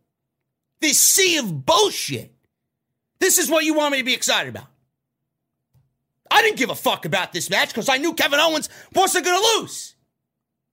this 0.81 1.01
sea 1.01 1.39
of 1.39 1.67
bullshit. 1.67 2.33
This 3.19 3.39
is 3.39 3.51
what 3.51 3.65
you 3.65 3.75
want 3.75 3.93
me 3.93 3.99
to 3.99 4.05
be 4.05 4.15
excited 4.15 4.51
about. 4.51 4.69
I 6.31 6.43
didn't 6.43 6.59
give 6.59 6.71
a 6.71 6.75
fuck 6.75 7.07
about 7.07 7.33
this 7.33 7.51
match 7.51 7.69
because 7.71 7.89
I 7.89 7.97
knew 7.97 8.13
Kevin 8.13 8.39
Owens 8.39 8.69
wasn't 8.95 9.25
going 9.25 9.43
to 9.43 9.61
lose. 9.61 9.97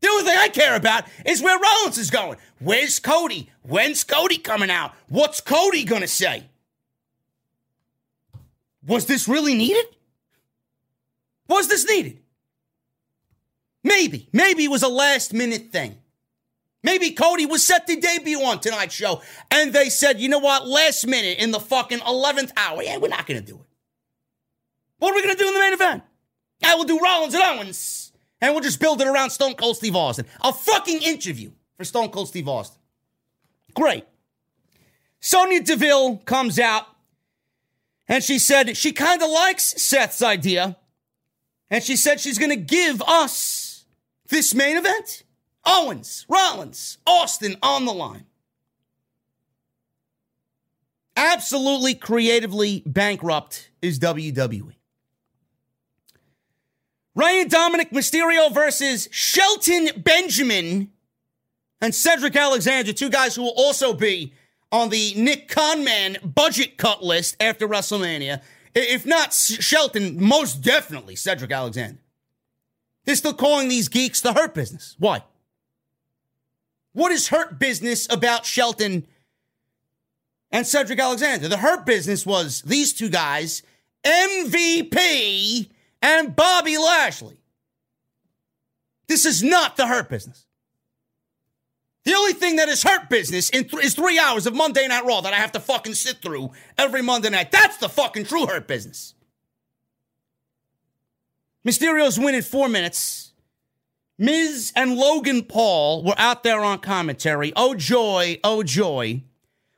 The 0.01 0.09
only 0.09 0.25
thing 0.25 0.37
I 0.37 0.49
care 0.49 0.75
about 0.75 1.05
is 1.25 1.41
where 1.41 1.57
Rollins 1.57 1.97
is 1.97 2.11
going. 2.11 2.37
Where's 2.59 2.99
Cody? 2.99 3.49
When's 3.63 4.03
Cody 4.03 4.37
coming 4.37 4.69
out? 4.69 4.93
What's 5.07 5.39
Cody 5.39 5.85
going 5.85 6.01
to 6.01 6.07
say? 6.07 6.49
Was 8.85 9.05
this 9.05 9.27
really 9.27 9.55
needed? 9.55 9.85
Was 11.47 11.69
this 11.69 11.87
needed? 11.87 12.19
Maybe. 13.85 14.27
Maybe 14.33 14.65
it 14.65 14.71
was 14.71 14.83
a 14.83 14.89
last 14.89 15.31
minute 15.33 15.71
thing. 15.71 15.97
Maybe 16.83 17.11
Cody 17.11 17.45
was 17.45 17.65
set 17.65 17.87
to 17.87 17.95
debut 17.95 18.41
on 18.41 18.59
tonight's 18.59 18.93
show, 18.93 19.21
and 19.49 19.71
they 19.71 19.89
said, 19.89 20.19
you 20.19 20.27
know 20.27 20.39
what, 20.39 20.67
last 20.67 21.07
minute 21.07 21.39
in 21.39 21.51
the 21.51 21.59
fucking 21.59 21.99
11th 21.99 22.51
hour, 22.57 22.83
yeah, 22.83 22.97
we're 22.97 23.07
not 23.07 23.25
going 23.25 23.39
to 23.39 23.45
do 23.45 23.55
it. 23.55 23.65
What 24.97 25.11
are 25.11 25.15
we 25.15 25.23
going 25.23 25.35
to 25.35 25.41
do 25.41 25.47
in 25.47 25.53
the 25.53 25.59
main 25.59 25.73
event? 25.73 26.03
I 26.63 26.75
will 26.75 26.83
do 26.83 26.99
Rollins 26.99 27.33
and 27.33 27.43
Owens 27.43 28.11
and 28.41 28.53
we'll 28.53 28.63
just 28.63 28.79
build 28.79 29.01
it 29.01 29.07
around 29.07 29.29
Stone 29.29 29.55
Cold 29.55 29.77
Steve 29.77 29.95
Austin. 29.95 30.25
A 30.41 30.53
fucking 30.53 31.01
interview 31.01 31.51
for 31.77 31.83
Stone 31.83 32.09
Cold 32.09 32.27
Steve 32.27 32.47
Austin. 32.47 32.79
Great. 33.73 34.05
Sonya 35.19 35.61
Deville 35.61 36.17
comes 36.17 36.59
out 36.59 36.85
and 38.07 38.23
she 38.23 38.39
said 38.39 38.77
she 38.77 38.91
kind 38.91 39.21
of 39.21 39.29
likes 39.29 39.81
Seth's 39.81 40.21
idea. 40.21 40.77
And 41.69 41.83
she 41.83 41.95
said 41.95 42.19
she's 42.19 42.37
going 42.37 42.51
to 42.51 42.55
give 42.55 43.01
us 43.01 43.54
this 44.27 44.53
main 44.53 44.77
event 44.77 45.23
Owens, 45.65 46.25
Rollins, 46.29 46.99
Austin 47.07 47.57
on 47.61 47.85
the 47.85 47.93
line. 47.93 48.25
Absolutely 51.17 51.95
creatively 51.95 52.83
bankrupt 52.85 53.71
is 53.81 53.99
WWE. 53.99 54.73
Ryan 57.15 57.47
Dominik 57.47 57.91
Mysterio 57.91 58.53
versus 58.53 59.07
Shelton 59.11 59.89
Benjamin 59.97 60.91
and 61.79 61.95
Cedric 61.95 62.35
Alexander, 62.35 62.91
two 62.91 63.09
guys 63.09 63.35
who 63.35 63.43
will 63.43 63.53
also 63.55 63.93
be 63.93 64.33
on 64.71 64.89
the 64.89 65.13
Nick 65.15 65.47
Conman 65.47 66.17
budget 66.23 66.77
cut 66.77 67.01
list 67.01 67.37
after 67.39 67.67
WrestleMania. 67.67 68.41
If 68.73 69.05
not 69.05 69.33
Shelton, 69.33 70.21
most 70.21 70.61
definitely 70.61 71.15
Cedric 71.15 71.51
Alexander. 71.51 71.99
They're 73.05 73.15
still 73.15 73.33
calling 73.33 73.69
these 73.69 73.87
geeks 73.87 74.21
the 74.21 74.33
Hurt 74.33 74.53
Business. 74.53 74.95
Why? 74.99 75.23
What 76.93 77.11
is 77.11 77.27
Hurt 77.27 77.59
Business 77.59 78.07
about 78.11 78.45
Shelton 78.45 79.05
and 80.51 80.65
Cedric 80.65 80.99
Alexander? 80.99 81.47
The 81.47 81.57
Hurt 81.57 81.85
Business 81.85 82.25
was 82.25 82.61
these 82.63 82.93
two 82.93 83.09
guys, 83.09 83.63
MVP 84.03 85.69
and 86.01 86.35
Bobby 86.35 86.77
Lashley. 86.77 87.37
This 89.07 89.25
is 89.25 89.43
not 89.43 89.77
the 89.77 89.87
Hurt 89.87 90.09
Business. 90.09 90.45
The 92.05 92.13
only 92.13 92.33
thing 92.33 92.57
that 92.57 92.69
is 92.69 92.83
hurt 92.83 93.09
business 93.09 93.49
th- 93.49 93.73
is 93.73 93.95
three 93.95 94.19
hours 94.19 94.45
of 94.45 94.53
Monday 94.53 94.87
Night 94.87 95.05
Raw 95.05 95.21
that 95.21 95.33
I 95.33 95.37
have 95.37 95.51
to 95.53 95.59
fucking 95.59 95.95
sit 95.95 96.17
through 96.21 96.51
every 96.77 97.01
Monday 97.01 97.31
night. 97.31 97.51
That's 97.51 97.77
the 97.77 97.89
fucking 97.89 98.25
true 98.25 98.45
hurt 98.45 98.67
business. 98.67 99.14
Mysterio's 101.65 102.19
win 102.19 102.35
in 102.35 102.43
four 102.43 102.69
minutes. 102.69 103.33
Miz 104.17 104.71
and 104.75 104.95
Logan 104.95 105.43
Paul 105.43 106.03
were 106.03 106.15
out 106.17 106.43
there 106.43 106.61
on 106.61 106.79
commentary. 106.79 107.51
Oh 107.55 107.75
joy, 107.75 108.39
oh 108.43 108.63
joy. 108.63 109.23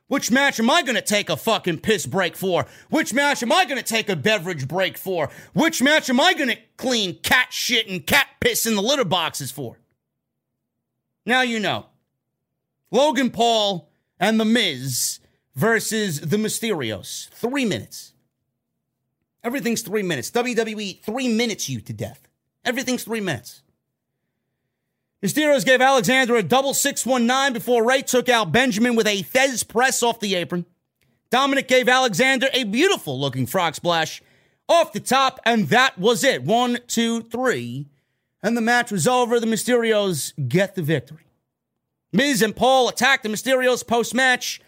Which 0.06 0.30
match 0.30 0.58
am 0.58 0.70
I 0.70 0.82
going 0.82 0.94
to 0.94 1.02
take 1.02 1.28
a 1.28 1.36
fucking 1.36 1.80
piss 1.80 2.06
break 2.06 2.34
for? 2.36 2.66
Which 2.88 3.12
match 3.12 3.42
am 3.42 3.52
I 3.52 3.64
going 3.64 3.78
to 3.78 3.84
take 3.84 4.08
a 4.08 4.16
beverage 4.16 4.66
break 4.66 4.96
for? 4.96 5.28
Which 5.52 5.82
match 5.82 6.08
am 6.08 6.20
I 6.20 6.32
going 6.34 6.48
to 6.48 6.58
clean 6.76 7.16
cat 7.16 7.52
shit 7.52 7.88
and 7.88 8.06
cat 8.06 8.26
piss 8.40 8.64
in 8.64 8.74
the 8.74 8.82
litter 8.82 9.04
boxes 9.04 9.50
for? 9.50 9.78
Now 11.26 11.42
you 11.42 11.60
know. 11.60 11.86
Logan 12.90 13.30
Paul 13.30 13.90
and 14.18 14.40
The 14.40 14.46
Miz 14.46 15.20
versus 15.54 16.20
The 16.22 16.38
Mysterios. 16.38 17.28
Three 17.30 17.66
minutes. 17.66 18.14
Everything's 19.44 19.82
three 19.82 20.02
minutes. 20.02 20.30
WWE, 20.30 21.02
three 21.02 21.28
minutes 21.28 21.68
you 21.68 21.80
to 21.80 21.92
death. 21.92 22.28
Everything's 22.64 23.04
three 23.04 23.20
minutes. 23.20 23.62
Mysterios 25.24 25.64
gave 25.64 25.80
Alexander 25.80 26.36
a 26.36 26.42
double 26.42 26.74
619 26.74 27.52
before 27.52 27.84
Rey 27.84 28.02
took 28.02 28.28
out 28.28 28.52
Benjamin 28.52 28.94
with 28.94 29.06
a 29.06 29.22
Thesz 29.22 29.66
press 29.66 30.02
off 30.02 30.20
the 30.20 30.36
apron. 30.36 30.64
Dominik 31.30 31.66
gave 31.66 31.88
Alexander 31.88 32.48
a 32.52 32.64
beautiful 32.64 33.18
looking 33.18 33.46
frog 33.46 33.74
splash 33.74 34.22
off 34.68 34.92
the 34.92 35.00
top, 35.00 35.40
and 35.44 35.68
that 35.68 35.98
was 35.98 36.22
it. 36.22 36.42
One, 36.42 36.78
two, 36.86 37.22
three. 37.22 37.88
And 38.42 38.56
the 38.56 38.60
match 38.60 38.92
was 38.92 39.08
over. 39.08 39.40
The 39.40 39.46
Mysterios 39.46 40.32
get 40.48 40.74
the 40.74 40.82
victory. 40.82 41.26
Miz 42.12 42.40
and 42.40 42.54
Paul 42.54 42.88
attacked 42.88 43.24
the 43.24 43.28
Mysterios 43.28 43.86
post 43.86 44.14
match. 44.14 44.60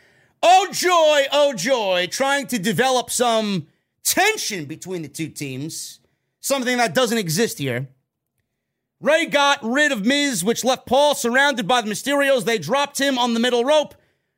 Oh 0.42 0.68
joy, 0.72 1.26
oh 1.32 1.54
joy, 1.54 2.08
trying 2.10 2.46
to 2.48 2.58
develop 2.58 3.10
some 3.10 3.66
tension 4.04 4.64
between 4.64 5.02
the 5.02 5.08
two 5.08 5.28
teams, 5.28 6.00
something 6.40 6.78
that 6.78 6.94
doesn't 6.94 7.18
exist 7.18 7.58
here. 7.58 7.88
Rey 9.00 9.26
got 9.26 9.60
rid 9.62 9.92
of 9.92 10.04
Miz, 10.04 10.44
which 10.44 10.64
left 10.64 10.86
Paul 10.86 11.14
surrounded 11.14 11.66
by 11.66 11.80
the 11.80 11.90
Mysterios. 11.90 12.44
They 12.44 12.58
dropped 12.58 13.00
him 13.00 13.18
on 13.18 13.32
the 13.32 13.40
middle 13.40 13.64
rope, 13.64 13.94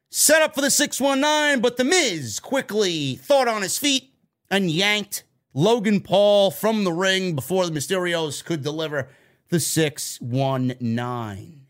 set 0.08 0.40
up 0.40 0.54
for 0.54 0.60
the 0.60 0.70
619, 0.70 1.60
but 1.60 1.76
the 1.76 1.84
Miz 1.84 2.38
quickly 2.38 3.16
thought 3.16 3.48
on 3.48 3.62
his 3.62 3.76
feet 3.76 4.14
and 4.50 4.70
yanked 4.70 5.24
Logan 5.54 6.00
Paul 6.00 6.50
from 6.50 6.84
the 6.84 6.92
ring 6.92 7.34
before 7.34 7.66
the 7.66 7.72
Mysterios 7.72 8.44
could 8.44 8.62
deliver 8.62 9.08
the 9.48 9.58
619. 9.58 11.66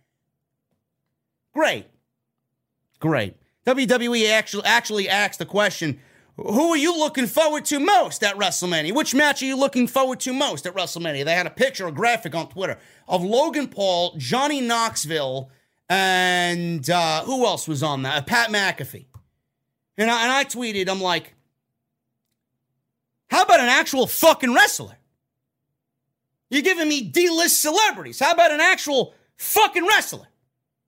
Great. 1.54 1.86
Great. 3.00 3.36
WWE 3.66 4.30
actually 4.30 4.64
actually 4.64 5.08
asked 5.08 5.38
the 5.38 5.46
question, 5.46 6.00
who 6.36 6.72
are 6.72 6.76
you 6.76 6.96
looking 6.96 7.26
forward 7.26 7.64
to 7.66 7.78
most 7.78 8.24
at 8.24 8.36
WrestleMania? 8.36 8.94
Which 8.94 9.14
match 9.14 9.42
are 9.42 9.46
you 9.46 9.56
looking 9.56 9.86
forward 9.86 10.20
to 10.20 10.32
most 10.32 10.66
at 10.66 10.74
WrestleMania? 10.74 11.24
They 11.24 11.34
had 11.34 11.46
a 11.46 11.50
picture, 11.50 11.86
a 11.86 11.92
graphic 11.92 12.34
on 12.34 12.48
Twitter 12.48 12.78
of 13.06 13.22
Logan 13.22 13.68
Paul, 13.68 14.14
Johnny 14.16 14.60
Knoxville, 14.60 15.50
and 15.88 16.88
uh, 16.88 17.22
who 17.24 17.44
else 17.44 17.68
was 17.68 17.82
on 17.82 18.02
that? 18.02 18.26
Pat 18.26 18.50
McAfee. 18.50 19.06
And 19.98 20.10
I, 20.10 20.22
and 20.22 20.32
I 20.32 20.44
tweeted, 20.44 20.88
I'm 20.88 21.02
like, 21.02 21.34
how 23.28 23.42
about 23.42 23.60
an 23.60 23.68
actual 23.68 24.06
fucking 24.06 24.54
wrestler? 24.54 24.96
You're 26.50 26.62
giving 26.62 26.88
me 26.88 27.02
D 27.02 27.28
list 27.30 27.60
celebrities. 27.60 28.20
How 28.20 28.32
about 28.32 28.50
an 28.50 28.60
actual 28.60 29.14
fucking 29.36 29.86
wrestler? 29.86 30.28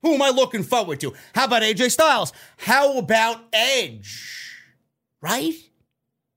Who 0.03 0.15
am 0.15 0.23
I 0.23 0.31
looking 0.31 0.63
forward 0.63 1.01
to? 1.01 1.15
How 1.35 1.45
about 1.45 1.63
AJ 1.63 1.91
Styles? 1.91 2.33
How 2.59 2.99
about 2.99 3.41
Edge? 3.53 4.44
Right? 5.25 5.55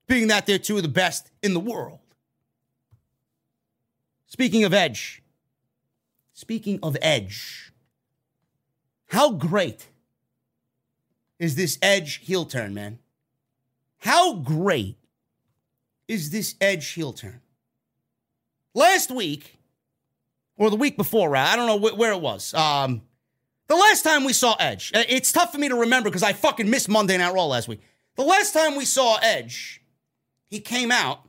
Being 0.08 0.30
that 0.30 0.46
they're 0.46 0.58
two 0.58 0.78
of 0.78 0.82
the 0.82 0.88
best 0.88 1.30
in 1.44 1.54
the 1.54 1.60
world. 1.60 2.00
Speaking 4.28 4.64
of 4.64 4.74
Edge, 4.74 5.22
speaking 6.34 6.80
of 6.82 6.96
Edge, 7.02 7.74
how 9.08 9.32
great 9.34 9.88
is 11.38 11.56
this 11.56 11.78
Edge 11.82 12.22
heel 12.24 12.46
turn, 12.46 12.74
man? 12.74 13.00
How 13.98 14.36
great 14.36 14.98
is 16.08 16.30
this 16.30 16.56
Edge 16.62 16.88
heel 16.88 17.12
turn? 17.12 17.42
Last 18.74 19.12
week, 19.12 19.58
or 20.56 20.70
the 20.70 20.78
week 20.78 20.96
before, 20.96 21.30
right? 21.30 21.52
I 21.52 21.58
don't 21.58 21.68
know 21.68 21.94
where 21.94 22.14
it 22.14 22.22
was. 22.22 22.54
Um, 22.54 23.02
the 23.68 23.76
last 23.76 24.04
time 24.04 24.24
we 24.24 24.32
saw 24.32 24.56
Edge, 24.62 24.94
it's 24.94 25.34
tough 25.34 25.52
for 25.52 25.58
me 25.58 25.68
to 25.68 25.76
remember 25.76 26.10
because 26.10 26.24
I 26.24 26.32
fucking 26.32 26.70
missed 26.70 26.88
Monday 26.88 27.18
Night 27.18 27.34
Raw 27.34 27.48
last 27.48 27.68
week. 27.68 27.82
The 28.18 28.24
last 28.24 28.52
time 28.52 28.76
we 28.76 28.86
saw 28.86 29.18
Edge, 29.22 29.82
he 30.50 30.60
came 30.60 30.92
out 30.92 31.22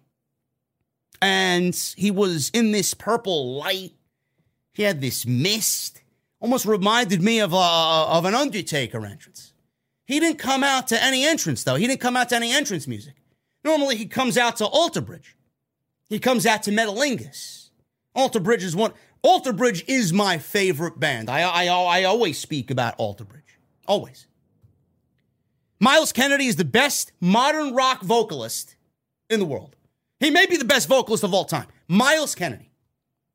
and 1.21 1.75
he 1.97 2.11
was 2.11 2.51
in 2.55 2.73
this 2.73 2.95
purple 2.95 3.57
light. 3.57 3.93
He 4.73 4.85
had 4.85 5.03
this 5.03 5.27
mist, 5.27 6.01
almost 6.41 6.65
reminded 6.65 7.23
me 7.23 7.41
of, 7.41 7.53
a, 7.53 7.57
uh, 7.57 8.07
of 8.09 8.25
an 8.25 8.35
Undertaker 8.35 9.05
entrance. 9.05 9.53
He 10.07 10.19
didn't 10.19 10.39
come 10.39 10.65
out 10.65 10.89
to 10.89 11.03
any 11.03 11.27
entrance, 11.27 11.63
though. 11.63 11.75
He 11.75 11.87
didn't 11.87 12.01
come 12.01 12.17
out 12.17 12.31
to 12.31 12.37
any 12.37 12.53
entrance 12.53 12.87
music. 12.87 13.17
Normally, 13.65 13.97
he 13.97 14.07
comes 14.07 14.39
out 14.39 14.57
to 14.57 14.67
Alter 14.67 15.03
Bridge. 15.03 15.37
He 16.09 16.19
comes 16.19 16.47
out 16.47 16.63
to 16.63 16.71
Metalingus. 16.71 17.69
Alter 18.15 18.41
Bridge 18.41 18.65
is 18.65 18.75
one. 18.75 18.95
Alter 19.21 19.53
Bridge 19.53 19.85
is 19.89 20.13
my 20.15 20.39
favorite 20.39 20.99
band. 20.99 21.29
I, 21.29 21.43
I, 21.43 21.67
I 21.67 22.05
always 22.05 22.39
speak 22.39 22.71
about 22.71 22.95
Alter 22.97 23.25
Bridge. 23.25 23.59
Always. 23.87 24.28
Myles 25.81 26.13
Kennedy 26.13 26.47
is 26.47 26.57
the 26.57 26.65
best 26.65 27.13
modern 27.21 27.75
rock 27.75 28.03
vocalist 28.03 28.77
in 29.31 29.39
the 29.39 29.47
world. 29.47 29.77
He 30.21 30.31
may 30.31 30.47
be 30.47 30.57
the 30.57 30.65
best 30.65 30.89
vocalist 30.89 31.23
of 31.23 31.33
all 31.33 31.45
time. 31.45 31.67
Myles 31.87 32.35
Kennedy. 32.35 32.71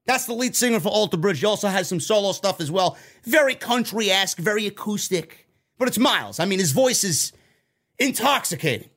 That's 0.06 0.26
the 0.26 0.34
lead 0.34 0.56
singer 0.56 0.82
for 0.82 0.90
Alter 0.90 1.16
Bridge. 1.16 1.40
He 1.40 1.46
also 1.46 1.70
has 1.70 1.88
some 1.88 2.02
solo 2.02 2.34
stuff 2.34 2.60
as 2.60 2.70
well. 2.70 2.98
Very 3.24 3.56
country 3.56 4.12
esque, 4.12 4.38
very 4.38 4.68
acoustic. 4.68 5.48
But 5.78 5.88
it's 5.88 5.98
Myles. 5.98 6.40
I 6.40 6.46
mean, 6.46 6.60
his 6.60 6.74
voice 6.74 7.06
is 7.06 7.32
intoxicating. 7.98 8.90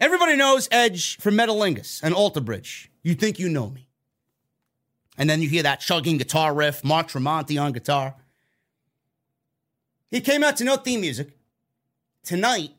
Everybody 0.00 0.34
knows 0.34 0.68
Edge 0.72 1.18
from 1.18 1.34
Metalingus 1.34 2.02
and 2.02 2.14
Alter 2.14 2.40
Bridge. 2.40 2.90
You 3.02 3.14
think 3.14 3.38
you 3.38 3.48
know 3.48 3.70
me. 3.70 3.86
And 5.16 5.28
then 5.28 5.42
you 5.42 5.48
hear 5.48 5.62
that 5.62 5.80
chugging 5.80 6.16
guitar 6.16 6.54
riff, 6.54 6.82
Mark 6.82 7.08
Tremonti 7.08 7.60
on 7.60 7.72
guitar. 7.72 8.14
He 10.10 10.20
came 10.20 10.42
out 10.42 10.56
to 10.56 10.64
no 10.64 10.76
theme 10.76 11.02
music. 11.02 11.36
Tonight, 12.24 12.70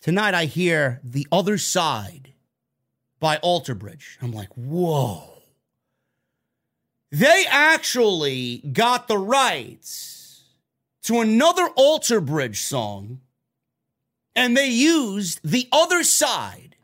tonight 0.00 0.34
I 0.34 0.44
hear 0.44 1.00
The 1.02 1.26
Other 1.30 1.58
Side 1.58 2.32
by 3.20 3.36
Alter 3.38 3.74
Bridge. 3.74 4.18
I'm 4.20 4.32
like, 4.32 4.50
whoa. 4.54 5.42
They 7.10 7.44
actually 7.48 8.58
got 8.58 9.08
the 9.08 9.18
rights 9.18 10.42
to 11.04 11.20
another 11.20 11.68
Alter 11.74 12.20
Bridge 12.20 12.60
song, 12.60 13.20
and 14.36 14.56
they 14.56 14.68
used 14.68 15.40
The 15.42 15.68
Other 15.72 16.02
Side 16.02 16.76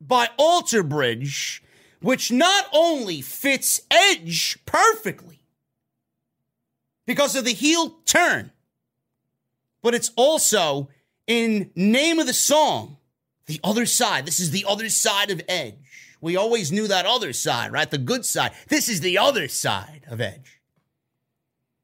by 0.00 0.28
Alter 0.38 0.82
Bridge 0.82 1.62
which 2.04 2.30
not 2.30 2.66
only 2.70 3.22
fits 3.22 3.80
Edge 3.90 4.58
perfectly 4.66 5.40
because 7.06 7.34
of 7.34 7.46
the 7.46 7.54
heel 7.54 7.96
turn, 8.04 8.50
but 9.84 9.94
it's 9.94 10.10
also 10.16 10.88
in 11.26 11.70
name 11.76 12.18
of 12.18 12.26
the 12.26 12.32
song, 12.32 12.96
the 13.44 13.60
other 13.62 13.84
side. 13.84 14.24
This 14.24 14.40
is 14.40 14.50
the 14.50 14.64
other 14.66 14.88
side 14.88 15.30
of 15.30 15.42
Edge. 15.46 15.74
We 16.22 16.36
always 16.36 16.72
knew 16.72 16.88
that 16.88 17.04
other 17.04 17.34
side, 17.34 17.70
right? 17.70 17.90
The 17.90 17.98
good 17.98 18.24
side. 18.24 18.52
This 18.68 18.88
is 18.88 19.02
the 19.02 19.18
other 19.18 19.46
side 19.46 20.06
of 20.08 20.22
Edge. 20.22 20.58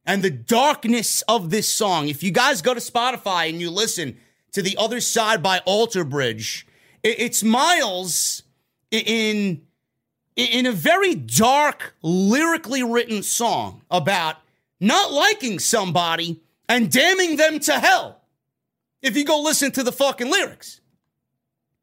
And 0.07 0.23
the 0.23 0.31
darkness 0.31 1.23
of 1.29 1.51
this 1.51 1.71
song, 1.71 2.09
if 2.09 2.23
you 2.23 2.31
guys 2.31 2.63
go 2.63 2.73
to 2.73 2.81
Spotify 2.81 3.51
and 3.51 3.61
you 3.61 3.71
listen 3.71 4.17
to 4.53 4.63
The 4.63 4.79
Other 4.79 5.01
Side 5.01 5.43
by 5.43 5.59
Alter 5.67 6.03
Bridge, 6.03 6.67
it's 7.05 7.43
Myles 7.43 8.45
in 8.91 9.61
in 10.37 10.65
a 10.65 10.73
very 10.73 11.15
dark, 11.15 11.97
lyrically 12.01 12.83
written 12.83 13.23
song 13.23 13.83
about 13.91 14.37
not 14.81 15.13
liking 15.13 15.59
somebody 15.59 16.41
and 16.71 16.89
damning 16.89 17.37
them 17.37 17.59
to 17.59 17.73
hell. 17.73 18.21
If 19.03 19.17
you 19.17 19.25
go 19.25 19.43
listen 19.43 19.73
to 19.73 19.83
the 19.83 19.91
fucking 19.91 20.31
lyrics 20.31 20.81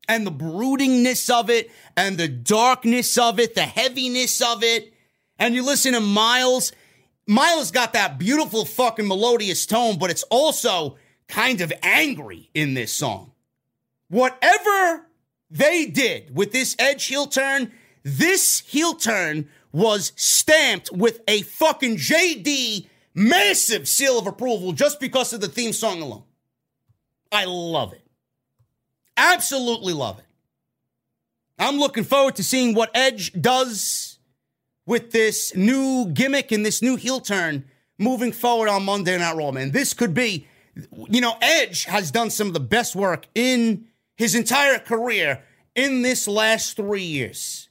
and 0.08 0.26
the 0.26 0.32
broodingness 0.32 1.30
of 1.30 1.50
it 1.50 1.70
and 1.98 2.18
the 2.18 2.30
darkness 2.30 3.18
of 3.18 3.38
it, 3.38 3.54
the 3.54 3.64
heaviness 3.64 4.42
of 4.42 4.64
it, 4.64 4.94
and 5.38 5.54
you 5.54 5.64
listen 5.64 5.92
to 5.92 6.00
Myles. 6.00 6.72
Myles 7.28 7.70
got 7.70 7.94
that 7.94 8.18
beautiful 8.18 8.64
fucking 8.64 9.08
melodious 9.08 9.66
tone, 9.66 10.00
but 10.00 10.10
it's 10.10 10.24
also 10.24 10.96
kind 11.28 11.60
of 11.60 11.74
angry 11.84 12.50
in 12.54 12.74
this 12.74 12.94
song. 12.94 13.34
Whatever 14.08 15.08
they 15.52 15.86
did 15.88 16.34
with 16.34 16.54
this 16.54 16.78
Edge 16.80 17.06
heel 17.06 17.28
turn, 17.28 17.74
this 18.04 18.62
heel 18.62 18.94
turn 18.94 19.50
was 19.74 20.14
stamped 20.16 20.94
with 20.94 21.20
a 21.28 21.42
fucking 21.42 21.98
JD 21.98 22.88
Massive 23.20 23.88
seal 23.88 24.20
of 24.20 24.28
approval 24.28 24.74
just 24.74 25.00
because 25.00 25.34
of 25.34 25.42
the 25.42 25.48
theme 25.48 25.74
song 25.74 26.04
alone. 26.04 26.22
I 27.32 27.46
love 27.46 27.92
it. 27.94 28.04
Absolutely 29.18 29.94
love 29.94 30.20
it. 30.20 30.26
I'm 31.58 31.80
looking 31.80 32.04
forward 32.04 32.36
to 32.36 32.44
seeing 32.44 32.76
what 32.76 32.92
Edge 32.94 33.34
does 33.34 34.20
with 34.86 35.10
this 35.10 35.56
new 35.56 36.06
gimmick 36.06 36.52
and 36.52 36.64
this 36.64 36.84
new 36.84 36.96
heel 36.96 37.20
turn 37.20 37.66
moving 37.98 38.32
forward 38.32 38.70
on 38.70 38.86
Monday 38.86 39.18
Night 39.18 39.36
Raw, 39.36 39.50
man. 39.50 39.72
This 39.72 39.96
could 39.96 40.14
be, 40.14 40.46
you 41.10 41.20
know, 41.20 41.38
Edge 41.42 41.86
has 41.86 42.12
done 42.12 42.30
some 42.30 42.46
of 42.46 42.54
the 42.54 42.60
best 42.60 42.96
work 42.96 43.26
in 43.34 43.88
his 44.16 44.36
entire 44.36 44.78
career 44.78 45.42
in 45.76 46.04
this 46.04 46.28
last 46.28 46.76
three 46.76 47.02
years. 47.02 47.68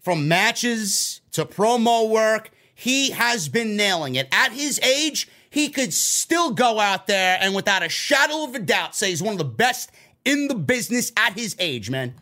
From 0.00 0.26
matches 0.26 1.20
to 1.32 1.44
promo 1.44 2.08
work, 2.08 2.50
he 2.78 3.10
has 3.10 3.48
been 3.48 3.74
nailing 3.74 4.16
it. 4.16 4.28
At 4.30 4.52
his 4.52 4.78
age, 4.80 5.28
he 5.48 5.70
could 5.70 5.94
still 5.94 6.50
go 6.50 6.78
out 6.78 7.06
there 7.06 7.38
and 7.40 7.54
without 7.54 7.82
a 7.82 7.88
shadow 7.88 8.44
of 8.44 8.54
a 8.54 8.58
doubt 8.58 8.94
say 8.94 9.08
he's 9.08 9.22
one 9.22 9.32
of 9.32 9.38
the 9.38 9.44
best 9.44 9.90
in 10.26 10.46
the 10.46 10.54
business 10.54 11.10
at 11.16 11.32
his 11.32 11.56
age, 11.58 11.88
man. 11.88 12.14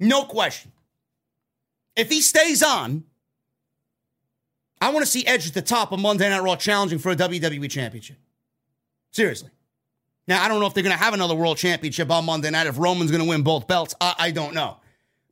No 0.00 0.24
question. 0.24 0.72
If 1.94 2.08
he 2.08 2.22
stays 2.22 2.62
on, 2.62 3.04
I 4.80 4.88
want 4.88 5.04
to 5.04 5.10
see 5.10 5.26
Edge 5.26 5.46
at 5.46 5.52
the 5.52 5.60
top 5.60 5.92
of 5.92 6.00
Monday 6.00 6.26
Night 6.30 6.42
Raw 6.42 6.56
challenging 6.56 6.98
for 6.98 7.12
a 7.12 7.16
WWE 7.16 7.70
Championship. 7.70 8.16
Seriously. 9.10 9.50
Now, 10.26 10.42
I 10.42 10.48
don't 10.48 10.58
know 10.58 10.66
if 10.66 10.72
they're 10.72 10.82
going 10.82 10.96
to 10.96 11.04
have 11.04 11.12
another 11.12 11.34
World 11.34 11.58
Championship 11.58 12.10
on 12.10 12.24
Monday 12.24 12.48
night, 12.48 12.66
if 12.66 12.78
Roman's 12.78 13.10
going 13.10 13.22
to 13.22 13.28
win 13.28 13.42
both 13.42 13.66
belts. 13.66 13.94
I, 14.00 14.14
I 14.18 14.30
don't 14.30 14.54
know. 14.54 14.78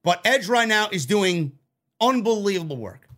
But 0.02 0.20
Edge 0.26 0.48
right 0.48 0.68
now 0.68 0.90
is 0.92 1.06
doing 1.06 1.52
unbelievable 1.98 2.76
work. 2.76 3.08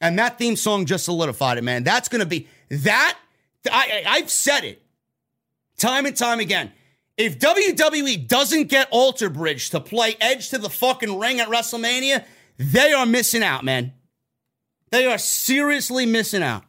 And 0.00 0.18
that 0.18 0.38
theme 0.38 0.56
song 0.56 0.86
just 0.86 1.04
solidified 1.04 1.58
it, 1.58 1.64
man. 1.64 1.84
That's 1.84 2.08
going 2.08 2.20
to 2.20 2.26
be 2.26 2.48
that. 2.70 3.18
I, 3.70 4.04
I've 4.06 4.30
said 4.30 4.64
it 4.64 4.82
time 5.76 6.06
and 6.06 6.16
time 6.16 6.40
again. 6.40 6.72
If 7.16 7.38
WWE 7.38 8.26
doesn't 8.26 8.68
get 8.68 8.88
Alter 8.90 9.28
Bridge 9.28 9.70
to 9.70 9.80
play 9.80 10.16
Edge 10.20 10.48
to 10.50 10.58
the 10.58 10.70
fucking 10.70 11.18
ring 11.18 11.40
at 11.40 11.48
WrestleMania, 11.48 12.24
they 12.56 12.92
are 12.92 13.04
missing 13.04 13.42
out, 13.42 13.62
man. 13.62 13.92
They 14.90 15.06
are 15.06 15.18
seriously 15.18 16.06
missing 16.06 16.42
out. 16.42 16.64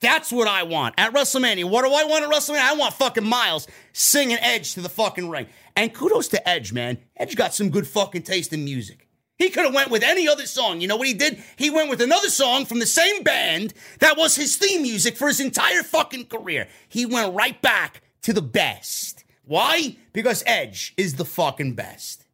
That's 0.00 0.30
what 0.30 0.46
I 0.46 0.64
want 0.64 0.96
at 0.98 1.14
WrestleMania. 1.14 1.64
What 1.64 1.86
do 1.86 1.92
I 1.92 2.04
want 2.04 2.24
at 2.24 2.30
WrestleMania? 2.30 2.60
I 2.60 2.74
want 2.74 2.92
fucking 2.92 3.24
Myles 3.24 3.66
singing 3.94 4.36
Edge 4.38 4.74
to 4.74 4.82
the 4.82 4.90
fucking 4.90 5.30
ring. 5.30 5.46
And 5.74 5.94
kudos 5.94 6.28
to 6.28 6.48
Edge, 6.48 6.74
man. 6.74 6.98
Edge 7.16 7.36
got 7.36 7.54
some 7.54 7.70
good 7.70 7.86
fucking 7.86 8.22
taste 8.22 8.52
in 8.52 8.64
music. 8.64 9.03
He 9.44 9.50
could 9.50 9.66
have 9.66 9.74
went 9.74 9.90
with 9.90 10.02
any 10.02 10.26
other 10.26 10.46
song. 10.46 10.80
You 10.80 10.88
know 10.88 10.96
what 10.96 11.06
he 11.06 11.12
did? 11.12 11.42
He 11.56 11.68
went 11.68 11.90
with 11.90 12.00
another 12.00 12.30
song 12.30 12.64
from 12.64 12.78
the 12.78 12.86
same 12.86 13.22
band 13.22 13.74
that 13.98 14.16
was 14.16 14.36
his 14.36 14.56
theme 14.56 14.80
music 14.80 15.18
for 15.18 15.28
his 15.28 15.38
entire 15.38 15.82
fucking 15.82 16.26
career. 16.26 16.66
He 16.88 17.04
went 17.04 17.34
right 17.34 17.60
back 17.60 18.00
to 18.22 18.32
the 18.32 18.40
best. 18.40 19.22
Why? 19.44 19.98
Because 20.14 20.42
Edge 20.46 20.94
is 20.96 21.16
the 21.16 21.26
fucking 21.26 21.74
best. 21.74 22.24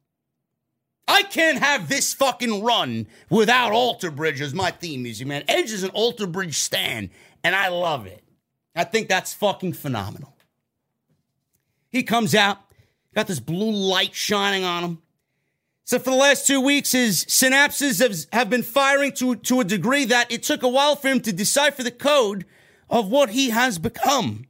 I 1.09 1.25
can't 1.25 1.59
have 1.59 1.89
this 1.89 2.15
fucking 2.15 2.63
run 2.63 3.09
without 3.29 3.73
Alter 3.73 4.13
Bridge 4.13 4.41
as 4.41 4.55
my 4.55 4.71
theme 4.71 5.03
music, 5.03 5.27
man. 5.27 5.43
Edge 5.49 5.73
is 5.73 5.83
an 5.83 5.91
Alter 5.91 6.29
Bridge 6.29 6.59
stand, 6.59 7.11
and 7.43 7.57
I 7.57 7.71
love 7.71 8.07
it. 8.07 8.23
I 8.77 8.85
think 8.85 9.09
that's 9.09 9.35
fucking 9.35 9.73
phenomenal. 9.73 10.37
He 11.89 12.05
comes 12.05 12.37
out, 12.37 12.59
got 13.17 13.27
this 13.27 13.41
blue 13.41 13.73
light 13.73 14.15
shining 14.15 14.63
on 14.63 14.85
him. 14.85 15.03
So 15.85 15.99
for 15.99 16.11
the 16.11 16.17
last 16.17 16.47
two 16.47 16.61
weeks, 16.61 16.93
his 16.93 17.25
synapses 17.25 18.01
have, 18.01 18.17
have 18.33 18.51
been 18.51 18.63
firing 18.63 19.13
to, 19.13 19.37
to 19.37 19.61
a 19.61 19.65
degree 19.65 20.05
that 20.05 20.31
it 20.31 20.43
took 20.43 20.63
a 20.63 20.69
while 20.69 20.95
for 20.95 21.09
him 21.09 21.21
to 21.21 21.33
decipher 21.33 21.83
the 21.83 21.91
code 21.91 22.45
of 22.89 23.09
what 23.09 23.31
he 23.31 23.51
has 23.51 23.79
become. 23.79 24.47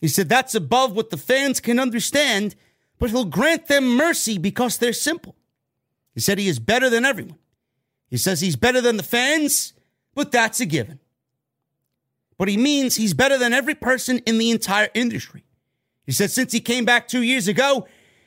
He 0.00 0.08
said 0.08 0.28
that's 0.28 0.54
above 0.54 0.92
what 0.92 1.10
the 1.10 1.16
fans 1.16 1.60
can 1.60 1.78
understand, 1.78 2.54
but 2.98 3.10
he'll 3.10 3.24
grant 3.24 3.66
them 3.68 3.96
mercy 3.96 4.38
because 4.38 4.78
they're 4.78 4.92
simple. 4.92 5.36
He 6.14 6.20
said 6.20 6.38
he 6.38 6.48
is 6.48 6.58
better 6.58 6.90
than 6.90 7.04
everyone. 7.04 7.38
He 8.08 8.16
says 8.16 8.40
he's 8.40 8.56
better 8.56 8.80
than 8.80 8.96
the 8.96 9.02
fans, 9.02 9.72
but 10.14 10.32
that's 10.32 10.60
a 10.60 10.66
given. 10.66 11.00
But 12.38 12.48
he 12.48 12.56
means 12.56 12.96
he's 12.96 13.14
better 13.14 13.38
than 13.38 13.52
every 13.52 13.74
person 13.74 14.18
in 14.20 14.38
the 14.38 14.50
entire 14.50 14.88
industry. 14.94 15.44
He 16.04 16.12
said 16.12 16.30
since 16.30 16.52
he 16.52 16.60
came 16.60 16.84
back 16.84 17.08
two 17.08 17.22
years 17.22 17.48
ago, 17.48 17.86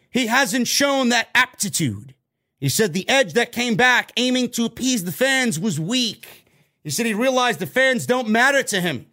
he 0.10 0.28
hasn't 0.28 0.68
shown 0.68 1.10
that 1.10 1.30
aptitude. 1.34 2.14
He 2.60 2.69
said 2.69 2.94
the 2.94 3.07
edge 3.07 3.34
that 3.34 3.52
came 3.52 3.76
back 3.76 4.11
aiming 4.18 4.49
to 4.52 4.65
appease 4.65 5.06
the 5.06 5.11
fans 5.11 5.60
was 5.60 5.80
weak. 5.80 6.45
He 6.84 6.90
said 6.90 7.06
he 7.06 7.14
realized 7.14 7.60
the 7.60 7.68
fans 7.68 8.06
don't 8.06 8.27
matter 8.27 8.64
to 8.64 8.81
him. 8.81 9.06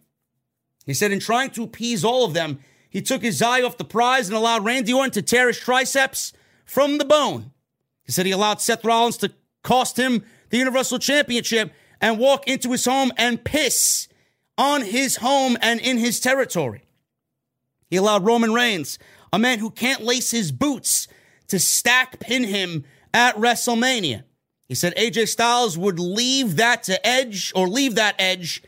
He 0.85 0.93
said, 0.93 1.11
in 1.11 1.19
trying 1.19 1.51
to 1.51 1.63
appease 1.63 2.03
all 2.05 2.25
of 2.25 2.33
them, 2.33 2.59
he 2.89 3.01
took 3.01 3.21
his 3.21 3.41
eye 3.41 3.61
off 3.61 3.77
the 3.77 3.83
prize 3.83 4.27
and 4.27 4.37
allowed 4.37 4.65
Randy 4.65 4.93
Orton 4.93 5.11
to 5.11 5.21
tear 5.21 5.47
his 5.47 5.59
triceps 5.59 6.33
from 6.65 6.97
the 6.97 7.05
bone. 7.05 7.51
He 8.03 8.11
said 8.11 8.25
he 8.25 8.31
allowed 8.31 8.61
Seth 8.61 8.85
Rollins 8.85 9.17
to 9.17 9.33
cost 9.63 9.97
him 9.97 10.23
the 10.49 10.57
Universal 10.57 10.99
Championship 10.99 11.73
and 11.99 12.17
walk 12.17 12.47
into 12.47 12.71
his 12.71 12.85
home 12.85 13.11
and 13.17 13.43
piss 13.43 14.07
on 14.57 14.81
his 14.81 15.17
home 15.17 15.57
and 15.61 15.79
in 15.81 15.97
his 15.97 16.19
territory. 16.19 16.83
He 17.89 17.97
allowed 17.97 18.25
Roman 18.25 18.53
Reigns, 18.53 18.97
a 19.31 19.39
man 19.39 19.59
who 19.59 19.69
can't 19.69 20.01
lace 20.01 20.31
his 20.31 20.51
boots, 20.51 21.07
to 21.47 21.59
stack 21.59 22.19
pin 22.19 22.45
him 22.45 22.85
at 23.17 23.35
WrestleMania. 23.35 24.23
He 24.69 24.75
said 24.75 24.95
AJ 24.95 25.27
Styles 25.29 25.77
would 25.77 25.99
leave 25.99 26.57
that 26.57 26.83
to 26.83 27.05
Edge 27.05 27.51
or 27.55 27.67
leave 27.67 27.95
that 27.95 28.15
Edge 28.19 28.61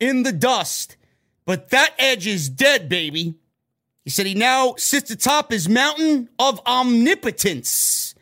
in 0.00 0.22
the 0.22 0.32
dust 0.32 0.96
but 1.50 1.70
that 1.70 1.94
edge 1.98 2.28
is 2.28 2.48
dead, 2.48 2.88
baby. 2.88 3.34
He 4.04 4.10
said 4.10 4.26
he 4.26 4.34
now 4.34 4.76
sits 4.78 5.10
atop 5.10 5.50
his 5.50 5.68
mountain 5.68 6.28
of 6.38 6.60
omnipotence. 6.64 8.14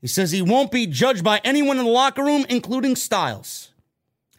He 0.00 0.06
says 0.06 0.30
he 0.30 0.40
won't 0.40 0.70
be 0.70 0.86
judged 0.86 1.24
by 1.24 1.40
anyone 1.42 1.80
in 1.80 1.84
the 1.84 1.90
locker 1.90 2.22
room, 2.22 2.46
including 2.48 2.94
Styles. 2.94 3.72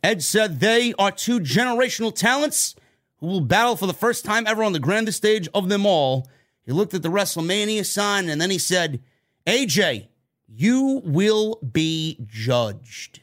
Edge 0.02 0.24
said 0.24 0.62
they 0.62 0.94
are 0.98 1.12
two 1.12 1.42
generational 1.42 2.16
talents 2.16 2.74
who 3.18 3.28
will 3.28 3.42
battle 3.42 3.76
for 3.76 3.86
the 3.86 3.94
first 3.94 4.24
time 4.24 4.48
ever 4.48 4.64
on 4.64 4.72
the 4.72 4.80
grandest 4.80 5.18
stage 5.18 5.50
of 5.54 5.68
them 5.68 5.86
all. 5.86 6.26
He 6.66 6.72
looked 6.72 6.94
at 6.94 7.04
the 7.04 7.10
WrestleMania 7.10 7.86
sign 7.86 8.30
and 8.30 8.40
then 8.40 8.50
he 8.50 8.58
said, 8.58 9.02
AJ, 9.46 10.08
you 10.54 11.02
will 11.06 11.56
be 11.58 12.18
judged. 12.28 13.22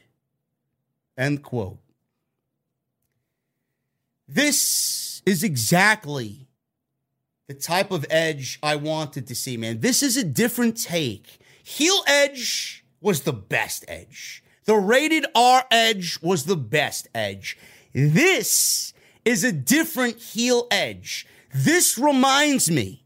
End 1.17 1.43
quote. 1.43 1.79
This 4.27 5.21
is 5.25 5.43
exactly 5.43 6.47
the 7.47 7.53
type 7.53 7.91
of 7.91 8.05
edge 8.09 8.59
I 8.61 8.75
wanted 8.75 9.27
to 9.27 9.35
see, 9.35 9.57
man. 9.57 9.79
This 9.79 10.03
is 10.03 10.17
a 10.17 10.23
different 10.23 10.77
take. 10.77 11.39
Heel 11.63 12.03
edge 12.07 12.83
was 13.01 13.21
the 13.21 13.33
best 13.33 13.85
edge. 13.87 14.43
The 14.65 14.75
rated 14.75 15.25
R 15.33 15.65
edge 15.71 16.19
was 16.21 16.45
the 16.45 16.57
best 16.57 17.07
edge. 17.13 17.57
This 17.93 18.93
is 19.25 19.43
a 19.43 19.51
different 19.51 20.17
heel 20.17 20.67
edge. 20.69 21.25
This 21.53 21.97
reminds 21.97 22.69
me 22.69 23.03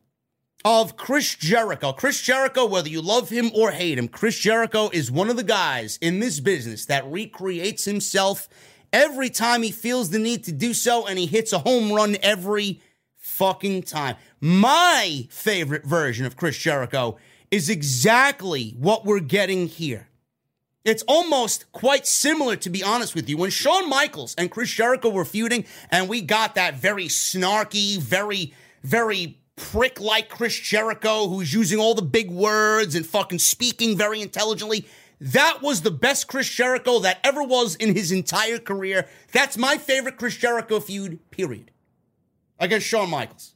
of 0.66 0.96
Chris 0.96 1.36
Jericho. 1.36 1.92
Chris 1.92 2.22
Jericho, 2.22 2.66
whether 2.66 2.90
you 2.90 3.02
love 3.02 3.30
him 3.30 3.52
or 3.54 3.72
hate 3.72 3.98
him, 3.98 4.08
Chris 4.08 4.38
Jericho 4.38 4.90
is 4.94 5.12
one 5.12 5.30
of 5.30 5.36
the 5.36 5.44
guys 5.44 5.98
in 6.02 6.20
this 6.20 6.40
business 6.40 6.86
that 6.86 7.06
recreates 7.12 7.86
himself 7.86 8.48
every 8.94 9.30
time 9.30 9.64
he 9.64 9.72
feels 9.72 10.10
the 10.10 10.20
need 10.20 10.44
to 10.46 10.52
do 10.52 10.74
so, 10.74 11.06
and 11.06 11.20
he 11.20 11.26
hits 11.26 11.52
a 11.52 11.60
home 11.60 11.92
run 11.92 12.16
every 12.22 12.82
fucking 13.18 13.84
time. 13.84 14.16
My 14.40 15.28
favorite 15.30 15.86
version 15.86 16.26
of 16.26 16.38
Chris 16.38 16.58
Jericho 16.58 17.18
is 17.52 17.70
exactly 17.70 18.76
what 18.80 19.06
we're 19.06 19.20
getting 19.20 19.68
here. 19.68 20.08
It's 20.86 21.04
almost 21.08 21.72
quite 21.72 22.06
similar, 22.06 22.56
to 22.58 22.70
be 22.70 22.84
honest 22.84 23.16
with 23.16 23.30
you. 23.30 23.38
When 23.38 23.50
Shawn 23.50 23.90
Michaels 23.90 24.36
and 24.36 24.52
Chris 24.52 24.70
Jericho 24.70 25.10
were 25.10 25.24
feuding, 25.24 25.66
and 25.90 26.10
we 26.10 26.22
got 26.22 26.56
that 26.56 26.76
very 26.76 27.06
snarky, 27.06 27.98
very, 27.98 28.54
very 28.84 29.38
prick 29.56 30.00
like 30.00 30.30
Chris 30.30 30.58
Jericho 30.60 31.28
who's 31.28 31.54
using 31.54 31.80
all 31.80 31.94
the 31.94 32.02
big 32.02 32.32
words 32.32 32.96
and 32.96 33.06
fucking 33.06 33.40
speaking 33.40 33.98
very 33.98 34.22
intelligently. 34.22 34.88
That 35.20 35.62
was 35.62 35.82
the 35.82 35.92
best 35.92 36.28
Chris 36.28 36.50
Jericho 36.50 37.00
that 37.00 37.20
ever 37.24 37.44
was 37.44 37.76
in 37.76 37.96
his 37.96 38.12
entire 38.12 38.60
career. 38.60 39.08
That's 39.32 39.58
my 39.58 39.78
favorite 39.78 40.18
Chris 40.18 40.36
Jericho 40.36 40.80
feud, 40.80 41.20
period. 41.32 41.72
Against 42.60 42.88
Shawn 42.88 43.10
Michaels. 43.10 43.56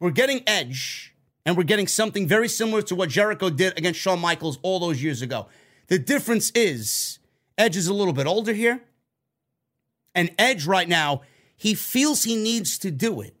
We're 0.00 0.10
getting 0.10 0.42
Edge, 0.46 1.14
and 1.46 1.56
we're 1.56 1.64
getting 1.64 1.86
something 1.86 2.26
very 2.26 2.48
similar 2.48 2.82
to 2.82 2.94
what 2.94 3.08
Jericho 3.08 3.50
did 3.50 3.78
against 3.78 4.00
Shawn 4.00 4.20
Michaels 4.20 4.58
all 4.62 4.78
those 4.80 5.02
years 5.02 5.22
ago. 5.22 5.48
The 5.86 5.98
difference 5.98 6.50
is 6.54 7.18
Edge 7.56 7.76
is 7.76 7.86
a 7.86 7.94
little 7.94 8.12
bit 8.12 8.26
older 8.26 8.52
here. 8.52 8.82
And 10.14 10.30
Edge 10.38 10.66
right 10.66 10.88
now, 10.88 11.22
he 11.56 11.74
feels 11.74 12.24
he 12.24 12.36
needs 12.36 12.78
to 12.78 12.90
do 12.90 13.20
it 13.20 13.33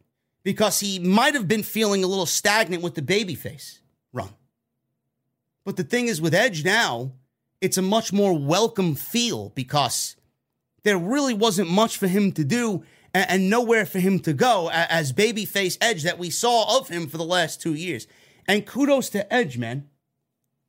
because 0.44 0.78
he 0.78 0.98
might 1.00 1.34
have 1.34 1.48
been 1.48 1.62
feeling 1.64 2.04
a 2.04 2.06
little 2.06 2.26
stagnant 2.26 2.82
with 2.82 2.94
the 2.94 3.02
babyface 3.02 3.80
run. 4.12 4.30
But 5.64 5.76
the 5.76 5.84
thing 5.84 6.06
is, 6.06 6.20
with 6.20 6.34
Edge 6.34 6.64
now, 6.64 7.12
it's 7.60 7.78
a 7.78 7.82
much 7.82 8.12
more 8.12 8.38
welcome 8.38 8.94
feel 8.94 9.48
because 9.50 10.14
there 10.82 10.98
really 10.98 11.34
wasn't 11.34 11.70
much 11.70 11.96
for 11.96 12.06
him 12.06 12.30
to 12.32 12.44
do. 12.44 12.84
and, 13.14 13.30
and 13.30 13.50
nowhere 13.50 13.86
for 13.86 14.00
him 14.00 14.18
to 14.20 14.34
go 14.34 14.68
as 14.72 15.12
babyface 15.12 15.78
Edge 15.80 16.02
that 16.02 16.18
we 16.18 16.28
saw 16.28 16.78
of 16.78 16.88
him 16.88 17.06
for 17.06 17.16
the 17.16 17.24
last 17.24 17.62
two 17.62 17.74
years. 17.74 18.06
And 18.46 18.66
kudos 18.66 19.08
to 19.10 19.32
Edge, 19.32 19.56
man. 19.56 19.88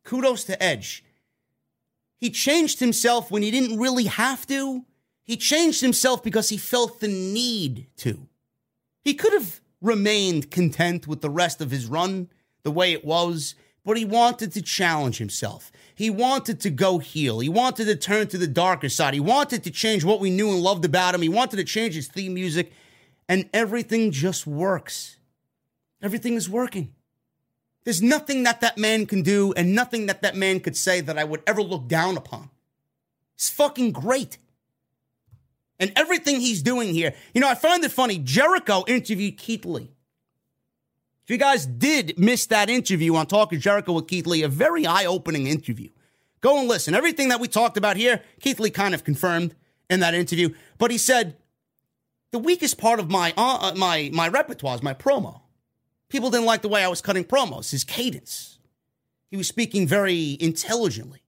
Kudos 0.04 0.46
to 0.46 0.64
Edge. 0.64 1.04
He 2.18 2.30
changed 2.30 2.80
himself 2.80 3.30
when 3.30 3.42
he 3.42 3.52
didn't 3.52 3.80
really 3.80 4.06
have 4.06 4.48
to. 4.48 4.86
He 5.24 5.36
changed 5.36 5.82
himself 5.82 6.24
because 6.24 6.50
he 6.50 6.58
felt 6.58 7.00
the 7.00 7.08
need 7.08 7.88
to. 7.98 8.28
He 9.04 9.16
could 9.16 9.34
have 9.34 9.60
remained 9.82 10.52
content 10.52 11.08
with 11.08 11.22
the 11.22 11.30
rest 11.30 11.62
of 11.62 11.72
his 11.72 11.86
run 11.88 12.30
the 12.64 12.72
way 12.72 12.92
it 12.92 13.06
was, 13.06 13.56
but 13.84 13.98
he 13.98 14.06
wanted 14.06 14.52
to 14.54 14.62
challenge 14.62 15.18
himself. 15.18 15.72
He 15.94 16.10
wanted 16.10 16.60
to 16.62 16.70
go 16.70 16.98
heel. 16.98 17.40
He 17.40 17.50
wanted 17.50 17.86
to 17.86 17.96
turn 17.96 18.28
to 18.28 18.38
the 18.38 18.48
darker 18.48 18.90
side. 18.90 19.14
He 19.14 19.20
wanted 19.20 19.64
to 19.64 19.72
change 19.72 20.04
what 20.04 20.20
we 20.20 20.30
knew 20.32 20.50
and 20.50 20.62
loved 20.62 20.84
about 20.84 21.14
him. 21.14 21.22
He 21.22 21.30
wanted 21.30 21.58
to 21.58 21.64
change 21.64 21.94
his 21.94 22.08
theme 22.08 22.34
music, 22.34 22.74
and 23.30 23.50
everything 23.54 24.12
just 24.12 24.48
works. 24.48 25.18
Everything 26.02 26.34
is 26.34 26.50
working. 26.50 26.94
There's 27.84 28.02
nothing 28.02 28.44
that 28.44 28.62
that 28.62 28.80
man 28.80 29.06
can 29.06 29.22
do 29.22 29.54
and 29.54 29.76
nothing 29.76 30.08
that 30.08 30.24
that 30.24 30.36
man 30.36 30.60
could 30.60 30.76
say 30.76 31.02
that 31.02 31.20
I 31.20 31.24
would 31.24 31.44
ever 31.46 31.62
look 31.62 31.88
down 31.88 32.18
upon. 32.18 32.50
It's 33.36 33.50
fucking 33.50 33.92
great. 33.92 34.40
And 35.80 35.92
everything 35.96 36.40
he's 36.40 36.62
doing 36.62 36.94
here, 36.94 37.14
you 37.34 37.42
know, 37.42 37.50
I 37.50 37.56
find 37.56 37.84
it 37.84 37.92
funny. 37.92 38.18
Jericho 38.18 38.84
interviewed 38.88 39.38
Keith 39.38 39.66
Lee. 39.66 39.92
If 41.24 41.30
you 41.32 41.38
guys 41.38 41.66
did 41.66 42.20
miss 42.20 42.46
that 42.48 42.70
interview 42.70 43.16
on 43.16 43.26
Talking 43.26 43.60
Jericho 43.60 43.94
with 43.94 44.08
Keith 44.08 44.28
Lee, 44.28 44.44
a 44.44 44.48
very 44.48 44.86
eye 44.86 45.06
opening 45.06 45.48
interview, 45.48 45.90
go 46.42 46.60
and 46.60 46.68
listen. 46.68 46.94
Everything 46.94 47.30
that 47.30 47.40
we 47.40 47.48
talked 47.48 47.78
about 47.78 47.98
here, 47.98 48.22
Keith 48.40 48.60
Lee 48.60 48.70
kind 48.70 48.94
of 48.94 49.04
confirmed 49.04 49.56
in 49.90 50.02
that 50.02 50.14
interview. 50.14 50.54
But 50.78 50.92
he 50.92 50.98
said, 50.98 51.36
the 52.32 52.40
weakest 52.40 52.78
part 52.78 53.00
of 53.00 53.10
my, 53.10 53.34
uh, 53.38 53.58
uh, 53.62 53.74
my, 53.76 54.10
my 54.14 54.28
repertoire 54.28 54.76
is 54.76 54.84
my 54.84 54.94
promo. 54.94 55.42
People 56.10 56.30
didn't 56.30 56.46
like 56.46 56.62
the 56.62 56.70
way 56.70 56.84
I 56.84 56.88
was 56.88 57.02
cutting 57.02 57.24
promos, 57.24 57.72
his 57.72 57.84
cadence. 57.84 58.60
He 59.32 59.38
was 59.38 59.48
speaking 59.48 59.88
very 59.88 60.38
intelligently. 60.40 61.24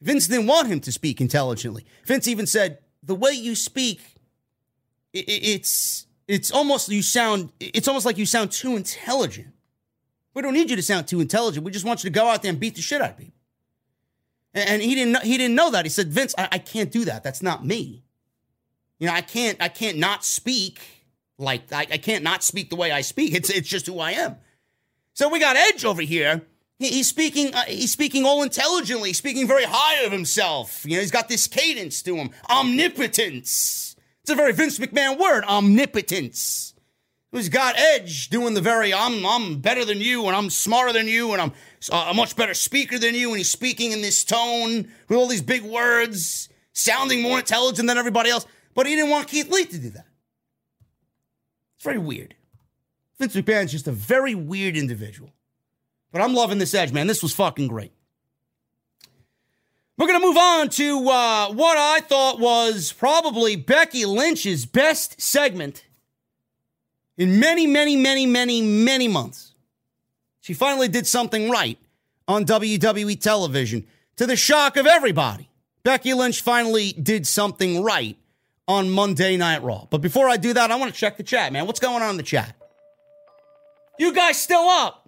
Vince 0.00 0.26
didn't 0.26 0.46
want 0.46 0.68
him 0.68 0.80
to 0.80 0.92
speak 0.92 1.20
intelligently. 1.20 1.84
Vince 2.04 2.26
even 2.26 2.46
said, 2.46 2.78
the 3.08 3.14
way 3.14 3.32
you 3.32 3.56
speak, 3.56 4.00
it's 5.12 6.06
it's 6.28 6.50
almost 6.50 6.90
you 6.90 7.02
sound 7.02 7.50
it's 7.58 7.88
almost 7.88 8.04
like 8.04 8.18
you 8.18 8.26
sound 8.26 8.52
too 8.52 8.76
intelligent. 8.76 9.48
We 10.34 10.42
don't 10.42 10.52
need 10.52 10.68
you 10.70 10.76
to 10.76 10.82
sound 10.82 11.08
too 11.08 11.20
intelligent. 11.20 11.64
We 11.64 11.72
just 11.72 11.86
want 11.86 12.04
you 12.04 12.10
to 12.10 12.14
go 12.14 12.28
out 12.28 12.42
there 12.42 12.50
and 12.50 12.60
beat 12.60 12.76
the 12.76 12.82
shit 12.82 13.00
out 13.00 13.10
of 13.10 13.16
people. 13.16 13.32
And 14.54 14.82
he 14.82 14.94
didn't 14.94 15.12
know, 15.12 15.20
he 15.20 15.38
didn't 15.38 15.54
know 15.54 15.70
that. 15.70 15.84
He 15.86 15.88
said, 15.88 16.08
Vince, 16.08 16.34
I, 16.36 16.48
I 16.52 16.58
can't 16.58 16.92
do 16.92 17.06
that. 17.06 17.22
That's 17.22 17.42
not 17.42 17.64
me. 17.64 18.04
You 18.98 19.06
know, 19.06 19.14
I 19.14 19.22
can't 19.22 19.56
I 19.60 19.68
can't 19.68 19.96
not 19.96 20.22
speak 20.22 20.80
like 21.38 21.72
I, 21.72 21.86
I 21.90 21.98
can't 21.98 22.22
not 22.22 22.44
speak 22.44 22.68
the 22.68 22.76
way 22.76 22.92
I 22.92 23.00
speak. 23.00 23.34
It's 23.34 23.48
it's 23.48 23.68
just 23.68 23.86
who 23.86 23.98
I 24.00 24.12
am. 24.12 24.36
So 25.14 25.30
we 25.30 25.40
got 25.40 25.56
Edge 25.56 25.86
over 25.86 26.02
here. 26.02 26.42
He, 26.78 26.88
he's 26.88 27.08
speaking 27.08 27.54
uh, 27.54 27.64
he's 27.64 27.92
speaking 27.92 28.24
all 28.24 28.42
intelligently, 28.42 29.12
speaking 29.12 29.46
very 29.46 29.64
high 29.64 30.04
of 30.04 30.12
himself. 30.12 30.84
You 30.84 30.96
know, 30.96 31.00
he's 31.00 31.10
got 31.10 31.28
this 31.28 31.46
cadence 31.46 32.02
to 32.02 32.16
him, 32.16 32.30
omnipotence. 32.48 33.96
It's 34.22 34.30
a 34.30 34.34
very 34.34 34.52
Vince 34.52 34.78
McMahon 34.78 35.18
word, 35.18 35.44
omnipotence. 35.44 36.74
Who's 37.32 37.50
got 37.50 37.78
Edge 37.78 38.30
doing 38.30 38.54
the 38.54 38.60
very 38.60 38.94
I'm 38.94 39.26
I'm 39.26 39.60
better 39.60 39.84
than 39.84 39.98
you 39.98 40.26
and 40.26 40.36
I'm 40.36 40.50
smarter 40.50 40.92
than 40.92 41.08
you 41.08 41.32
and 41.32 41.42
I'm 41.42 41.52
a 41.92 42.14
much 42.14 42.36
better 42.36 42.54
speaker 42.54 42.98
than 42.98 43.14
you 43.14 43.28
and 43.28 43.38
he's 43.38 43.50
speaking 43.50 43.92
in 43.92 44.00
this 44.00 44.24
tone 44.24 44.88
with 45.08 45.18
all 45.18 45.26
these 45.26 45.42
big 45.42 45.62
words, 45.62 46.48
sounding 46.72 47.22
more 47.22 47.38
intelligent 47.38 47.86
than 47.86 47.98
everybody 47.98 48.30
else. 48.30 48.46
But 48.74 48.86
he 48.86 48.94
didn't 48.94 49.10
want 49.10 49.28
Keith 49.28 49.50
Lee 49.50 49.66
to 49.66 49.78
do 49.78 49.90
that. 49.90 50.06
It's 51.76 51.84
very 51.84 51.98
weird. 51.98 52.34
Vince 53.18 53.36
McMahon's 53.36 53.72
just 53.72 53.88
a 53.88 53.92
very 53.92 54.34
weird 54.34 54.76
individual. 54.76 55.32
But 56.12 56.22
I'm 56.22 56.34
loving 56.34 56.58
this 56.58 56.74
Edge, 56.74 56.92
man. 56.92 57.06
This 57.06 57.22
was 57.22 57.34
fucking 57.34 57.68
great. 57.68 57.92
We're 59.96 60.06
going 60.06 60.20
to 60.20 60.26
move 60.26 60.36
on 60.36 60.68
to 60.70 61.08
uh, 61.08 61.52
what 61.52 61.76
I 61.76 62.00
thought 62.00 62.38
was 62.38 62.92
probably 62.92 63.56
Becky 63.56 64.04
Lynch's 64.04 64.64
best 64.64 65.20
segment 65.20 65.84
in 67.16 67.40
many, 67.40 67.66
many, 67.66 67.96
many, 67.96 68.24
many, 68.24 68.62
many 68.62 69.08
months. 69.08 69.54
She 70.40 70.54
finally 70.54 70.86
did 70.86 71.06
something 71.06 71.50
right 71.50 71.78
on 72.28 72.44
WWE 72.44 73.20
television 73.20 73.86
to 74.16 74.26
the 74.26 74.36
shock 74.36 74.76
of 74.76 74.86
everybody. 74.86 75.48
Becky 75.82 76.14
Lynch 76.14 76.42
finally 76.42 76.92
did 76.92 77.26
something 77.26 77.82
right 77.82 78.16
on 78.68 78.90
Monday 78.90 79.36
Night 79.36 79.62
Raw. 79.62 79.86
But 79.90 79.98
before 79.98 80.28
I 80.28 80.36
do 80.36 80.52
that, 80.52 80.70
I 80.70 80.76
want 80.76 80.92
to 80.92 80.98
check 80.98 81.16
the 81.16 81.22
chat, 81.22 81.52
man. 81.52 81.66
What's 81.66 81.80
going 81.80 82.02
on 82.02 82.10
in 82.10 82.16
the 82.16 82.22
chat? 82.22 82.54
You 83.98 84.14
guys 84.14 84.40
still 84.40 84.68
up? 84.68 85.07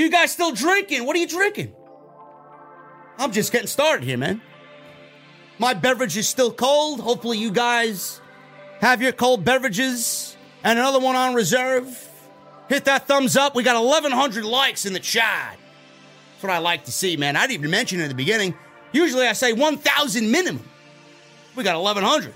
You 0.00 0.08
guys 0.08 0.32
still 0.32 0.52
drinking? 0.52 1.04
What 1.04 1.14
are 1.14 1.18
you 1.18 1.26
drinking? 1.26 1.74
I'm 3.18 3.32
just 3.32 3.52
getting 3.52 3.66
started 3.66 4.02
here, 4.02 4.16
man. 4.16 4.40
My 5.58 5.74
beverage 5.74 6.16
is 6.16 6.26
still 6.26 6.50
cold. 6.50 7.00
Hopefully, 7.00 7.36
you 7.36 7.50
guys 7.50 8.18
have 8.80 9.02
your 9.02 9.12
cold 9.12 9.44
beverages 9.44 10.38
and 10.64 10.78
another 10.78 11.00
one 11.00 11.16
on 11.16 11.34
reserve. 11.34 12.08
Hit 12.70 12.86
that 12.86 13.08
thumbs 13.08 13.36
up. 13.36 13.54
We 13.54 13.62
got 13.62 13.78
1,100 13.84 14.42
likes 14.42 14.86
in 14.86 14.94
the 14.94 15.00
chat. 15.00 15.58
That's 16.32 16.44
what 16.44 16.52
I 16.52 16.58
like 16.60 16.86
to 16.86 16.92
see, 16.92 17.18
man. 17.18 17.36
I 17.36 17.42
didn't 17.42 17.60
even 17.60 17.70
mention 17.70 18.00
it 18.00 18.04
in 18.04 18.08
the 18.08 18.14
beginning. 18.14 18.54
Usually 18.92 19.26
I 19.26 19.34
say 19.34 19.52
1,000 19.52 20.30
minimum. 20.30 20.66
We 21.54 21.62
got 21.62 21.78
1,100. 21.78 22.32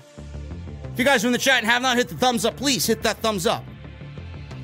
If 0.93 0.99
you 0.99 1.03
guys 1.03 1.23
are 1.23 1.27
in 1.27 1.33
the 1.33 1.39
chat 1.39 1.63
and 1.63 1.65
have 1.65 1.81
not 1.81 1.97
hit 1.97 2.09
the 2.09 2.15
thumbs 2.15 2.45
up, 2.45 2.57
please 2.57 2.85
hit 2.85 3.01
that 3.01 3.17
thumbs 3.23 3.47
up. 3.47 3.63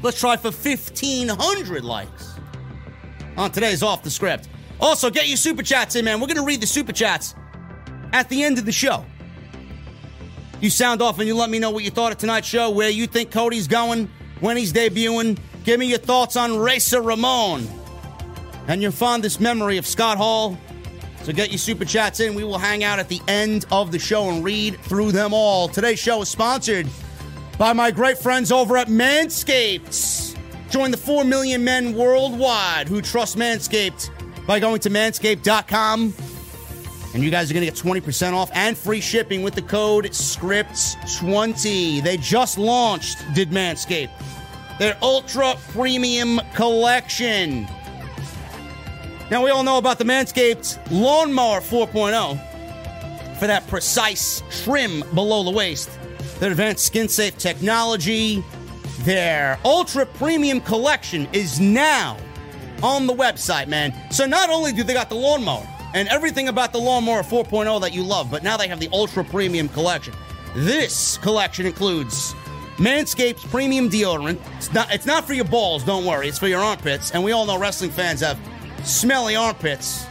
Let's 0.04 0.20
try 0.20 0.38
for 0.38 0.52
1,500 0.52 1.84
likes 1.84 2.31
on 3.38 3.52
today's 3.52 3.84
Off 3.84 4.04
the 4.04 4.10
Script. 4.10 4.50
Also, 4.80 5.10
get 5.10 5.28
your 5.28 5.38
super 5.38 5.64
chats 5.64 5.96
in, 5.96 6.06
man. 6.06 6.20
We're 6.20 6.28
going 6.28 6.38
to 6.38 6.46
read 6.46 6.62
the 6.62 6.68
super 6.68 6.92
chats 6.92 7.36
at 8.14 8.30
the 8.30 8.44
end 8.44 8.58
of 8.58 8.66
the 8.66 8.72
show. 8.72 9.06
You 10.60 10.70
sound 10.70 11.02
off 11.02 11.20
and 11.20 11.28
you 11.28 11.36
let 11.36 11.50
me 11.50 11.60
know 11.60 11.72
what 11.72 11.84
you 11.84 11.92
thought 11.92 12.12
of 12.12 12.18
tonight's 12.18 12.48
show, 12.48 12.70
where 12.70 12.90
you 12.90 13.08
think 13.08 13.32
Cody's 13.32 13.68
going, 13.68 14.10
when 14.40 14.58
he's 14.58 14.74
debuting. 14.74 15.38
Give 15.64 15.80
me 15.80 15.88
your 15.88 16.00
thoughts 16.00 16.36
on 16.36 16.58
Razor 16.58 17.02
Ramon 17.02 17.68
and 18.68 18.82
your 18.82 18.92
fondest 18.92 19.40
memory 19.40 19.78
of 19.78 19.86
Scott 19.86 20.18
Hall. 20.18 20.58
So 21.24 21.32
get 21.32 21.52
your 21.52 21.60
super 21.60 21.86
chats 21.86 22.20
in. 22.20 22.34
We 22.34 22.44
will 22.44 22.58
hang 22.58 22.84
out 22.84 22.98
at 22.98 23.08
the 23.08 23.22
end 23.28 23.66
of 23.72 23.92
the 23.92 24.00
show 24.00 24.30
and 24.30 24.44
read 24.44 24.80
through 24.80 25.12
them 25.12 25.34
all. 25.34 25.68
Today's 25.68 26.00
show 26.00 26.22
is 26.22 26.30
sponsored 26.30 26.88
by 27.60 27.74
my 27.74 27.92
great 27.92 28.18
friends 28.18 28.52
over 28.52 28.78
at 28.78 28.88
Manscaped. 28.88 30.31
Join 30.72 30.90
the 30.90 30.98
4 30.98 31.26
million 31.26 31.64
men 31.66 31.94
worldwide 31.94 32.88
who 32.88 33.02
trust 33.02 33.38
Manscaped 33.38 34.10
by 34.48 34.58
going 34.58 34.80
to 34.80 34.90
manscaped.com. 34.90 36.14
And 37.14 37.22
you 37.22 37.30
guys 37.30 37.52
are 37.52 37.54
going 37.54 37.66
to 37.66 37.72
get 37.72 37.78
20% 37.80 38.32
off 38.32 38.50
and 38.54 38.78
free 38.78 39.02
shipping 39.02 39.44
with 39.44 39.54
the 39.54 39.62
code 39.64 40.06
SCRIPTS20. 40.06 42.02
They 42.02 42.16
just 42.16 42.58
launched, 42.58 43.18
did 43.34 43.50
Manscaped, 43.50 44.12
their 44.80 44.98
Ultra 45.02 45.56
Premium 45.74 46.40
Collection. 46.56 47.68
Now, 49.30 49.44
we 49.44 49.50
all 49.50 49.64
know 49.64 49.78
about 49.78 49.98
the 49.98 50.06
Manscaped 50.06 50.80
Lawnmower 50.90 51.60
4.0 51.60 53.38
for 53.38 53.48
that 53.48 53.68
precise 53.68 54.42
trim 54.64 55.04
below 55.14 55.44
the 55.44 55.52
waist, 55.52 55.90
their 56.40 56.52
advanced 56.52 56.86
skin 56.86 57.10
safe 57.10 57.38
technology. 57.38 58.42
Their 59.00 59.60
Ultra 59.66 60.06
Premium 60.06 60.62
Collection 60.62 61.28
is 61.34 61.60
now 61.60 62.18
on 62.84 63.08
the 63.08 63.14
website, 63.14 63.68
man. 63.68 63.94
So 64.12 64.26
not 64.26 64.50
only 64.50 64.72
do 64.72 64.84
they 64.84 64.94
got 64.94 65.10
the 65.10 65.16
lawnmower 65.16 65.68
and 65.94 66.08
everything 66.10 66.48
about 66.48 66.72
the 66.72 66.78
lawnmower 66.78 67.24
4.0 67.24 67.82
that 67.82 67.94
you 67.94 68.04
love, 68.04 68.30
but 68.30 68.44
now 68.44 68.58
they 68.58 68.68
have 68.68 68.80
the 68.80 68.90
ultra 68.92 69.24
premium 69.24 69.68
collection. 69.70 70.14
This 70.56 71.18
collection 71.18 71.66
includes 71.66 72.34
Manscaped's 72.78 73.46
premium 73.46 73.90
deodorant. 73.90 74.40
It's 74.58 74.74
not, 74.74 74.94
it's 74.94 75.06
not 75.06 75.26
for 75.26 75.34
your 75.34 75.46
balls, 75.46 75.84
don't 75.84 76.06
worry. 76.06 76.28
It's 76.28 76.40
for 76.40 76.48
your 76.48 76.62
armpits. 76.62 77.12
And 77.12 77.24
we 77.24 77.32
all 77.32 77.46
know 77.46 77.60
wrestling 77.60 77.92
fans 77.92 78.22
have 78.22 78.40
smelly 78.84 79.36
armpits. 79.36 80.06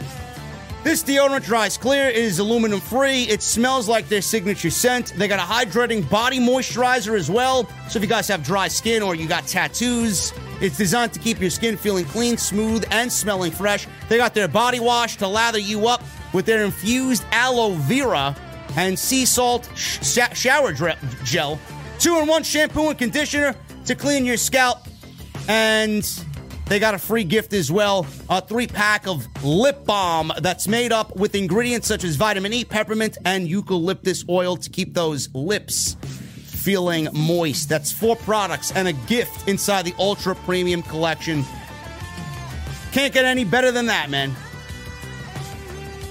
This 0.83 1.03
deodorant 1.03 1.45
dries 1.45 1.77
clear. 1.77 2.07
It 2.07 2.15
is 2.15 2.39
aluminum 2.39 2.79
free. 2.79 3.23
It 3.23 3.43
smells 3.43 3.87
like 3.87 4.09
their 4.09 4.21
signature 4.21 4.71
scent. 4.71 5.13
They 5.15 5.27
got 5.27 5.39
a 5.39 5.43
hydrating 5.43 6.09
body 6.09 6.39
moisturizer 6.39 7.15
as 7.15 7.29
well. 7.29 7.69
So 7.87 7.97
if 7.97 8.03
you 8.03 8.09
guys 8.09 8.27
have 8.29 8.43
dry 8.43 8.67
skin 8.67 9.03
or 9.03 9.13
you 9.13 9.27
got 9.27 9.45
tattoos, 9.45 10.33
it's 10.59 10.77
designed 10.77 11.13
to 11.13 11.19
keep 11.19 11.39
your 11.39 11.51
skin 11.51 11.77
feeling 11.77 12.05
clean, 12.05 12.35
smooth, 12.35 12.83
and 12.89 13.11
smelling 13.11 13.51
fresh. 13.51 13.87
They 14.09 14.17
got 14.17 14.33
their 14.33 14.47
body 14.47 14.79
wash 14.79 15.17
to 15.17 15.27
lather 15.27 15.59
you 15.59 15.87
up 15.87 16.03
with 16.33 16.47
their 16.47 16.63
infused 16.63 17.25
aloe 17.31 17.73
vera 17.73 18.35
and 18.75 18.97
sea 18.97 19.25
salt 19.25 19.69
sh- 19.75 19.99
shower 20.33 20.73
gel. 21.23 21.59
Two 21.99 22.17
in 22.17 22.27
one 22.27 22.41
shampoo 22.41 22.89
and 22.89 22.97
conditioner 22.97 23.55
to 23.85 23.93
clean 23.93 24.25
your 24.25 24.37
scalp. 24.37 24.79
And 25.47 26.03
they 26.67 26.79
got 26.79 26.93
a 26.93 26.99
free 26.99 27.23
gift 27.23 27.53
as 27.53 27.71
well 27.71 28.07
a 28.29 28.41
three 28.41 28.67
pack 28.67 29.07
of 29.07 29.27
lip 29.43 29.85
balm 29.85 30.31
that's 30.41 30.67
made 30.67 30.91
up 30.91 31.15
with 31.15 31.35
ingredients 31.35 31.87
such 31.87 32.03
as 32.03 32.15
vitamin 32.15 32.53
E, 32.53 32.63
peppermint, 32.63 33.17
and 33.25 33.47
eucalyptus 33.47 34.23
oil 34.29 34.55
to 34.55 34.69
keep 34.69 34.93
those 34.93 35.33
lips 35.33 35.97
feeling 36.61 37.07
moist. 37.13 37.69
That's 37.69 37.91
four 37.91 38.15
products 38.15 38.71
and 38.71 38.87
a 38.87 38.93
gift 38.93 39.47
inside 39.47 39.83
the 39.83 39.95
Ultra 39.97 40.35
Premium 40.35 40.83
Collection. 40.83 41.43
Can't 42.91 43.13
get 43.13 43.25
any 43.25 43.43
better 43.43 43.71
than 43.71 43.87
that, 43.87 44.09
man. 44.09 44.35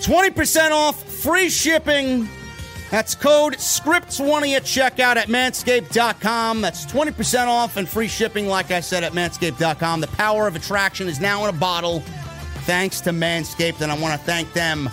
20% 0.01 0.71
off, 0.71 1.03
free 1.23 1.51
shipping. 1.51 2.29
That's 2.91 3.15
code 3.15 3.55
SCRIPT20 3.55 4.57
at 4.57 4.63
checkout 4.65 5.17
at 5.17 5.29
manscaped.com. 5.29 6.61
That's 6.61 6.85
20% 6.87 7.47
off 7.47 7.77
and 7.77 7.89
free 7.89 8.09
shipping, 8.09 8.49
like 8.49 8.73
I 8.73 8.81
said, 8.81 9.05
at 9.05 9.13
manscaped.com. 9.13 10.01
The 10.01 10.09
power 10.09 10.49
of 10.49 10.57
attraction 10.57 11.09
is 11.09 11.21
now 11.21 11.45
in 11.45 11.55
a 11.55 11.59
bottle 11.59 12.01
thanks 12.65 13.01
to 13.03 13.11
Manscaped, 13.11 13.81
and 13.81 13.91
I 13.91 13.99
want 13.99 14.19
to 14.19 14.27
thank 14.27 14.53
them 14.53 14.89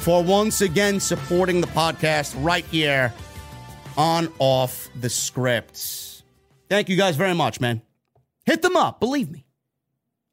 for 0.00 0.22
once 0.22 0.60
again 0.60 1.00
supporting 1.00 1.60
the 1.60 1.66
podcast 1.68 2.34
right 2.38 2.64
here 2.66 3.12
on 3.96 4.32
Off 4.38 4.88
the 5.00 5.10
Scripts. 5.10 6.22
Thank 6.68 6.88
you 6.88 6.96
guys 6.96 7.16
very 7.16 7.34
much, 7.34 7.60
man. 7.60 7.82
Hit 8.46 8.62
them 8.62 8.76
up, 8.76 9.00
believe 9.00 9.30
me. 9.30 9.44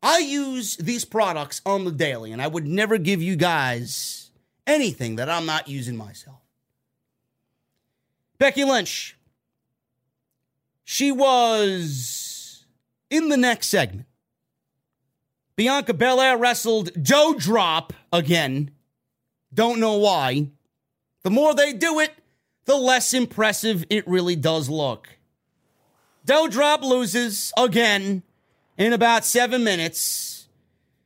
I 0.02 0.20
use 0.20 0.78
these 0.78 1.04
products 1.04 1.62
on 1.66 1.84
the 1.84 1.92
daily, 1.92 2.32
and 2.32 2.42
I 2.42 2.48
would 2.48 2.68
never 2.68 2.98
give 2.98 3.22
you 3.22 3.36
guys 3.36 4.32
anything 4.66 5.18
that 5.18 5.30
I'm 5.30 5.46
not 5.46 5.68
using 5.68 5.98
myself. 5.98 6.37
Becky 8.40 8.64
Lynch. 8.64 9.18
She 10.84 11.12
was 11.12 12.66
in 13.10 13.30
the 13.30 13.38
next 13.38 13.68
segment. 13.68 14.08
Bianca 15.56 15.94
Belair 15.94 16.38
wrestled 16.38 16.92
Joe 17.02 17.34
Doudrop 17.36 17.92
again. 18.14 18.72
Don't 19.54 19.80
know 19.80 19.98
why. 19.98 20.50
The 21.24 21.32
more 21.32 21.54
they 21.54 21.74
do 21.74 22.00
it, 22.00 22.12
the 22.66 22.76
less 22.76 23.14
impressive 23.14 23.86
it 23.90 24.08
really 24.08 24.36
does 24.36 24.70
look. 24.70 25.10
Doudrop 26.26 26.82
loses 26.82 27.52
again 27.58 28.24
in 28.78 28.94
about 28.94 29.26
seven 29.26 29.64
minutes. 29.64 30.48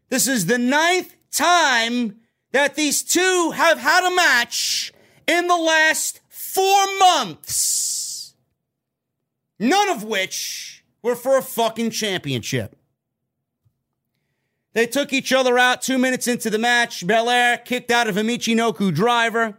This 0.09 0.27
is 0.27 0.47
the 0.47 0.57
ninth 0.57 1.15
time 1.31 2.19
that 2.51 2.75
these 2.75 3.03
two 3.03 3.51
have 3.55 3.77
had 3.77 4.05
a 4.05 4.15
match 4.15 4.91
in 5.27 5.47
the 5.47 5.55
last 5.55 6.20
four 6.53 6.97
months. 6.99 8.35
None 9.59 9.89
of 9.89 10.03
which 10.03 10.83
were 11.01 11.15
for 11.15 11.37
a 11.37 11.41
fucking 11.41 11.91
championship. 11.91 12.75
They 14.73 14.87
took 14.87 15.13
each 15.13 15.33
other 15.33 15.57
out 15.57 15.81
two 15.81 15.97
minutes 15.97 16.27
into 16.27 16.49
the 16.49 16.59
match. 16.59 17.05
Belair 17.05 17.57
kicked 17.57 17.91
out 17.91 18.07
of 18.07 18.17
a 18.17 18.21
Michinoku 18.21 18.93
driver. 18.93 19.57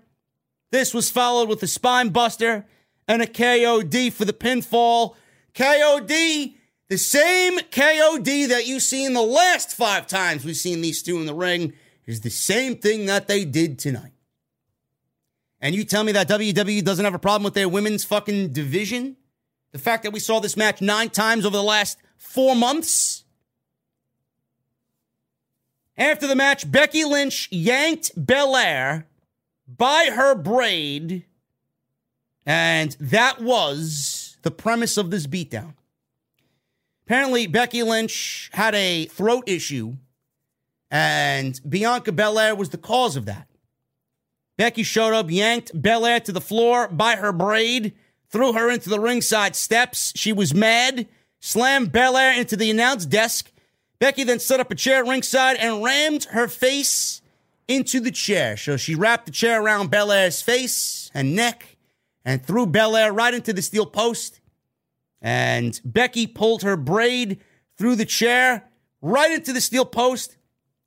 This 0.70 0.94
was 0.94 1.10
followed 1.10 1.48
with 1.48 1.62
a 1.62 1.66
spine 1.66 2.10
buster 2.10 2.66
and 3.06 3.22
a 3.22 3.26
KOD 3.26 4.12
for 4.12 4.24
the 4.24 4.32
pinfall. 4.32 5.14
KOD, 5.54 6.54
the 6.88 6.98
same 6.98 7.58
KOD 7.58 8.48
that 8.48 8.66
you've 8.66 8.82
seen 8.82 9.12
the 9.12 9.22
last 9.22 9.74
five 9.74 10.06
times 10.06 10.44
we've 10.44 10.56
seen 10.56 10.80
these 10.80 11.02
two 11.02 11.18
in 11.18 11.26
the 11.26 11.34
ring, 11.34 11.74
is 12.06 12.22
the 12.22 12.30
same 12.30 12.76
thing 12.76 13.06
that 13.06 13.28
they 13.28 13.44
did 13.44 13.78
tonight. 13.78 14.11
And 15.62 15.76
you 15.76 15.84
tell 15.84 16.02
me 16.02 16.10
that 16.12 16.28
WWE 16.28 16.84
doesn't 16.84 17.04
have 17.04 17.14
a 17.14 17.20
problem 17.20 17.44
with 17.44 17.54
their 17.54 17.68
women's 17.68 18.04
fucking 18.04 18.52
division? 18.52 19.16
The 19.70 19.78
fact 19.78 20.02
that 20.02 20.12
we 20.12 20.18
saw 20.18 20.40
this 20.40 20.56
match 20.56 20.82
nine 20.82 21.08
times 21.08 21.46
over 21.46 21.56
the 21.56 21.62
last 21.62 21.98
four 22.18 22.56
months? 22.56 23.22
After 25.96 26.26
the 26.26 26.34
match, 26.34 26.70
Becky 26.70 27.04
Lynch 27.04 27.48
yanked 27.52 28.10
Belair 28.16 29.06
by 29.68 30.10
her 30.12 30.34
braid. 30.34 31.26
And 32.44 32.96
that 32.98 33.40
was 33.40 34.36
the 34.42 34.50
premise 34.50 34.96
of 34.96 35.12
this 35.12 35.28
beatdown. 35.28 35.74
Apparently, 37.06 37.46
Becky 37.46 37.84
Lynch 37.84 38.50
had 38.52 38.74
a 38.74 39.04
throat 39.06 39.44
issue, 39.46 39.96
and 40.90 41.60
Bianca 41.68 42.10
Belair 42.10 42.54
was 42.56 42.70
the 42.70 42.78
cause 42.78 43.14
of 43.14 43.26
that. 43.26 43.46
Becky 44.56 44.82
showed 44.82 45.14
up, 45.14 45.30
yanked 45.30 45.80
Belair 45.80 46.20
to 46.20 46.32
the 46.32 46.40
floor 46.40 46.88
by 46.88 47.16
her 47.16 47.32
braid, 47.32 47.94
threw 48.28 48.52
her 48.52 48.70
into 48.70 48.88
the 48.88 49.00
ringside 49.00 49.56
steps. 49.56 50.12
She 50.16 50.32
was 50.32 50.54
mad, 50.54 51.08
slammed 51.40 51.92
Belair 51.92 52.38
into 52.38 52.56
the 52.56 52.70
announce 52.70 53.06
desk. 53.06 53.50
Becky 53.98 54.24
then 54.24 54.40
set 54.40 54.60
up 54.60 54.70
a 54.70 54.74
chair 54.74 55.04
ringside 55.04 55.56
and 55.56 55.82
rammed 55.82 56.24
her 56.24 56.48
face 56.48 57.22
into 57.68 58.00
the 58.00 58.10
chair. 58.10 58.56
So 58.56 58.76
she 58.76 58.94
wrapped 58.94 59.26
the 59.26 59.32
chair 59.32 59.62
around 59.62 59.90
Belair's 59.90 60.42
face 60.42 61.10
and 61.14 61.36
neck 61.36 61.76
and 62.24 62.44
threw 62.44 62.66
Belair 62.66 63.12
right 63.12 63.34
into 63.34 63.52
the 63.52 63.62
steel 63.62 63.86
post. 63.86 64.40
And 65.20 65.80
Becky 65.84 66.26
pulled 66.26 66.62
her 66.62 66.76
braid 66.76 67.40
through 67.78 67.96
the 67.96 68.04
chair 68.04 68.68
right 69.00 69.30
into 69.30 69.52
the 69.52 69.60
steel 69.60 69.84
post. 69.84 70.36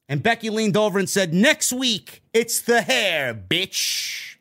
And 0.07 0.21
Becky 0.21 0.49
leaned 0.49 0.77
over 0.77 0.99
and 0.99 1.09
said, 1.09 1.33
Next 1.33 1.73
week, 1.73 2.21
it's 2.33 2.61
the 2.61 2.81
hair, 2.81 3.33
bitch. 3.33 4.35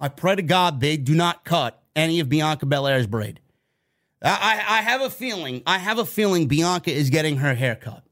I 0.00 0.08
pray 0.08 0.34
to 0.34 0.42
God 0.42 0.80
they 0.80 0.96
do 0.96 1.14
not 1.14 1.44
cut 1.44 1.80
any 1.94 2.18
of 2.18 2.28
Bianca 2.28 2.66
Belair's 2.66 3.06
braid. 3.06 3.38
I, 4.24 4.62
I 4.68 4.82
have 4.82 5.00
a 5.00 5.10
feeling, 5.10 5.62
I 5.66 5.78
have 5.78 5.98
a 5.98 6.04
feeling 6.04 6.46
Bianca 6.46 6.92
is 6.92 7.10
getting 7.10 7.38
her 7.38 7.54
hair 7.54 7.76
cut. 7.76 8.04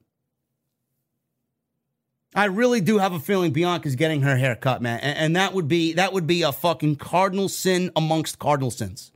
I 2.34 2.44
really 2.44 2.80
do 2.80 2.98
have 2.98 3.12
a 3.12 3.18
feeling 3.18 3.52
Bianca's 3.52 3.96
getting 3.96 4.22
her 4.22 4.36
hair 4.36 4.54
cut, 4.54 4.80
man. 4.82 5.00
And, 5.00 5.18
and 5.18 5.36
that 5.36 5.52
would 5.52 5.66
be 5.66 5.94
that 5.94 6.12
would 6.12 6.26
be 6.26 6.42
a 6.42 6.52
fucking 6.52 6.96
cardinal 6.96 7.48
sin 7.48 7.90
amongst 7.96 8.38
cardinal 8.38 8.70
sins. 8.70 9.10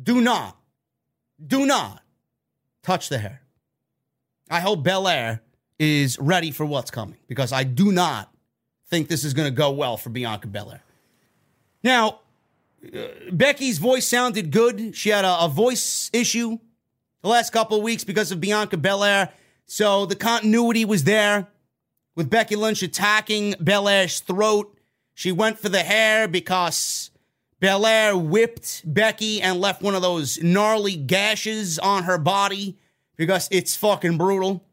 Do 0.00 0.20
not, 0.20 0.56
do 1.44 1.66
not 1.66 2.02
touch 2.82 3.08
the 3.08 3.18
hair. 3.18 3.42
I 4.50 4.60
hope 4.60 4.82
Belair 4.82 5.42
is 5.78 6.18
ready 6.18 6.50
for 6.50 6.66
what's 6.66 6.90
coming 6.90 7.18
because 7.28 7.52
I 7.52 7.64
do 7.64 7.92
not 7.92 8.32
think 8.88 9.08
this 9.08 9.24
is 9.24 9.34
going 9.34 9.48
to 9.48 9.54
go 9.54 9.70
well 9.70 9.96
for 9.96 10.10
Bianca 10.10 10.48
Belair. 10.48 10.82
Now, 11.82 12.20
uh, 12.84 13.06
Becky's 13.30 13.78
voice 13.78 14.06
sounded 14.06 14.50
good. 14.50 14.96
She 14.96 15.10
had 15.10 15.24
a, 15.24 15.44
a 15.44 15.48
voice 15.48 16.10
issue 16.12 16.58
the 17.22 17.28
last 17.28 17.52
couple 17.52 17.76
of 17.76 17.82
weeks 17.82 18.04
because 18.04 18.32
of 18.32 18.40
Bianca 18.40 18.76
Belair. 18.76 19.32
So 19.66 20.06
the 20.06 20.16
continuity 20.16 20.84
was 20.84 21.04
there 21.04 21.48
with 22.16 22.30
Becky 22.30 22.56
Lynch 22.56 22.82
attacking 22.82 23.54
Belair's 23.62 24.20
throat. 24.20 24.76
She 25.14 25.32
went 25.32 25.58
for 25.58 25.68
the 25.68 25.82
hair 25.82 26.28
because 26.28 27.10
Belair 27.60 28.16
whipped 28.16 28.82
Becky 28.84 29.42
and 29.42 29.60
left 29.60 29.82
one 29.82 29.94
of 29.94 30.02
those 30.02 30.42
gnarly 30.42 30.96
gashes 30.96 31.78
on 31.78 32.04
her 32.04 32.18
body 32.18 32.78
because 33.16 33.48
it's 33.50 33.76
fucking 33.76 34.16
brutal. 34.16 34.64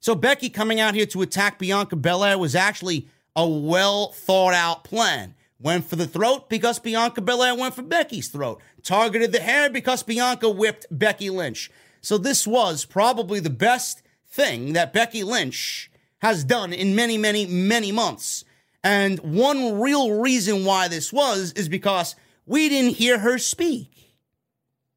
So 0.00 0.14
Becky 0.14 0.48
coming 0.48 0.80
out 0.80 0.94
here 0.94 1.06
to 1.06 1.22
attack 1.22 1.58
Bianca 1.58 1.94
Belair 1.94 2.38
was 2.38 2.54
actually 2.54 3.06
a 3.36 3.46
well 3.46 4.08
thought 4.08 4.54
out 4.54 4.82
plan. 4.82 5.34
Went 5.58 5.84
for 5.84 5.96
the 5.96 6.06
throat 6.06 6.48
because 6.48 6.78
Bianca 6.78 7.20
Belair 7.20 7.54
went 7.54 7.74
for 7.74 7.82
Becky's 7.82 8.28
throat. 8.28 8.62
Targeted 8.82 9.30
the 9.30 9.40
hair 9.40 9.68
because 9.68 10.02
Bianca 10.02 10.48
whipped 10.48 10.86
Becky 10.90 11.28
Lynch. 11.28 11.70
So 12.00 12.16
this 12.16 12.46
was 12.46 12.86
probably 12.86 13.40
the 13.40 13.50
best 13.50 14.02
thing 14.26 14.72
that 14.72 14.94
Becky 14.94 15.22
Lynch 15.22 15.90
has 16.22 16.44
done 16.44 16.72
in 16.72 16.94
many, 16.94 17.18
many, 17.18 17.44
many 17.44 17.92
months. 17.92 18.44
And 18.82 19.18
one 19.20 19.80
real 19.80 20.18
reason 20.18 20.64
why 20.64 20.88
this 20.88 21.12
was 21.12 21.52
is 21.52 21.68
because 21.68 22.16
we 22.46 22.70
didn't 22.70 22.96
hear 22.96 23.18
her 23.18 23.36
speak. 23.36 24.16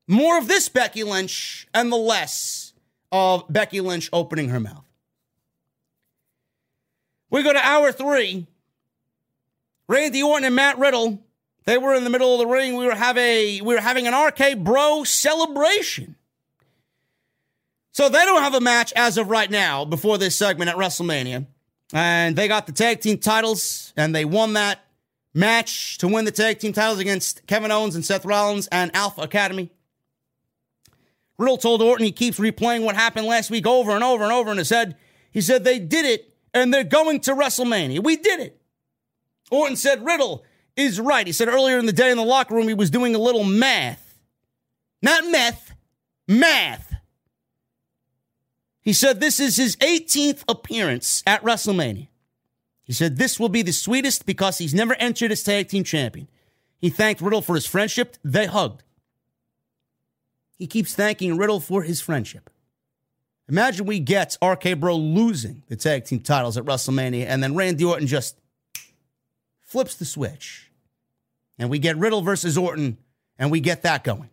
More 0.08 0.38
of 0.38 0.48
this 0.48 0.70
Becky 0.70 1.04
Lynch 1.04 1.68
and 1.74 1.92
the 1.92 1.98
less 1.98 2.74
of 3.12 3.44
Becky 3.50 3.82
Lynch 3.82 4.10
opening 4.14 4.50
her 4.50 4.62
mouth. 4.62 4.82
We 7.34 7.41
go 7.41 7.51
to 7.51 7.65
hour 7.65 7.91
three. 7.91 8.45
Randy 9.88 10.22
Orton 10.22 10.45
and 10.45 10.55
Matt 10.55 10.77
Riddle. 10.77 11.19
They 11.65 11.80
were 11.80 11.95
in 11.95 12.03
the 12.03 12.11
middle 12.11 12.34
of 12.34 12.39
the 12.39 12.45
ring. 12.45 12.76
We 12.76 12.85
were 12.85 12.93
have 12.93 13.18
a 13.18 13.60
we 13.60 13.73
were 13.73 13.81
having 13.81 14.05
an 14.05 14.14
RK 14.14 14.60
Bro 14.60 15.05
celebration. 15.05 16.15
So 17.91 18.07
they 18.07 18.23
don't 18.23 18.43
have 18.43 18.53
a 18.53 18.61
match 18.61 18.93
as 18.95 19.18
of 19.18 19.30
right 19.30 19.49
now 19.49 19.84
before 19.84 20.19
this 20.19 20.35
segment 20.35 20.69
at 20.69 20.76
WrestleMania. 20.76 21.47
And 21.91 22.35
they 22.35 22.47
got 22.47 22.68
the 22.68 22.72
tag 22.72 23.01
team 23.01 23.18
titles 23.18 23.93
and 23.97 24.14
they 24.14 24.26
won 24.26 24.53
that 24.53 24.85
match 25.34 25.97
to 25.99 26.07
win 26.07 26.26
the 26.26 26.31
tag 26.31 26.60
team 26.60 26.72
titles 26.72 26.99
against 26.99 27.47
Kevin 27.47 27.72
Owens 27.72 27.95
and 27.95 28.05
Seth 28.05 28.26
Rollins 28.26 28.68
and 28.68 28.95
Alpha 28.95 29.22
Academy. 29.22 29.72
Riddle 31.39 31.57
told 31.57 31.81
Orton 31.81 32.05
he 32.05 32.11
keeps 32.11 32.38
replaying 32.38 32.84
what 32.84 32.95
happened 32.95 33.26
last 33.26 33.49
week 33.49 33.65
over 33.65 33.91
and 33.91 34.03
over 34.03 34.23
and 34.23 34.31
over 34.31 34.51
in 34.51 34.60
his 34.60 34.69
head. 34.69 34.97
He 35.31 35.41
said 35.41 35.64
they 35.64 35.80
did 35.80 36.05
it 36.05 36.32
and 36.54 36.74
they're 36.74 36.84
going 36.84 37.20
to 37.22 37.34
WrestleMania. 37.34 38.04
We 38.04 38.16
did 38.16 38.40
it. 38.40 38.62
Orton 39.52 39.76
said 39.76 40.06
Riddle 40.06 40.44
is 40.76 41.00
right. 41.00 41.26
He 41.26 41.34
said 41.34 41.48
earlier 41.48 41.78
in 41.78 41.86
the 41.86 41.94
day 41.94 42.12
in 42.12 42.18
the 42.18 42.24
locker 42.24 42.56
room 42.56 42.68
he 42.68 42.74
was 42.74 42.90
doing 42.90 43.16
a 43.16 43.20
little 43.20 43.44
math. 43.44 44.18
Not 45.02 45.26
meth, 45.30 45.74
math. 46.28 46.94
He 48.82 48.94
said 48.94 49.20
this 49.20 49.40
is 49.40 49.56
his 49.56 49.76
18th 49.78 50.44
appearance 50.48 51.24
at 51.26 51.44
WrestleMania. 51.44 52.08
He 52.84 52.94
said 52.94 53.18
this 53.18 53.40
will 53.40 53.50
be 53.50 53.62
the 53.62 53.72
sweetest 53.72 54.26
because 54.26 54.58
he's 54.58 54.74
never 54.74 54.94
entered 54.96 55.32
as 55.32 55.44
tag 55.44 55.70
team 55.70 55.84
champion. 55.84 56.28
He 56.78 56.90
thanked 56.90 57.22
Riddle 57.22 57.42
for 57.42 57.56
his 57.56 57.66
friendship. 57.66 58.18
They 58.24 58.46
hugged. 58.46 58.84
He 60.58 60.68
keeps 60.68 60.94
thanking 60.94 61.38
Riddle 61.38 61.60
for 61.60 61.84
his 61.84 62.02
friendship. 62.02 62.50
Imagine 63.49 63.86
we 63.86 63.99
get 63.99 64.38
RK 64.41 64.80
Bro 64.80 64.95
losing 64.98 65.64
the 65.68 65.76
tag 65.76 66.06
team 66.06 66.20
titles 66.20 66.57
at 66.57 66.65
WrestleMania, 66.65 67.26
and 67.26 67.44
then 67.44 67.56
Randy 67.56 67.84
Orton 67.84 68.07
just 68.07 68.38
flips 69.61 69.95
the 69.95 70.06
switch. 70.06 70.72
And 71.60 71.70
we 71.70 71.80
get 71.80 71.98
Riddle 71.98 72.22
versus 72.22 72.57
Orton, 72.57 72.98
and 73.38 73.52
we 73.52 73.60
get 73.60 73.84
that 73.84 74.03
going. 74.03 74.30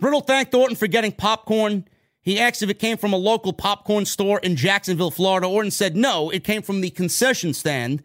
Riddle 0.00 0.22
thanked 0.22 0.54
Orton 0.54 0.76
for 0.76 0.86
getting 0.86 1.12
popcorn. 1.12 1.86
He 2.22 2.38
asked 2.38 2.62
if 2.62 2.70
it 2.70 2.78
came 2.78 2.96
from 2.96 3.12
a 3.12 3.18
local 3.18 3.52
popcorn 3.52 4.06
store 4.06 4.38
in 4.40 4.56
Jacksonville, 4.56 5.10
Florida. 5.10 5.46
Orton 5.46 5.70
said 5.70 5.96
no, 5.96 6.30
it 6.30 6.44
came 6.44 6.62
from 6.62 6.80
the 6.80 6.90
concession 6.90 7.52
stand. 7.52 8.02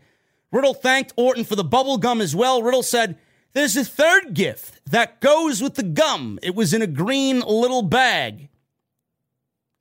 Riddle 0.52 0.74
thanked 0.74 1.14
Orton 1.16 1.44
for 1.44 1.56
the 1.56 1.64
bubble 1.64 1.98
gum 1.98 2.22
as 2.22 2.36
well. 2.36 2.62
Riddle 2.62 2.84
said, 2.84 3.18
There's 3.54 3.76
a 3.76 3.84
third 3.84 4.34
gift 4.34 4.80
that 4.90 5.22
goes 5.22 5.62
with 5.62 5.76
the 5.76 5.84
gum. 5.84 6.40
It 6.44 6.56
was 6.56 6.74
in 6.74 6.82
a 6.82 6.88
green 6.88 7.40
little 7.40 7.82
bag. 7.82 8.50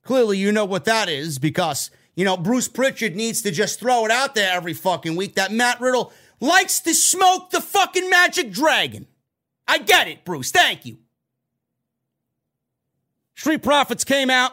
Clearly, 0.05 0.39
you 0.39 0.52
know 0.52 0.66
what 0.66 0.85
that 0.85 1.09
is 1.09 1.39
because, 1.39 1.90
you 2.14 2.24
know, 2.24 2.36
Bruce 2.36 2.68
Pritchard 2.68 3.16
needs 3.16 3.43
to 3.43 3.51
just 3.51 3.81
throw 3.81 4.05
it 4.05 4.10
out 4.10 4.35
there 4.35 4.52
every 4.52 4.74
fucking 4.74 5.16
week 5.16 5.35
that 5.35 5.51
Matt 5.51 5.81
Riddle 5.81 6.12
likes 6.40 6.81
to 6.81 6.94
smoke 6.94 7.51
the 7.51 7.60
fucking 7.60 8.09
magic 8.10 8.52
dragon. 8.52 9.06
I 9.66 9.78
get 9.78 10.09
it, 10.09 10.24
Bruce. 10.24 10.51
Thank 10.51 10.85
you. 10.85 10.98
Street 13.35 13.62
Profits 13.62 14.05
came 14.05 14.31
out 14.31 14.52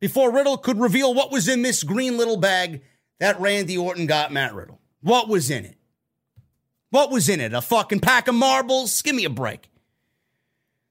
before 0.00 0.32
Riddle 0.32 0.58
could 0.58 0.80
reveal 0.80 1.14
what 1.14 1.30
was 1.30 1.48
in 1.48 1.62
this 1.62 1.84
green 1.84 2.18
little 2.18 2.36
bag 2.36 2.82
that 3.20 3.40
Randy 3.40 3.78
Orton 3.78 4.06
got 4.06 4.32
Matt 4.32 4.52
Riddle. 4.52 4.80
What 5.00 5.28
was 5.28 5.48
in 5.48 5.64
it? 5.64 5.76
What 6.90 7.10
was 7.10 7.28
in 7.28 7.40
it? 7.40 7.54
A 7.54 7.62
fucking 7.62 8.00
pack 8.00 8.26
of 8.26 8.34
marbles? 8.34 9.00
Give 9.00 9.14
me 9.14 9.24
a 9.24 9.30
break. 9.30 9.70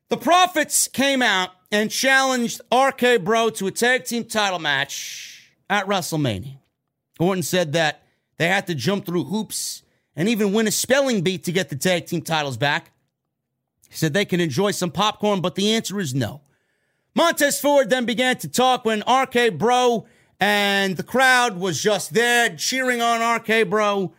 The 0.07 0.17
Profits 0.17 0.87
came 0.87 1.21
out 1.21 1.51
and 1.71 1.89
challenged 1.89 2.61
RK 2.73 3.23
Bro 3.23 3.51
to 3.51 3.67
a 3.67 3.71
tag 3.71 4.05
team 4.05 4.25
title 4.25 4.59
match 4.59 5.51
at 5.69 5.85
WrestleMania. 5.87 6.57
Orton 7.19 7.43
said 7.43 7.73
that 7.73 8.03
they 8.37 8.47
had 8.47 8.67
to 8.67 8.75
jump 8.75 9.05
through 9.05 9.25
hoops 9.25 9.83
and 10.15 10.27
even 10.27 10.53
win 10.53 10.67
a 10.67 10.71
spelling 10.71 11.21
bee 11.21 11.37
to 11.37 11.51
get 11.51 11.69
the 11.69 11.75
tag 11.75 12.07
team 12.07 12.21
titles 12.21 12.57
back. 12.57 12.91
He 13.89 13.95
said 13.95 14.13
they 14.13 14.25
can 14.25 14.39
enjoy 14.39 14.71
some 14.71 14.91
popcorn, 14.91 15.41
but 15.41 15.55
the 15.55 15.73
answer 15.73 15.99
is 15.99 16.13
no. 16.13 16.41
Montez 17.15 17.59
Ford 17.59 17.89
then 17.89 18.05
began 18.05 18.37
to 18.37 18.47
talk 18.47 18.85
when 18.85 19.01
RK 19.01 19.57
Bro 19.57 20.05
and 20.39 20.97
the 20.97 21.03
crowd 21.03 21.57
was 21.57 21.81
just 21.81 22.13
there 22.13 22.55
cheering 22.55 23.01
on 23.01 23.37
RK 23.37 23.69
Bro. 23.69 24.13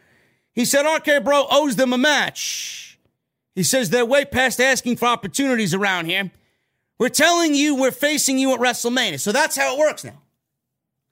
He 0.52 0.64
said 0.64 0.82
RK 0.82 1.24
Bro 1.24 1.46
owes 1.50 1.76
them 1.76 1.92
a 1.92 1.98
match. 1.98 2.98
He 3.54 3.62
says 3.62 3.90
they're 3.90 4.06
way 4.06 4.24
past 4.24 4.60
asking 4.60 4.96
for 4.96 5.06
opportunities 5.06 5.74
around 5.74 6.06
here. 6.06 6.30
We're 7.02 7.08
telling 7.08 7.52
you 7.52 7.74
we're 7.74 7.90
facing 7.90 8.38
you 8.38 8.54
at 8.54 8.60
WrestleMania. 8.60 9.18
So 9.18 9.32
that's 9.32 9.56
how 9.56 9.74
it 9.74 9.78
works 9.80 10.04
now. 10.04 10.22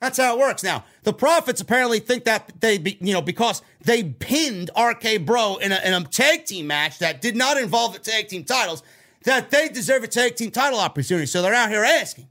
That's 0.01 0.19
how 0.19 0.37
it 0.37 0.39
works 0.39 0.62
now. 0.62 0.85
The 1.03 1.12
Profits 1.12 1.61
apparently 1.61 1.99
think 1.99 2.27
that 2.27 2.61
they, 2.61 2.79
be, 2.79 2.97
you 3.01 3.12
know, 3.12 3.21
because 3.21 3.61
they 3.83 4.05
pinned 4.05 4.71
RK 4.81 5.27
Bro 5.27 5.57
in 5.57 5.73
a, 5.73 5.81
in 5.85 5.93
a 5.93 6.05
tag 6.05 6.45
team 6.45 6.69
match 6.69 7.01
that 7.01 7.21
did 7.21 7.35
not 7.35 7.57
involve 7.57 7.95
the 7.95 7.99
tag 7.99 8.29
team 8.29 8.45
titles, 8.45 8.85
that 9.25 9.51
they 9.51 9.69
deserve 9.69 10.05
a 10.05 10.07
tag 10.07 10.37
team 10.37 10.53
title 10.53 10.79
opportunity. 10.79 11.27
So 11.27 11.43
they're 11.43 11.53
out 11.53 11.71
here 11.71 11.83
asking. 11.83 12.29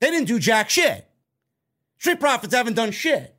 They 0.00 0.10
didn't 0.10 0.28
do 0.28 0.38
jack 0.38 0.70
shit. 0.70 1.06
Street 1.98 2.20
Profits 2.20 2.54
haven't 2.54 2.72
done 2.72 2.90
shit 2.90 3.36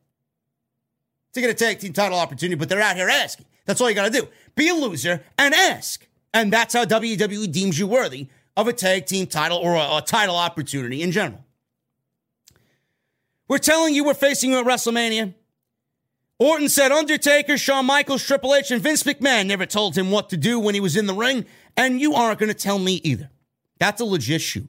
to 1.33 1.41
get 1.41 1.49
a 1.49 1.55
tag 1.55 1.79
team 1.79 1.91
title 1.91 2.19
opportunity, 2.19 2.53
but 2.53 2.69
they're 2.69 2.81
out 2.81 2.95
here 2.95 3.09
asking. 3.09 3.47
That's 3.65 3.81
all 3.81 3.89
you 3.89 3.95
got 3.95 4.13
to 4.13 4.21
do. 4.21 4.27
Be 4.55 4.69
a 4.69 4.75
loser 4.75 5.23
and 5.39 5.55
ask. 5.55 6.05
And 6.35 6.53
that's 6.53 6.75
how 6.75 6.85
WWE 6.85 7.51
deems 7.51 7.79
you 7.79 7.87
worthy 7.87 8.27
of 8.57 8.67
a 8.67 8.73
tag 8.73 9.05
team 9.05 9.27
title 9.27 9.59
or 9.59 9.75
a, 9.75 9.97
a 9.97 10.03
title 10.05 10.35
opportunity 10.35 11.03
in 11.03 11.11
general. 11.11 11.45
We're 13.47 13.59
telling 13.59 13.93
you 13.93 14.03
we're 14.03 14.15
facing 14.15 14.51
you 14.51 14.57
at 14.57 14.65
WrestleMania. 14.65 15.33
Orton 16.39 16.67
said 16.67 16.91
Undertaker, 16.91 17.57
Shawn 17.57 17.85
Michaels, 17.85 18.25
Triple 18.25 18.53
H, 18.53 18.71
and 18.71 18.81
Vince 18.81 19.03
McMahon 19.03 19.45
never 19.45 19.65
told 19.65 19.95
him 19.95 20.11
what 20.11 20.29
to 20.29 20.37
do 20.37 20.59
when 20.59 20.73
he 20.73 20.81
was 20.81 20.97
in 20.97 21.05
the 21.05 21.13
ring, 21.13 21.45
and 21.77 22.01
you 22.01 22.13
aren't 22.13 22.39
going 22.39 22.49
to 22.49 22.53
tell 22.53 22.77
me 22.77 22.95
either. 23.03 23.29
That's 23.79 24.01
a 24.01 24.05
legit 24.05 24.41
shoot. 24.41 24.67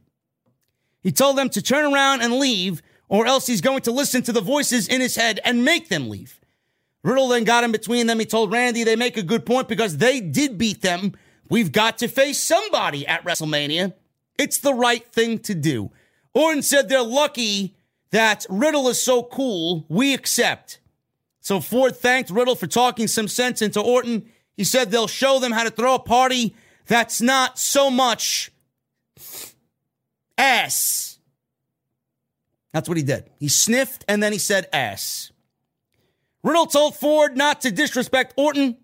He 1.02 1.10
told 1.10 1.36
them 1.36 1.48
to 1.50 1.62
turn 1.62 1.92
around 1.92 2.20
and 2.20 2.34
leave, 2.34 2.82
or 3.08 3.26
else 3.26 3.46
he's 3.46 3.60
going 3.60 3.80
to 3.82 3.90
listen 3.90 4.22
to 4.22 4.32
the 4.32 4.40
voices 4.40 4.86
in 4.86 5.00
his 5.00 5.16
head 5.16 5.40
and 5.44 5.64
make 5.64 5.88
them 5.88 6.08
leave. 6.08 6.40
Riddle 7.02 7.28
then 7.28 7.44
got 7.44 7.64
in 7.64 7.72
between 7.72 8.06
them. 8.06 8.18
He 8.18 8.26
told 8.26 8.52
Randy 8.52 8.84
they 8.84 8.96
make 8.96 9.16
a 9.16 9.22
good 9.22 9.46
point 9.46 9.68
because 9.68 9.96
they 9.96 10.20
did 10.20 10.58
beat 10.58 10.82
them. 10.82 11.12
We've 11.48 11.72
got 11.72 11.98
to 11.98 12.08
face 12.08 12.38
somebody 12.38 13.06
at 13.06 13.24
WrestleMania. 13.24 13.94
It's 14.38 14.58
the 14.58 14.74
right 14.74 15.06
thing 15.06 15.38
to 15.40 15.54
do. 15.54 15.90
Orton 16.34 16.62
said 16.62 16.88
they're 16.88 17.02
lucky 17.02 17.74
that 18.10 18.46
Riddle 18.48 18.88
is 18.88 19.00
so 19.00 19.22
cool. 19.22 19.84
We 19.88 20.14
accept. 20.14 20.80
So 21.40 21.60
Ford 21.60 21.96
thanked 21.96 22.30
Riddle 22.30 22.54
for 22.54 22.66
talking 22.66 23.08
some 23.08 23.28
sense 23.28 23.62
into 23.62 23.80
Orton. 23.80 24.28
He 24.56 24.64
said 24.64 24.90
they'll 24.90 25.06
show 25.06 25.38
them 25.38 25.52
how 25.52 25.64
to 25.64 25.70
throw 25.70 25.94
a 25.94 25.98
party 25.98 26.54
that's 26.86 27.20
not 27.20 27.58
so 27.58 27.90
much 27.90 28.50
ass. 30.36 31.18
That's 32.72 32.88
what 32.88 32.98
he 32.98 33.02
did. 33.02 33.30
He 33.38 33.48
sniffed 33.48 34.04
and 34.08 34.22
then 34.22 34.32
he 34.32 34.38
said 34.38 34.68
ass. 34.72 35.32
Riddle 36.42 36.66
told 36.66 36.96
Ford 36.96 37.36
not 37.36 37.62
to 37.62 37.70
disrespect 37.70 38.34
Orton, 38.36 38.76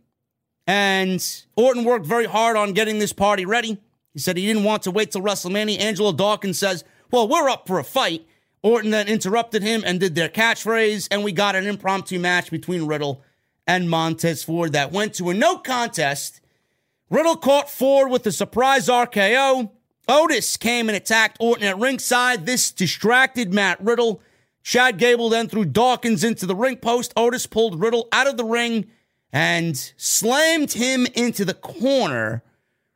and 0.66 1.44
Orton 1.56 1.84
worked 1.84 2.06
very 2.06 2.26
hard 2.26 2.56
on 2.56 2.72
getting 2.72 2.98
this 2.98 3.12
party 3.12 3.44
ready. 3.44 3.80
He 4.12 4.18
said 4.18 4.36
he 4.36 4.46
didn't 4.46 4.64
want 4.64 4.82
to 4.84 4.90
wait 4.90 5.10
till 5.10 5.22
WrestleMania. 5.22 5.80
Angelo 5.80 6.12
Dawkins 6.12 6.58
says, 6.58 6.84
Well, 7.10 7.28
we're 7.28 7.48
up 7.48 7.66
for 7.66 7.78
a 7.78 7.84
fight. 7.84 8.26
Orton 8.62 8.90
then 8.90 9.08
interrupted 9.08 9.62
him 9.62 9.82
and 9.84 10.00
did 10.00 10.14
their 10.14 10.28
catchphrase, 10.28 11.08
and 11.10 11.22
we 11.22 11.32
got 11.32 11.54
an 11.54 11.66
impromptu 11.66 12.18
match 12.18 12.50
between 12.50 12.86
Riddle 12.86 13.22
and 13.66 13.90
Montez 13.90 14.42
Ford 14.42 14.72
that 14.72 14.92
went 14.92 15.14
to 15.14 15.30
a 15.30 15.34
no 15.34 15.58
contest. 15.58 16.40
Riddle 17.10 17.36
caught 17.36 17.68
Ford 17.68 18.10
with 18.10 18.26
a 18.26 18.32
surprise 18.32 18.88
RKO. 18.88 19.70
Otis 20.08 20.56
came 20.56 20.88
and 20.88 20.96
attacked 20.96 21.36
Orton 21.40 21.66
at 21.66 21.78
ringside. 21.78 22.46
This 22.46 22.70
distracted 22.70 23.52
Matt 23.52 23.80
Riddle. 23.82 24.22
Chad 24.62 24.96
Gable 24.96 25.28
then 25.28 25.48
threw 25.48 25.66
Dawkins 25.66 26.24
into 26.24 26.46
the 26.46 26.56
ring 26.56 26.76
post. 26.76 27.12
Otis 27.16 27.46
pulled 27.46 27.80
Riddle 27.80 28.08
out 28.12 28.26
of 28.26 28.36
the 28.38 28.44
ring 28.44 28.86
and 29.34 29.92
slammed 29.96 30.72
him 30.72 31.06
into 31.14 31.44
the 31.44 31.54
corner, 31.54 32.44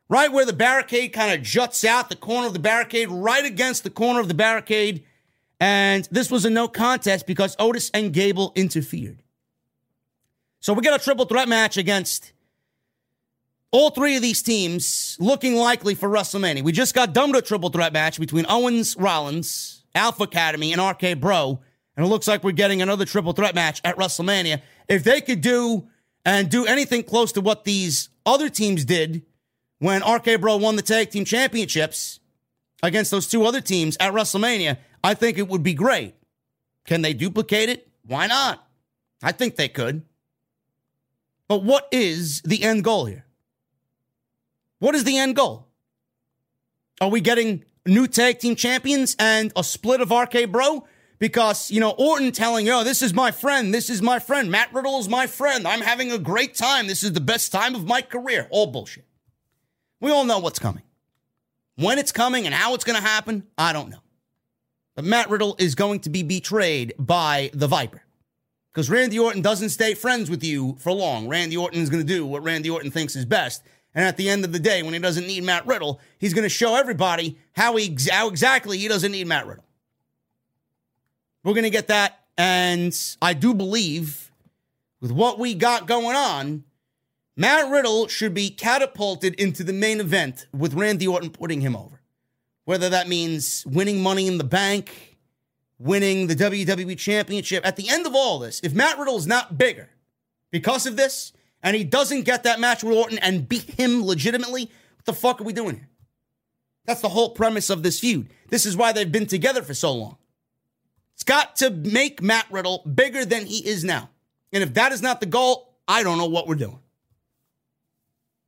right 0.07 0.31
where 0.31 0.45
the 0.45 0.53
barricade 0.53 1.11
kind 1.11 1.33
of 1.33 1.45
juts 1.45 1.83
out, 1.83 2.09
the 2.09 2.15
corner 2.15 2.47
of 2.47 2.53
the 2.53 2.59
barricade, 2.59 3.09
right 3.09 3.43
against 3.43 3.83
the 3.83 3.89
corner 3.89 4.21
of 4.21 4.29
the 4.29 4.33
barricade. 4.33 5.03
And 5.59 6.07
this 6.09 6.31
was 6.31 6.45
a 6.45 6.49
no 6.49 6.69
contest 6.69 7.27
because 7.27 7.57
Otis 7.59 7.91
and 7.93 8.13
Gable 8.13 8.53
interfered. 8.55 9.21
So 10.61 10.71
we 10.71 10.81
got 10.81 10.99
a 10.99 11.03
triple 11.03 11.25
threat 11.25 11.49
match 11.49 11.75
against 11.75 12.31
all 13.71 13.89
three 13.89 14.15
of 14.15 14.21
these 14.21 14.41
teams 14.41 15.17
looking 15.19 15.57
likely 15.57 15.93
for 15.93 16.07
WrestleMania. 16.07 16.63
We 16.63 16.71
just 16.71 16.95
got 16.95 17.13
done 17.13 17.31
with 17.31 17.43
a 17.43 17.47
triple 17.47 17.69
threat 17.69 17.91
match 17.91 18.17
between 18.17 18.45
Owens, 18.47 18.95
Rollins, 18.95 19.83
Alpha 19.93 20.23
Academy, 20.23 20.71
and 20.71 20.81
RK 20.81 21.19
Bro. 21.19 21.59
And 21.97 22.05
it 22.05 22.09
looks 22.09 22.29
like 22.29 22.45
we're 22.45 22.51
getting 22.51 22.81
another 22.81 23.03
triple 23.03 23.33
threat 23.33 23.55
match 23.55 23.81
at 23.83 23.97
WrestleMania. 23.97 24.61
If 24.87 25.03
they 25.03 25.19
could 25.19 25.41
do 25.41 25.89
and 26.25 26.49
do 26.49 26.65
anything 26.65 27.03
close 27.03 27.31
to 27.33 27.41
what 27.41 27.63
these 27.63 28.09
other 28.25 28.49
teams 28.49 28.85
did 28.85 29.23
when 29.79 30.03
RK 30.03 30.41
Bro 30.41 30.57
won 30.57 30.75
the 30.75 30.81
tag 30.81 31.09
team 31.09 31.25
championships 31.25 32.19
against 32.83 33.11
those 33.11 33.27
two 33.27 33.45
other 33.45 33.61
teams 33.61 33.97
at 33.99 34.13
WrestleMania, 34.13 34.77
I 35.03 35.13
think 35.13 35.37
it 35.37 35.47
would 35.47 35.63
be 35.63 35.73
great. 35.73 36.15
Can 36.85 37.01
they 37.01 37.13
duplicate 37.13 37.69
it? 37.69 37.87
Why 38.05 38.27
not? 38.27 38.65
I 39.23 39.31
think 39.31 39.55
they 39.55 39.69
could. 39.69 40.03
But 41.47 41.63
what 41.63 41.87
is 41.91 42.41
the 42.41 42.63
end 42.63 42.83
goal 42.83 43.05
here? 43.05 43.25
What 44.79 44.95
is 44.95 45.03
the 45.03 45.17
end 45.17 45.35
goal? 45.35 45.67
Are 47.01 47.09
we 47.09 47.21
getting 47.21 47.63
new 47.85 48.07
tag 48.07 48.39
team 48.39 48.55
champions 48.55 49.15
and 49.19 49.51
a 49.55 49.63
split 49.63 50.01
of 50.01 50.11
RK 50.11 50.51
Bro? 50.51 50.85
Because, 51.19 51.69
you 51.69 51.81
know, 51.81 51.91
Orton 51.91 52.31
telling, 52.31 52.65
yo, 52.65 52.79
oh, 52.79 52.83
this 52.83 53.01
is 53.01 53.13
my 53.13 53.31
friend. 53.31 53.73
This 53.73 53.89
is 53.89 54.01
my 54.01 54.19
friend. 54.19 54.49
Matt 54.49 54.73
Riddle 54.73 54.99
is 54.99 55.09
my 55.09 55.27
friend. 55.27 55.67
I'm 55.67 55.81
having 55.81 56.11
a 56.11 56.17
great 56.17 56.55
time. 56.55 56.87
This 56.87 57.03
is 57.03 57.11
the 57.11 57.19
best 57.19 57.51
time 57.51 57.75
of 57.75 57.85
my 57.85 58.01
career. 58.01 58.47
All 58.49 58.67
bullshit. 58.67 59.05
We 59.99 60.11
all 60.11 60.23
know 60.23 60.39
what's 60.39 60.59
coming. 60.59 60.83
When 61.75 61.99
it's 61.99 62.13
coming 62.13 62.45
and 62.45 62.55
how 62.55 62.73
it's 62.73 62.85
going 62.85 62.95
to 62.95 63.05
happen, 63.05 63.47
I 63.57 63.73
don't 63.73 63.89
know. 63.89 63.99
But 64.95 65.03
Matt 65.03 65.29
Riddle 65.29 65.55
is 65.59 65.75
going 65.75 65.99
to 66.01 66.09
be 66.09 66.23
betrayed 66.23 66.93
by 66.97 67.51
the 67.53 67.67
Viper. 67.67 68.01
Because 68.71 68.89
Randy 68.89 69.19
Orton 69.19 69.41
doesn't 69.41 69.69
stay 69.69 69.93
friends 69.93 70.29
with 70.29 70.43
you 70.43 70.77
for 70.79 70.91
long. 70.93 71.27
Randy 71.27 71.57
Orton 71.57 71.81
is 71.81 71.89
going 71.89 72.05
to 72.05 72.13
do 72.13 72.25
what 72.25 72.43
Randy 72.43 72.69
Orton 72.69 72.91
thinks 72.91 73.15
is 73.15 73.25
best. 73.25 73.63
And 73.93 74.05
at 74.05 74.17
the 74.17 74.29
end 74.29 74.45
of 74.45 74.53
the 74.53 74.59
day, 74.59 74.83
when 74.83 74.93
he 74.93 74.99
doesn't 74.99 75.25
need 75.25 75.43
Matt 75.43 75.65
Riddle, 75.65 75.99
he's 76.17 76.33
going 76.33 76.43
to 76.43 76.49
show 76.49 76.75
everybody 76.75 77.37
how 77.53 77.75
he 77.75 77.97
how 78.09 78.29
exactly 78.29 78.77
he 78.77 78.87
doesn't 78.87 79.11
need 79.11 79.27
Matt 79.27 79.47
Riddle. 79.47 79.65
We're 81.43 81.53
going 81.53 81.63
to 81.63 81.69
get 81.69 81.87
that, 81.87 82.19
and 82.37 82.95
I 83.21 83.33
do 83.33 83.53
believe 83.53 84.31
with 84.99 85.11
what 85.11 85.39
we 85.39 85.53
got 85.53 85.87
going 85.87 86.15
on, 86.15 86.65
Matt 87.37 87.71
Riddle 87.71 88.07
should 88.07 88.33
be 88.33 88.49
catapulted 88.49 89.35
into 89.35 89.63
the 89.63 89.71
main 89.71 90.01
event 90.01 90.47
with 90.51 90.73
Randy 90.73 91.07
Orton 91.07 91.29
putting 91.29 91.61
him 91.61 91.75
over. 91.75 92.01
Whether 92.65 92.89
that 92.89 93.07
means 93.07 93.65
winning 93.65 94.03
money 94.03 94.27
in 94.27 94.37
the 94.37 94.43
bank, 94.43 95.17
winning 95.79 96.27
the 96.27 96.35
WWE 96.35 96.97
Championship. 96.97 97.65
At 97.65 97.77
the 97.77 97.89
end 97.89 98.05
of 98.05 98.13
all 98.13 98.39
this, 98.39 98.59
if 98.61 98.73
Matt 98.73 98.99
Riddle 98.99 99.17
is 99.17 99.25
not 99.25 99.57
bigger 99.57 99.89
because 100.51 100.85
of 100.85 100.97
this, 100.97 101.31
and 101.63 101.75
he 101.75 101.83
doesn't 101.83 102.23
get 102.23 102.43
that 102.43 102.59
match 102.59 102.83
with 102.83 102.95
Orton 102.95 103.17
and 103.19 103.47
beat 103.47 103.69
him 103.79 104.05
legitimately, 104.05 104.63
what 104.63 105.05
the 105.05 105.13
fuck 105.13 105.41
are 105.41 105.45
we 105.45 105.53
doing 105.53 105.77
here? 105.77 105.89
That's 106.85 107.01
the 107.01 107.09
whole 107.09 107.31
premise 107.31 107.69
of 107.69 107.83
this 107.83 107.99
feud. 107.99 108.29
This 108.49 108.65
is 108.65 108.75
why 108.75 108.91
they've 108.91 109.11
been 109.11 109.27
together 109.27 109.61
for 109.61 109.73
so 109.73 109.93
long. 109.93 110.17
It's 111.19 111.25
got 111.25 111.57
to 111.57 111.69
make 111.69 112.21
Matt 112.21 112.45
Riddle 112.49 112.81
bigger 112.95 113.25
than 113.25 113.45
he 113.45 113.57
is 113.67 113.83
now. 113.83 114.09
And 114.53 114.63
if 114.63 114.75
that 114.75 114.93
is 114.93 115.01
not 115.01 115.19
the 115.19 115.25
goal, 115.25 115.75
I 115.85 116.01
don't 116.01 116.17
know 116.17 116.29
what 116.29 116.47
we're 116.47 116.55
doing. 116.55 116.79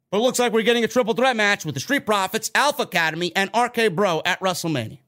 But 0.10 0.19
it 0.19 0.22
looks 0.22 0.39
like 0.39 0.53
we're 0.53 0.61
getting 0.61 0.85
a 0.85 0.88
triple 0.88 1.14
threat 1.14 1.35
match 1.35 1.65
with 1.65 1.76
the 1.76 1.81
Street 1.81 2.06
Profits, 2.06 2.49
Alpha 2.56 2.84
Academy, 2.84 3.35
and 3.35 3.49
RK 3.53 3.93
Bro 3.93 4.22
at 4.23 4.39
WrestleMania. 4.39 4.99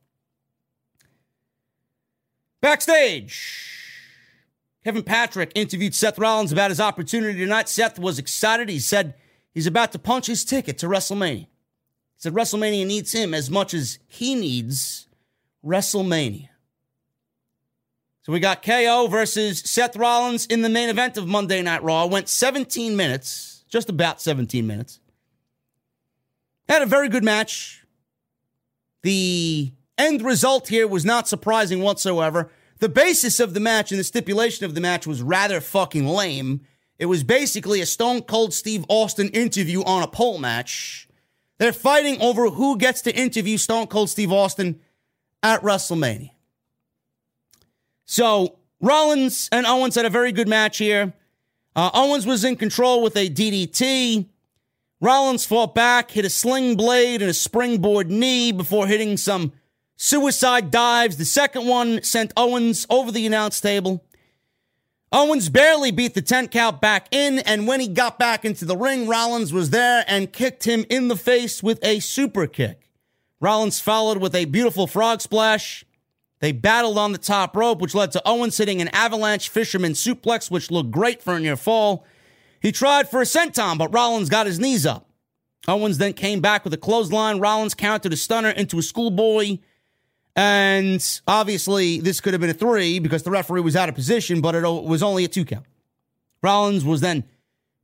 Backstage. 2.60 3.70
Kevin 4.84 5.04
Patrick 5.04 5.54
interviewed 5.56 5.96
Seth 5.96 6.20
Rollins 6.20 6.52
about 6.52 6.70
his 6.70 6.82
opportunity 6.82 7.40
tonight. 7.40 7.70
Seth 7.70 7.98
was 7.98 8.20
excited. 8.20 8.68
He 8.68 8.80
said 8.80 9.14
he's 9.54 9.68
about 9.68 9.94
to 9.94 10.00
punch 10.00 10.26
his 10.26 10.44
ticket 10.44 10.78
to 10.80 10.88
WrestleMania. 10.88 11.48
He 11.48 11.48
said 12.18 12.34
WrestleMania 12.34 12.86
needs 12.86 13.14
him 13.14 13.34
as 13.34 13.50
much 13.50 13.74
as 13.74 14.00
he 14.10 14.36
needs 14.36 15.08
WrestleMania. 15.66 16.50
So 18.24 18.32
we 18.32 18.40
got 18.40 18.64
KO 18.64 19.08
versus 19.08 19.60
Seth 19.60 19.98
Rollins 19.98 20.46
in 20.46 20.62
the 20.62 20.70
main 20.70 20.88
event 20.88 21.18
of 21.18 21.28
Monday 21.28 21.62
Night 21.62 21.84
Raw. 21.84 22.06
Went 22.06 22.30
17 22.30 22.96
minutes, 22.96 23.66
just 23.68 23.90
about 23.90 24.22
17 24.22 24.66
minutes. 24.66 25.02
Had 26.70 26.82
a 26.82 26.86
very 26.86 27.10
good 27.10 27.26
match. 27.26 27.84
The 29.02 29.74
end 29.98 30.22
result 30.22 30.70
here 30.70 30.88
was 30.88 31.04
not 31.04 31.28
surprising 31.28 31.82
whatsoever. 31.82 32.50
The 32.80 32.88
basis 32.88 33.42
of 33.42 33.54
the 33.54 33.60
match 33.60 33.92
and 33.92 34.00
the 34.00 34.06
stipulation 34.06 34.66
of 34.66 34.74
the 34.74 34.82
match 34.82 35.06
was 35.06 35.22
rather 35.22 35.60
fucking 35.60 36.08
lame. 36.08 36.62
It 36.98 37.08
was 37.08 37.26
basically 37.26 37.82
a 37.82 37.86
Stone 37.86 38.22
Cold 38.22 38.54
Steve 38.54 38.86
Austin 38.88 39.28
interview 39.30 39.84
on 39.84 40.02
a 40.02 40.08
pole 40.08 40.38
match. 40.38 41.10
They're 41.58 41.74
fighting 41.74 42.22
over 42.22 42.50
who 42.50 42.78
gets 42.78 43.02
to 43.02 43.14
interview 43.14 43.58
Stone 43.58 43.88
Cold 43.88 44.10
Steve 44.10 44.32
Austin 44.32 44.80
at 45.42 45.62
WrestleMania. 45.62 46.33
So 48.06 48.58
Rollins 48.82 49.50
and 49.52 49.66
Owens 49.66 49.96
had 49.96 50.06
a 50.06 50.10
very 50.10 50.32
good 50.32 50.48
match 50.48 50.78
here. 50.78 51.14
Uh, 51.76 51.90
Owens 51.94 52.26
was 52.26 52.44
in 52.44 52.56
control 52.56 53.02
with 53.02 53.16
a 53.16 53.30
DDT. 53.30 54.28
Rollins 55.02 55.46
fought 55.46 55.76
back, 55.76 56.12
hit 56.12 56.26
a 56.26 56.30
sling 56.30 56.76
blade 56.76 57.22
and 57.22 57.30
a 57.30 57.34
springboard 57.34 58.10
knee 58.10 58.52
before 58.52 58.88
hitting 58.88 59.18
some 59.18 59.54
suicide 59.96 60.72
dives. 60.72 61.18
The 61.18 61.26
second 61.26 61.68
one 61.68 62.04
sent 62.04 62.32
Owens 62.38 62.86
over 62.90 63.12
the 63.12 63.26
announce 63.26 63.60
table. 63.60 64.04
Owens 65.12 65.50
barely 65.50 65.92
beat 65.92 66.16
the 66.16 66.22
10 66.24 66.48
count 66.48 66.82
back 66.82 67.08
in, 67.12 67.38
and 67.40 67.68
when 67.68 67.80
he 67.80 67.88
got 67.88 68.18
back 68.18 68.44
into 68.44 68.66
the 68.66 68.76
ring, 68.76 69.08
Rollins 69.08 69.54
was 69.54 69.70
there 69.70 70.04
and 70.08 70.34
kicked 70.34 70.64
him 70.64 70.86
in 70.90 71.08
the 71.08 71.16
face 71.16 71.62
with 71.62 71.84
a 71.84 72.00
super 72.00 72.48
kick. 72.48 72.90
Rollins 73.40 73.80
followed 73.80 74.18
with 74.18 74.34
a 74.34 74.46
beautiful 74.46 74.88
frog 74.88 75.22
splash. 75.22 75.86
They 76.44 76.52
battled 76.52 76.98
on 76.98 77.14
the 77.14 77.18
top 77.18 77.56
rope, 77.56 77.80
which 77.80 77.96
led 77.96 78.12
to 78.12 78.22
Owens 78.26 78.58
hitting 78.58 78.82
an 78.82 78.90
avalanche 78.90 79.48
fisherman 79.48 79.94
suplex, 79.94 80.52
which 80.52 80.70
looked 80.70 80.92
great 80.92 81.24
for 81.24 81.36
a 81.36 81.40
near 81.40 81.56
fall. 81.56 82.06
He 82.62 82.74
tried 82.74 83.08
for 83.08 83.22
a 83.22 83.24
senton, 83.24 83.78
but 83.78 83.94
Rollins 83.94 84.28
got 84.28 84.46
his 84.46 84.60
knees 84.60 84.86
up. 84.86 85.10
Owens 85.70 86.00
then 86.00 86.12
came 86.12 86.42
back 86.42 86.66
with 86.66 86.74
a 86.74 86.78
clothesline. 86.78 87.40
Rollins 87.40 87.74
countered 87.74 88.12
a 88.12 88.18
stunner 88.18 88.50
into 88.50 88.78
a 88.78 88.82
schoolboy. 88.82 89.60
And 90.36 91.22
obviously, 91.30 92.02
this 92.02 92.20
could 92.20 92.34
have 92.34 92.42
been 92.42 92.50
a 92.50 92.54
three 92.54 93.00
because 93.00 93.24
the 93.24 93.32
referee 93.32 93.62
was 93.62 93.78
out 93.78 93.88
of 93.88 93.96
position, 93.96 94.42
but 94.42 94.54
it 94.54 94.68
was 94.68 95.02
only 95.02 95.24
a 95.24 95.30
two 95.30 95.46
count. 95.46 95.66
Rollins 96.42 96.84
was 96.84 97.00
then 97.00 97.24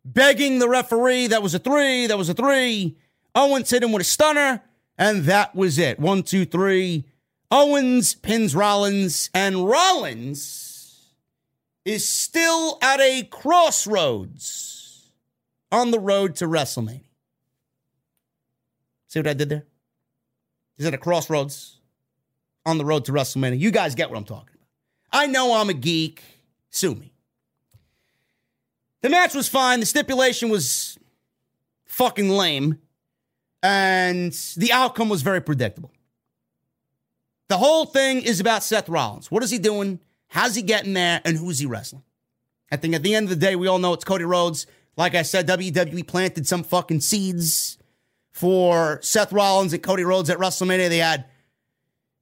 begging 0.04 0.60
the 0.60 0.68
referee. 0.68 1.28
That 1.28 1.42
was 1.42 1.56
a 1.56 1.60
three. 1.60 2.08
That 2.08 2.18
was 2.18 2.28
a 2.28 2.34
three. 2.34 2.98
Owens 3.34 3.70
hit 3.70 3.84
him 3.84 3.94
with 3.94 4.02
a 4.02 4.04
stunner, 4.04 4.62
and 4.98 5.24
that 5.24 5.56
was 5.56 5.80
it. 5.80 5.98
One, 5.98 6.24
two, 6.24 6.44
three. 6.44 7.06
Owens 7.52 8.14
pins 8.14 8.56
Rollins, 8.56 9.30
and 9.34 9.68
Rollins 9.68 11.10
is 11.84 12.08
still 12.08 12.78
at 12.82 13.00
a 13.00 13.24
crossroads 13.24 15.12
on 15.72 15.92
the 15.92 16.00
road 16.00 16.36
to 16.36 16.46
WrestleMania. 16.46 17.02
See 19.08 19.20
what 19.20 19.28
I 19.28 19.34
did 19.34 19.50
there? 19.50 19.66
He's 20.78 20.86
at 20.86 20.94
a 20.94 20.98
crossroads 20.98 21.78
on 22.66 22.78
the 22.78 22.86
road 22.86 23.06
to 23.06 23.12
WrestleMania. 23.12 23.60
You 23.60 23.72
guys 23.72 23.96
get 23.96 24.10
what 24.10 24.18
I'm 24.18 24.26
talking 24.26 24.54
about. 24.54 25.24
I 25.24 25.26
know 25.26 25.54
I'm 25.54 25.70
a 25.70 25.74
geek. 25.74 26.24
Sue 26.70 26.94
me. 26.94 27.12
The 29.02 29.10
match 29.10 29.34
was 29.34 29.50
fine. 29.50 29.80
The 29.80 29.88
stipulation 29.88 30.50
was 30.50 31.00
fucking 31.86 32.30
lame. 32.30 32.80
And 33.64 34.32
the 34.56 34.72
outcome 34.72 35.10
was 35.10 35.22
very 35.22 35.42
predictable. 35.42 35.92
The 37.50 37.58
whole 37.58 37.86
thing 37.86 38.22
is 38.22 38.40
about 38.40 38.64
Seth 38.64 38.88
Rollins. 38.88 39.30
What 39.30 39.44
is 39.44 39.50
he 39.50 39.58
doing? 39.58 40.00
How's 40.28 40.56
he 40.56 40.62
getting 40.62 40.94
there? 40.94 41.20
And 41.26 41.36
who's 41.36 41.60
he 41.60 41.66
wrestling? 41.66 42.04
I 42.72 42.78
think 42.78 42.94
at 42.94 43.02
the 43.02 43.16
end 43.16 43.26
of 43.26 43.30
the 43.32 43.36
day, 43.36 43.56
we 43.56 43.68
all 43.68 43.80
know 43.80 43.94
it's 43.94 44.06
Cody 44.06 44.24
Rhodes. 44.24 44.68
Like 44.96 45.16
I 45.16 45.24
said, 45.24 45.48
WWE 45.48 46.06
planted 46.08 46.48
some 46.48 46.64
fucking 46.64 47.02
seeds 47.02 47.80
for 48.32 49.00
Seth 49.02 49.34
Rollins 49.34 49.74
and 49.74 49.82
Cody 49.82 50.04
Rhodes 50.04 50.30
at 50.30 50.38
WrestleMania. 50.38 50.90
They 50.90 51.00
had 51.00 51.26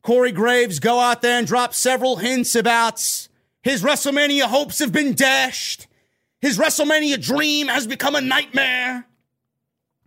Corey 0.01 0.31
Graves 0.31 0.79
go 0.79 0.99
out 0.99 1.21
there 1.21 1.37
and 1.37 1.45
drop 1.45 1.73
several 1.73 2.15
hints 2.15 2.55
about 2.55 3.27
his 3.61 3.83
WrestleMania 3.83 4.43
hopes 4.43 4.79
have 4.79 4.93
been 4.93 5.13
dashed. 5.13 5.87
His 6.39 6.57
WrestleMania 6.57 7.21
dream 7.21 7.67
has 7.67 7.85
become 7.85 8.15
a 8.15 8.21
nightmare. 8.21 9.05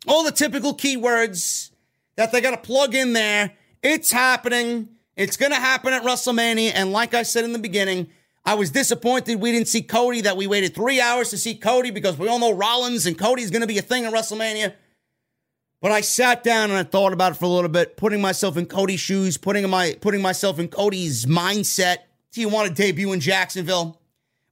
All 0.06 0.24
the 0.24 0.32
typical 0.32 0.74
keywords 0.74 1.70
that 2.16 2.32
they 2.32 2.40
got 2.40 2.52
to 2.52 2.56
plug 2.56 2.94
in 2.94 3.12
there. 3.12 3.52
It's 3.82 4.10
happening. 4.10 4.88
It's 5.20 5.36
going 5.36 5.52
to 5.52 5.58
happen 5.58 5.92
at 5.92 6.02
WrestleMania. 6.02 6.72
And 6.74 6.92
like 6.92 7.12
I 7.12 7.24
said 7.24 7.44
in 7.44 7.52
the 7.52 7.58
beginning, 7.58 8.08
I 8.42 8.54
was 8.54 8.70
disappointed 8.70 9.38
we 9.38 9.52
didn't 9.52 9.68
see 9.68 9.82
Cody, 9.82 10.22
that 10.22 10.38
we 10.38 10.46
waited 10.46 10.74
three 10.74 10.98
hours 10.98 11.28
to 11.28 11.36
see 11.36 11.54
Cody 11.54 11.90
because 11.90 12.16
we 12.16 12.26
all 12.26 12.38
know 12.38 12.54
Rollins 12.54 13.04
and 13.04 13.18
Cody's 13.18 13.50
going 13.50 13.60
to 13.60 13.66
be 13.66 13.76
a 13.76 13.82
thing 13.82 14.06
at 14.06 14.14
WrestleMania. 14.14 14.72
But 15.82 15.92
I 15.92 16.00
sat 16.00 16.42
down 16.42 16.70
and 16.70 16.78
I 16.78 16.84
thought 16.84 17.12
about 17.12 17.32
it 17.32 17.34
for 17.34 17.44
a 17.44 17.48
little 17.48 17.68
bit, 17.68 17.98
putting 17.98 18.22
myself 18.22 18.56
in 18.56 18.64
Cody's 18.64 19.00
shoes, 19.00 19.36
putting 19.36 19.68
my 19.68 19.94
putting 20.00 20.22
myself 20.22 20.58
in 20.58 20.68
Cody's 20.68 21.26
mindset. 21.26 21.98
Do 22.32 22.40
you 22.40 22.48
want 22.48 22.68
to 22.68 22.74
debut 22.74 23.12
in 23.12 23.20
Jacksonville? 23.20 24.00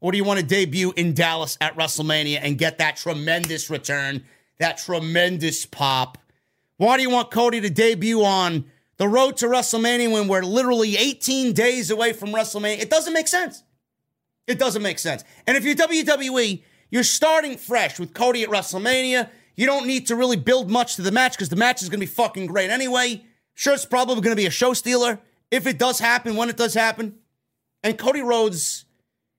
Or 0.00 0.12
do 0.12 0.18
you 0.18 0.24
want 0.24 0.38
to 0.38 0.44
debut 0.44 0.92
in 0.96 1.14
Dallas 1.14 1.56
at 1.62 1.76
WrestleMania 1.76 2.40
and 2.42 2.58
get 2.58 2.76
that 2.76 2.98
tremendous 2.98 3.70
return, 3.70 4.22
that 4.58 4.76
tremendous 4.76 5.64
pop? 5.64 6.18
Why 6.76 6.98
do 6.98 7.02
you 7.02 7.10
want 7.10 7.30
Cody 7.30 7.62
to 7.62 7.70
debut 7.70 8.22
on 8.22 8.66
the 8.98 9.08
road 9.08 9.36
to 9.38 9.46
WrestleMania 9.46 10.12
when 10.12 10.28
we're 10.28 10.42
literally 10.42 10.96
18 10.96 11.52
days 11.52 11.90
away 11.90 12.12
from 12.12 12.30
WrestleMania. 12.30 12.80
It 12.80 12.90
doesn't 12.90 13.12
make 13.12 13.28
sense. 13.28 13.62
It 14.46 14.58
doesn't 14.58 14.82
make 14.82 14.98
sense. 14.98 15.24
And 15.46 15.56
if 15.56 15.64
you're 15.64 15.74
WWE, 15.74 16.62
you're 16.90 17.04
starting 17.04 17.56
fresh 17.56 17.98
with 17.98 18.12
Cody 18.12 18.42
at 18.42 18.48
WrestleMania. 18.48 19.30
You 19.56 19.66
don't 19.66 19.86
need 19.86 20.06
to 20.08 20.16
really 20.16 20.36
build 20.36 20.70
much 20.70 20.96
to 20.96 21.02
the 21.02 21.12
match 21.12 21.32
because 21.32 21.48
the 21.48 21.56
match 21.56 21.82
is 21.82 21.88
going 21.88 22.00
to 22.00 22.06
be 22.06 22.12
fucking 22.12 22.46
great 22.46 22.70
anyway. 22.70 23.24
Sure, 23.54 23.74
it's 23.74 23.84
probably 23.84 24.16
going 24.16 24.36
to 24.36 24.36
be 24.36 24.46
a 24.46 24.50
show 24.50 24.72
stealer 24.72 25.20
if 25.50 25.66
it 25.66 25.78
does 25.78 25.98
happen, 25.98 26.36
when 26.36 26.48
it 26.48 26.56
does 26.56 26.74
happen. 26.74 27.16
And 27.82 27.98
Cody 27.98 28.22
Rhodes, 28.22 28.84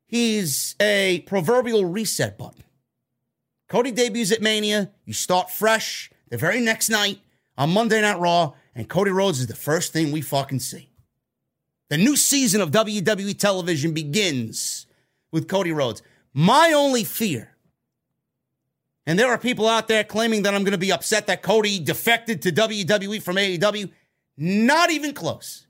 he's 0.08 0.76
a 0.80 1.24
proverbial 1.28 1.86
reset 1.86 2.38
button. 2.38 2.64
Cody 3.68 3.92
debuts 3.92 4.32
at 4.32 4.42
Mania. 4.42 4.92
You 5.06 5.14
start 5.14 5.52
fresh 5.52 6.12
the 6.30 6.38
very 6.38 6.62
next 6.62 6.90
night 6.90 7.20
on 7.58 7.72
Monday 7.72 8.02
Night 8.02 8.20
Raw 8.20 8.54
and 8.80 8.88
Cody 8.88 9.12
Rhodes 9.12 9.42
is 9.42 9.48
the 9.48 9.56
first 9.58 9.92
thing 9.92 10.10
we 10.10 10.22
fucking 10.22 10.62
see. 10.62 10.88
The 11.90 11.98
new 11.98 12.16
season 12.16 12.62
of 12.62 12.72
WWE 12.72 13.38
television 13.38 13.94
begins 13.94 14.86
with 15.34 15.50
Cody 15.50 15.74
Rhodes. 15.74 16.02
My 16.34 16.72
only 16.74 17.04
fear, 17.04 17.58
and 19.06 19.20
there 19.20 19.28
are 19.28 19.38
people 19.38 19.68
out 19.68 19.90
there 19.90 20.06
claiming 20.06 20.44
that 20.44 20.56
I'm 20.56 20.64
going 20.64 20.72
to 20.72 20.78
be 20.78 20.94
upset 20.94 21.28
that 21.28 21.42
Cody 21.42 21.78
defected 21.78 22.42
to 22.44 22.54
WWE 22.54 23.22
from 23.22 23.36
AEW. 23.36 23.92
Not 24.38 24.92
even 24.92 25.14
close. 25.14 25.68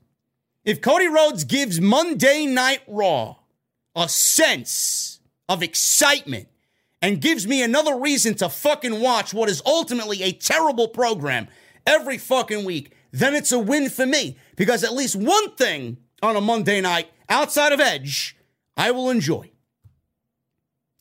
If 0.64 0.80
Cody 0.80 1.08
Rhodes 1.08 1.42
gives 1.42 1.80
Monday 1.80 2.46
Night 2.46 2.82
Raw 2.86 3.38
a 3.96 4.08
sense 4.08 5.18
of 5.48 5.64
excitement 5.64 6.46
and 7.02 7.20
gives 7.20 7.44
me 7.44 7.60
another 7.64 7.96
reason 7.96 8.34
to 8.34 8.48
fucking 8.48 9.00
watch 9.00 9.34
what 9.34 9.48
is 9.48 9.60
ultimately 9.66 10.22
a 10.22 10.30
terrible 10.30 10.86
program 10.86 11.48
every 11.84 12.16
fucking 12.16 12.64
week, 12.64 12.94
then 13.12 13.34
it's 13.34 13.52
a 13.52 13.58
win 13.58 13.88
for 13.90 14.06
me 14.06 14.36
because 14.56 14.84
at 14.84 14.92
least 14.94 15.16
one 15.16 15.54
thing 15.56 15.98
on 16.22 16.36
a 16.36 16.40
Monday 16.40 16.80
night 16.80 17.10
outside 17.28 17.72
of 17.72 17.80
Edge, 17.80 18.36
I 18.76 18.90
will 18.90 19.10
enjoy. 19.10 19.50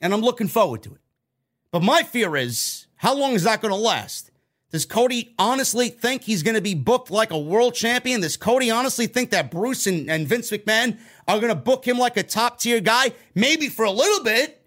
And 0.01 0.13
I'm 0.13 0.21
looking 0.21 0.47
forward 0.47 0.83
to 0.83 0.93
it. 0.93 1.01
But 1.71 1.83
my 1.83 2.03
fear 2.03 2.35
is 2.35 2.87
How 2.97 3.15
long 3.15 3.33
is 3.33 3.43
that 3.43 3.61
going 3.61 3.73
to 3.73 3.79
last? 3.79 4.31
Does 4.71 4.85
Cody 4.85 5.33
honestly 5.39 5.89
think 5.89 6.23
he's 6.23 6.43
going 6.43 6.55
to 6.55 6.61
be 6.61 6.75
booked 6.75 7.09
like 7.09 7.31
a 7.31 7.39
world 7.39 7.73
champion? 7.73 8.21
Does 8.21 8.37
Cody 8.37 8.69
honestly 8.69 9.07
think 9.07 9.31
that 9.31 9.49
Bruce 9.49 9.87
and, 9.87 10.09
and 10.09 10.27
Vince 10.27 10.51
McMahon 10.51 10.99
are 11.27 11.39
going 11.39 11.49
to 11.49 11.55
book 11.55 11.87
him 11.87 11.97
like 11.97 12.17
a 12.17 12.23
top 12.23 12.59
tier 12.59 12.79
guy? 12.79 13.13
Maybe 13.33 13.67
for 13.67 13.83
a 13.83 13.91
little 13.91 14.23
bit. 14.23 14.61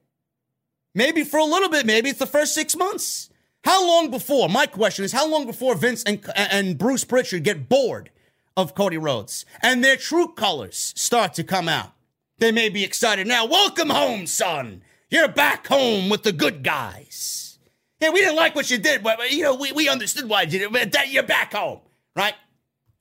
Maybe 0.95 1.23
for 1.23 1.39
a 1.39 1.45
little 1.45 1.69
bit. 1.69 1.87
Maybe 1.87 2.11
it's 2.11 2.19
the 2.19 2.27
first 2.27 2.55
six 2.55 2.75
months. 2.75 3.31
How 3.65 3.87
long 3.87 4.11
before? 4.11 4.49
My 4.49 4.67
question 4.67 5.05
is 5.05 5.13
how 5.13 5.29
long 5.29 5.47
before 5.47 5.75
Vince 5.75 6.03
and, 6.05 6.21
and 6.37 6.77
Bruce 6.77 7.05
Pritchard 7.05 7.45
get 7.45 7.69
bored 7.69 8.11
of 8.57 8.75
Cody 8.75 8.99
Rhodes 8.99 9.45
and 9.63 9.83
their 9.83 9.97
true 9.97 10.29
colors 10.29 10.93
start 10.97 11.35
to 11.35 11.45
come 11.45 11.69
out? 11.69 11.93
They 12.39 12.51
may 12.51 12.69
be 12.69 12.83
excited 12.83 13.27
now. 13.27 13.47
Welcome 13.47 13.91
home, 13.91 14.27
son. 14.27 14.83
You're 15.11 15.29
back 15.29 15.67
home 15.69 16.09
with 16.09 16.25
the 16.25 16.33
good 16.33 16.65
guys. 16.65 17.59
Yeah, 18.01 18.11
we 18.11 18.19
didn't 18.19 18.35
like 18.35 18.57
what 18.57 18.69
you 18.69 18.79
did, 18.79 19.05
but, 19.05 19.31
you 19.31 19.45
know, 19.45 19.55
we, 19.55 19.71
we 19.71 19.89
understood 19.89 20.29
why 20.29 20.43
you 20.43 20.51
did 20.51 20.63
it, 20.63 20.73
but 20.73 20.91
that 20.91 21.13
you're 21.13 21.23
back 21.23 21.53
home, 21.53 21.79
right? 22.17 22.35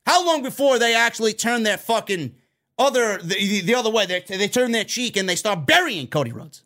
How 0.06 0.24
long 0.24 0.42
before 0.42 0.78
they 0.78 0.94
actually 0.94 1.32
turn 1.32 1.64
their 1.64 1.76
fucking 1.76 2.36
other, 2.78 3.18
the, 3.18 3.62
the 3.62 3.74
other 3.74 3.90
way, 3.90 4.06
they, 4.06 4.20
they 4.20 4.46
turn 4.46 4.70
their 4.70 4.84
cheek 4.84 5.16
and 5.16 5.28
they 5.28 5.34
start 5.34 5.66
burying 5.66 6.06
Cody 6.06 6.30
Rhodes? 6.30 6.62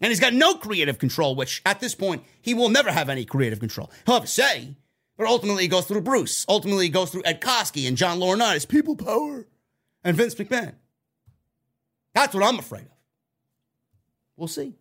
And 0.00 0.10
he's 0.10 0.20
got 0.20 0.32
no 0.32 0.54
creative 0.54 0.98
control, 0.98 1.34
which 1.34 1.60
at 1.66 1.80
this 1.80 1.94
point, 1.94 2.24
he 2.40 2.54
will 2.54 2.70
never 2.70 2.90
have 2.90 3.08
any 3.08 3.24
creative 3.24 3.60
control. 3.60 3.90
He'll 4.06 4.14
have 4.14 4.24
a 4.24 4.28
say, 4.28 4.76
but 5.16 5.26
ultimately 5.26 5.64
he 5.64 5.68
goes 5.68 5.84
through 5.84 6.00
Bruce. 6.00 6.46
Ultimately 6.48 6.86
he 6.86 6.90
goes 6.90 7.10
through 7.10 7.22
Ed 7.24 7.40
Koskey 7.40 7.86
and 7.86 7.96
John 7.96 8.18
Laurinaitis, 8.18 8.66
people 8.66 8.96
power, 8.96 9.46
and 10.02 10.16
Vince 10.16 10.34
McMahon. 10.34 10.74
That's 12.14 12.34
what 12.34 12.44
I'm 12.44 12.58
afraid 12.58 12.86
of. 12.86 12.96
We'll 14.36 14.48
see. 14.48 14.74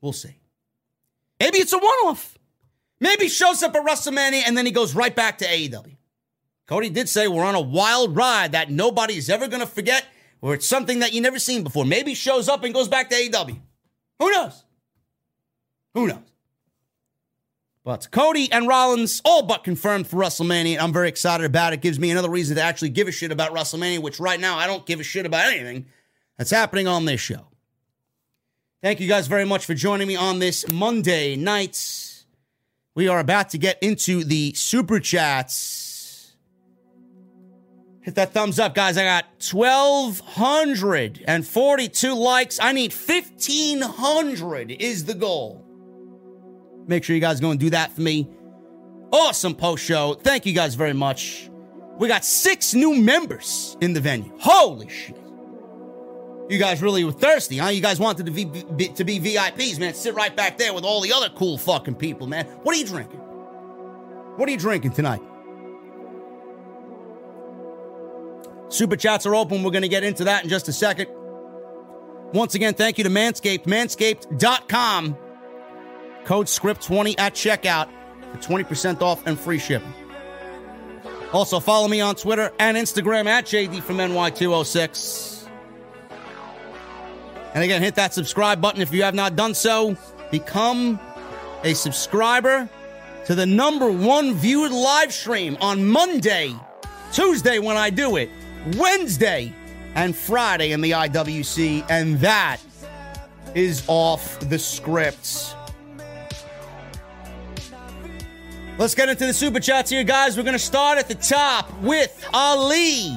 We'll 0.00 0.12
see. 0.12 0.36
Maybe 1.38 1.58
it's 1.58 1.72
a 1.72 1.78
one 1.78 1.86
off. 2.06 2.36
Maybe 2.98 3.28
shows 3.28 3.62
up 3.62 3.74
at 3.76 3.84
WrestleMania 3.84 4.42
and 4.46 4.56
then 4.56 4.66
he 4.66 4.72
goes 4.72 4.94
right 4.94 5.14
back 5.14 5.38
to 5.38 5.44
AEW. 5.46 5.96
Cody 6.66 6.90
did 6.90 7.08
say 7.08 7.28
we're 7.28 7.44
on 7.44 7.54
a 7.54 7.60
wild 7.60 8.16
ride 8.16 8.52
that 8.52 8.70
nobody's 8.70 9.30
ever 9.30 9.46
going 9.46 9.60
to 9.60 9.66
forget, 9.66 10.04
or 10.40 10.54
it's 10.54 10.66
something 10.66 10.98
that 10.98 11.12
you 11.12 11.20
never 11.20 11.38
seen 11.38 11.62
before. 11.62 11.84
Maybe 11.84 12.14
shows 12.14 12.48
up 12.48 12.64
and 12.64 12.74
goes 12.74 12.88
back 12.88 13.08
to 13.10 13.16
AEW. 13.16 13.60
Who 14.18 14.30
knows? 14.30 14.64
Who 15.94 16.06
knows? 16.06 16.18
But 17.84 18.10
Cody 18.10 18.50
and 18.50 18.66
Rollins 18.66 19.22
all 19.24 19.44
but 19.44 19.62
confirmed 19.62 20.08
for 20.08 20.16
WrestleMania. 20.16 20.80
I'm 20.80 20.92
very 20.92 21.08
excited 21.08 21.46
about 21.46 21.72
it. 21.72 21.80
Gives 21.80 22.00
me 22.00 22.10
another 22.10 22.28
reason 22.28 22.56
to 22.56 22.62
actually 22.62 22.88
give 22.88 23.06
a 23.06 23.12
shit 23.12 23.30
about 23.30 23.54
WrestleMania, 23.54 24.00
which 24.00 24.18
right 24.18 24.40
now 24.40 24.58
I 24.58 24.66
don't 24.66 24.84
give 24.84 24.98
a 24.98 25.04
shit 25.04 25.24
about 25.24 25.52
anything 25.52 25.86
that's 26.36 26.50
happening 26.50 26.88
on 26.88 27.04
this 27.04 27.20
show. 27.20 27.46
Thank 28.82 28.98
you 28.98 29.06
guys 29.06 29.28
very 29.28 29.44
much 29.44 29.64
for 29.64 29.74
joining 29.74 30.08
me 30.08 30.16
on 30.16 30.40
this 30.40 30.68
Monday 30.70 31.36
night. 31.36 32.24
We 32.96 33.08
are 33.08 33.20
about 33.20 33.50
to 33.50 33.58
get 33.58 33.78
into 33.82 34.24
the 34.24 34.52
super 34.54 34.98
chats. 34.98 35.85
Hit 38.06 38.14
that 38.14 38.32
thumbs 38.32 38.58
up, 38.60 38.72
guys. 38.72 38.96
I 38.96 39.02
got 39.02 39.24
1,242 39.50 42.14
likes. 42.14 42.60
I 42.62 42.70
need 42.70 42.94
1,500 42.94 44.70
is 44.70 45.06
the 45.06 45.14
goal. 45.14 45.66
Make 46.86 47.02
sure 47.02 47.16
you 47.16 47.20
guys 47.20 47.40
go 47.40 47.50
and 47.50 47.58
do 47.58 47.70
that 47.70 47.90
for 47.90 48.02
me. 48.02 48.30
Awesome 49.10 49.56
post 49.56 49.84
show. 49.84 50.14
Thank 50.14 50.46
you 50.46 50.52
guys 50.52 50.76
very 50.76 50.92
much. 50.92 51.50
We 51.98 52.06
got 52.06 52.24
six 52.24 52.74
new 52.74 52.94
members 52.94 53.76
in 53.80 53.92
the 53.92 54.00
venue. 54.00 54.32
Holy 54.38 54.88
shit. 54.88 55.18
You 56.48 56.60
guys 56.60 56.80
really 56.80 57.02
were 57.02 57.10
thirsty, 57.10 57.58
huh? 57.58 57.70
You 57.70 57.80
guys 57.80 57.98
wanted 57.98 58.26
to 58.26 58.32
be, 58.32 58.44
be, 58.44 58.86
to 58.86 59.02
be 59.02 59.18
VIPs, 59.18 59.80
man. 59.80 59.94
Sit 59.94 60.14
right 60.14 60.36
back 60.36 60.58
there 60.58 60.72
with 60.72 60.84
all 60.84 61.00
the 61.00 61.12
other 61.12 61.28
cool 61.30 61.58
fucking 61.58 61.96
people, 61.96 62.28
man. 62.28 62.46
What 62.62 62.76
are 62.76 62.78
you 62.78 62.86
drinking? 62.86 63.18
What 63.18 64.48
are 64.48 64.52
you 64.52 64.58
drinking 64.58 64.92
tonight? 64.92 65.22
Super 68.68 68.96
chats 68.96 69.26
are 69.26 69.34
open. 69.34 69.62
We're 69.62 69.70
going 69.70 69.82
to 69.82 69.88
get 69.88 70.04
into 70.04 70.24
that 70.24 70.44
in 70.44 70.50
just 70.50 70.68
a 70.68 70.72
second. 70.72 71.08
Once 72.32 72.54
again, 72.54 72.74
thank 72.74 72.98
you 72.98 73.04
to 73.04 73.10
Manscaped. 73.10 73.64
Manscaped.com. 73.64 75.16
Code 76.24 76.46
SCRIPT20 76.46 77.14
at 77.18 77.34
checkout 77.34 77.88
for 78.32 78.38
20% 78.38 79.00
off 79.00 79.24
and 79.26 79.38
free 79.38 79.58
shipping. 79.58 79.92
Also, 81.32 81.60
follow 81.60 81.86
me 81.86 82.00
on 82.00 82.14
Twitter 82.14 82.52
and 82.58 82.76
Instagram 82.76 83.26
at 83.26 83.46
JD 83.46 83.82
from 83.82 83.98
NY206. 83.98 85.48
And 87.54 87.64
again, 87.64 87.80
hit 87.80 87.94
that 87.94 88.12
subscribe 88.12 88.60
button 88.60 88.82
if 88.82 88.92
you 88.92 89.02
have 89.02 89.14
not 89.14 89.36
done 89.36 89.54
so. 89.54 89.96
Become 90.30 91.00
a 91.62 91.74
subscriber 91.74 92.68
to 93.26 93.34
the 93.34 93.46
number 93.46 93.90
one 93.90 94.34
viewed 94.34 94.72
live 94.72 95.12
stream 95.12 95.56
on 95.60 95.86
Monday, 95.86 96.54
Tuesday 97.12 97.58
when 97.58 97.76
I 97.76 97.90
do 97.90 98.16
it, 98.16 98.30
Wednesday, 98.74 99.52
and 99.94 100.14
Friday 100.14 100.72
in 100.72 100.80
the 100.80 100.92
IWC. 100.92 101.86
And 101.88 102.20
that 102.20 102.58
is 103.54 103.82
off 103.88 104.38
the 104.40 104.58
scripts. 104.58 105.54
Let's 108.78 108.94
get 108.94 109.08
into 109.08 109.26
the 109.26 109.32
super 109.32 109.58
chats 109.58 109.90
here, 109.90 110.04
guys. 110.04 110.36
We're 110.36 110.42
going 110.42 110.52
to 110.52 110.58
start 110.58 110.98
at 110.98 111.08
the 111.08 111.14
top 111.14 111.72
with 111.80 112.28
Ali. 112.34 113.08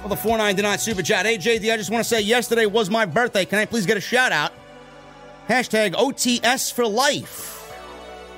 Well, 0.00 0.08
the 0.08 0.16
499 0.16 0.78
super 0.78 1.02
chat. 1.02 1.24
Hey, 1.24 1.38
JD, 1.38 1.72
I 1.72 1.76
just 1.78 1.90
want 1.90 2.04
to 2.04 2.08
say 2.08 2.20
yesterday 2.20 2.66
was 2.66 2.90
my 2.90 3.06
birthday. 3.06 3.46
Can 3.46 3.60
I 3.60 3.64
please 3.64 3.86
get 3.86 3.96
a 3.96 4.00
shout 4.00 4.30
out? 4.30 4.52
Hashtag 5.48 5.94
OTS 5.94 6.70
for 6.72 6.86
life. 6.86 7.72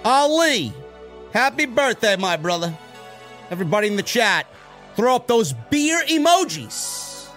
Ali, 0.04 0.72
happy 1.32 1.66
birthday, 1.66 2.16
my 2.16 2.36
brother. 2.36 2.76
Everybody 3.50 3.88
in 3.88 3.96
the 3.96 4.02
chat, 4.02 4.46
throw 4.96 5.16
up 5.16 5.26
those 5.26 5.52
beer 5.70 6.02
emojis 6.08 7.28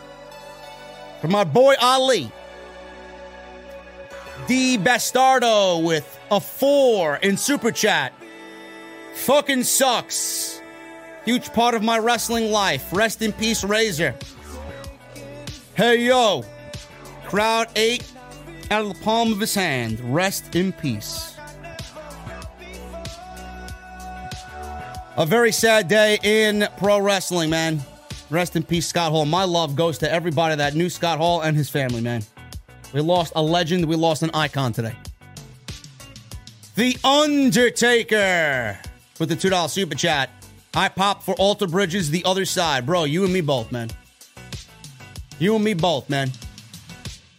for 1.22 1.28
my 1.28 1.44
boy 1.44 1.76
Ali. 1.82 2.32
D 4.48 4.78
Bastardo 4.78 5.84
with 5.84 6.20
a 6.32 6.40
four 6.40 7.18
in 7.18 7.38
super 7.38 7.72
chat. 7.72 8.14
Fucking 9.16 9.64
sucks. 9.64 10.62
Huge 11.26 11.52
part 11.52 11.74
of 11.74 11.84
my 11.84 11.98
wrestling 11.98 12.52
life. 12.52 12.94
Rest 12.94 13.22
in 13.22 13.34
peace, 13.34 13.64
Razor. 13.64 14.16
Hey, 15.76 16.06
yo. 16.06 16.44
Crowd 17.26 17.68
eight 17.76 18.10
out 18.72 18.86
of 18.86 18.98
the 18.98 19.04
palm 19.04 19.34
of 19.34 19.40
his 19.40 19.54
hand. 19.54 20.00
Rest 20.14 20.56
in 20.56 20.72
peace. 20.72 21.37
A 25.20 25.26
very 25.26 25.52
sad 25.52 25.88
day 25.88 26.20
in 26.22 26.68
pro 26.78 27.00
wrestling, 27.00 27.50
man. 27.50 27.82
Rest 28.30 28.56
in 28.56 28.62
peace, 28.62 28.86
Scott 28.86 29.12
Hall. 29.12 29.26
My 29.26 29.46
love 29.46 29.76
goes 29.76 29.98
to 29.98 30.12
everybody 30.12 30.56
that 30.56 30.76
knew 30.76 30.92
Scott 30.92 31.18
Hall 31.18 31.42
and 31.42 31.58
his 31.58 31.72
family, 31.72 32.02
man. 32.02 32.22
We 32.94 33.02
lost 33.02 33.34
a 33.36 33.42
legend. 33.42 33.88
We 33.88 33.96
lost 33.96 34.22
an 34.22 34.30
icon 34.36 34.74
today. 34.74 34.96
The 36.76 36.96
Undertaker 37.04 38.78
with 39.20 39.30
the 39.30 39.36
$2 39.36 39.68
super 39.72 39.96
chat. 39.96 40.30
I 40.76 40.88
pop 40.88 41.24
for 41.24 41.34
Alter 41.40 41.66
Bridges 41.66 42.12
the 42.12 42.24
other 42.24 42.46
side. 42.46 42.86
Bro, 42.86 43.06
you 43.06 43.24
and 43.24 43.34
me 43.34 43.42
both, 43.42 43.72
man. 43.72 43.90
You 45.40 45.56
and 45.56 45.64
me 45.64 45.74
both, 45.74 46.12
man. 46.12 46.30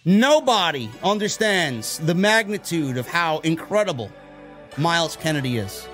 Nobody 0.04 0.90
understands 1.04 2.00
the 2.00 2.14
magnitude 2.16 2.96
of 2.96 3.06
how 3.06 3.38
incredible 3.38 4.10
Myles 4.76 5.14
Kennedy 5.14 5.58
is. 5.58 5.86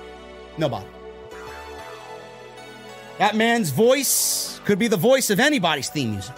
Nobody. 0.57 0.87
That 3.17 3.35
man's 3.35 3.69
voice 3.69 4.59
could 4.65 4.79
be 4.79 4.87
the 4.87 4.97
voice 4.97 5.29
of 5.29 5.39
anybody's 5.39 5.89
theme 5.89 6.11
music. 6.11 6.35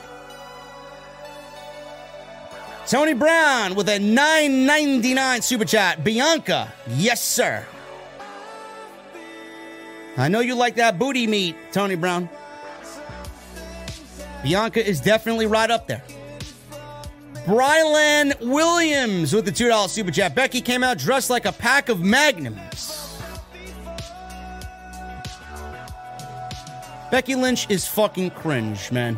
Tony 2.87 3.13
Brown 3.13 3.75
with 3.75 3.89
a 3.89 3.99
9.99 3.99 5.43
super 5.43 5.65
chat. 5.65 6.03
Bianca, 6.03 6.71
yes 6.87 7.21
sir. 7.21 7.65
I 10.15 10.29
know 10.29 10.39
you 10.39 10.55
like 10.55 10.75
that 10.75 10.97
booty 10.97 11.27
meat, 11.27 11.55
Tony 11.71 11.95
Brown. 11.95 12.29
Bianca 14.41 14.85
is 14.85 15.01
definitely 15.01 15.47
right 15.47 15.69
up 15.69 15.87
there. 15.87 16.03
Brylan 17.45 18.39
Williams 18.41 19.33
with 19.33 19.45
the 19.45 19.51
$2 19.51 19.89
super 19.89 20.11
chat. 20.11 20.35
Becky 20.35 20.61
came 20.61 20.83
out 20.83 20.97
dressed 20.97 21.29
like 21.29 21.45
a 21.45 21.51
pack 21.51 21.89
of 21.89 22.01
magnums. 22.01 22.86
Becky 27.09 27.35
Lynch 27.35 27.69
is 27.69 27.87
fucking 27.87 28.31
cringe, 28.31 28.91
man. 28.91 29.17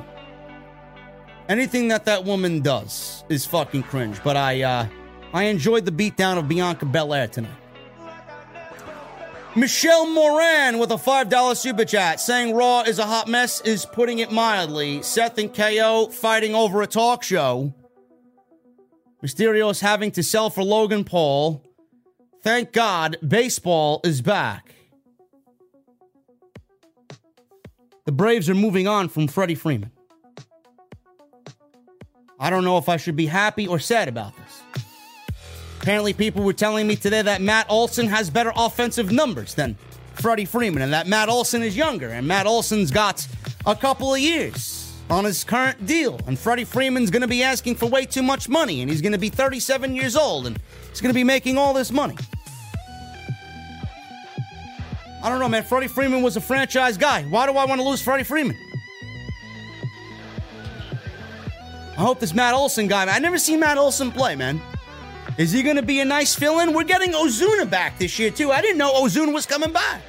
Anything 1.47 1.87
that 1.87 2.05
that 2.05 2.23
woman 2.23 2.61
does 2.61 3.23
is 3.29 3.45
fucking 3.47 3.83
cringe. 3.83 4.21
But 4.23 4.37
I, 4.37 4.61
uh, 4.61 4.87
I 5.33 5.43
enjoyed 5.45 5.85
the 5.85 5.91
beatdown 5.91 6.37
of 6.37 6.47
Bianca 6.47 6.85
Belair 6.85 7.27
tonight. 7.27 7.51
Michelle 9.55 10.07
Moran 10.07 10.77
with 10.77 10.91
a 10.91 10.95
$5 10.95 11.57
super 11.57 11.83
chat 11.83 12.19
saying 12.19 12.53
Raw 12.53 12.81
is 12.81 12.99
a 12.99 13.05
hot 13.05 13.27
mess 13.27 13.61
is 13.61 13.83
putting 13.83 14.19
it 14.19 14.31
mildly. 14.31 15.01
Seth 15.01 15.39
and 15.39 15.51
KO 15.51 16.09
fighting 16.11 16.53
over 16.53 16.83
a 16.83 16.87
talk 16.87 17.23
show. 17.23 17.73
Mysterio's 19.23 19.79
having 19.79 20.11
to 20.11 20.21
sell 20.21 20.51
for 20.51 20.63
Logan 20.63 21.03
Paul. 21.03 21.63
Thank 22.43 22.71
God 22.71 23.17
baseball 23.27 24.01
is 24.03 24.21
back. 24.21 24.68
The 28.09 28.15
Braves 28.15 28.49
are 28.49 28.55
moving 28.55 28.87
on 28.87 29.07
from 29.07 29.27
Freddie 29.27 29.53
Freeman. 29.53 29.91
I 32.39 32.49
don't 32.49 32.63
know 32.63 32.79
if 32.79 32.89
I 32.89 32.97
should 32.97 33.15
be 33.15 33.27
happy 33.27 33.67
or 33.67 33.77
sad 33.77 34.07
about 34.07 34.33
this. 34.35 34.63
Apparently, 35.79 36.13
people 36.13 36.41
were 36.43 36.53
telling 36.53 36.87
me 36.87 36.95
today 36.95 37.21
that 37.21 37.39
Matt 37.39 37.67
Olson 37.69 38.07
has 38.07 38.31
better 38.31 38.51
offensive 38.55 39.11
numbers 39.11 39.53
than 39.53 39.75
Freddie 40.15 40.45
Freeman, 40.45 40.81
and 40.81 40.91
that 40.91 41.05
Matt 41.05 41.29
Olson 41.29 41.61
is 41.61 41.77
younger, 41.77 42.09
and 42.09 42.27
Matt 42.27 42.47
Olson's 42.47 42.89
got 42.89 43.27
a 43.67 43.75
couple 43.75 44.11
of 44.11 44.19
years 44.19 44.91
on 45.11 45.23
his 45.23 45.43
current 45.43 45.85
deal, 45.85 46.19
and 46.25 46.39
Freddie 46.39 46.65
Freeman's 46.65 47.11
going 47.11 47.21
to 47.21 47.27
be 47.27 47.43
asking 47.43 47.75
for 47.75 47.85
way 47.85 48.07
too 48.07 48.23
much 48.23 48.49
money, 48.49 48.81
and 48.81 48.89
he's 48.89 49.03
going 49.03 49.11
to 49.11 49.19
be 49.19 49.29
37 49.29 49.95
years 49.95 50.15
old, 50.15 50.47
and 50.47 50.57
he's 50.89 50.99
going 50.99 51.13
to 51.13 51.19
be 51.19 51.23
making 51.23 51.59
all 51.59 51.75
this 51.75 51.91
money. 51.91 52.15
I 55.21 55.29
don't 55.29 55.39
know, 55.39 55.49
man. 55.49 55.63
Freddie 55.63 55.87
Freeman 55.87 56.21
was 56.21 56.37
a 56.37 56.41
franchise 56.41 56.97
guy. 56.97 57.23
Why 57.23 57.45
do 57.45 57.57
I 57.57 57.65
want 57.65 57.81
to 57.81 57.87
lose 57.87 58.01
Freddie 58.01 58.23
Freeman? 58.23 58.57
I 61.97 62.01
hope 62.01 62.21
this 62.21 62.33
Matt 62.33 62.53
Olson 62.53 62.87
guy. 62.87 63.05
I 63.13 63.19
never 63.19 63.37
seen 63.37 63.59
Matt 63.59 63.77
Olson 63.77 64.11
play, 64.11 64.35
man. 64.35 64.61
Is 65.37 65.51
he 65.51 65.61
going 65.63 65.75
to 65.75 65.81
be 65.81 65.99
a 65.99 66.05
nice 66.05 66.33
fill 66.33 66.59
in? 66.59 66.73
We're 66.73 66.85
getting 66.85 67.11
Ozuna 67.11 67.69
back 67.69 67.99
this 67.99 68.17
year, 68.17 68.31
too. 68.31 68.51
I 68.51 68.61
didn't 68.61 68.77
know 68.77 68.93
Ozuna 68.93 69.33
was 69.33 69.45
coming 69.45 69.73
back. 69.73 70.01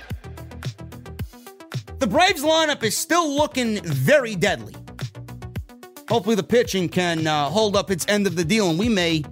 The 1.99 2.07
Braves 2.07 2.43
lineup 2.43 2.83
is 2.85 2.97
still 2.97 3.37
looking 3.37 3.83
very 3.83 4.37
deadly. 4.37 4.75
Hopefully, 6.09 6.37
the 6.37 6.43
pitching 6.45 6.89
can 6.89 7.27
uh, 7.27 7.49
hold 7.51 7.77
up 7.77 7.91
its 7.91 8.07
end 8.09 8.27
of 8.27 8.37
the 8.37 8.45
deal, 8.45 8.71
and 8.71 8.79
we 8.79 8.89
may, 8.89 9.25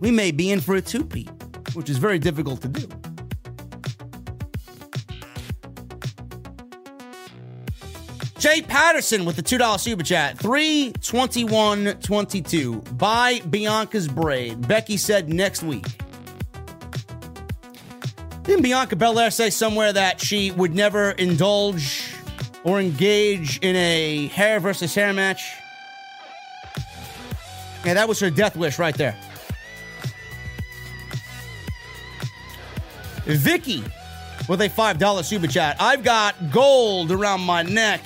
we 0.00 0.10
may 0.10 0.32
be 0.32 0.50
in 0.50 0.60
for 0.60 0.74
a 0.74 0.80
two-peat, 0.82 1.30
which 1.74 1.88
is 1.88 1.98
very 1.98 2.18
difficult 2.18 2.60
to 2.62 2.68
do. 2.68 2.88
Jay 8.42 8.60
Patterson 8.60 9.24
with 9.24 9.36
the 9.36 9.42
$2 9.42 9.78
super 9.78 10.02
chat. 10.02 10.36
32122. 10.36 12.80
Buy 12.94 13.38
Bianca's 13.48 14.08
braid. 14.08 14.66
Becky 14.66 14.96
said 14.96 15.28
next 15.28 15.62
week. 15.62 15.86
Didn't 18.42 18.62
Bianca 18.62 18.96
Belair 18.96 19.30
say 19.30 19.48
somewhere 19.48 19.92
that 19.92 20.20
she 20.20 20.50
would 20.50 20.74
never 20.74 21.12
indulge 21.12 22.12
or 22.64 22.80
engage 22.80 23.60
in 23.60 23.76
a 23.76 24.26
hair 24.26 24.58
versus 24.58 24.92
hair 24.92 25.12
match? 25.12 25.54
Yeah, 27.84 27.94
that 27.94 28.08
was 28.08 28.18
her 28.18 28.30
death 28.30 28.56
wish 28.56 28.80
right 28.80 28.96
there. 28.96 29.16
Vicky 33.24 33.84
with 34.48 34.60
a 34.62 34.68
$5 34.68 35.24
super 35.24 35.46
chat. 35.46 35.76
I've 35.78 36.02
got 36.02 36.50
gold 36.50 37.12
around 37.12 37.42
my 37.42 37.62
neck 37.62 38.00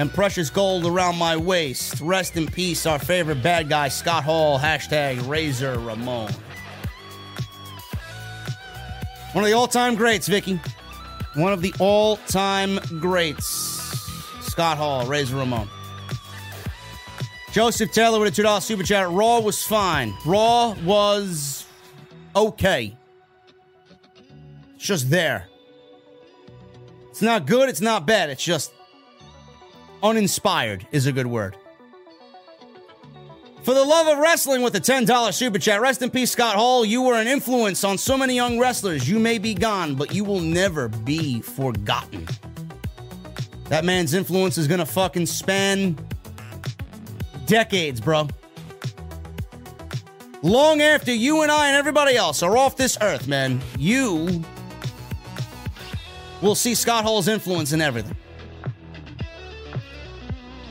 and 0.00 0.10
precious 0.14 0.48
gold 0.48 0.86
around 0.86 1.18
my 1.18 1.36
waist. 1.36 2.00
Rest 2.00 2.38
in 2.38 2.46
peace, 2.46 2.86
our 2.86 2.98
favorite 2.98 3.42
bad 3.42 3.68
guy, 3.68 3.88
Scott 3.88 4.24
Hall. 4.24 4.58
Hashtag 4.58 5.28
Razor 5.28 5.78
Ramon. 5.78 6.32
One 9.34 9.44
of 9.44 9.50
the 9.50 9.54
all 9.54 9.68
time 9.68 9.96
greats, 9.96 10.26
Vicky. 10.26 10.58
One 11.34 11.52
of 11.52 11.60
the 11.60 11.74
all 11.78 12.16
time 12.28 12.78
greats. 12.98 13.44
Scott 14.40 14.78
Hall, 14.78 15.04
Razor 15.04 15.36
Ramon. 15.36 15.68
Joseph 17.52 17.92
Taylor 17.92 18.18
with 18.20 18.38
a 18.38 18.42
$2 18.42 18.62
super 18.62 18.82
chat. 18.82 19.10
Raw 19.10 19.40
was 19.40 19.62
fine. 19.62 20.14
Raw 20.24 20.74
was 20.82 21.66
okay. 22.34 22.96
It's 24.76 24.86
just 24.86 25.10
there. 25.10 25.46
It's 27.10 27.20
not 27.20 27.44
good, 27.44 27.68
it's 27.68 27.82
not 27.82 28.06
bad. 28.06 28.30
It's 28.30 28.42
just 28.42 28.72
uninspired 30.02 30.86
is 30.92 31.06
a 31.06 31.12
good 31.12 31.26
word. 31.26 31.56
For 33.62 33.74
the 33.74 33.84
love 33.84 34.06
of 34.06 34.18
wrestling 34.18 34.62
with 34.62 34.74
a 34.74 34.80
$10 34.80 35.34
super 35.34 35.58
chat, 35.58 35.82
rest 35.82 36.00
in 36.00 36.10
peace, 36.10 36.30
Scott 36.30 36.56
Hall. 36.56 36.84
You 36.84 37.02
were 37.02 37.14
an 37.14 37.26
influence 37.26 37.84
on 37.84 37.98
so 37.98 38.16
many 38.16 38.34
young 38.34 38.58
wrestlers. 38.58 39.08
You 39.08 39.18
may 39.18 39.38
be 39.38 39.52
gone, 39.52 39.94
but 39.94 40.14
you 40.14 40.24
will 40.24 40.40
never 40.40 40.88
be 40.88 41.42
forgotten. 41.42 42.26
That 43.68 43.84
man's 43.84 44.14
influence 44.14 44.56
is 44.56 44.66
gonna 44.66 44.86
fucking 44.86 45.26
span 45.26 45.96
decades, 47.46 48.00
bro. 48.00 48.28
Long 50.42 50.80
after 50.80 51.12
you 51.12 51.42
and 51.42 51.52
I 51.52 51.68
and 51.68 51.76
everybody 51.76 52.16
else 52.16 52.42
are 52.42 52.56
off 52.56 52.76
this 52.76 52.96
earth, 53.02 53.28
man, 53.28 53.60
you 53.78 54.42
will 56.40 56.54
see 56.54 56.74
Scott 56.74 57.04
Hall's 57.04 57.28
influence 57.28 57.72
in 57.72 57.82
everything. 57.82 58.16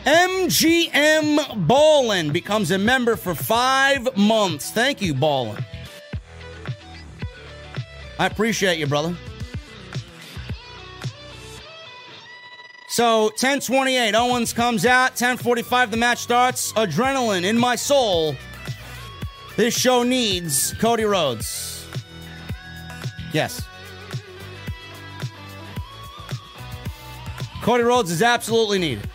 MGM 0.05 1.67
Ballin 1.67 2.31
becomes 2.31 2.71
a 2.71 2.77
member 2.77 3.15
for 3.15 3.35
five 3.35 4.15
months. 4.17 4.71
Thank 4.71 5.01
you, 5.01 5.13
Ballin. 5.13 5.63
I 8.17 8.25
appreciate 8.25 8.77
you, 8.77 8.87
brother. 8.87 9.15
So 12.89 13.25
1028, 13.25 14.15
Owens 14.15 14.51
comes 14.51 14.85
out. 14.85 15.11
1045, 15.11 15.91
the 15.91 15.97
match 15.97 16.17
starts. 16.17 16.73
Adrenaline 16.73 17.43
in 17.43 17.57
my 17.57 17.75
soul. 17.75 18.35
This 19.55 19.77
show 19.77 20.03
needs 20.03 20.73
Cody 20.79 21.03
Rhodes. 21.03 21.87
Yes. 23.31 23.61
Cody 27.61 27.83
Rhodes 27.83 28.11
is 28.11 28.21
absolutely 28.21 28.79
needed. 28.79 29.09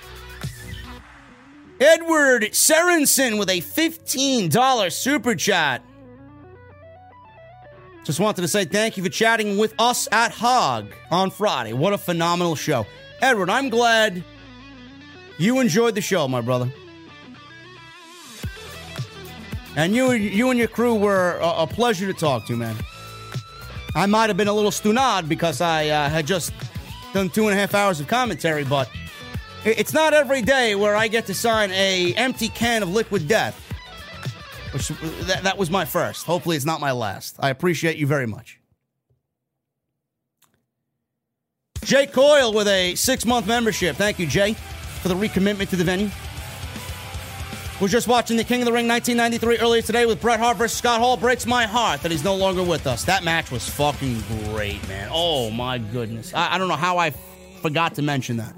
Edward 1.80 2.42
Sorensen 2.52 3.38
with 3.38 3.48
a 3.50 3.60
$15 3.60 4.92
super 4.92 5.34
chat. 5.34 5.82
Just 8.04 8.20
wanted 8.20 8.42
to 8.42 8.48
say 8.48 8.64
thank 8.64 8.96
you 8.96 9.02
for 9.02 9.08
chatting 9.08 9.56
with 9.56 9.74
us 9.78 10.06
at 10.12 10.30
Hog 10.30 10.86
on 11.10 11.30
Friday. 11.30 11.72
What 11.72 11.92
a 11.92 11.98
phenomenal 11.98 12.54
show. 12.54 12.86
Edward, 13.20 13.50
I'm 13.50 13.70
glad 13.70 14.22
you 15.38 15.58
enjoyed 15.60 15.94
the 15.94 16.00
show, 16.00 16.28
my 16.28 16.40
brother. 16.40 16.70
And 19.76 19.94
you, 19.94 20.12
you 20.12 20.50
and 20.50 20.58
your 20.58 20.68
crew 20.68 20.94
were 20.94 21.38
a, 21.38 21.62
a 21.62 21.66
pleasure 21.66 22.06
to 22.06 22.12
talk 22.12 22.46
to, 22.46 22.56
man. 22.56 22.76
I 23.96 24.06
might 24.06 24.28
have 24.28 24.36
been 24.36 24.48
a 24.48 24.52
little 24.52 24.70
stunad 24.70 25.28
because 25.28 25.60
I 25.60 25.88
uh, 25.88 26.08
had 26.08 26.26
just 26.26 26.52
done 27.12 27.30
two 27.30 27.48
and 27.48 27.56
a 27.56 27.60
half 27.60 27.74
hours 27.74 28.00
of 28.00 28.06
commentary, 28.06 28.64
but 28.64 28.88
it's 29.64 29.92
not 29.92 30.14
every 30.14 30.42
day 30.42 30.74
where 30.74 30.94
I 30.94 31.08
get 31.08 31.26
to 31.26 31.34
sign 31.34 31.70
a 31.72 32.14
empty 32.14 32.48
can 32.48 32.82
of 32.82 32.90
liquid 32.90 33.26
death. 33.28 33.60
Which 34.72 34.88
that, 34.88 35.44
that 35.44 35.56
was 35.56 35.70
my 35.70 35.84
first. 35.84 36.26
Hopefully, 36.26 36.56
it's 36.56 36.64
not 36.64 36.80
my 36.80 36.90
last. 36.90 37.36
I 37.38 37.50
appreciate 37.50 37.96
you 37.96 38.06
very 38.06 38.26
much. 38.26 38.60
Jay 41.84 42.06
Coyle 42.06 42.52
with 42.52 42.66
a 42.66 42.94
six 42.94 43.24
month 43.24 43.46
membership. 43.46 43.96
Thank 43.96 44.18
you, 44.18 44.26
Jay, 44.26 44.54
for 44.54 45.08
the 45.08 45.14
recommitment 45.14 45.68
to 45.70 45.76
the 45.76 45.84
venue. 45.84 46.10
We're 47.80 47.88
just 47.88 48.08
watching 48.08 48.36
the 48.36 48.44
King 48.44 48.62
of 48.62 48.66
the 48.66 48.72
Ring 48.72 48.88
1993 48.88 49.58
earlier 49.58 49.82
today 49.82 50.06
with 50.06 50.20
Bret 50.20 50.40
Hart 50.40 50.56
versus 50.56 50.78
Scott 50.78 51.00
Hall. 51.00 51.16
Breaks 51.16 51.44
my 51.44 51.66
heart 51.66 52.02
that 52.02 52.10
he's 52.10 52.24
no 52.24 52.34
longer 52.34 52.62
with 52.62 52.86
us. 52.86 53.04
That 53.04 53.24
match 53.24 53.50
was 53.50 53.68
fucking 53.68 54.22
great, 54.50 54.86
man. 54.88 55.08
Oh 55.12 55.50
my 55.50 55.78
goodness. 55.78 56.32
I, 56.32 56.54
I 56.54 56.58
don't 56.58 56.68
know 56.68 56.76
how 56.76 56.98
I 56.98 57.10
forgot 57.60 57.96
to 57.96 58.02
mention 58.02 58.38
that. 58.38 58.54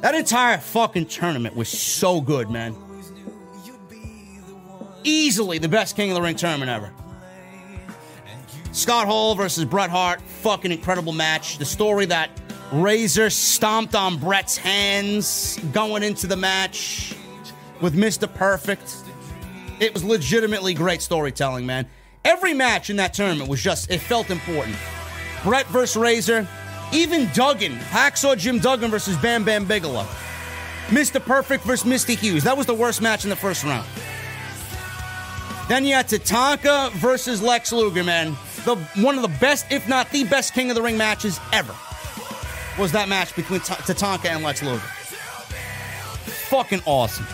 That 0.00 0.14
entire 0.14 0.58
fucking 0.58 1.06
tournament 1.06 1.56
was 1.56 1.68
so 1.68 2.20
good, 2.20 2.50
man. 2.50 2.76
Easily 5.02 5.58
the 5.58 5.68
best 5.68 5.96
King 5.96 6.10
of 6.10 6.14
the 6.14 6.22
Ring 6.22 6.36
tournament 6.36 6.70
ever. 6.70 6.92
Scott 8.72 9.06
Hall 9.06 9.34
versus 9.34 9.64
Bret 9.64 9.90
Hart, 9.90 10.20
fucking 10.20 10.70
incredible 10.70 11.12
match. 11.12 11.58
The 11.58 11.64
story 11.64 12.06
that 12.06 12.30
Razor 12.70 13.30
stomped 13.30 13.94
on 13.94 14.18
Bret's 14.18 14.56
hands 14.56 15.58
going 15.72 16.04
into 16.04 16.28
the 16.28 16.36
match 16.36 17.16
with 17.80 17.94
Mr. 17.94 18.32
Perfect. 18.32 18.94
It 19.80 19.92
was 19.94 20.04
legitimately 20.04 20.74
great 20.74 21.02
storytelling, 21.02 21.66
man. 21.66 21.88
Every 22.24 22.54
match 22.54 22.90
in 22.90 22.96
that 22.96 23.14
tournament 23.14 23.48
was 23.48 23.62
just, 23.62 23.90
it 23.90 24.00
felt 24.00 24.30
important. 24.30 24.76
Bret 25.42 25.66
versus 25.68 25.96
Razor, 25.96 26.46
even 26.92 27.28
Duggan, 27.32 27.72
Hacksaw 27.76 28.36
Jim 28.36 28.58
Duggan 28.58 28.90
versus 28.90 29.16
Bam 29.18 29.44
Bam 29.44 29.64
Bigelow. 29.64 30.06
Mr. 30.88 31.22
Perfect 31.22 31.64
versus 31.64 31.86
Mr. 31.86 32.16
Hughes. 32.16 32.44
That 32.44 32.56
was 32.56 32.66
the 32.66 32.74
worst 32.74 33.02
match 33.02 33.24
in 33.24 33.30
the 33.30 33.36
first 33.36 33.62
round. 33.64 33.86
Then 35.68 35.84
you 35.84 35.94
had 35.94 36.08
Tatanka 36.08 36.90
versus 36.92 37.42
Lex 37.42 37.72
Luger, 37.72 38.02
man. 38.02 38.36
The, 38.64 38.76
one 38.96 39.16
of 39.16 39.22
the 39.22 39.36
best, 39.38 39.66
if 39.70 39.86
not 39.86 40.10
the 40.10 40.24
best 40.24 40.54
King 40.54 40.70
of 40.70 40.76
the 40.76 40.82
Ring 40.82 40.96
matches 40.96 41.38
ever 41.52 41.74
was 42.78 42.92
that 42.92 43.08
match 43.08 43.36
between 43.36 43.60
T- 43.60 43.74
Tatanka 43.74 44.26
and 44.26 44.42
Lex 44.42 44.62
Luger. 44.62 44.78
Fucking 46.48 46.80
awesome. 46.86 47.26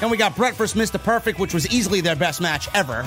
Then 0.00 0.08
we 0.08 0.16
got 0.16 0.34
Bret 0.34 0.54
versus 0.54 0.80
Mr. 0.80 1.02
Perfect, 1.02 1.38
which 1.38 1.52
was 1.52 1.70
easily 1.72 2.00
their 2.00 2.16
best 2.16 2.40
match 2.40 2.68
ever 2.74 3.06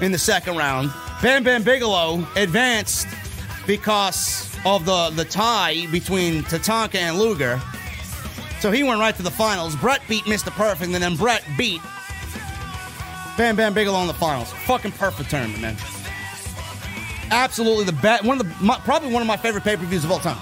in 0.00 0.10
the 0.10 0.18
second 0.18 0.56
round. 0.56 0.90
Bam 1.22 1.44
Bam 1.44 1.62
Bigelow 1.62 2.26
advanced 2.34 3.06
because 3.70 4.52
of 4.66 4.84
the, 4.84 5.10
the 5.10 5.24
tie 5.24 5.86
between 5.92 6.42
Tatanka 6.42 6.96
and 6.96 7.16
Luger. 7.16 7.62
So 8.58 8.72
he 8.72 8.82
went 8.82 8.98
right 8.98 9.14
to 9.14 9.22
the 9.22 9.30
finals. 9.30 9.76
Bret 9.76 10.02
beat 10.08 10.24
Mr. 10.24 10.50
Perfect, 10.50 10.92
and 10.92 11.00
then 11.00 11.14
Bret 11.14 11.44
beat 11.56 11.80
Bam 13.38 13.54
Bam 13.54 13.72
Bigelow 13.72 14.00
in 14.00 14.08
the 14.08 14.14
finals. 14.14 14.52
Fucking 14.66 14.90
perfect 14.92 15.30
tournament, 15.30 15.62
man. 15.62 15.76
Absolutely 17.30 17.84
the 17.84 17.92
best. 17.92 18.24
One 18.24 18.40
of 18.40 18.48
the 18.48 18.64
my, 18.64 18.76
probably 18.80 19.12
one 19.12 19.22
of 19.22 19.28
my 19.28 19.36
favorite 19.36 19.62
pay 19.62 19.76
per 19.76 19.84
views 19.84 20.02
of 20.02 20.10
all 20.10 20.18
time. 20.18 20.36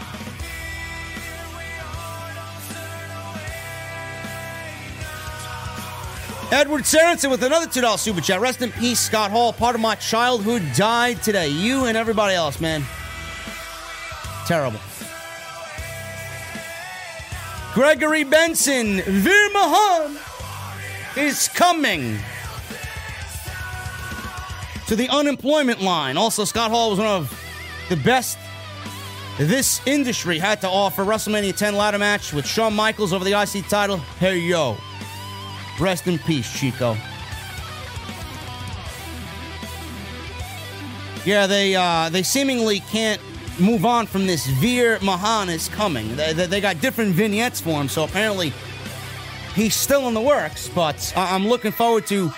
Edward 6.51 6.85
Sorensen 6.85 7.31
with 7.31 7.43
another 7.43 7.67
$2 7.67 7.99
super 7.99 8.23
chat. 8.23 8.41
Rest 8.41 8.63
in 8.63 8.73
peace, 8.73 8.99
Scott 8.99 9.31
Hall. 9.31 9.53
Part 9.53 9.75
of 9.75 9.83
my 9.83 9.97
childhood 9.97 10.63
died 10.75 11.23
today. 11.23 11.49
You 11.49 11.85
and 11.85 11.95
everybody 11.95 12.35
else, 12.35 12.59
man. 12.59 12.83
Terrible. 14.49 14.81
Gregory 17.75 18.25
Benson, 18.25 19.03
Veer 19.03 19.51
Mahaan 19.51 20.17
is 21.19 21.49
coming 21.49 22.19
to 24.87 24.97
the 24.97 25.07
unemployment 25.11 25.83
line. 25.83 26.17
Also, 26.17 26.47
Scott 26.47 26.71
Hall 26.71 26.89
was 26.89 26.99
one 26.99 27.09
of 27.09 27.31
the 27.91 27.97
best 27.97 28.39
this 29.37 29.83
industry 29.87 30.39
had 30.39 30.63
to 30.63 30.67
offer. 30.67 31.05
WrestleMania 31.05 31.55
10 31.55 31.77
ladder 31.77 31.99
match 31.99 32.33
with 32.33 32.47
Shawn 32.47 32.75
Michaels 32.75 33.13
over 33.13 33.27
the 33.27 33.39
IC 33.39 33.69
title. 33.69 33.99
Hey, 34.19 34.39
yo. 34.39 34.79
Rest 35.79 36.07
in 36.07 36.19
peace, 36.21 36.51
Chico. 36.59 36.97
Yeah, 41.27 41.47
they 41.47 41.77
uh, 41.77 42.09
they 42.09 42.23
seemingly 42.23 42.81
can't 42.81 43.21
move 43.59 43.85
on 43.85 44.07
from 44.07 44.27
this. 44.27 44.47
Veer 44.47 44.99
Mahaan 44.99 45.49
is 45.49 45.69
coming. 45.69 46.17
They, 46.17 46.33
they, 46.33 46.47
they 46.47 46.61
got 46.61 46.81
different 46.81 47.15
vignettes 47.15 47.61
for 47.61 47.81
him, 47.81 47.89
so 47.89 48.05
apparently 48.05 48.53
he's 49.55 49.75
still 49.75 50.09
in 50.09 50.15
the 50.15 50.21
works. 50.21 50.69
But 50.69 51.13
I'm 51.17 51.47
looking 51.47 51.73
forward 51.73 52.07
to 52.09 52.33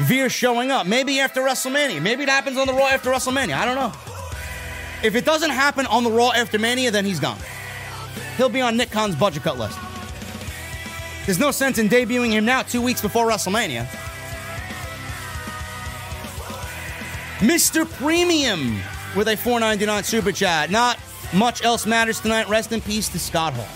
Veer 0.00 0.28
showing 0.28 0.70
up. 0.70 0.86
Maybe 0.86 1.20
after 1.20 1.40
WrestleMania. 1.40 2.00
Maybe 2.02 2.22
it 2.22 2.28
happens 2.28 2.56
on 2.56 2.66
the 2.66 2.72
Raw 2.72 2.86
after 2.86 3.10
WrestleMania. 3.10 3.54
I 3.54 3.64
don't 3.64 3.76
know. 3.76 3.92
If 5.02 5.14
it 5.14 5.24
doesn't 5.24 5.50
happen 5.50 5.86
on 5.86 6.04
the 6.04 6.10
Raw 6.10 6.32
after 6.32 6.58
Mania, 6.58 6.90
then 6.90 7.04
he's 7.04 7.20
gone. 7.20 7.38
He'll 8.36 8.48
be 8.48 8.60
on 8.60 8.76
Nick 8.76 8.90
Khan's 8.90 9.16
budget 9.16 9.42
cut 9.42 9.58
list. 9.58 9.78
There's 11.26 11.38
no 11.38 11.50
sense 11.50 11.78
in 11.78 11.88
debuting 11.88 12.30
him 12.30 12.44
now 12.44 12.62
two 12.62 12.80
weeks 12.80 13.02
before 13.02 13.28
WrestleMania. 13.28 13.86
Mr. 17.38 17.88
Premium 17.98 18.80
with 19.16 19.28
a 19.28 19.36
4.99 19.36 20.04
super 20.04 20.32
chat. 20.32 20.70
Not 20.70 20.98
much 21.32 21.64
else 21.64 21.86
matters 21.86 22.20
tonight. 22.20 22.48
Rest 22.48 22.72
in 22.72 22.80
peace 22.80 23.08
to 23.10 23.18
Scott 23.18 23.54
Hall. 23.54 23.68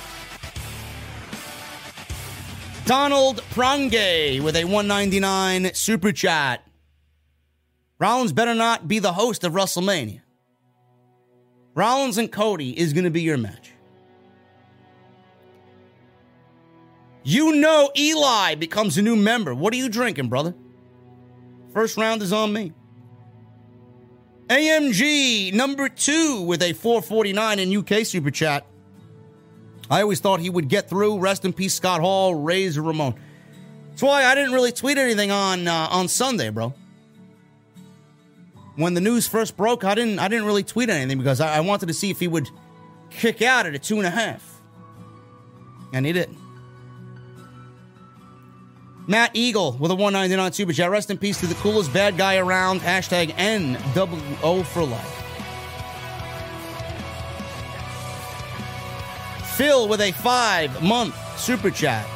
Donald 2.85 3.43
Prange 3.51 4.41
with 4.41 4.57
a 4.57 4.65
199 4.65 5.73
super 5.75 6.13
chat. 6.13 6.67
Rollins 7.99 8.33
better 8.33 8.55
not 8.55 8.89
be 8.89 8.99
the 8.99 9.13
host 9.13 9.45
of 9.45 9.53
WrestleMania. 9.53 10.21
Rollins 11.75 12.19
and 12.19 12.31
Cody 12.31 12.77
is 12.79 12.93
going 12.93 13.05
to 13.05 13.11
be 13.11 13.23
your 13.23 13.39
match. 13.39 13.73
You 17.23 17.53
know 17.53 17.91
Eli 17.97 18.57
becomes 18.57 18.99
a 18.99 19.03
new 19.03 19.15
member. 19.15 19.55
What 19.55 19.73
are 19.73 19.77
you 19.77 19.89
drinking, 19.89 20.29
brother? 20.29 20.55
First 21.73 21.97
round 21.97 22.21
is 22.21 22.33
on 22.33 22.53
me. 22.53 22.73
AMG 24.53 25.55
number 25.55 25.89
two 25.89 26.43
with 26.43 26.63
a 26.63 26.75
449 26.75 27.59
in 27.59 27.75
UK 27.75 28.05
super 28.05 28.31
chat. 28.31 28.67
I 29.91 30.03
always 30.03 30.21
thought 30.21 30.41
he 30.41 30.51
would 30.51 30.69
get 30.69 30.91
through. 30.91 31.19
Rest 31.21 31.47
in 31.47 31.55
peace, 31.55 31.73
Scott 31.73 32.03
Hall, 32.03 32.35
Razor 32.35 32.83
Ramon. 32.83 33.15
That's 33.89 34.03
why 34.03 34.27
I 34.27 34.35
didn't 34.35 34.53
really 34.53 34.71
tweet 34.71 34.99
anything 34.99 35.31
on 35.31 35.67
uh, 35.67 35.89
on 35.91 36.07
Sunday, 36.07 36.51
bro. 36.51 36.75
When 38.77 38.93
the 38.93 39.01
news 39.01 39.27
first 39.27 39.57
broke, 39.57 39.85
I 39.85 39.95
didn't 39.95 40.19
I 40.19 40.29
didn't 40.29 40.45
really 40.45 40.65
tweet 40.65 40.91
anything 40.91 41.17
because 41.17 41.41
I, 41.41 41.57
I 41.57 41.61
wanted 41.61 41.87
to 41.87 41.95
see 41.95 42.11
if 42.11 42.21
he 42.21 42.29
would 42.29 42.51
kick 43.09 43.41
out 43.41 43.65
at 43.65 43.75
a 43.75 43.79
two 43.79 43.97
and 43.97 44.07
a 44.07 44.11
half, 44.11 44.61
and 45.95 46.05
he 46.05 46.13
didn't. 46.13 46.42
Matt 49.07 49.33
Eagle 49.35 49.73
with 49.73 49.91
a 49.91 49.95
199 49.95 50.53
super 50.53 50.73
chat. 50.73 50.91
Rest 50.91 51.11
in 51.11 51.19
peace 51.19 51.41
to 51.41 51.47
the 51.47 51.55
coolest 51.57 51.93
bad 51.93 52.17
guy 52.17 52.37
around. 52.37 52.81
Hashtag 52.81 53.31
NWO 53.33 54.65
for 54.65 54.85
life. 54.85 55.19
Phil 59.57 59.89
with 59.89 60.01
a 60.01 60.13
five 60.13 60.83
month 60.83 61.17
super 61.39 61.71
chat. 61.71 62.07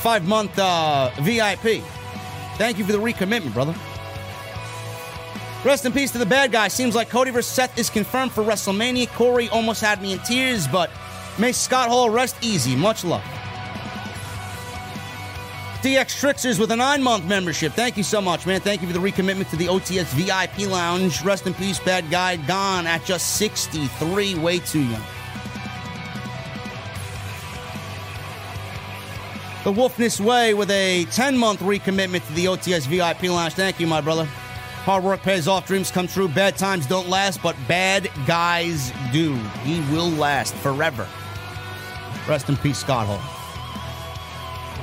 Five 0.00 0.26
month 0.26 0.58
uh, 0.58 1.10
VIP. 1.20 1.82
Thank 2.56 2.78
you 2.78 2.84
for 2.84 2.92
the 2.92 2.98
recommitment, 2.98 3.54
brother. 3.54 3.74
Rest 5.64 5.86
in 5.86 5.92
peace 5.92 6.10
to 6.12 6.18
the 6.18 6.26
bad 6.26 6.52
guy. 6.52 6.68
Seems 6.68 6.94
like 6.94 7.08
Cody 7.08 7.30
vs. 7.30 7.50
Seth 7.50 7.78
is 7.78 7.90
confirmed 7.90 8.32
for 8.32 8.44
WrestleMania. 8.44 9.08
Corey 9.14 9.48
almost 9.48 9.80
had 9.80 10.00
me 10.00 10.12
in 10.12 10.18
tears, 10.20 10.68
but 10.68 10.90
may 11.38 11.52
Scott 11.52 11.88
Hall 11.88 12.10
rest 12.10 12.36
easy. 12.42 12.76
Much 12.76 13.04
love. 13.04 13.24
DX 15.88 16.20
Tricksers 16.20 16.58
with 16.58 16.70
a 16.70 16.76
nine 16.76 17.02
month 17.02 17.24
membership. 17.24 17.72
Thank 17.72 17.96
you 17.96 18.02
so 18.02 18.20
much, 18.20 18.44
man. 18.44 18.60
Thank 18.60 18.82
you 18.82 18.86
for 18.86 18.92
the 18.92 18.98
recommitment 18.98 19.48
to 19.48 19.56
the 19.56 19.68
OTS 19.68 20.12
VIP 20.12 20.68
lounge. 20.68 21.22
Rest 21.22 21.46
in 21.46 21.54
peace, 21.54 21.80
bad 21.80 22.10
guy. 22.10 22.36
Gone 22.36 22.86
at 22.86 23.06
just 23.06 23.36
63. 23.36 24.34
Way 24.34 24.58
too 24.58 24.82
young. 24.82 25.02
The 29.64 29.72
Wolfness 29.72 30.20
Way 30.20 30.52
with 30.52 30.70
a 30.70 31.06
10 31.06 31.38
month 31.38 31.60
recommitment 31.60 32.26
to 32.26 32.32
the 32.34 32.44
OTS 32.44 32.86
VIP 32.86 33.22
lounge. 33.30 33.54
Thank 33.54 33.80
you, 33.80 33.86
my 33.86 34.02
brother. 34.02 34.26
Hard 34.84 35.04
work 35.04 35.22
pays 35.22 35.48
off, 35.48 35.66
dreams 35.66 35.90
come 35.90 36.06
true. 36.06 36.28
Bad 36.28 36.58
times 36.58 36.86
don't 36.86 37.08
last, 37.08 37.42
but 37.42 37.56
bad 37.66 38.10
guys 38.26 38.92
do. 39.10 39.34
He 39.64 39.80
will 39.90 40.10
last 40.10 40.54
forever. 40.56 41.08
Rest 42.28 42.50
in 42.50 42.58
peace, 42.58 42.76
Scott 42.76 43.06
Hall. 43.06 43.37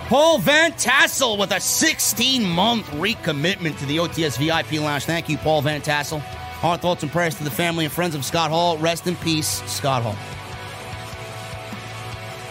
Paul 0.08 0.38
Van 0.38 0.72
Tassel 0.74 1.36
with 1.36 1.52
a 1.52 1.60
16 1.60 2.44
month 2.44 2.86
recommitment 2.92 3.80
to 3.80 3.88
the 3.88 3.98
OTS 3.98 4.38
VIP 4.38 4.80
Lounge. 4.80 5.04
Thank 5.04 5.30
you, 5.30 5.38
Paul 5.40 5.64
Van 5.64 5.82
Tassel. 5.82 6.22
Our 6.62 6.78
thoughts 6.78 7.02
and 7.02 7.12
prayers 7.12 7.34
to 7.36 7.44
the 7.44 7.50
family 7.50 7.86
and 7.86 7.94
friends 7.94 8.14
of 8.14 8.24
Scott 8.24 8.52
Hall. 8.52 8.78
Rest 8.78 9.08
in 9.08 9.16
peace, 9.16 9.64
Scott 9.66 10.04
Hall. 10.04 10.16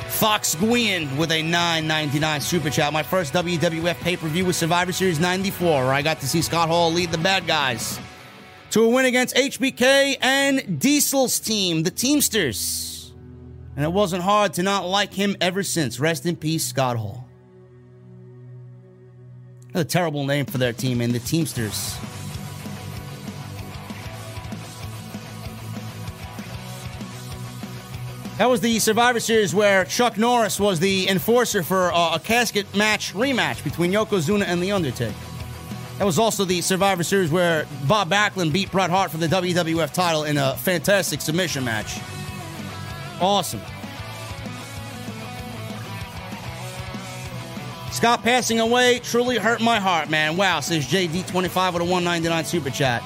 Fox 0.08 0.56
Gwyn 0.56 1.16
with 1.16 1.30
a 1.30 1.42
9.99 1.42 2.42
super 2.42 2.70
chat. 2.70 2.92
My 2.92 3.04
first 3.04 3.32
WWF 3.32 4.00
pay 4.00 4.16
per 4.16 4.26
view 4.26 4.46
was 4.46 4.56
Survivor 4.56 4.92
Series 4.92 5.20
94, 5.20 5.84
where 5.84 5.92
I 5.92 6.02
got 6.02 6.18
to 6.20 6.28
see 6.28 6.42
Scott 6.42 6.68
Hall 6.68 6.92
lead 6.92 7.12
the 7.12 7.18
bad 7.18 7.46
guys 7.46 8.00
to 8.70 8.82
a 8.82 8.88
win 8.88 9.06
against 9.06 9.36
HBK 9.36 10.16
and 10.20 10.80
Diesel's 10.80 11.38
team, 11.38 11.84
the 11.84 11.92
Teamsters. 11.92 13.12
And 13.76 13.84
it 13.84 13.92
wasn't 13.92 14.24
hard 14.24 14.54
to 14.54 14.64
not 14.64 14.86
like 14.86 15.14
him 15.14 15.36
ever 15.40 15.62
since. 15.62 16.00
Rest 16.00 16.26
in 16.26 16.34
peace, 16.34 16.64
Scott 16.64 16.96
Hall. 16.96 17.23
A 19.76 19.84
terrible 19.84 20.24
name 20.24 20.46
for 20.46 20.58
their 20.58 20.72
team, 20.72 21.00
and 21.00 21.12
the 21.12 21.18
Teamsters. 21.18 21.96
That 28.38 28.50
was 28.50 28.60
the 28.60 28.78
Survivor 28.78 29.20
Series 29.20 29.54
where 29.54 29.84
Chuck 29.84 30.16
Norris 30.16 30.58
was 30.58 30.80
the 30.80 31.08
enforcer 31.08 31.62
for 31.62 31.92
uh, 31.92 32.16
a 32.16 32.20
casket 32.20 32.72
match 32.74 33.14
rematch 33.14 33.62
between 33.62 33.92
Yokozuna 33.92 34.44
and 34.44 34.62
The 34.62 34.72
Undertaker. 34.72 35.14
That 35.98 36.04
was 36.04 36.18
also 36.18 36.44
the 36.44 36.60
Survivor 36.60 37.04
Series 37.04 37.30
where 37.30 37.66
Bob 37.86 38.10
Backlund 38.10 38.52
beat 38.52 38.72
Bret 38.72 38.90
Hart 38.90 39.12
for 39.12 39.18
the 39.18 39.28
WWF 39.28 39.92
title 39.92 40.24
in 40.24 40.36
a 40.36 40.56
fantastic 40.56 41.20
submission 41.20 41.64
match. 41.64 42.00
Awesome. 43.20 43.60
Scott 48.04 48.22
passing 48.22 48.60
away 48.60 48.98
truly 48.98 49.38
hurt 49.38 49.62
my 49.62 49.80
heart, 49.80 50.10
man. 50.10 50.36
Wow, 50.36 50.60
says 50.60 50.86
JD25 50.86 51.72
with 51.72 51.80
a 51.80 51.86
199 51.86 52.44
super 52.44 52.68
chat. 52.68 53.02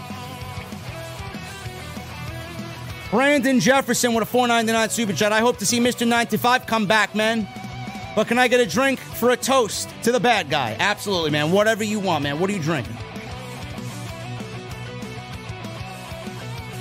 Brandon 3.12 3.60
Jefferson 3.60 4.12
with 4.12 4.24
a 4.24 4.26
499 4.26 4.90
super 4.90 5.12
chat. 5.12 5.32
I 5.32 5.38
hope 5.38 5.58
to 5.58 5.66
see 5.66 5.78
Mr. 5.78 6.04
95 6.04 6.66
come 6.66 6.86
back, 6.86 7.14
man. 7.14 7.46
But 8.16 8.26
can 8.26 8.40
I 8.40 8.48
get 8.48 8.58
a 8.58 8.66
drink 8.66 8.98
for 8.98 9.30
a 9.30 9.36
toast 9.36 9.88
to 10.02 10.10
the 10.10 10.18
bad 10.18 10.50
guy? 10.50 10.76
Absolutely, 10.80 11.30
man. 11.30 11.52
Whatever 11.52 11.84
you 11.84 12.00
want, 12.00 12.24
man. 12.24 12.40
What 12.40 12.50
are 12.50 12.54
you 12.54 12.60
drinking? 12.60 12.96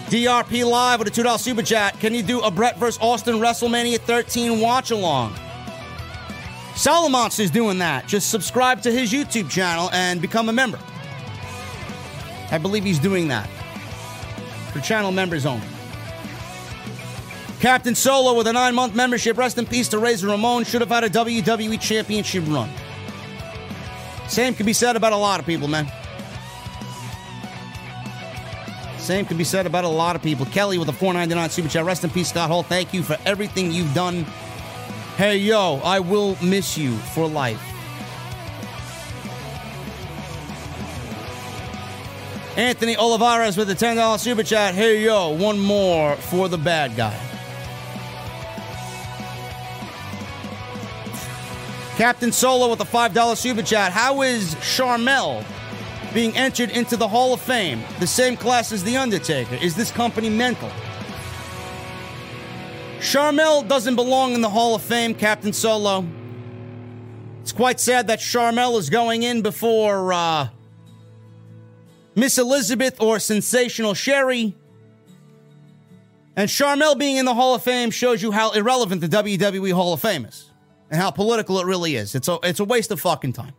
DRP 0.08 0.68
Live 0.68 0.98
with 0.98 1.08
a 1.08 1.12
$2 1.12 1.40
super 1.40 1.62
chat. 1.62 2.00
Can 2.00 2.16
you 2.16 2.24
do 2.24 2.40
a 2.40 2.50
Bret 2.50 2.80
vs. 2.80 3.00
Austin 3.00 3.36
WrestleMania 3.36 4.00
13 4.00 4.60
watch 4.60 4.90
along? 4.90 5.36
Solomonster's 6.78 7.50
doing 7.50 7.80
that. 7.80 8.08
Just 8.08 8.30
subscribe 8.30 8.84
to 8.84 8.92
his 8.92 9.12
YouTube 9.12 9.50
channel 9.50 9.90
and 9.94 10.22
become 10.22 10.48
a 10.48 10.54
member. 10.54 10.80
I 12.52 12.60
believe 12.60 12.84
he's 12.84 13.00
doing 13.00 13.28
that. 13.30 13.50
For 14.72 14.80
channel 14.80 15.12
members 15.12 15.48
only. 15.48 15.66
Captain 17.60 17.96
Solo 17.96 18.38
with 18.38 18.46
a 18.46 18.54
nine 18.54 18.76
month 18.76 18.94
membership. 18.94 19.38
Rest 19.38 19.58
in 19.58 19.66
peace 19.66 19.88
to 19.88 19.98
Razor 19.98 20.28
Ramon. 20.28 20.66
Should 20.66 20.82
have 20.82 20.92
had 20.92 21.04
a 21.04 21.10
WWE 21.10 21.82
Championship 21.82 22.44
run. 22.48 22.70
Same 24.28 24.54
can 24.54 24.68
be 24.68 24.74
said 24.74 24.96
about 24.96 25.14
a 25.14 25.18
lot 25.18 25.40
of 25.40 25.48
people, 25.48 25.68
man. 25.68 25.92
Same 29.00 29.26
can 29.26 29.38
be 29.38 29.44
said 29.44 29.66
about 29.66 29.84
a 29.84 29.90
lot 29.90 30.16
of 30.16 30.22
people. 30.22 30.46
Kelly 30.46 30.78
with 30.78 30.90
a 30.90 30.94
499 30.94 31.50
super 31.50 31.70
chat. 31.70 31.86
Rest 31.86 32.04
in 32.04 32.12
peace, 32.12 32.30
Scott 32.30 32.50
Hall. 32.50 32.62
Thank 32.62 32.94
you 32.94 33.02
for 33.02 33.18
everything 33.26 33.72
you've 33.72 33.96
done. 33.96 34.28
Hey, 35.18 35.38
yo, 35.38 35.82
I 35.84 36.00
will 36.00 36.38
miss 36.44 36.78
you 36.78 36.96
for 36.96 37.28
life. 37.28 37.60
Anthony 42.56 42.96
Olivares 42.96 43.58
with 43.58 43.72
a 43.72 43.74
$10 43.74 44.20
super 44.20 44.44
chat. 44.44 44.76
Hey, 44.76 45.04
yo, 45.04 45.30
one 45.30 45.58
more 45.58 46.16
for 46.18 46.48
the 46.48 46.58
bad 46.60 46.96
guy. 46.96 47.20
Captain 51.96 52.32
Solo 52.32 52.70
with 52.70 52.82
a 52.82 52.86
$5 52.86 53.38
super 53.38 53.64
chat. 53.64 53.92
How 53.92 54.22
is 54.22 54.54
Sharmell 54.58 55.44
being 56.14 56.38
entered 56.38 56.70
into 56.70 56.96
the 56.96 57.08
Hall 57.08 57.34
of 57.34 57.42
Fame? 57.42 57.82
The 58.00 58.06
same 58.06 58.38
class 58.38 58.72
as 58.72 58.84
The 58.84 58.98
Undertaker. 58.98 59.56
Is 59.56 59.76
this 59.76 59.90
company 59.90 60.30
mental? 60.30 60.70
Sharmell 63.00 63.68
doesn't 63.68 63.96
belong 63.96 64.34
in 64.34 64.42
the 64.42 64.50
Hall 64.50 64.76
of 64.76 64.82
Fame, 64.82 65.14
Captain 65.14 65.54
Solo. 65.54 66.06
It's 67.42 67.52
quite 67.52 67.80
sad 67.80 68.08
that 68.08 68.20
Sharmell 68.20 68.78
is 68.80 68.90
going 68.90 69.24
in 69.24 69.42
before 69.42 70.12
uh, 70.12 70.50
Miss 72.16 72.38
Elizabeth 72.40 73.00
or 73.00 73.20
Sensational 73.20 73.94
Sherri. 73.94 74.56
And 76.36 76.50
Sharmell 76.50 76.98
being 76.98 77.18
in 77.18 77.26
the 77.26 77.34
Hall 77.36 77.56
of 77.56 77.64
Fame 77.64 77.92
shows 77.92 78.22
you 78.22 78.32
how 78.32 78.52
irrelevant 78.52 79.02
the 79.02 79.08
WWE 79.08 79.72
Hall 79.74 79.94
of 79.94 80.02
Fame 80.02 80.26
is 80.26 80.52
and 80.90 81.00
how 81.00 81.12
political 81.12 81.60
it 81.60 81.66
really 81.66 81.96
is. 81.96 82.16
It's 82.16 82.28
a, 82.28 82.40
it's 82.44 82.60
a 82.60 82.66
waste 82.66 82.92
of 82.92 83.00
fucking 83.00 83.34
time. 83.34 83.54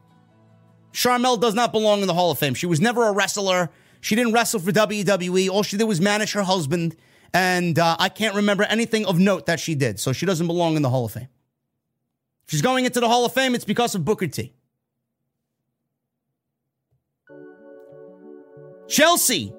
Sharmell 0.92 1.40
does 1.40 1.54
not 1.54 1.70
belong 1.70 2.00
in 2.00 2.08
the 2.08 2.14
Hall 2.14 2.32
of 2.32 2.38
Fame. 2.38 2.54
She 2.54 2.66
was 2.66 2.80
never 2.80 3.06
a 3.06 3.12
wrestler. 3.12 3.70
She 4.00 4.16
didn't 4.16 4.32
wrestle 4.32 4.58
for 4.60 4.72
WWE. 4.72 5.48
All 5.48 5.62
she 5.62 5.76
did 5.76 5.84
was 5.84 6.00
manage 6.00 6.32
her 6.32 6.42
husband. 6.42 6.96
And 7.34 7.78
uh, 7.78 7.96
I 7.98 8.08
can't 8.08 8.34
remember 8.34 8.64
anything 8.64 9.06
of 9.06 9.18
note 9.18 9.46
that 9.46 9.60
she 9.60 9.74
did. 9.74 10.00
So 10.00 10.12
she 10.12 10.26
doesn't 10.26 10.46
belong 10.46 10.76
in 10.76 10.82
the 10.82 10.90
Hall 10.90 11.04
of 11.04 11.12
Fame. 11.12 11.28
She's 12.46 12.62
going 12.62 12.86
into 12.86 13.00
the 13.00 13.08
Hall 13.08 13.24
of 13.26 13.32
Fame. 13.32 13.54
It's 13.54 13.64
because 13.64 13.94
of 13.94 14.04
Booker 14.04 14.26
T. 14.26 14.54
Chelsea 18.88 19.52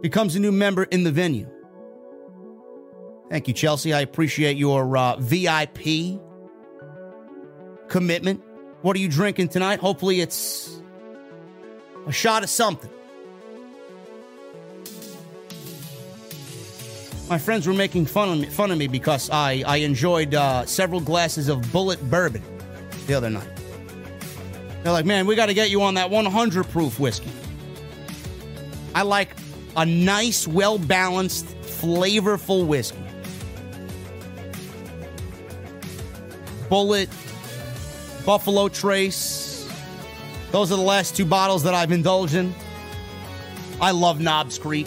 becomes 0.00 0.34
a 0.34 0.40
new 0.40 0.52
member 0.52 0.84
in 0.84 1.04
the 1.04 1.12
venue. 1.12 1.48
Thank 3.28 3.48
you, 3.48 3.54
Chelsea. 3.54 3.92
I 3.92 4.00
appreciate 4.00 4.56
your 4.56 4.96
uh, 4.96 5.16
VIP 5.16 6.18
commitment. 7.88 8.42
What 8.80 8.96
are 8.96 9.00
you 9.00 9.08
drinking 9.08 9.48
tonight? 9.48 9.80
Hopefully, 9.80 10.22
it's 10.22 10.80
a 12.06 12.12
shot 12.12 12.42
of 12.42 12.48
something. 12.48 12.90
My 17.28 17.36
friends 17.36 17.66
were 17.66 17.74
making 17.74 18.06
fun 18.06 18.30
of 18.30 18.38
me, 18.38 18.46
fun 18.46 18.70
of 18.70 18.78
me 18.78 18.86
because 18.86 19.28
I, 19.28 19.62
I 19.66 19.76
enjoyed 19.78 20.34
uh, 20.34 20.64
several 20.64 21.00
glasses 21.00 21.48
of 21.48 21.60
Bulleit 21.66 22.00
bourbon 22.08 22.42
the 23.06 23.12
other 23.12 23.28
night. 23.28 23.48
They're 24.82 24.92
like, 24.92 25.04
man, 25.04 25.26
we 25.26 25.34
got 25.34 25.46
to 25.46 25.54
get 25.54 25.68
you 25.68 25.82
on 25.82 25.94
that 25.94 26.08
100 26.08 26.68
proof 26.70 26.98
whiskey. 26.98 27.30
I 28.94 29.02
like 29.02 29.36
a 29.76 29.84
nice, 29.84 30.48
well 30.48 30.78
balanced, 30.78 31.46
flavorful 31.60 32.66
whiskey. 32.66 33.04
Bulleit, 36.70 37.08
Buffalo 38.24 38.68
Trace. 38.68 39.70
Those 40.50 40.72
are 40.72 40.76
the 40.76 40.82
last 40.82 41.14
two 41.14 41.26
bottles 41.26 41.62
that 41.64 41.74
I've 41.74 41.92
indulged 41.92 42.34
in. 42.34 42.54
I 43.82 43.90
love 43.90 44.18
Knobs 44.18 44.58
Creek. 44.58 44.86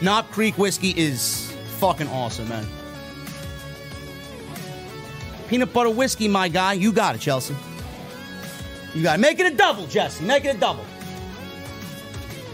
Knob 0.00 0.30
Creek 0.30 0.56
whiskey 0.58 0.90
is 0.96 1.51
fucking 1.82 2.06
awesome, 2.10 2.48
man. 2.48 2.64
Peanut 5.48 5.72
butter 5.72 5.90
whiskey, 5.90 6.28
my 6.28 6.46
guy. 6.46 6.74
You 6.74 6.92
got 6.92 7.16
it, 7.16 7.20
Chelsea. 7.20 7.56
You 8.94 9.02
got 9.02 9.18
it. 9.18 9.20
Make 9.20 9.40
it 9.40 9.52
a 9.52 9.56
double, 9.56 9.88
Jesse. 9.88 10.24
Make 10.24 10.44
it 10.44 10.54
a 10.54 10.58
double. 10.60 10.84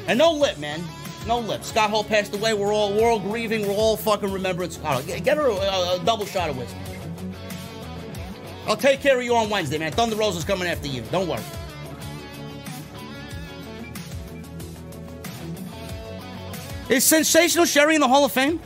And 0.07 0.19
no 0.19 0.33
lip, 0.33 0.57
man. 0.57 0.83
No 1.27 1.41
lip. 1.41 1.63
Scott 1.63 1.91
Hall 1.91 2.05
passed 2.05 2.35
away. 2.35 2.55
We're 2.55 2.73
all 2.73 2.95
we're 2.95 3.11
all 3.11 3.21
grieving. 3.21 3.69
We're 3.69 3.75
all 3.75 3.99
fucking 3.99 4.33
remembering 4.33 4.71
Scott. 4.71 5.07
Get, 5.07 5.25
get 5.25 5.37
her 5.37 5.49
a, 5.49 5.53
a, 5.53 5.97
a 6.01 6.05
double 6.07 6.25
shot 6.25 6.49
of 6.49 6.57
whiskey. 6.57 6.79
I'll 8.67 8.79
take 8.79 9.03
care 9.03 9.19
of 9.19 9.25
you 9.25 9.37
on 9.37 9.51
Wednesday, 9.51 9.77
man. 9.77 9.93
Thunder 9.93 10.17
Rosa's 10.17 10.45
coming 10.45 10.69
after 10.69 10.89
you. 10.89 11.03
Don't 11.13 11.29
worry. 11.29 11.43
Is 16.89 17.05
Sensational 17.05 17.67
Sherri 17.67 17.95
in 17.95 18.01
the 18.01 18.09
Hall 18.09 18.25
of 18.25 18.33
Fame? 18.33 18.59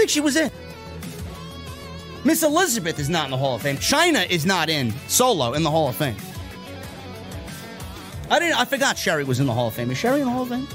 Think 0.00 0.08
she 0.08 0.20
was 0.22 0.34
in. 0.34 0.50
Miss 2.24 2.42
Elizabeth 2.42 2.98
is 2.98 3.10
not 3.10 3.26
in 3.26 3.32
the 3.32 3.36
Hall 3.36 3.56
of 3.56 3.60
Fame. 3.60 3.76
Chyna 3.76 4.26
is 4.30 4.46
not 4.46 4.70
in 4.70 4.94
solo 5.08 5.52
in 5.52 5.62
the 5.62 5.70
Hall 5.70 5.90
of 5.90 5.96
Fame. 5.96 6.16
I 8.30 8.38
didn't. 8.38 8.58
I 8.58 8.64
forgot 8.64 8.96
Sherri 8.96 9.24
was 9.24 9.40
in 9.40 9.46
the 9.46 9.52
Hall 9.52 9.68
of 9.68 9.74
Fame. 9.74 9.90
Is 9.90 9.98
Sherri 9.98 10.20
in 10.20 10.24
the 10.24 10.32
Hall 10.32 10.44
of 10.44 10.48
Fame? 10.48 10.66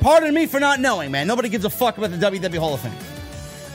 Pardon 0.00 0.32
me 0.32 0.46
for 0.46 0.58
not 0.58 0.80
knowing, 0.80 1.10
man. 1.10 1.26
Nobody 1.26 1.50
gives 1.50 1.66
a 1.66 1.70
fuck 1.70 1.98
about 1.98 2.10
the 2.10 2.16
WWE 2.16 2.56
Hall 2.56 2.72
of 2.72 2.80
Fame. 2.80 2.96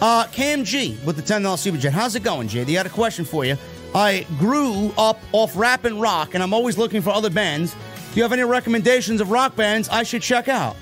Uh, 0.01 0.25
Cam 0.31 0.63
G 0.63 0.97
with 1.05 1.15
the 1.15 1.21
$10 1.21 1.59
Super 1.59 1.77
Chat. 1.77 1.93
How's 1.93 2.15
it 2.15 2.23
going, 2.23 2.47
Jay? 2.47 2.63
I 2.63 2.71
had 2.71 2.87
a 2.87 2.89
question 2.89 3.23
for 3.23 3.45
you. 3.45 3.55
I 3.93 4.25
grew 4.39 4.91
up 4.97 5.21
off 5.31 5.55
rap 5.55 5.85
and 5.85 6.01
rock, 6.01 6.33
and 6.33 6.41
I'm 6.41 6.55
always 6.55 6.79
looking 6.79 7.03
for 7.03 7.11
other 7.11 7.29
bands. 7.29 7.73
Do 7.75 8.15
you 8.15 8.23
have 8.23 8.33
any 8.33 8.43
recommendations 8.43 9.21
of 9.21 9.29
rock 9.29 9.55
bands 9.55 9.89
I 9.89 10.01
should 10.01 10.23
check 10.23 10.47
out? 10.49 10.75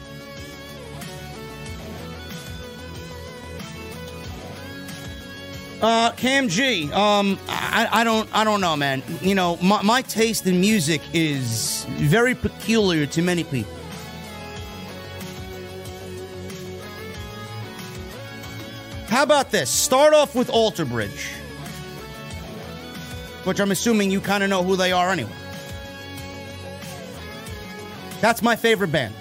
Uh, 5.81 6.11
Cam 6.11 6.47
G. 6.47 6.91
Um, 6.91 7.39
I, 7.47 7.89
I 7.91 8.03
don't, 8.03 8.29
I 8.35 8.43
don't 8.43 8.61
know, 8.61 8.75
man. 8.75 9.01
You 9.21 9.33
know, 9.33 9.57
my, 9.63 9.81
my 9.81 10.01
taste 10.03 10.45
in 10.45 10.61
music 10.61 11.01
is 11.11 11.85
very 11.89 12.35
peculiar 12.35 13.07
to 13.07 13.21
many 13.23 13.43
people. 13.43 13.73
How 19.07 19.23
about 19.23 19.49
this? 19.51 19.69
Start 19.69 20.13
off 20.13 20.35
with 20.35 20.49
Alter 20.51 20.85
Bridge, 20.85 21.31
which 23.43 23.59
I'm 23.59 23.71
assuming 23.71 24.11
you 24.11 24.21
kind 24.21 24.43
of 24.43 24.49
know 24.49 24.63
who 24.63 24.75
they 24.75 24.91
are 24.91 25.09
anyway. 25.09 25.31
That's 28.21 28.43
my 28.43 28.55
favorite 28.55 28.91
band. 28.91 29.15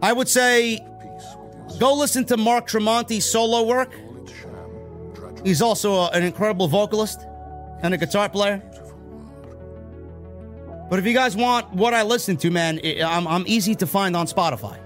I 0.00 0.12
would 0.12 0.28
say 0.28 0.82
go 1.80 1.94
listen 1.94 2.24
to 2.26 2.36
Mark 2.36 2.68
Tremonti's 2.68 3.24
solo 3.24 3.64
work. 3.64 3.92
He's 5.42 5.62
also 5.62 5.94
a, 5.94 6.10
an 6.10 6.22
incredible 6.22 6.68
vocalist 6.68 7.20
and 7.82 7.92
a 7.92 7.96
guitar 7.96 8.28
player. 8.28 8.62
But 10.88 10.98
if 10.98 11.06
you 11.06 11.14
guys 11.14 11.36
want 11.36 11.72
what 11.72 11.94
I 11.94 12.02
listen 12.02 12.36
to, 12.38 12.50
man, 12.50 12.78
it, 12.82 13.02
I'm, 13.02 13.26
I'm 13.26 13.44
easy 13.46 13.74
to 13.76 13.86
find 13.86 14.16
on 14.16 14.26
Spotify. 14.26 14.78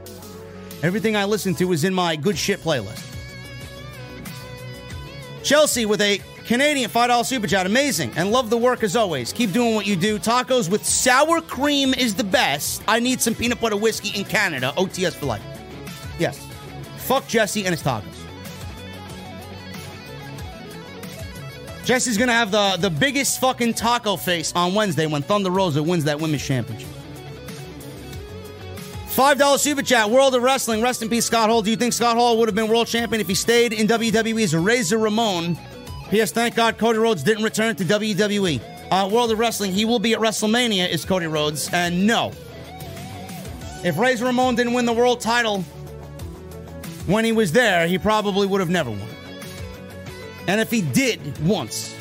Everything 0.83 1.17
I 1.17 1.25
listen 1.25 1.55
to 1.57 1.73
is 1.73 1.85
in 1.85 1.93
my 1.93 2.15
good 2.15 2.39
shit 2.39 2.61
playlist. 2.61 3.11
Chelsea 5.43 5.87
with 5.87 6.01
a 6.01 6.21
Canadian 6.45 6.91
$5 6.91 7.25
super 7.25 7.47
chat. 7.47 7.67
Amazing. 7.67 8.13
And 8.17 8.31
love 8.31 8.51
the 8.51 8.57
work 8.57 8.83
as 8.83 8.97
always. 8.97 9.33
Keep 9.33 9.53
doing 9.53 9.75
what 9.75 9.87
you 9.87 9.97
do. 9.97 10.19
Tacos 10.19 10.71
with 10.71 10.85
sour 10.85 11.41
cream 11.41 11.95
is 11.95 12.15
the 12.15 12.25
best. 12.25 12.83
I 12.87 13.01
need 13.01 13.21
some 13.21 13.35
peanut 13.35 13.61
butter 13.61 13.77
whiskey 13.77 14.19
in 14.19 14.25
Canada. 14.27 14.73
OTS 14.77 15.15
for 15.15 15.27
life. 15.27 15.43
Yes. 16.19 16.47
Fuck 17.05 17.27
Jesse 17.29 17.65
and 17.65 17.75
his 17.75 17.83
tacos. 17.83 18.05
Jesse's 21.85 22.17
gonna 22.17 22.33
have 22.33 22.51
the, 22.51 22.79
the 22.81 22.89
biggest 22.89 23.41
fucking 23.41 23.75
taco 23.75 24.17
face 24.17 24.55
on 24.57 24.75
Wednesday 24.75 25.07
when 25.07 25.21
Thunder 25.21 25.51
Rosa 25.51 25.83
wins 25.83 26.05
that 26.05 26.19
women's 26.19 26.45
championship. 26.45 26.89
$5 29.15 29.59
super 29.59 29.83
chat, 29.83 30.09
World 30.11 30.35
of 30.35 30.43
Wrestling. 30.43 30.83
Rest 30.83 31.03
in 31.03 31.11
peace, 31.11 31.27
Scott 31.27 31.51
Hall. 31.51 31.63
Do 31.63 31.71
you 31.71 31.77
think 31.77 31.93
Scott 31.93 32.17
Hall 32.17 32.39
would 32.39 32.49
have 32.49 32.55
been 32.55 32.69
world 32.69 32.89
champion 32.89 33.21
if 33.21 33.29
he 33.29 33.35
stayed 33.35 33.73
in 33.73 33.87
WWE 33.87 34.43
as 34.43 34.57
Razor 34.57 34.99
Ramon? 34.99 35.59
P.S. 36.11 36.33
Thank 36.33 36.57
God 36.57 36.79
Cody 36.79 36.99
Rhodes 36.99 37.23
didn't 37.23 37.45
return 37.45 37.77
to 37.77 37.85
WWE. 37.85 38.61
Uh, 38.91 39.09
World 39.13 39.31
of 39.31 39.39
Wrestling, 39.39 39.73
he 39.73 39.85
will 39.85 39.99
be 39.99 40.15
at 40.15 40.21
WrestleMania, 40.21 40.89
is 40.89 41.05
Cody 41.05 41.27
Rhodes. 41.27 41.73
And 41.73 42.07
no. 42.07 42.33
If 43.85 43.99
Razor 43.99 44.25
Ramon 44.25 44.57
didn't 44.57 44.73
win 44.73 44.87
the 44.87 44.93
world 44.93 45.21
title 45.21 45.65
when 47.07 47.25
he 47.25 47.33
was 47.33 47.53
there, 47.53 47.87
he 47.87 47.99
probably 47.99 48.47
would 48.47 48.61
have 48.61 48.71
never 48.71 48.91
won. 48.91 49.09
And 50.47 50.61
if 50.61 50.71
he 50.71 50.83
did 50.83 51.21
once, 51.47 51.95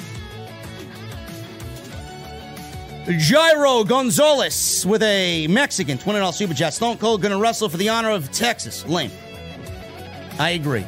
Jairo 3.05 3.85
Gonzalez 3.85 4.85
with 4.85 5.03
a 5.03 5.47
Mexican 5.47 5.97
$20 5.97 6.33
super 6.33 6.53
chat. 6.53 6.73
Stone 6.73 6.97
Cold 6.97 7.21
gonna 7.21 7.37
wrestle 7.37 7.67
for 7.67 7.77
the 7.77 7.89
honor 7.89 8.11
of 8.11 8.31
Texas. 8.31 8.85
Lame. 8.85 9.11
I 10.39 10.51
agree. 10.51 10.85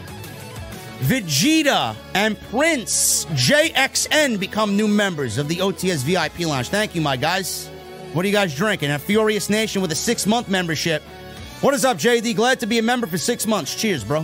Vegeta 0.99 1.95
and 2.13 2.39
Prince 2.49 3.25
JXN 3.25 4.39
become 4.39 4.77
new 4.77 4.87
members 4.87 5.37
of 5.37 5.49
the 5.49 5.57
OTS 5.57 6.03
VIP 6.03 6.47
Lounge. 6.47 6.69
Thank 6.69 6.95
you, 6.95 7.01
my 7.01 7.17
guys. 7.17 7.67
What 8.13 8.23
are 8.23 8.29
you 8.29 8.33
guys 8.33 8.55
drinking? 8.55 8.91
A 8.91 8.99
Furious 8.99 9.49
Nation 9.49 9.81
with 9.81 9.91
a 9.91 9.95
six 9.95 10.25
month 10.25 10.47
membership. 10.47 11.03
What 11.65 11.73
is 11.73 11.83
up, 11.83 11.97
JD? 11.97 12.35
Glad 12.35 12.59
to 12.59 12.67
be 12.67 12.77
a 12.77 12.83
member 12.83 13.07
for 13.07 13.17
six 13.17 13.47
months. 13.47 13.73
Cheers, 13.73 14.03
bro. 14.03 14.21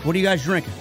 What 0.00 0.16
are 0.16 0.18
you 0.18 0.24
guys 0.24 0.42
drinking? 0.42 0.72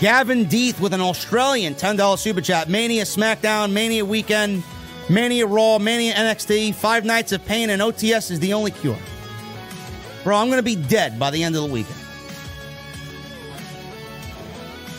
Gavin 0.00 0.46
Deeth 0.46 0.80
with 0.80 0.94
an 0.94 1.02
Australian 1.02 1.74
$10 1.74 2.18
super 2.18 2.40
chat. 2.40 2.70
Mania 2.70 3.02
SmackDown, 3.02 3.72
Mania 3.72 4.06
Weekend, 4.06 4.62
Mania 5.10 5.46
Raw, 5.46 5.78
Mania 5.78 6.14
NXT, 6.14 6.74
Five 6.74 7.04
Nights 7.04 7.32
of 7.32 7.44
Pain, 7.44 7.68
and 7.68 7.82
OTS 7.82 8.30
is 8.30 8.40
the 8.40 8.54
only 8.54 8.70
cure. 8.70 8.96
Bro, 10.24 10.36
I'm 10.36 10.46
going 10.46 10.56
to 10.56 10.62
be 10.62 10.76
dead 10.76 11.18
by 11.18 11.30
the 11.30 11.42
end 11.42 11.56
of 11.56 11.62
the 11.62 11.70
weekend. 11.70 12.00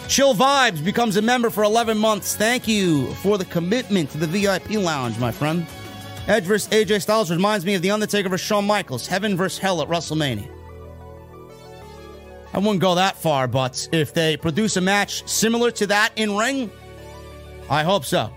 Chill 0.08 0.36
Vibes 0.36 0.86
becomes 0.86 1.18
a 1.18 1.24
member 1.24 1.50
for 1.50 1.64
11 1.64 1.98
months. 1.98 2.36
Thank 2.36 2.68
you 2.68 3.12
for 3.16 3.40
the 3.40 3.46
commitment 3.46 4.12
to 4.12 4.20
the 4.20 4.28
VIP 4.28 4.70
lounge, 4.74 5.18
my 5.18 5.32
friend. 5.32 5.66
Edge 6.28 6.44
vs. 6.44 6.68
AJ 6.70 7.02
Styles 7.02 7.32
reminds 7.32 7.66
me 7.66 7.76
of 7.76 7.82
The 7.82 7.92
Undertaker 7.92 8.28
vs. 8.28 8.46
Shawn 8.46 8.68
Michaels, 8.68 9.08
Heaven 9.08 9.38
vs. 9.38 9.58
Hell 9.58 9.82
at 9.82 9.88
WrestleMania. 9.88 10.50
I 12.54 12.60
wouldn't 12.60 12.80
go 12.80 12.96
that 12.96 13.18
far, 13.18 13.48
but 13.48 13.88
if 13.92 14.14
they 14.14 14.36
produce 14.36 14.78
a 14.78 14.82
match 14.82 15.28
similar 15.28 15.72
to 15.72 15.88
that 15.88 16.12
in 16.16 16.36
ring, 16.36 16.70
I 17.70 17.84
hope 17.84 18.04
so. 18.04 18.32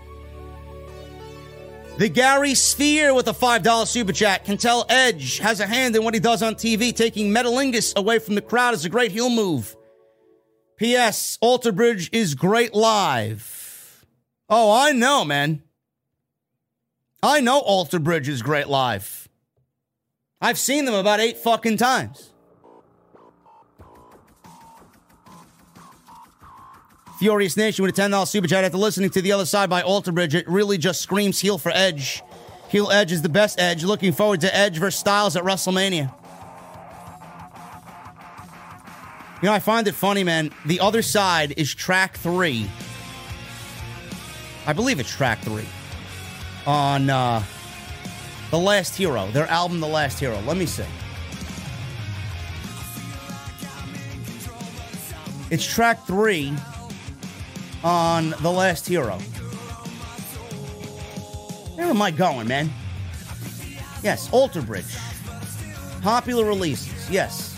The 1.97 2.07
Gary 2.07 2.55
Sphere 2.55 3.13
with 3.13 3.27
a 3.27 3.33
$5 3.33 3.87
super 3.87 4.13
chat 4.13 4.45
can 4.45 4.57
tell 4.57 4.85
Edge 4.89 5.39
has 5.39 5.59
a 5.59 5.67
hand 5.67 5.95
in 5.95 6.03
what 6.03 6.13
he 6.13 6.19
does 6.19 6.41
on 6.41 6.55
TV. 6.55 6.95
Taking 6.95 7.31
Metalingus 7.31 7.95
away 7.95 8.19
from 8.19 8.35
the 8.35 8.41
crowd 8.41 8.73
is 8.73 8.85
a 8.85 8.89
great 8.89 9.11
heel 9.11 9.29
move. 9.29 9.75
P.S. 10.77 11.37
Alter 11.41 11.71
Bridge 11.71 12.09
is 12.11 12.33
great 12.35 12.73
live. 12.73 14.05
Oh, 14.49 14.71
I 14.71 14.93
know, 14.93 15.25
man. 15.25 15.61
I 17.23 17.39
know 17.39 17.59
Alter 17.59 17.99
Bridge 17.99 18.27
is 18.27 18.41
great 18.41 18.67
live. 18.67 19.29
I've 20.41 20.57
seen 20.57 20.85
them 20.85 20.95
about 20.95 21.19
eight 21.19 21.37
fucking 21.37 21.77
times. 21.77 22.31
Furious 27.19 27.55
Nation 27.55 27.85
with 27.85 27.95
a 27.95 28.01
$10 28.01 28.27
super 28.27 28.47
chat 28.47 28.63
after 28.63 28.79
listening 28.79 29.11
to 29.11 29.21
the 29.21 29.31
other 29.31 29.45
side 29.45 29.69
by 29.69 29.83
Alter 29.83 30.11
Bridge. 30.11 30.33
It 30.33 30.49
really 30.49 30.79
just 30.79 31.01
screams 31.01 31.39
heel 31.39 31.59
for 31.59 31.71
Edge. 31.75 32.23
Heel 32.69 32.89
Edge 32.89 33.11
is 33.11 33.21
the 33.21 33.29
best 33.29 33.59
Edge. 33.59 33.83
Looking 33.83 34.13
forward 34.13 34.41
to 34.41 34.55
Edge 34.55 34.79
versus 34.79 34.99
Styles 34.99 35.35
at 35.35 35.43
WrestleMania. 35.43 36.11
You 39.43 39.47
know, 39.47 39.53
I 39.53 39.59
find 39.59 39.87
it 39.87 39.93
funny, 39.93 40.23
man. 40.23 40.49
The 40.65 40.79
other 40.79 41.03
side 41.03 41.53
is 41.57 41.73
track 41.75 42.17
three. 42.17 42.67
I 44.65 44.73
believe 44.73 44.99
it's 44.99 45.11
track 45.11 45.39
three 45.41 45.67
on 46.65 47.09
uh, 47.09 47.43
The 48.51 48.57
Last 48.57 48.95
Hero, 48.95 49.29
their 49.31 49.47
album, 49.47 49.79
The 49.79 49.87
Last 49.87 50.19
Hero. 50.19 50.39
Let 50.41 50.57
me 50.57 50.65
see. 50.65 50.85
It's 55.49 55.65
track 55.65 56.05
three 56.05 56.53
on 57.83 58.33
The 58.41 58.51
Last 58.51 58.87
Hero. 58.87 59.17
Where 61.75 61.87
am 61.87 62.01
I 62.01 62.11
going, 62.11 62.47
man? 62.47 62.69
Yes, 64.03 64.31
Alter 64.31 64.61
Bridge. 64.61 64.85
Popular 66.01 66.45
releases, 66.45 67.09
yes. 67.09 67.57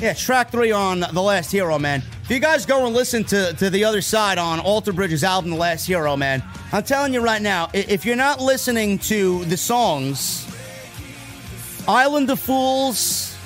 Yeah, 0.00 0.14
track 0.14 0.50
three 0.50 0.72
on 0.72 1.00
The 1.00 1.22
Last 1.22 1.52
Hero, 1.52 1.78
man. 1.78 2.02
If 2.22 2.30
you 2.30 2.38
guys 2.38 2.66
go 2.66 2.86
and 2.86 2.94
listen 2.94 3.24
to, 3.24 3.52
to 3.54 3.68
the 3.68 3.84
other 3.84 4.00
side 4.00 4.38
on 4.38 4.60
Alter 4.60 4.92
Bridge's 4.92 5.24
album, 5.24 5.50
The 5.50 5.56
Last 5.56 5.86
Hero, 5.86 6.16
man, 6.16 6.40
I'm 6.70 6.84
telling 6.84 7.12
you 7.12 7.20
right 7.20 7.42
now, 7.42 7.68
if 7.74 8.06
you're 8.06 8.14
not 8.14 8.40
listening 8.40 8.98
to 9.00 9.44
the 9.46 9.56
songs, 9.56 10.46
Island 11.88 12.30
of 12.30 12.38
Fools, 12.38 13.36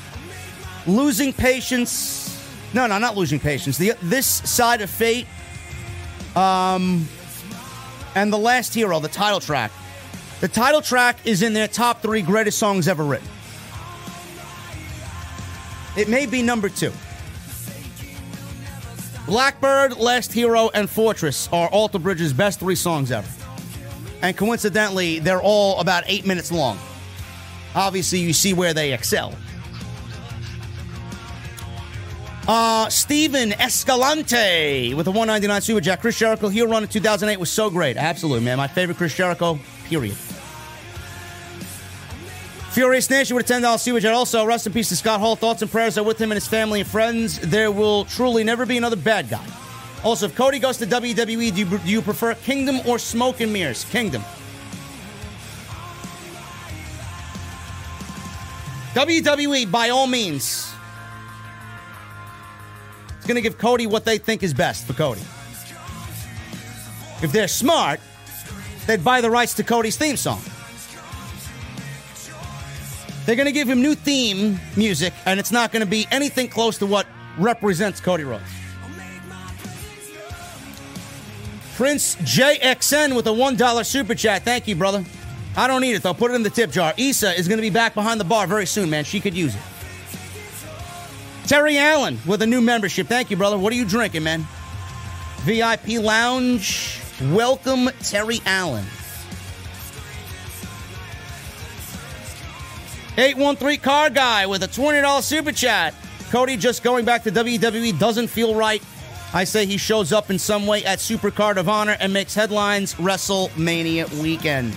Losing 0.86 1.32
Patience, 1.32 2.38
no, 2.74 2.86
no, 2.86 2.98
not 2.98 3.16
Losing 3.16 3.40
Patience, 3.40 3.78
the, 3.78 3.94
This 4.02 4.26
Side 4.26 4.82
of 4.82 4.90
Fate, 4.90 5.26
um, 6.36 7.08
and 8.14 8.30
The 8.30 8.38
Last 8.38 8.74
Hero, 8.74 9.00
the 9.00 9.08
title 9.08 9.40
track. 9.40 9.72
The 10.40 10.48
title 10.48 10.82
track 10.82 11.16
is 11.24 11.40
in 11.40 11.54
their 11.54 11.66
top 11.66 12.02
three 12.02 12.20
greatest 12.20 12.58
songs 12.58 12.88
ever 12.88 13.04
written. 13.04 13.28
It 15.96 16.10
may 16.10 16.26
be 16.26 16.42
number 16.42 16.68
two. 16.68 16.92
Blackbird, 19.26 19.96
Last 19.96 20.32
Hero, 20.32 20.70
and 20.72 20.88
Fortress 20.88 21.48
are 21.52 21.68
Alter 21.68 21.98
Bridge's 21.98 22.32
best 22.32 22.60
three 22.60 22.76
songs 22.76 23.10
ever. 23.10 23.28
And 24.22 24.36
coincidentally, 24.36 25.18
they're 25.18 25.42
all 25.42 25.80
about 25.80 26.04
eight 26.06 26.24
minutes 26.24 26.52
long. 26.52 26.78
Obviously, 27.74 28.20
you 28.20 28.32
see 28.32 28.54
where 28.54 28.72
they 28.72 28.92
excel. 28.92 29.34
Uh, 32.48 32.88
Steven 32.88 33.52
Escalante 33.54 34.94
with 34.94 35.08
a 35.08 35.10
199 35.10 35.60
Super 35.60 35.80
Chat. 35.80 36.00
Chris 36.00 36.16
Jericho 36.16 36.48
heel 36.48 36.68
run 36.68 36.84
in 36.84 36.88
2008 36.88 37.40
was 37.40 37.50
so 37.50 37.68
great. 37.68 37.96
Absolutely, 37.96 38.44
man. 38.44 38.56
My 38.56 38.68
favorite 38.68 38.96
Chris 38.96 39.14
Jericho, 39.16 39.58
period. 39.86 40.16
Furious 42.76 43.08
Nation 43.08 43.34
with 43.34 43.48
a 43.48 43.54
$10 43.54 43.80
super 43.80 44.00
chat. 44.00 44.12
Also, 44.12 44.44
rest 44.44 44.66
in 44.66 44.72
peace 44.74 44.90
to 44.90 44.96
Scott 44.96 45.18
Hall. 45.18 45.34
Thoughts 45.34 45.62
and 45.62 45.70
prayers 45.70 45.96
are 45.96 46.04
with 46.04 46.20
him 46.20 46.30
and 46.30 46.36
his 46.36 46.46
family 46.46 46.80
and 46.80 46.86
friends. 46.86 47.38
There 47.38 47.72
will 47.72 48.04
truly 48.04 48.44
never 48.44 48.66
be 48.66 48.76
another 48.76 48.96
bad 48.96 49.30
guy. 49.30 49.46
Also, 50.04 50.26
if 50.26 50.36
Cody 50.36 50.58
goes 50.58 50.76
to 50.76 50.86
WWE, 50.86 51.54
do 51.54 51.60
you, 51.62 51.78
do 51.78 51.90
you 51.90 52.02
prefer 52.02 52.34
Kingdom 52.34 52.86
or 52.86 52.98
Smoke 52.98 53.40
and 53.40 53.50
Mirrors? 53.50 53.84
Kingdom. 53.84 54.20
WWE, 58.92 59.70
by 59.70 59.88
all 59.88 60.06
means, 60.06 60.70
is 63.20 63.26
going 63.26 63.36
to 63.36 63.40
give 63.40 63.56
Cody 63.56 63.86
what 63.86 64.04
they 64.04 64.18
think 64.18 64.42
is 64.42 64.52
best 64.52 64.86
for 64.86 64.92
Cody. 64.92 65.22
If 67.22 67.32
they're 67.32 67.48
smart, 67.48 68.00
they'd 68.86 69.02
buy 69.02 69.22
the 69.22 69.30
rights 69.30 69.54
to 69.54 69.64
Cody's 69.64 69.96
theme 69.96 70.18
song. 70.18 70.42
They're 73.26 73.36
going 73.36 73.46
to 73.46 73.52
give 73.52 73.68
him 73.68 73.82
new 73.82 73.96
theme 73.96 74.58
music, 74.76 75.12
and 75.26 75.40
it's 75.40 75.50
not 75.50 75.72
going 75.72 75.80
to 75.80 75.90
be 75.90 76.06
anything 76.12 76.48
close 76.48 76.78
to 76.78 76.86
what 76.86 77.08
represents 77.38 78.00
Cody 78.00 78.22
Rhodes. 78.22 78.44
Prince 81.74 82.14
JXN 82.16 83.14
with 83.14 83.26
a 83.26 83.30
$1 83.30 83.84
super 83.84 84.14
chat. 84.14 84.44
Thank 84.44 84.68
you, 84.68 84.76
brother. 84.76 85.04
I 85.56 85.66
don't 85.66 85.80
need 85.80 85.94
it, 85.94 86.02
though. 86.02 86.14
Put 86.14 86.30
it 86.30 86.34
in 86.34 86.42
the 86.42 86.50
tip 86.50 86.70
jar. 86.70 86.94
Issa 86.96 87.38
is 87.38 87.48
going 87.48 87.58
to 87.58 87.62
be 87.62 87.70
back 87.70 87.94
behind 87.94 88.20
the 88.20 88.24
bar 88.24 88.46
very 88.46 88.64
soon, 88.64 88.88
man. 88.88 89.04
She 89.04 89.20
could 89.20 89.34
use 89.34 89.54
it. 89.54 89.62
Terry 91.46 91.78
Allen 91.78 92.18
with 92.26 92.42
a 92.42 92.46
new 92.46 92.60
membership. 92.60 93.08
Thank 93.08 93.30
you, 93.30 93.36
brother. 93.36 93.58
What 93.58 93.72
are 93.72 93.76
you 93.76 93.84
drinking, 93.84 94.22
man? 94.22 94.46
VIP 95.40 96.00
Lounge. 96.00 97.00
Welcome, 97.30 97.88
Terry 98.02 98.40
Allen. 98.46 98.84
813 103.18 103.80
Car 103.80 104.10
Guy 104.10 104.46
with 104.46 104.62
a 104.62 104.68
$20 104.68 105.22
super 105.22 105.52
chat. 105.52 105.94
Cody 106.30 106.56
just 106.56 106.82
going 106.82 107.04
back 107.04 107.22
to 107.22 107.32
WWE 107.32 107.98
doesn't 107.98 108.28
feel 108.28 108.54
right. 108.54 108.82
I 109.32 109.44
say 109.44 109.66
he 109.66 109.76
shows 109.76 110.12
up 110.12 110.30
in 110.30 110.38
some 110.38 110.66
way 110.66 110.84
at 110.84 110.98
Supercard 110.98 111.56
of 111.56 111.68
Honor 111.68 111.96
and 111.98 112.12
makes 112.12 112.34
headlines 112.34 112.94
WrestleMania 112.94 114.10
weekend. 114.22 114.76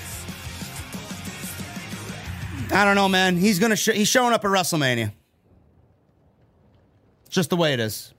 I 2.72 2.86
don't 2.86 2.96
know, 2.96 3.10
man. 3.10 3.36
He's 3.36 3.58
gonna 3.58 3.76
sh- 3.76 3.94
he's 3.94 4.08
showing 4.08 4.34
up 4.34 4.46
at 4.46 4.52
WrestleMania. 4.52 5.12
Just 7.30 7.50
the 7.50 7.56
way 7.56 7.74
it 7.74 7.80
is. 7.80 8.14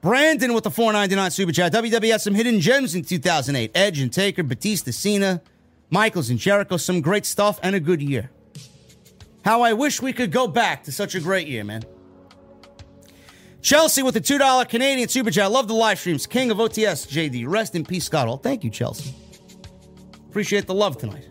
Brandon 0.00 0.54
with 0.54 0.64
the 0.64 0.70
499 0.70 1.30
super 1.30 1.52
chat. 1.52 1.72
WWE 1.72 2.10
had 2.10 2.20
some 2.20 2.34
hidden 2.34 2.60
gems 2.60 2.94
in 2.94 3.02
2008. 3.02 3.70
Edge 3.74 4.00
and 4.00 4.12
Taker, 4.12 4.42
Batista, 4.42 4.92
Cena, 4.92 5.40
Michaels 5.90 6.30
and 6.30 6.38
Jericho. 6.38 6.76
Some 6.76 7.00
great 7.00 7.26
stuff 7.26 7.58
and 7.62 7.74
a 7.74 7.80
good 7.80 8.02
year. 8.02 8.30
How 9.44 9.62
I 9.62 9.74
wish 9.74 10.02
we 10.02 10.12
could 10.12 10.32
go 10.32 10.48
back 10.48 10.84
to 10.84 10.92
such 10.92 11.14
a 11.14 11.20
great 11.20 11.46
year, 11.46 11.62
man. 11.62 11.84
Chelsea 13.62 14.02
with 14.02 14.14
the 14.14 14.20
$2 14.20 14.68
Canadian 14.68 15.08
super 15.08 15.30
chat. 15.30 15.50
Love 15.50 15.68
the 15.68 15.74
live 15.74 15.98
streams. 15.98 16.26
King 16.26 16.50
of 16.50 16.58
OTS, 16.58 17.06
JD. 17.06 17.48
Rest 17.48 17.74
in 17.74 17.84
peace, 17.84 18.04
Scott 18.04 18.28
Hall. 18.28 18.36
Thank 18.36 18.64
you, 18.64 18.70
Chelsea. 18.70 19.14
appreciate 20.28 20.66
the 20.66 20.74
love 20.74 20.98
tonight. 20.98 21.28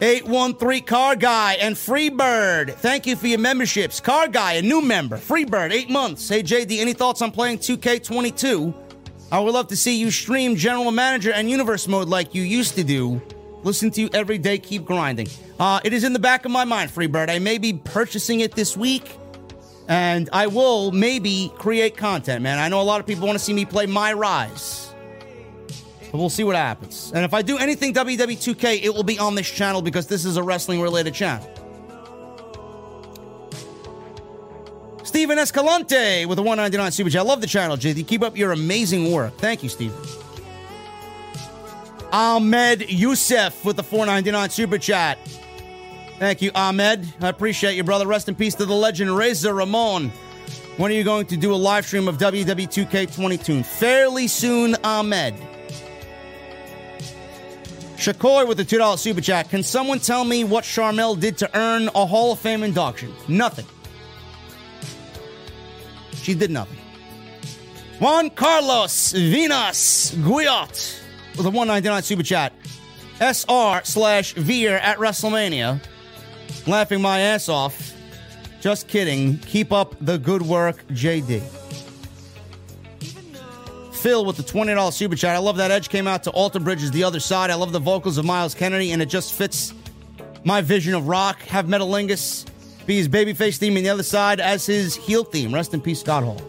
813 0.00 0.84
Car 0.84 1.16
Guy 1.16 1.54
and 1.54 1.74
Freebird. 1.74 2.74
Thank 2.74 3.06
you 3.06 3.16
for 3.16 3.28
your 3.28 3.38
memberships. 3.38 3.98
Car 3.98 4.28
Guy, 4.28 4.54
a 4.54 4.62
new 4.62 4.82
member. 4.82 5.16
Freebird, 5.16 5.72
eight 5.72 5.88
months. 5.88 6.28
Hey, 6.28 6.42
JD, 6.42 6.80
any 6.80 6.92
thoughts 6.92 7.22
on 7.22 7.30
playing 7.30 7.58
2K22? 7.58 8.85
I 9.30 9.40
would 9.40 9.54
love 9.54 9.68
to 9.68 9.76
see 9.76 9.96
you 9.96 10.12
stream 10.12 10.54
General 10.54 10.92
Manager 10.92 11.32
and 11.32 11.50
Universe 11.50 11.88
Mode 11.88 12.08
like 12.08 12.34
you 12.34 12.42
used 12.42 12.76
to 12.76 12.84
do. 12.84 13.20
Listen 13.64 13.90
to 13.90 14.00
you 14.00 14.10
every 14.12 14.38
day, 14.38 14.58
keep 14.58 14.84
grinding. 14.84 15.26
Uh, 15.58 15.80
it 15.82 15.92
is 15.92 16.04
in 16.04 16.12
the 16.12 16.20
back 16.20 16.44
of 16.44 16.52
my 16.52 16.64
mind, 16.64 16.90
Freebird. 16.92 17.28
I 17.28 17.40
may 17.40 17.58
be 17.58 17.72
purchasing 17.72 18.38
it 18.40 18.54
this 18.54 18.76
week, 18.76 19.16
and 19.88 20.30
I 20.32 20.46
will 20.46 20.92
maybe 20.92 21.50
create 21.56 21.96
content, 21.96 22.42
man. 22.42 22.60
I 22.60 22.68
know 22.68 22.80
a 22.80 22.82
lot 22.82 23.00
of 23.00 23.06
people 23.06 23.26
want 23.26 23.36
to 23.36 23.44
see 23.44 23.52
me 23.52 23.64
play 23.64 23.86
My 23.86 24.12
Rise. 24.12 24.94
But 26.12 26.18
we'll 26.18 26.30
see 26.30 26.44
what 26.44 26.54
happens. 26.54 27.10
And 27.12 27.24
if 27.24 27.34
I 27.34 27.42
do 27.42 27.58
anything 27.58 27.92
WW2K, 27.94 28.84
it 28.84 28.94
will 28.94 29.02
be 29.02 29.18
on 29.18 29.34
this 29.34 29.50
channel 29.50 29.82
because 29.82 30.06
this 30.06 30.24
is 30.24 30.36
a 30.36 30.42
wrestling 30.42 30.80
related 30.80 31.14
channel. 31.14 31.50
Steven 35.16 35.38
Escalante 35.38 36.26
with 36.26 36.38
a 36.38 36.42
199 36.42 36.92
Super 36.92 37.08
Chat. 37.08 37.20
I 37.20 37.24
love 37.24 37.40
the 37.40 37.46
channel, 37.46 37.78
JD. 37.78 38.06
Keep 38.06 38.20
up 38.20 38.36
your 38.36 38.52
amazing 38.52 39.10
work. 39.10 39.34
Thank 39.38 39.62
you, 39.62 39.70
Steven. 39.70 39.96
Ahmed 42.12 42.90
Youssef 42.90 43.64
with 43.64 43.76
the 43.76 43.82
499 43.82 44.50
Super 44.50 44.76
Chat. 44.76 45.18
Thank 46.18 46.42
you, 46.42 46.50
Ahmed. 46.54 47.10
I 47.22 47.28
appreciate 47.28 47.76
you, 47.76 47.82
brother. 47.82 48.06
Rest 48.06 48.28
in 48.28 48.34
peace 48.34 48.54
to 48.56 48.66
the 48.66 48.74
legend 48.74 49.16
Razor 49.16 49.54
Ramon. 49.54 50.10
When 50.76 50.90
are 50.90 50.94
you 50.94 51.02
going 51.02 51.24
to 51.28 51.38
do 51.38 51.54
a 51.54 51.56
live 51.56 51.86
stream 51.86 52.08
of 52.08 52.18
WW2K22? 52.18 53.64
Fairly 53.64 54.28
soon, 54.28 54.76
Ahmed. 54.84 55.34
Shakoy 57.96 58.46
with 58.46 58.58
the 58.58 58.66
$2 58.66 58.98
super 58.98 59.22
chat. 59.22 59.48
Can 59.48 59.62
someone 59.62 59.98
tell 59.98 60.26
me 60.26 60.44
what 60.44 60.64
Sharmell 60.64 61.18
did 61.18 61.38
to 61.38 61.58
earn 61.58 61.88
a 61.94 62.04
Hall 62.04 62.32
of 62.32 62.38
Fame 62.38 62.62
induction? 62.62 63.14
Nothing. 63.28 63.64
She 66.26 66.34
did 66.34 66.50
nothing. 66.50 66.76
Juan 68.00 68.30
Carlos 68.30 69.12
Vinas 69.12 70.12
Guyot 70.24 71.00
with 71.36 71.46
a 71.46 71.50
199 71.50 72.02
super 72.02 72.24
chat. 72.24 72.52
SR 73.20 73.82
slash 73.84 74.32
Veer 74.32 74.74
at 74.78 74.98
WrestleMania. 74.98 75.80
Laughing 76.66 77.00
my 77.00 77.20
ass 77.20 77.48
off. 77.48 77.94
Just 78.60 78.88
kidding. 78.88 79.38
Keep 79.38 79.70
up 79.70 79.94
the 80.00 80.18
good 80.18 80.42
work, 80.42 80.84
JD. 80.88 81.42
Phil 83.92 84.24
with 84.24 84.36
the 84.36 84.42
$20 84.42 84.92
super 84.92 85.14
chat. 85.14 85.36
I 85.36 85.38
love 85.38 85.58
that 85.58 85.70
Edge 85.70 85.88
came 85.90 86.08
out 86.08 86.24
to 86.24 86.30
Alter 86.30 86.58
Bridges 86.58 86.90
the 86.90 87.04
other 87.04 87.20
side. 87.20 87.50
I 87.50 87.54
love 87.54 87.70
the 87.70 87.78
vocals 87.78 88.18
of 88.18 88.24
Myles 88.24 88.52
Kennedy, 88.52 88.90
and 88.90 89.00
it 89.00 89.06
just 89.06 89.32
fits 89.32 89.72
my 90.42 90.60
vision 90.60 90.92
of 90.94 91.06
rock. 91.06 91.40
Have 91.42 91.66
Metalingus 91.66 92.46
be 92.86 92.96
his 92.96 93.08
babyface 93.08 93.58
theme 93.58 93.76
on 93.76 93.82
the 93.82 93.88
other 93.88 94.02
side 94.02 94.40
as 94.40 94.66
his 94.66 94.94
heel 94.94 95.24
theme. 95.24 95.52
Rest 95.52 95.74
in 95.74 95.80
peace, 95.80 96.00
Scott 96.00 96.22
Hall. 96.24 96.40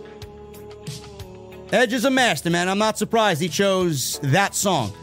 Edge 1.72 1.94
is 1.94 2.06
a 2.06 2.10
master, 2.10 2.50
man. 2.50 2.70
I'm 2.70 2.78
not 2.78 2.98
surprised 2.98 3.42
he 3.42 3.50
chose 3.50 4.20
that 4.20 4.56
song. 4.56 4.94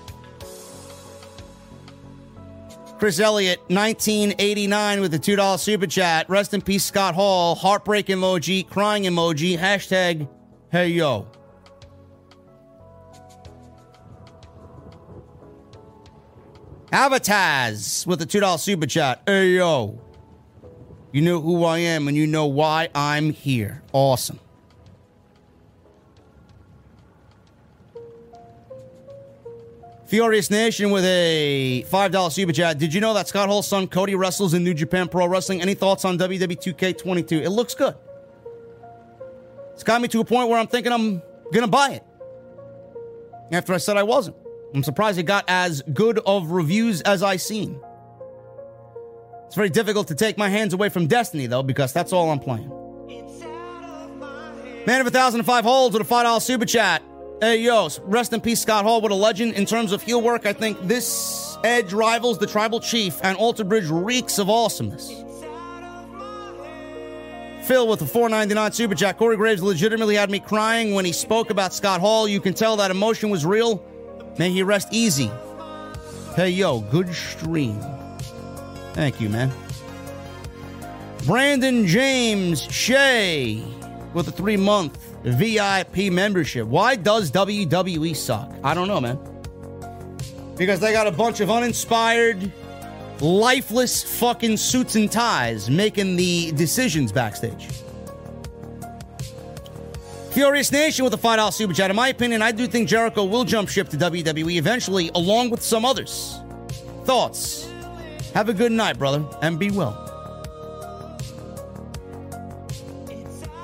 Chris 2.98 3.20
Elliott, 3.20 3.58
1989 3.68 5.00
with 5.00 5.10
the 5.10 5.18
$2 5.18 5.58
super 5.58 5.86
chat. 5.86 6.28
Rest 6.30 6.54
in 6.54 6.62
peace, 6.62 6.84
Scott 6.84 7.14
Hall. 7.14 7.54
Heartbreak 7.54 8.06
emoji, 8.06 8.66
crying 8.66 9.02
emoji, 9.02 9.58
hashtag 9.58 10.28
hey 10.70 10.88
yo. 10.88 11.26
Avataz 16.94 18.06
with 18.06 18.22
a 18.22 18.26
$2 18.26 18.58
super 18.60 18.86
chat. 18.86 19.22
Hey, 19.26 19.56
yo. 19.56 20.03
You 21.14 21.22
know 21.22 21.40
who 21.40 21.64
I 21.64 21.78
am 21.78 22.08
and 22.08 22.16
you 22.16 22.26
know 22.26 22.46
why 22.46 22.88
I'm 22.92 23.30
here. 23.30 23.82
Awesome. 23.92 24.40
Furious 30.06 30.50
Nation 30.50 30.90
with 30.90 31.04
a 31.04 31.84
$5 31.88 32.32
super 32.32 32.52
chat. 32.52 32.78
Did 32.78 32.92
you 32.92 33.00
know 33.00 33.14
that 33.14 33.28
Scott 33.28 33.48
Hall's 33.48 33.68
son 33.68 33.86
Cody 33.86 34.16
wrestles 34.16 34.54
in 34.54 34.64
New 34.64 34.74
Japan 34.74 35.06
Pro 35.06 35.28
Wrestling? 35.28 35.62
Any 35.62 35.74
thoughts 35.74 36.04
on 36.04 36.18
WWE 36.18 36.60
2K22? 36.60 37.44
It 37.44 37.50
looks 37.50 37.76
good. 37.76 37.94
It's 39.72 39.84
got 39.84 40.00
me 40.00 40.08
to 40.08 40.18
a 40.18 40.24
point 40.24 40.48
where 40.48 40.58
I'm 40.58 40.66
thinking 40.66 40.90
I'm 40.90 41.22
going 41.52 41.64
to 41.64 41.68
buy 41.68 41.90
it. 41.90 42.02
After 43.52 43.72
I 43.72 43.76
said 43.76 43.96
I 43.96 44.02
wasn't. 44.02 44.36
I'm 44.74 44.82
surprised 44.82 45.20
it 45.20 45.26
got 45.26 45.44
as 45.46 45.80
good 45.92 46.18
of 46.26 46.50
reviews 46.50 47.02
as 47.02 47.22
I 47.22 47.36
seen. 47.36 47.78
It's 49.54 49.56
very 49.56 49.70
difficult 49.70 50.08
to 50.08 50.16
take 50.16 50.36
my 50.36 50.48
hands 50.48 50.74
away 50.74 50.88
from 50.88 51.06
Destiny, 51.06 51.46
though, 51.46 51.62
because 51.62 51.92
that's 51.92 52.12
all 52.12 52.28
I'm 52.32 52.40
playing. 52.40 52.68
Man 54.84 55.00
of 55.00 55.06
a 55.06 55.12
thousand 55.12 55.38
and 55.38 55.46
five 55.46 55.62
holds 55.62 55.92
with 55.92 56.02
a 56.02 56.04
five 56.04 56.24
dollar 56.24 56.40
super 56.40 56.66
chat. 56.66 57.04
Hey 57.40 57.58
yo, 57.58 57.88
rest 58.02 58.32
in 58.32 58.40
peace, 58.40 58.60
Scott 58.60 58.84
Hall. 58.84 59.00
What 59.00 59.12
a 59.12 59.14
legend 59.14 59.54
in 59.54 59.64
terms 59.64 59.92
of 59.92 60.02
heel 60.02 60.20
work. 60.20 60.44
I 60.44 60.52
think 60.54 60.88
this 60.88 61.56
edge 61.62 61.92
rivals 61.92 62.38
the 62.38 62.48
Tribal 62.48 62.80
Chief, 62.80 63.20
and 63.22 63.36
Alter 63.36 63.62
Bridge 63.62 63.88
reeks 63.88 64.40
of 64.40 64.50
awesomeness. 64.50 65.08
Phil 67.62 67.86
with 67.86 68.02
a 68.02 68.06
499 68.06 68.72
super 68.72 68.96
chat. 68.96 69.18
Corey 69.18 69.36
Graves 69.36 69.62
legitimately 69.62 70.16
had 70.16 70.32
me 70.32 70.40
crying 70.40 70.94
when 70.94 71.04
he 71.04 71.12
spoke 71.12 71.50
about 71.50 71.72
Scott 71.72 72.00
Hall. 72.00 72.26
You 72.26 72.40
can 72.40 72.54
tell 72.54 72.74
that 72.78 72.90
emotion 72.90 73.30
was 73.30 73.46
real. 73.46 73.80
May 74.36 74.50
he 74.50 74.64
rest 74.64 74.88
easy. 74.90 75.30
Hey, 76.34 76.50
yo, 76.50 76.80
good 76.80 77.14
stream. 77.14 77.78
Thank 78.94 79.20
you, 79.20 79.28
man. 79.28 79.52
Brandon 81.26 81.86
James 81.86 82.62
Shea 82.72 83.62
with 84.14 84.28
a 84.28 84.32
three 84.32 84.56
month 84.56 84.98
VIP 85.24 86.12
membership. 86.12 86.66
Why 86.66 86.94
does 86.94 87.30
WWE 87.32 88.14
suck? 88.14 88.52
I 88.62 88.72
don't 88.72 88.86
know, 88.86 89.00
man. 89.00 89.18
Because 90.56 90.78
they 90.78 90.92
got 90.92 91.08
a 91.08 91.12
bunch 91.12 91.40
of 91.40 91.50
uninspired, 91.50 92.52
lifeless 93.20 94.18
fucking 94.20 94.56
suits 94.56 94.94
and 94.94 95.10
ties 95.10 95.68
making 95.68 96.14
the 96.14 96.52
decisions 96.52 97.10
backstage. 97.10 97.68
Furious 100.30 100.70
Nation 100.70 101.04
with 101.04 101.14
a 101.14 101.18
$5 101.18 101.52
super 101.52 101.72
chat. 101.72 101.90
In 101.90 101.96
my 101.96 102.08
opinion, 102.08 102.42
I 102.42 102.52
do 102.52 102.66
think 102.66 102.88
Jericho 102.88 103.24
will 103.24 103.44
jump 103.44 103.68
ship 103.68 103.88
to 103.88 103.96
WWE 103.96 104.56
eventually, 104.56 105.10
along 105.14 105.50
with 105.50 105.62
some 105.62 105.84
others. 105.84 106.38
Thoughts? 107.04 107.68
Have 108.34 108.48
a 108.48 108.52
good 108.52 108.72
night, 108.72 108.98
brother, 108.98 109.24
and 109.42 109.58
be 109.58 109.70
well. 109.70 110.00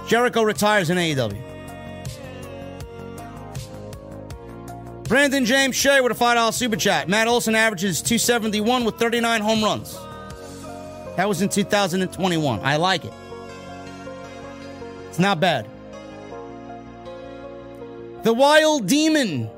Jericho 0.06 0.42
retires 0.42 0.90
in 0.90 0.96
AEW. 0.96 1.38
Brandon 5.08 5.44
James 5.44 5.74
Shea 5.74 6.00
with 6.00 6.12
a 6.12 6.14
$5 6.14 6.52
super 6.52 6.76
chat. 6.76 7.08
Matt 7.08 7.26
Olson 7.26 7.56
averages 7.56 8.00
271 8.00 8.84
with 8.84 8.94
39 8.94 9.40
home 9.40 9.64
runs. 9.64 9.98
That 11.16 11.28
was 11.28 11.42
in 11.42 11.48
2021. 11.48 12.60
I 12.60 12.76
like 12.76 13.04
it. 13.04 13.12
It's 15.08 15.18
not 15.18 15.40
bad. 15.40 15.66
The 18.22 18.32
Wild 18.32 18.86
Demon. 18.86 19.50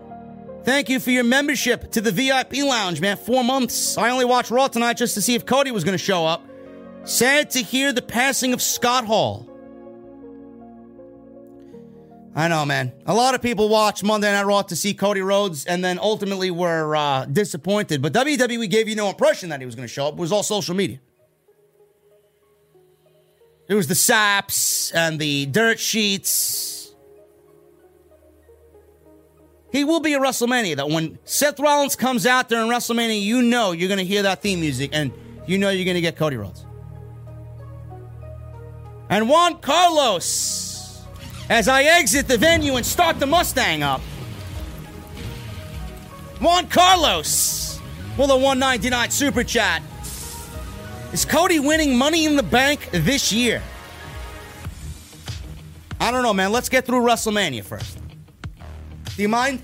Thank 0.65 0.89
you 0.89 1.01
for 1.01 1.11
your 1.11 1.25
membership 1.25 1.91
to 1.93 2.01
the 2.01 2.13
VIP 2.13 2.59
lounge, 2.59 3.01
man. 3.01 3.17
Four 3.17 3.43
months. 3.43 3.99
I 3.99 4.11
only 4.11 4.25
watched 4.25 4.53
Raw 4.53 4.69
tonight 4.69 4.97
just 4.97 5.15
to 5.15 5.23
see 5.23 5.35
if 5.35 5.45
Cody 5.45 5.73
was 5.73 5.83
going 5.83 5.99
to 5.99 6.03
show 6.03 6.25
up. 6.25 6.47
Sad 7.05 7.51
to 7.51 7.63
hear 7.63 7.93
the 7.93 8.03
passing 8.03 8.53
of 8.53 8.63
Scott 8.63 9.05
Hall. 9.05 9.49
I 12.35 12.47
know, 12.47 12.65
man. 12.65 12.93
A 13.07 13.13
lot 13.13 13.35
of 13.35 13.43
people 13.43 13.69
watch 13.69 14.05
Monday 14.05 14.33
Night 14.33 14.45
Raw 14.45 14.63
to 14.63 14.77
see 14.77 14.95
Cody 14.95 15.21
Rhodes 15.21 15.67
and 15.67 15.85
then 15.85 15.99
ultimately 15.99 16.51
were 16.53 16.95
uh, 16.95 17.25
disappointed. 17.25 18.01
But 18.01 18.13
WWE 18.13 18.71
gave 18.71 18.89
you 18.89 18.95
no 18.95 19.09
impression 19.09 19.49
that 19.49 19.59
he 19.59 19.67
was 19.67 19.75
going 19.75 19.87
to 19.87 19.93
show 19.93 20.07
up. 20.07 20.15
It 20.15 20.21
was 20.21 20.31
all 20.31 20.45
social 20.45 20.77
media. 20.77 21.01
It 23.69 23.75
was 23.75 23.89
the 23.89 23.95
saps 23.95 24.93
and 24.93 25.19
the 25.19 25.47
dirt 25.47 25.81
sheets 25.81 26.82
he 29.73 29.85
will 29.85 30.01
be 30.01 30.15
at 30.15 30.21
WrestleMania. 30.21 30.77
That 30.77 30.89
when 30.89 31.19
Seth 31.25 31.59
Rollins 31.59 31.97
comes 31.97 32.27
out 32.27 32.49
there 32.49 32.61
in 32.61 32.69
WrestleMania, 32.69 33.21
you 33.21 33.43
know 33.43 33.73
you're 33.73 33.89
going 33.89 33.99
to 33.99 34.05
hear 34.05 34.23
that 34.23 34.43
theme 34.43 34.61
music 34.61 34.91
and 34.93 35.11
you 35.47 35.59
know 35.59 35.71
you're 35.71 35.87
going 35.87 35.97
to 35.97 36.01
get 36.01 36.17
Cody 36.17 36.37
Rhodes. 36.37 36.65
And 39.09 39.29
Juan 39.29 39.59
Carlos, 39.59 41.03
as 41.49 41.69
I 41.69 41.83
exit 41.83 42.29
the 42.29 42.39
venue 42.39 42.77
and 42.77 42.87
start 42.87 43.19
the 43.19 43.27
Mustang 43.27 43.83
up. 43.83 44.01
Juan 46.41 46.69
Carlos 46.69 47.81
with 48.19 48.31
a 48.31 48.37
199 48.37 49.11
super 49.11 49.45
chat. 49.45 49.83
Is 51.13 51.25
Cody 51.25 51.61
winning 51.61 51.97
money 51.97 52.25
in 52.25 52.37
the 52.37 52.43
bank 52.43 52.89
this 52.91 53.33
year? 53.33 53.63
I 56.01 56.11
don't 56.11 56.23
know, 56.23 56.35
man. 56.35 56.51
Let's 56.53 56.69
get 56.69 56.85
through 56.85 57.01
WrestleMania 57.03 57.63
first. 57.65 58.02
Do 59.17 59.23
you 59.23 59.29
mind? 59.29 59.63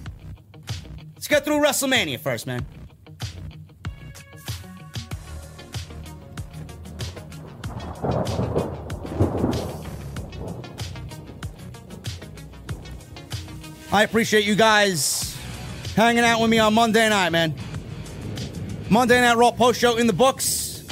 Let's 1.14 1.26
get 1.26 1.44
through 1.44 1.60
WrestleMania 1.60 2.20
first, 2.20 2.46
man. 2.46 2.66
I 13.90 14.02
appreciate 14.02 14.44
you 14.44 14.54
guys 14.54 15.34
hanging 15.96 16.24
out 16.24 16.42
with 16.42 16.50
me 16.50 16.58
on 16.58 16.74
Monday 16.74 17.08
night, 17.08 17.30
man. 17.30 17.54
Monday 18.90 19.18
Night 19.20 19.36
Raw 19.38 19.50
post 19.50 19.80
show 19.80 19.96
in 19.96 20.06
the 20.06 20.12
books. 20.12 20.84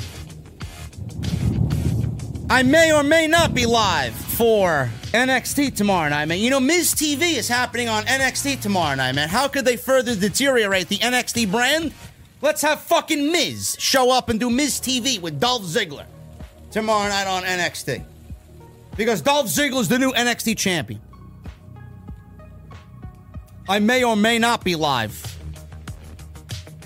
I 2.49 2.63
may 2.63 2.93
or 2.93 3.03
may 3.03 3.27
not 3.27 3.53
be 3.53 3.67
live 3.67 4.26
for 4.37 4.91
NXT 5.13 5.75
tomorrow 5.77 6.11
night, 6.11 6.27
man. 6.27 6.39
You 6.39 6.51
know, 6.51 6.61
Miz 6.61 6.95
TV 6.95 7.39
is 7.39 7.49
happening 7.49 7.89
on 7.89 8.05
NXT 8.05 8.61
tomorrow 8.61 8.95
night, 8.95 9.15
man. 9.15 9.31
How 9.31 9.49
could 9.49 9.65
they 9.65 9.79
further 9.79 10.15
deteriorate 10.15 10.89
the 10.89 10.99
NXT 10.99 11.51
brand? 11.51 11.95
Let's 12.43 12.61
have 12.61 12.81
fucking 12.83 13.33
Miz 13.33 13.77
show 13.79 14.11
up 14.13 14.29
and 14.29 14.39
do 14.39 14.51
Miz 14.51 14.79
TV 14.79 15.19
with 15.23 15.41
Dolph 15.41 15.63
Ziggler 15.63 16.05
tomorrow 16.71 17.09
night 17.09 17.27
on 17.27 17.45
NXT. 17.45 18.05
Because 18.95 19.23
Dolph 19.23 19.47
Ziggler's 19.47 19.89
the 19.89 19.99
new 19.99 20.13
NXT 20.13 20.59
champion. 20.59 21.01
I 23.67 23.79
may 23.79 24.05
or 24.05 24.17
may 24.17 24.39
not 24.39 24.63
be 24.63 24.77
live. 24.77 25.35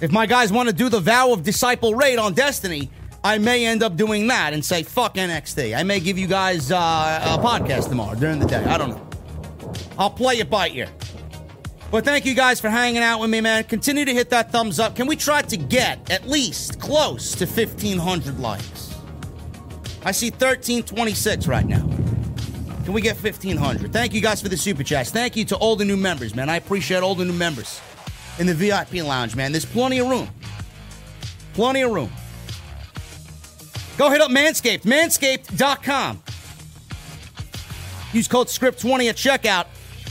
If 0.00 0.12
my 0.12 0.26
guys 0.26 0.52
want 0.52 0.68
to 0.68 0.74
do 0.74 0.88
the 0.88 1.00
vow 1.00 1.32
of 1.32 1.42
disciple 1.42 1.96
raid 1.96 2.18
on 2.20 2.32
Destiny, 2.32 2.90
I 3.22 3.36
may 3.38 3.66
end 3.66 3.82
up 3.82 3.96
doing 3.96 4.26
that 4.28 4.54
and 4.54 4.64
say 4.64 4.82
fuck 4.82 5.14
NXT. 5.14 5.76
I 5.76 5.82
may 5.82 6.00
give 6.00 6.18
you 6.18 6.26
guys 6.26 6.72
uh, 6.72 6.76
a 6.76 7.42
podcast 7.42 7.88
tomorrow 7.88 8.14
during 8.14 8.38
the 8.38 8.46
day. 8.46 8.64
I 8.64 8.78
don't 8.78 8.90
know. 8.90 9.06
I'll 9.98 10.10
play 10.10 10.38
it 10.38 10.48
by 10.48 10.70
ear. 10.70 10.88
But 11.90 12.04
thank 12.04 12.24
you 12.24 12.34
guys 12.34 12.60
for 12.60 12.70
hanging 12.70 13.02
out 13.02 13.20
with 13.20 13.30
me, 13.30 13.40
man. 13.40 13.64
Continue 13.64 14.04
to 14.04 14.14
hit 14.14 14.30
that 14.30 14.52
thumbs 14.52 14.78
up. 14.78 14.96
Can 14.96 15.06
we 15.06 15.16
try 15.16 15.42
to 15.42 15.56
get 15.56 16.10
at 16.10 16.28
least 16.28 16.80
close 16.80 17.34
to 17.34 17.46
1,500 17.46 18.38
likes? 18.38 18.94
I 20.02 20.12
see 20.12 20.30
1326 20.30 21.46
right 21.46 21.66
now. 21.66 21.86
Can 22.84 22.94
we 22.94 23.02
get 23.02 23.16
1,500? 23.22 23.92
Thank 23.92 24.14
you 24.14 24.22
guys 24.22 24.40
for 24.40 24.48
the 24.48 24.56
super 24.56 24.82
chats. 24.82 25.10
Thank 25.10 25.36
you 25.36 25.44
to 25.46 25.56
all 25.56 25.76
the 25.76 25.84
new 25.84 25.96
members, 25.96 26.34
man. 26.34 26.48
I 26.48 26.56
appreciate 26.56 27.02
all 27.02 27.14
the 27.14 27.24
new 27.24 27.34
members 27.34 27.80
in 28.38 28.46
the 28.46 28.54
VIP 28.54 28.94
lounge, 29.04 29.36
man. 29.36 29.52
There's 29.52 29.66
plenty 29.66 29.98
of 29.98 30.08
room. 30.08 30.28
Plenty 31.52 31.82
of 31.82 31.90
room. 31.90 32.10
Go 34.00 34.08
hit 34.08 34.22
up 34.22 34.30
Manscaped, 34.30 34.84
manscaped.com. 34.84 36.22
Use 38.14 38.28
code 38.28 38.46
SCRIPT20 38.46 39.10
at 39.10 39.16
checkout 39.16 39.66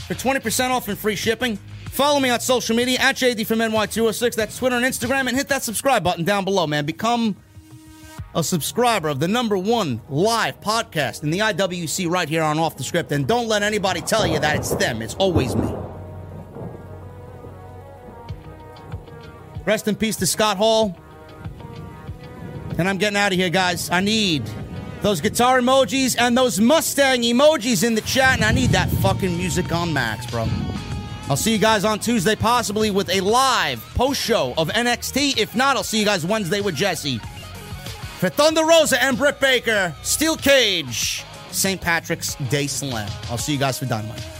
for 0.06 0.14
20% 0.14 0.70
off 0.70 0.86
and 0.86 0.96
free 0.96 1.16
shipping. 1.16 1.56
Follow 1.86 2.20
me 2.20 2.30
on 2.30 2.38
social 2.38 2.76
media 2.76 3.00
at 3.00 3.16
JD 3.16 3.48
from 3.48 3.58
NY206. 3.58 4.36
That's 4.36 4.56
Twitter 4.56 4.76
and 4.76 4.84
Instagram. 4.84 5.26
And 5.26 5.36
hit 5.36 5.48
that 5.48 5.64
subscribe 5.64 6.04
button 6.04 6.24
down 6.24 6.44
below, 6.44 6.68
man. 6.68 6.86
Become 6.86 7.34
a 8.32 8.44
subscriber 8.44 9.08
of 9.08 9.18
the 9.18 9.26
number 9.26 9.58
one 9.58 10.00
live 10.08 10.60
podcast 10.60 11.24
in 11.24 11.32
the 11.32 11.40
IWC 11.40 12.08
right 12.08 12.28
here 12.28 12.44
on 12.44 12.60
Off 12.60 12.76
the 12.76 12.84
Script. 12.84 13.10
And 13.10 13.26
don't 13.26 13.48
let 13.48 13.64
anybody 13.64 14.02
tell 14.02 14.24
you 14.24 14.38
that 14.38 14.54
it's 14.54 14.72
them. 14.76 15.02
It's 15.02 15.14
always 15.14 15.56
me. 15.56 15.68
Rest 19.66 19.88
in 19.88 19.96
peace 19.96 20.14
to 20.14 20.26
Scott 20.26 20.58
Hall. 20.58 20.96
And 22.80 22.88
I'm 22.88 22.96
getting 22.96 23.18
out 23.18 23.30
of 23.30 23.38
here, 23.38 23.50
guys. 23.50 23.90
I 23.90 24.00
need 24.00 24.42
those 25.02 25.20
guitar 25.20 25.60
emojis 25.60 26.16
and 26.18 26.36
those 26.36 26.58
Mustang 26.58 27.20
emojis 27.20 27.84
in 27.84 27.94
the 27.94 28.00
chat, 28.00 28.36
and 28.36 28.44
I 28.44 28.52
need 28.52 28.70
that 28.70 28.88
fucking 28.88 29.36
music 29.36 29.70
on 29.70 29.92
max, 29.92 30.26
bro. 30.30 30.48
I'll 31.28 31.36
see 31.36 31.52
you 31.52 31.58
guys 31.58 31.84
on 31.84 31.98
Tuesday, 31.98 32.34
possibly 32.34 32.90
with 32.90 33.10
a 33.10 33.20
live 33.20 33.80
post 33.94 34.20
show 34.20 34.54
of 34.56 34.68
NXT. 34.70 35.36
If 35.36 35.54
not, 35.54 35.76
I'll 35.76 35.82
see 35.82 35.98
you 35.98 36.06
guys 36.06 36.24
Wednesday 36.24 36.62
with 36.62 36.74
Jesse. 36.74 37.18
For 38.18 38.30
Thunder 38.30 38.64
Rosa 38.64 39.02
and 39.02 39.18
Britt 39.18 39.40
Baker, 39.40 39.94
Steel 40.02 40.36
Cage, 40.36 41.22
St. 41.50 41.80
Patrick's 41.80 42.34
Day 42.48 42.66
Slam. 42.66 43.10
I'll 43.30 43.38
see 43.38 43.52
you 43.52 43.58
guys 43.58 43.78
for 43.78 43.84
Dynamite. 43.84 44.39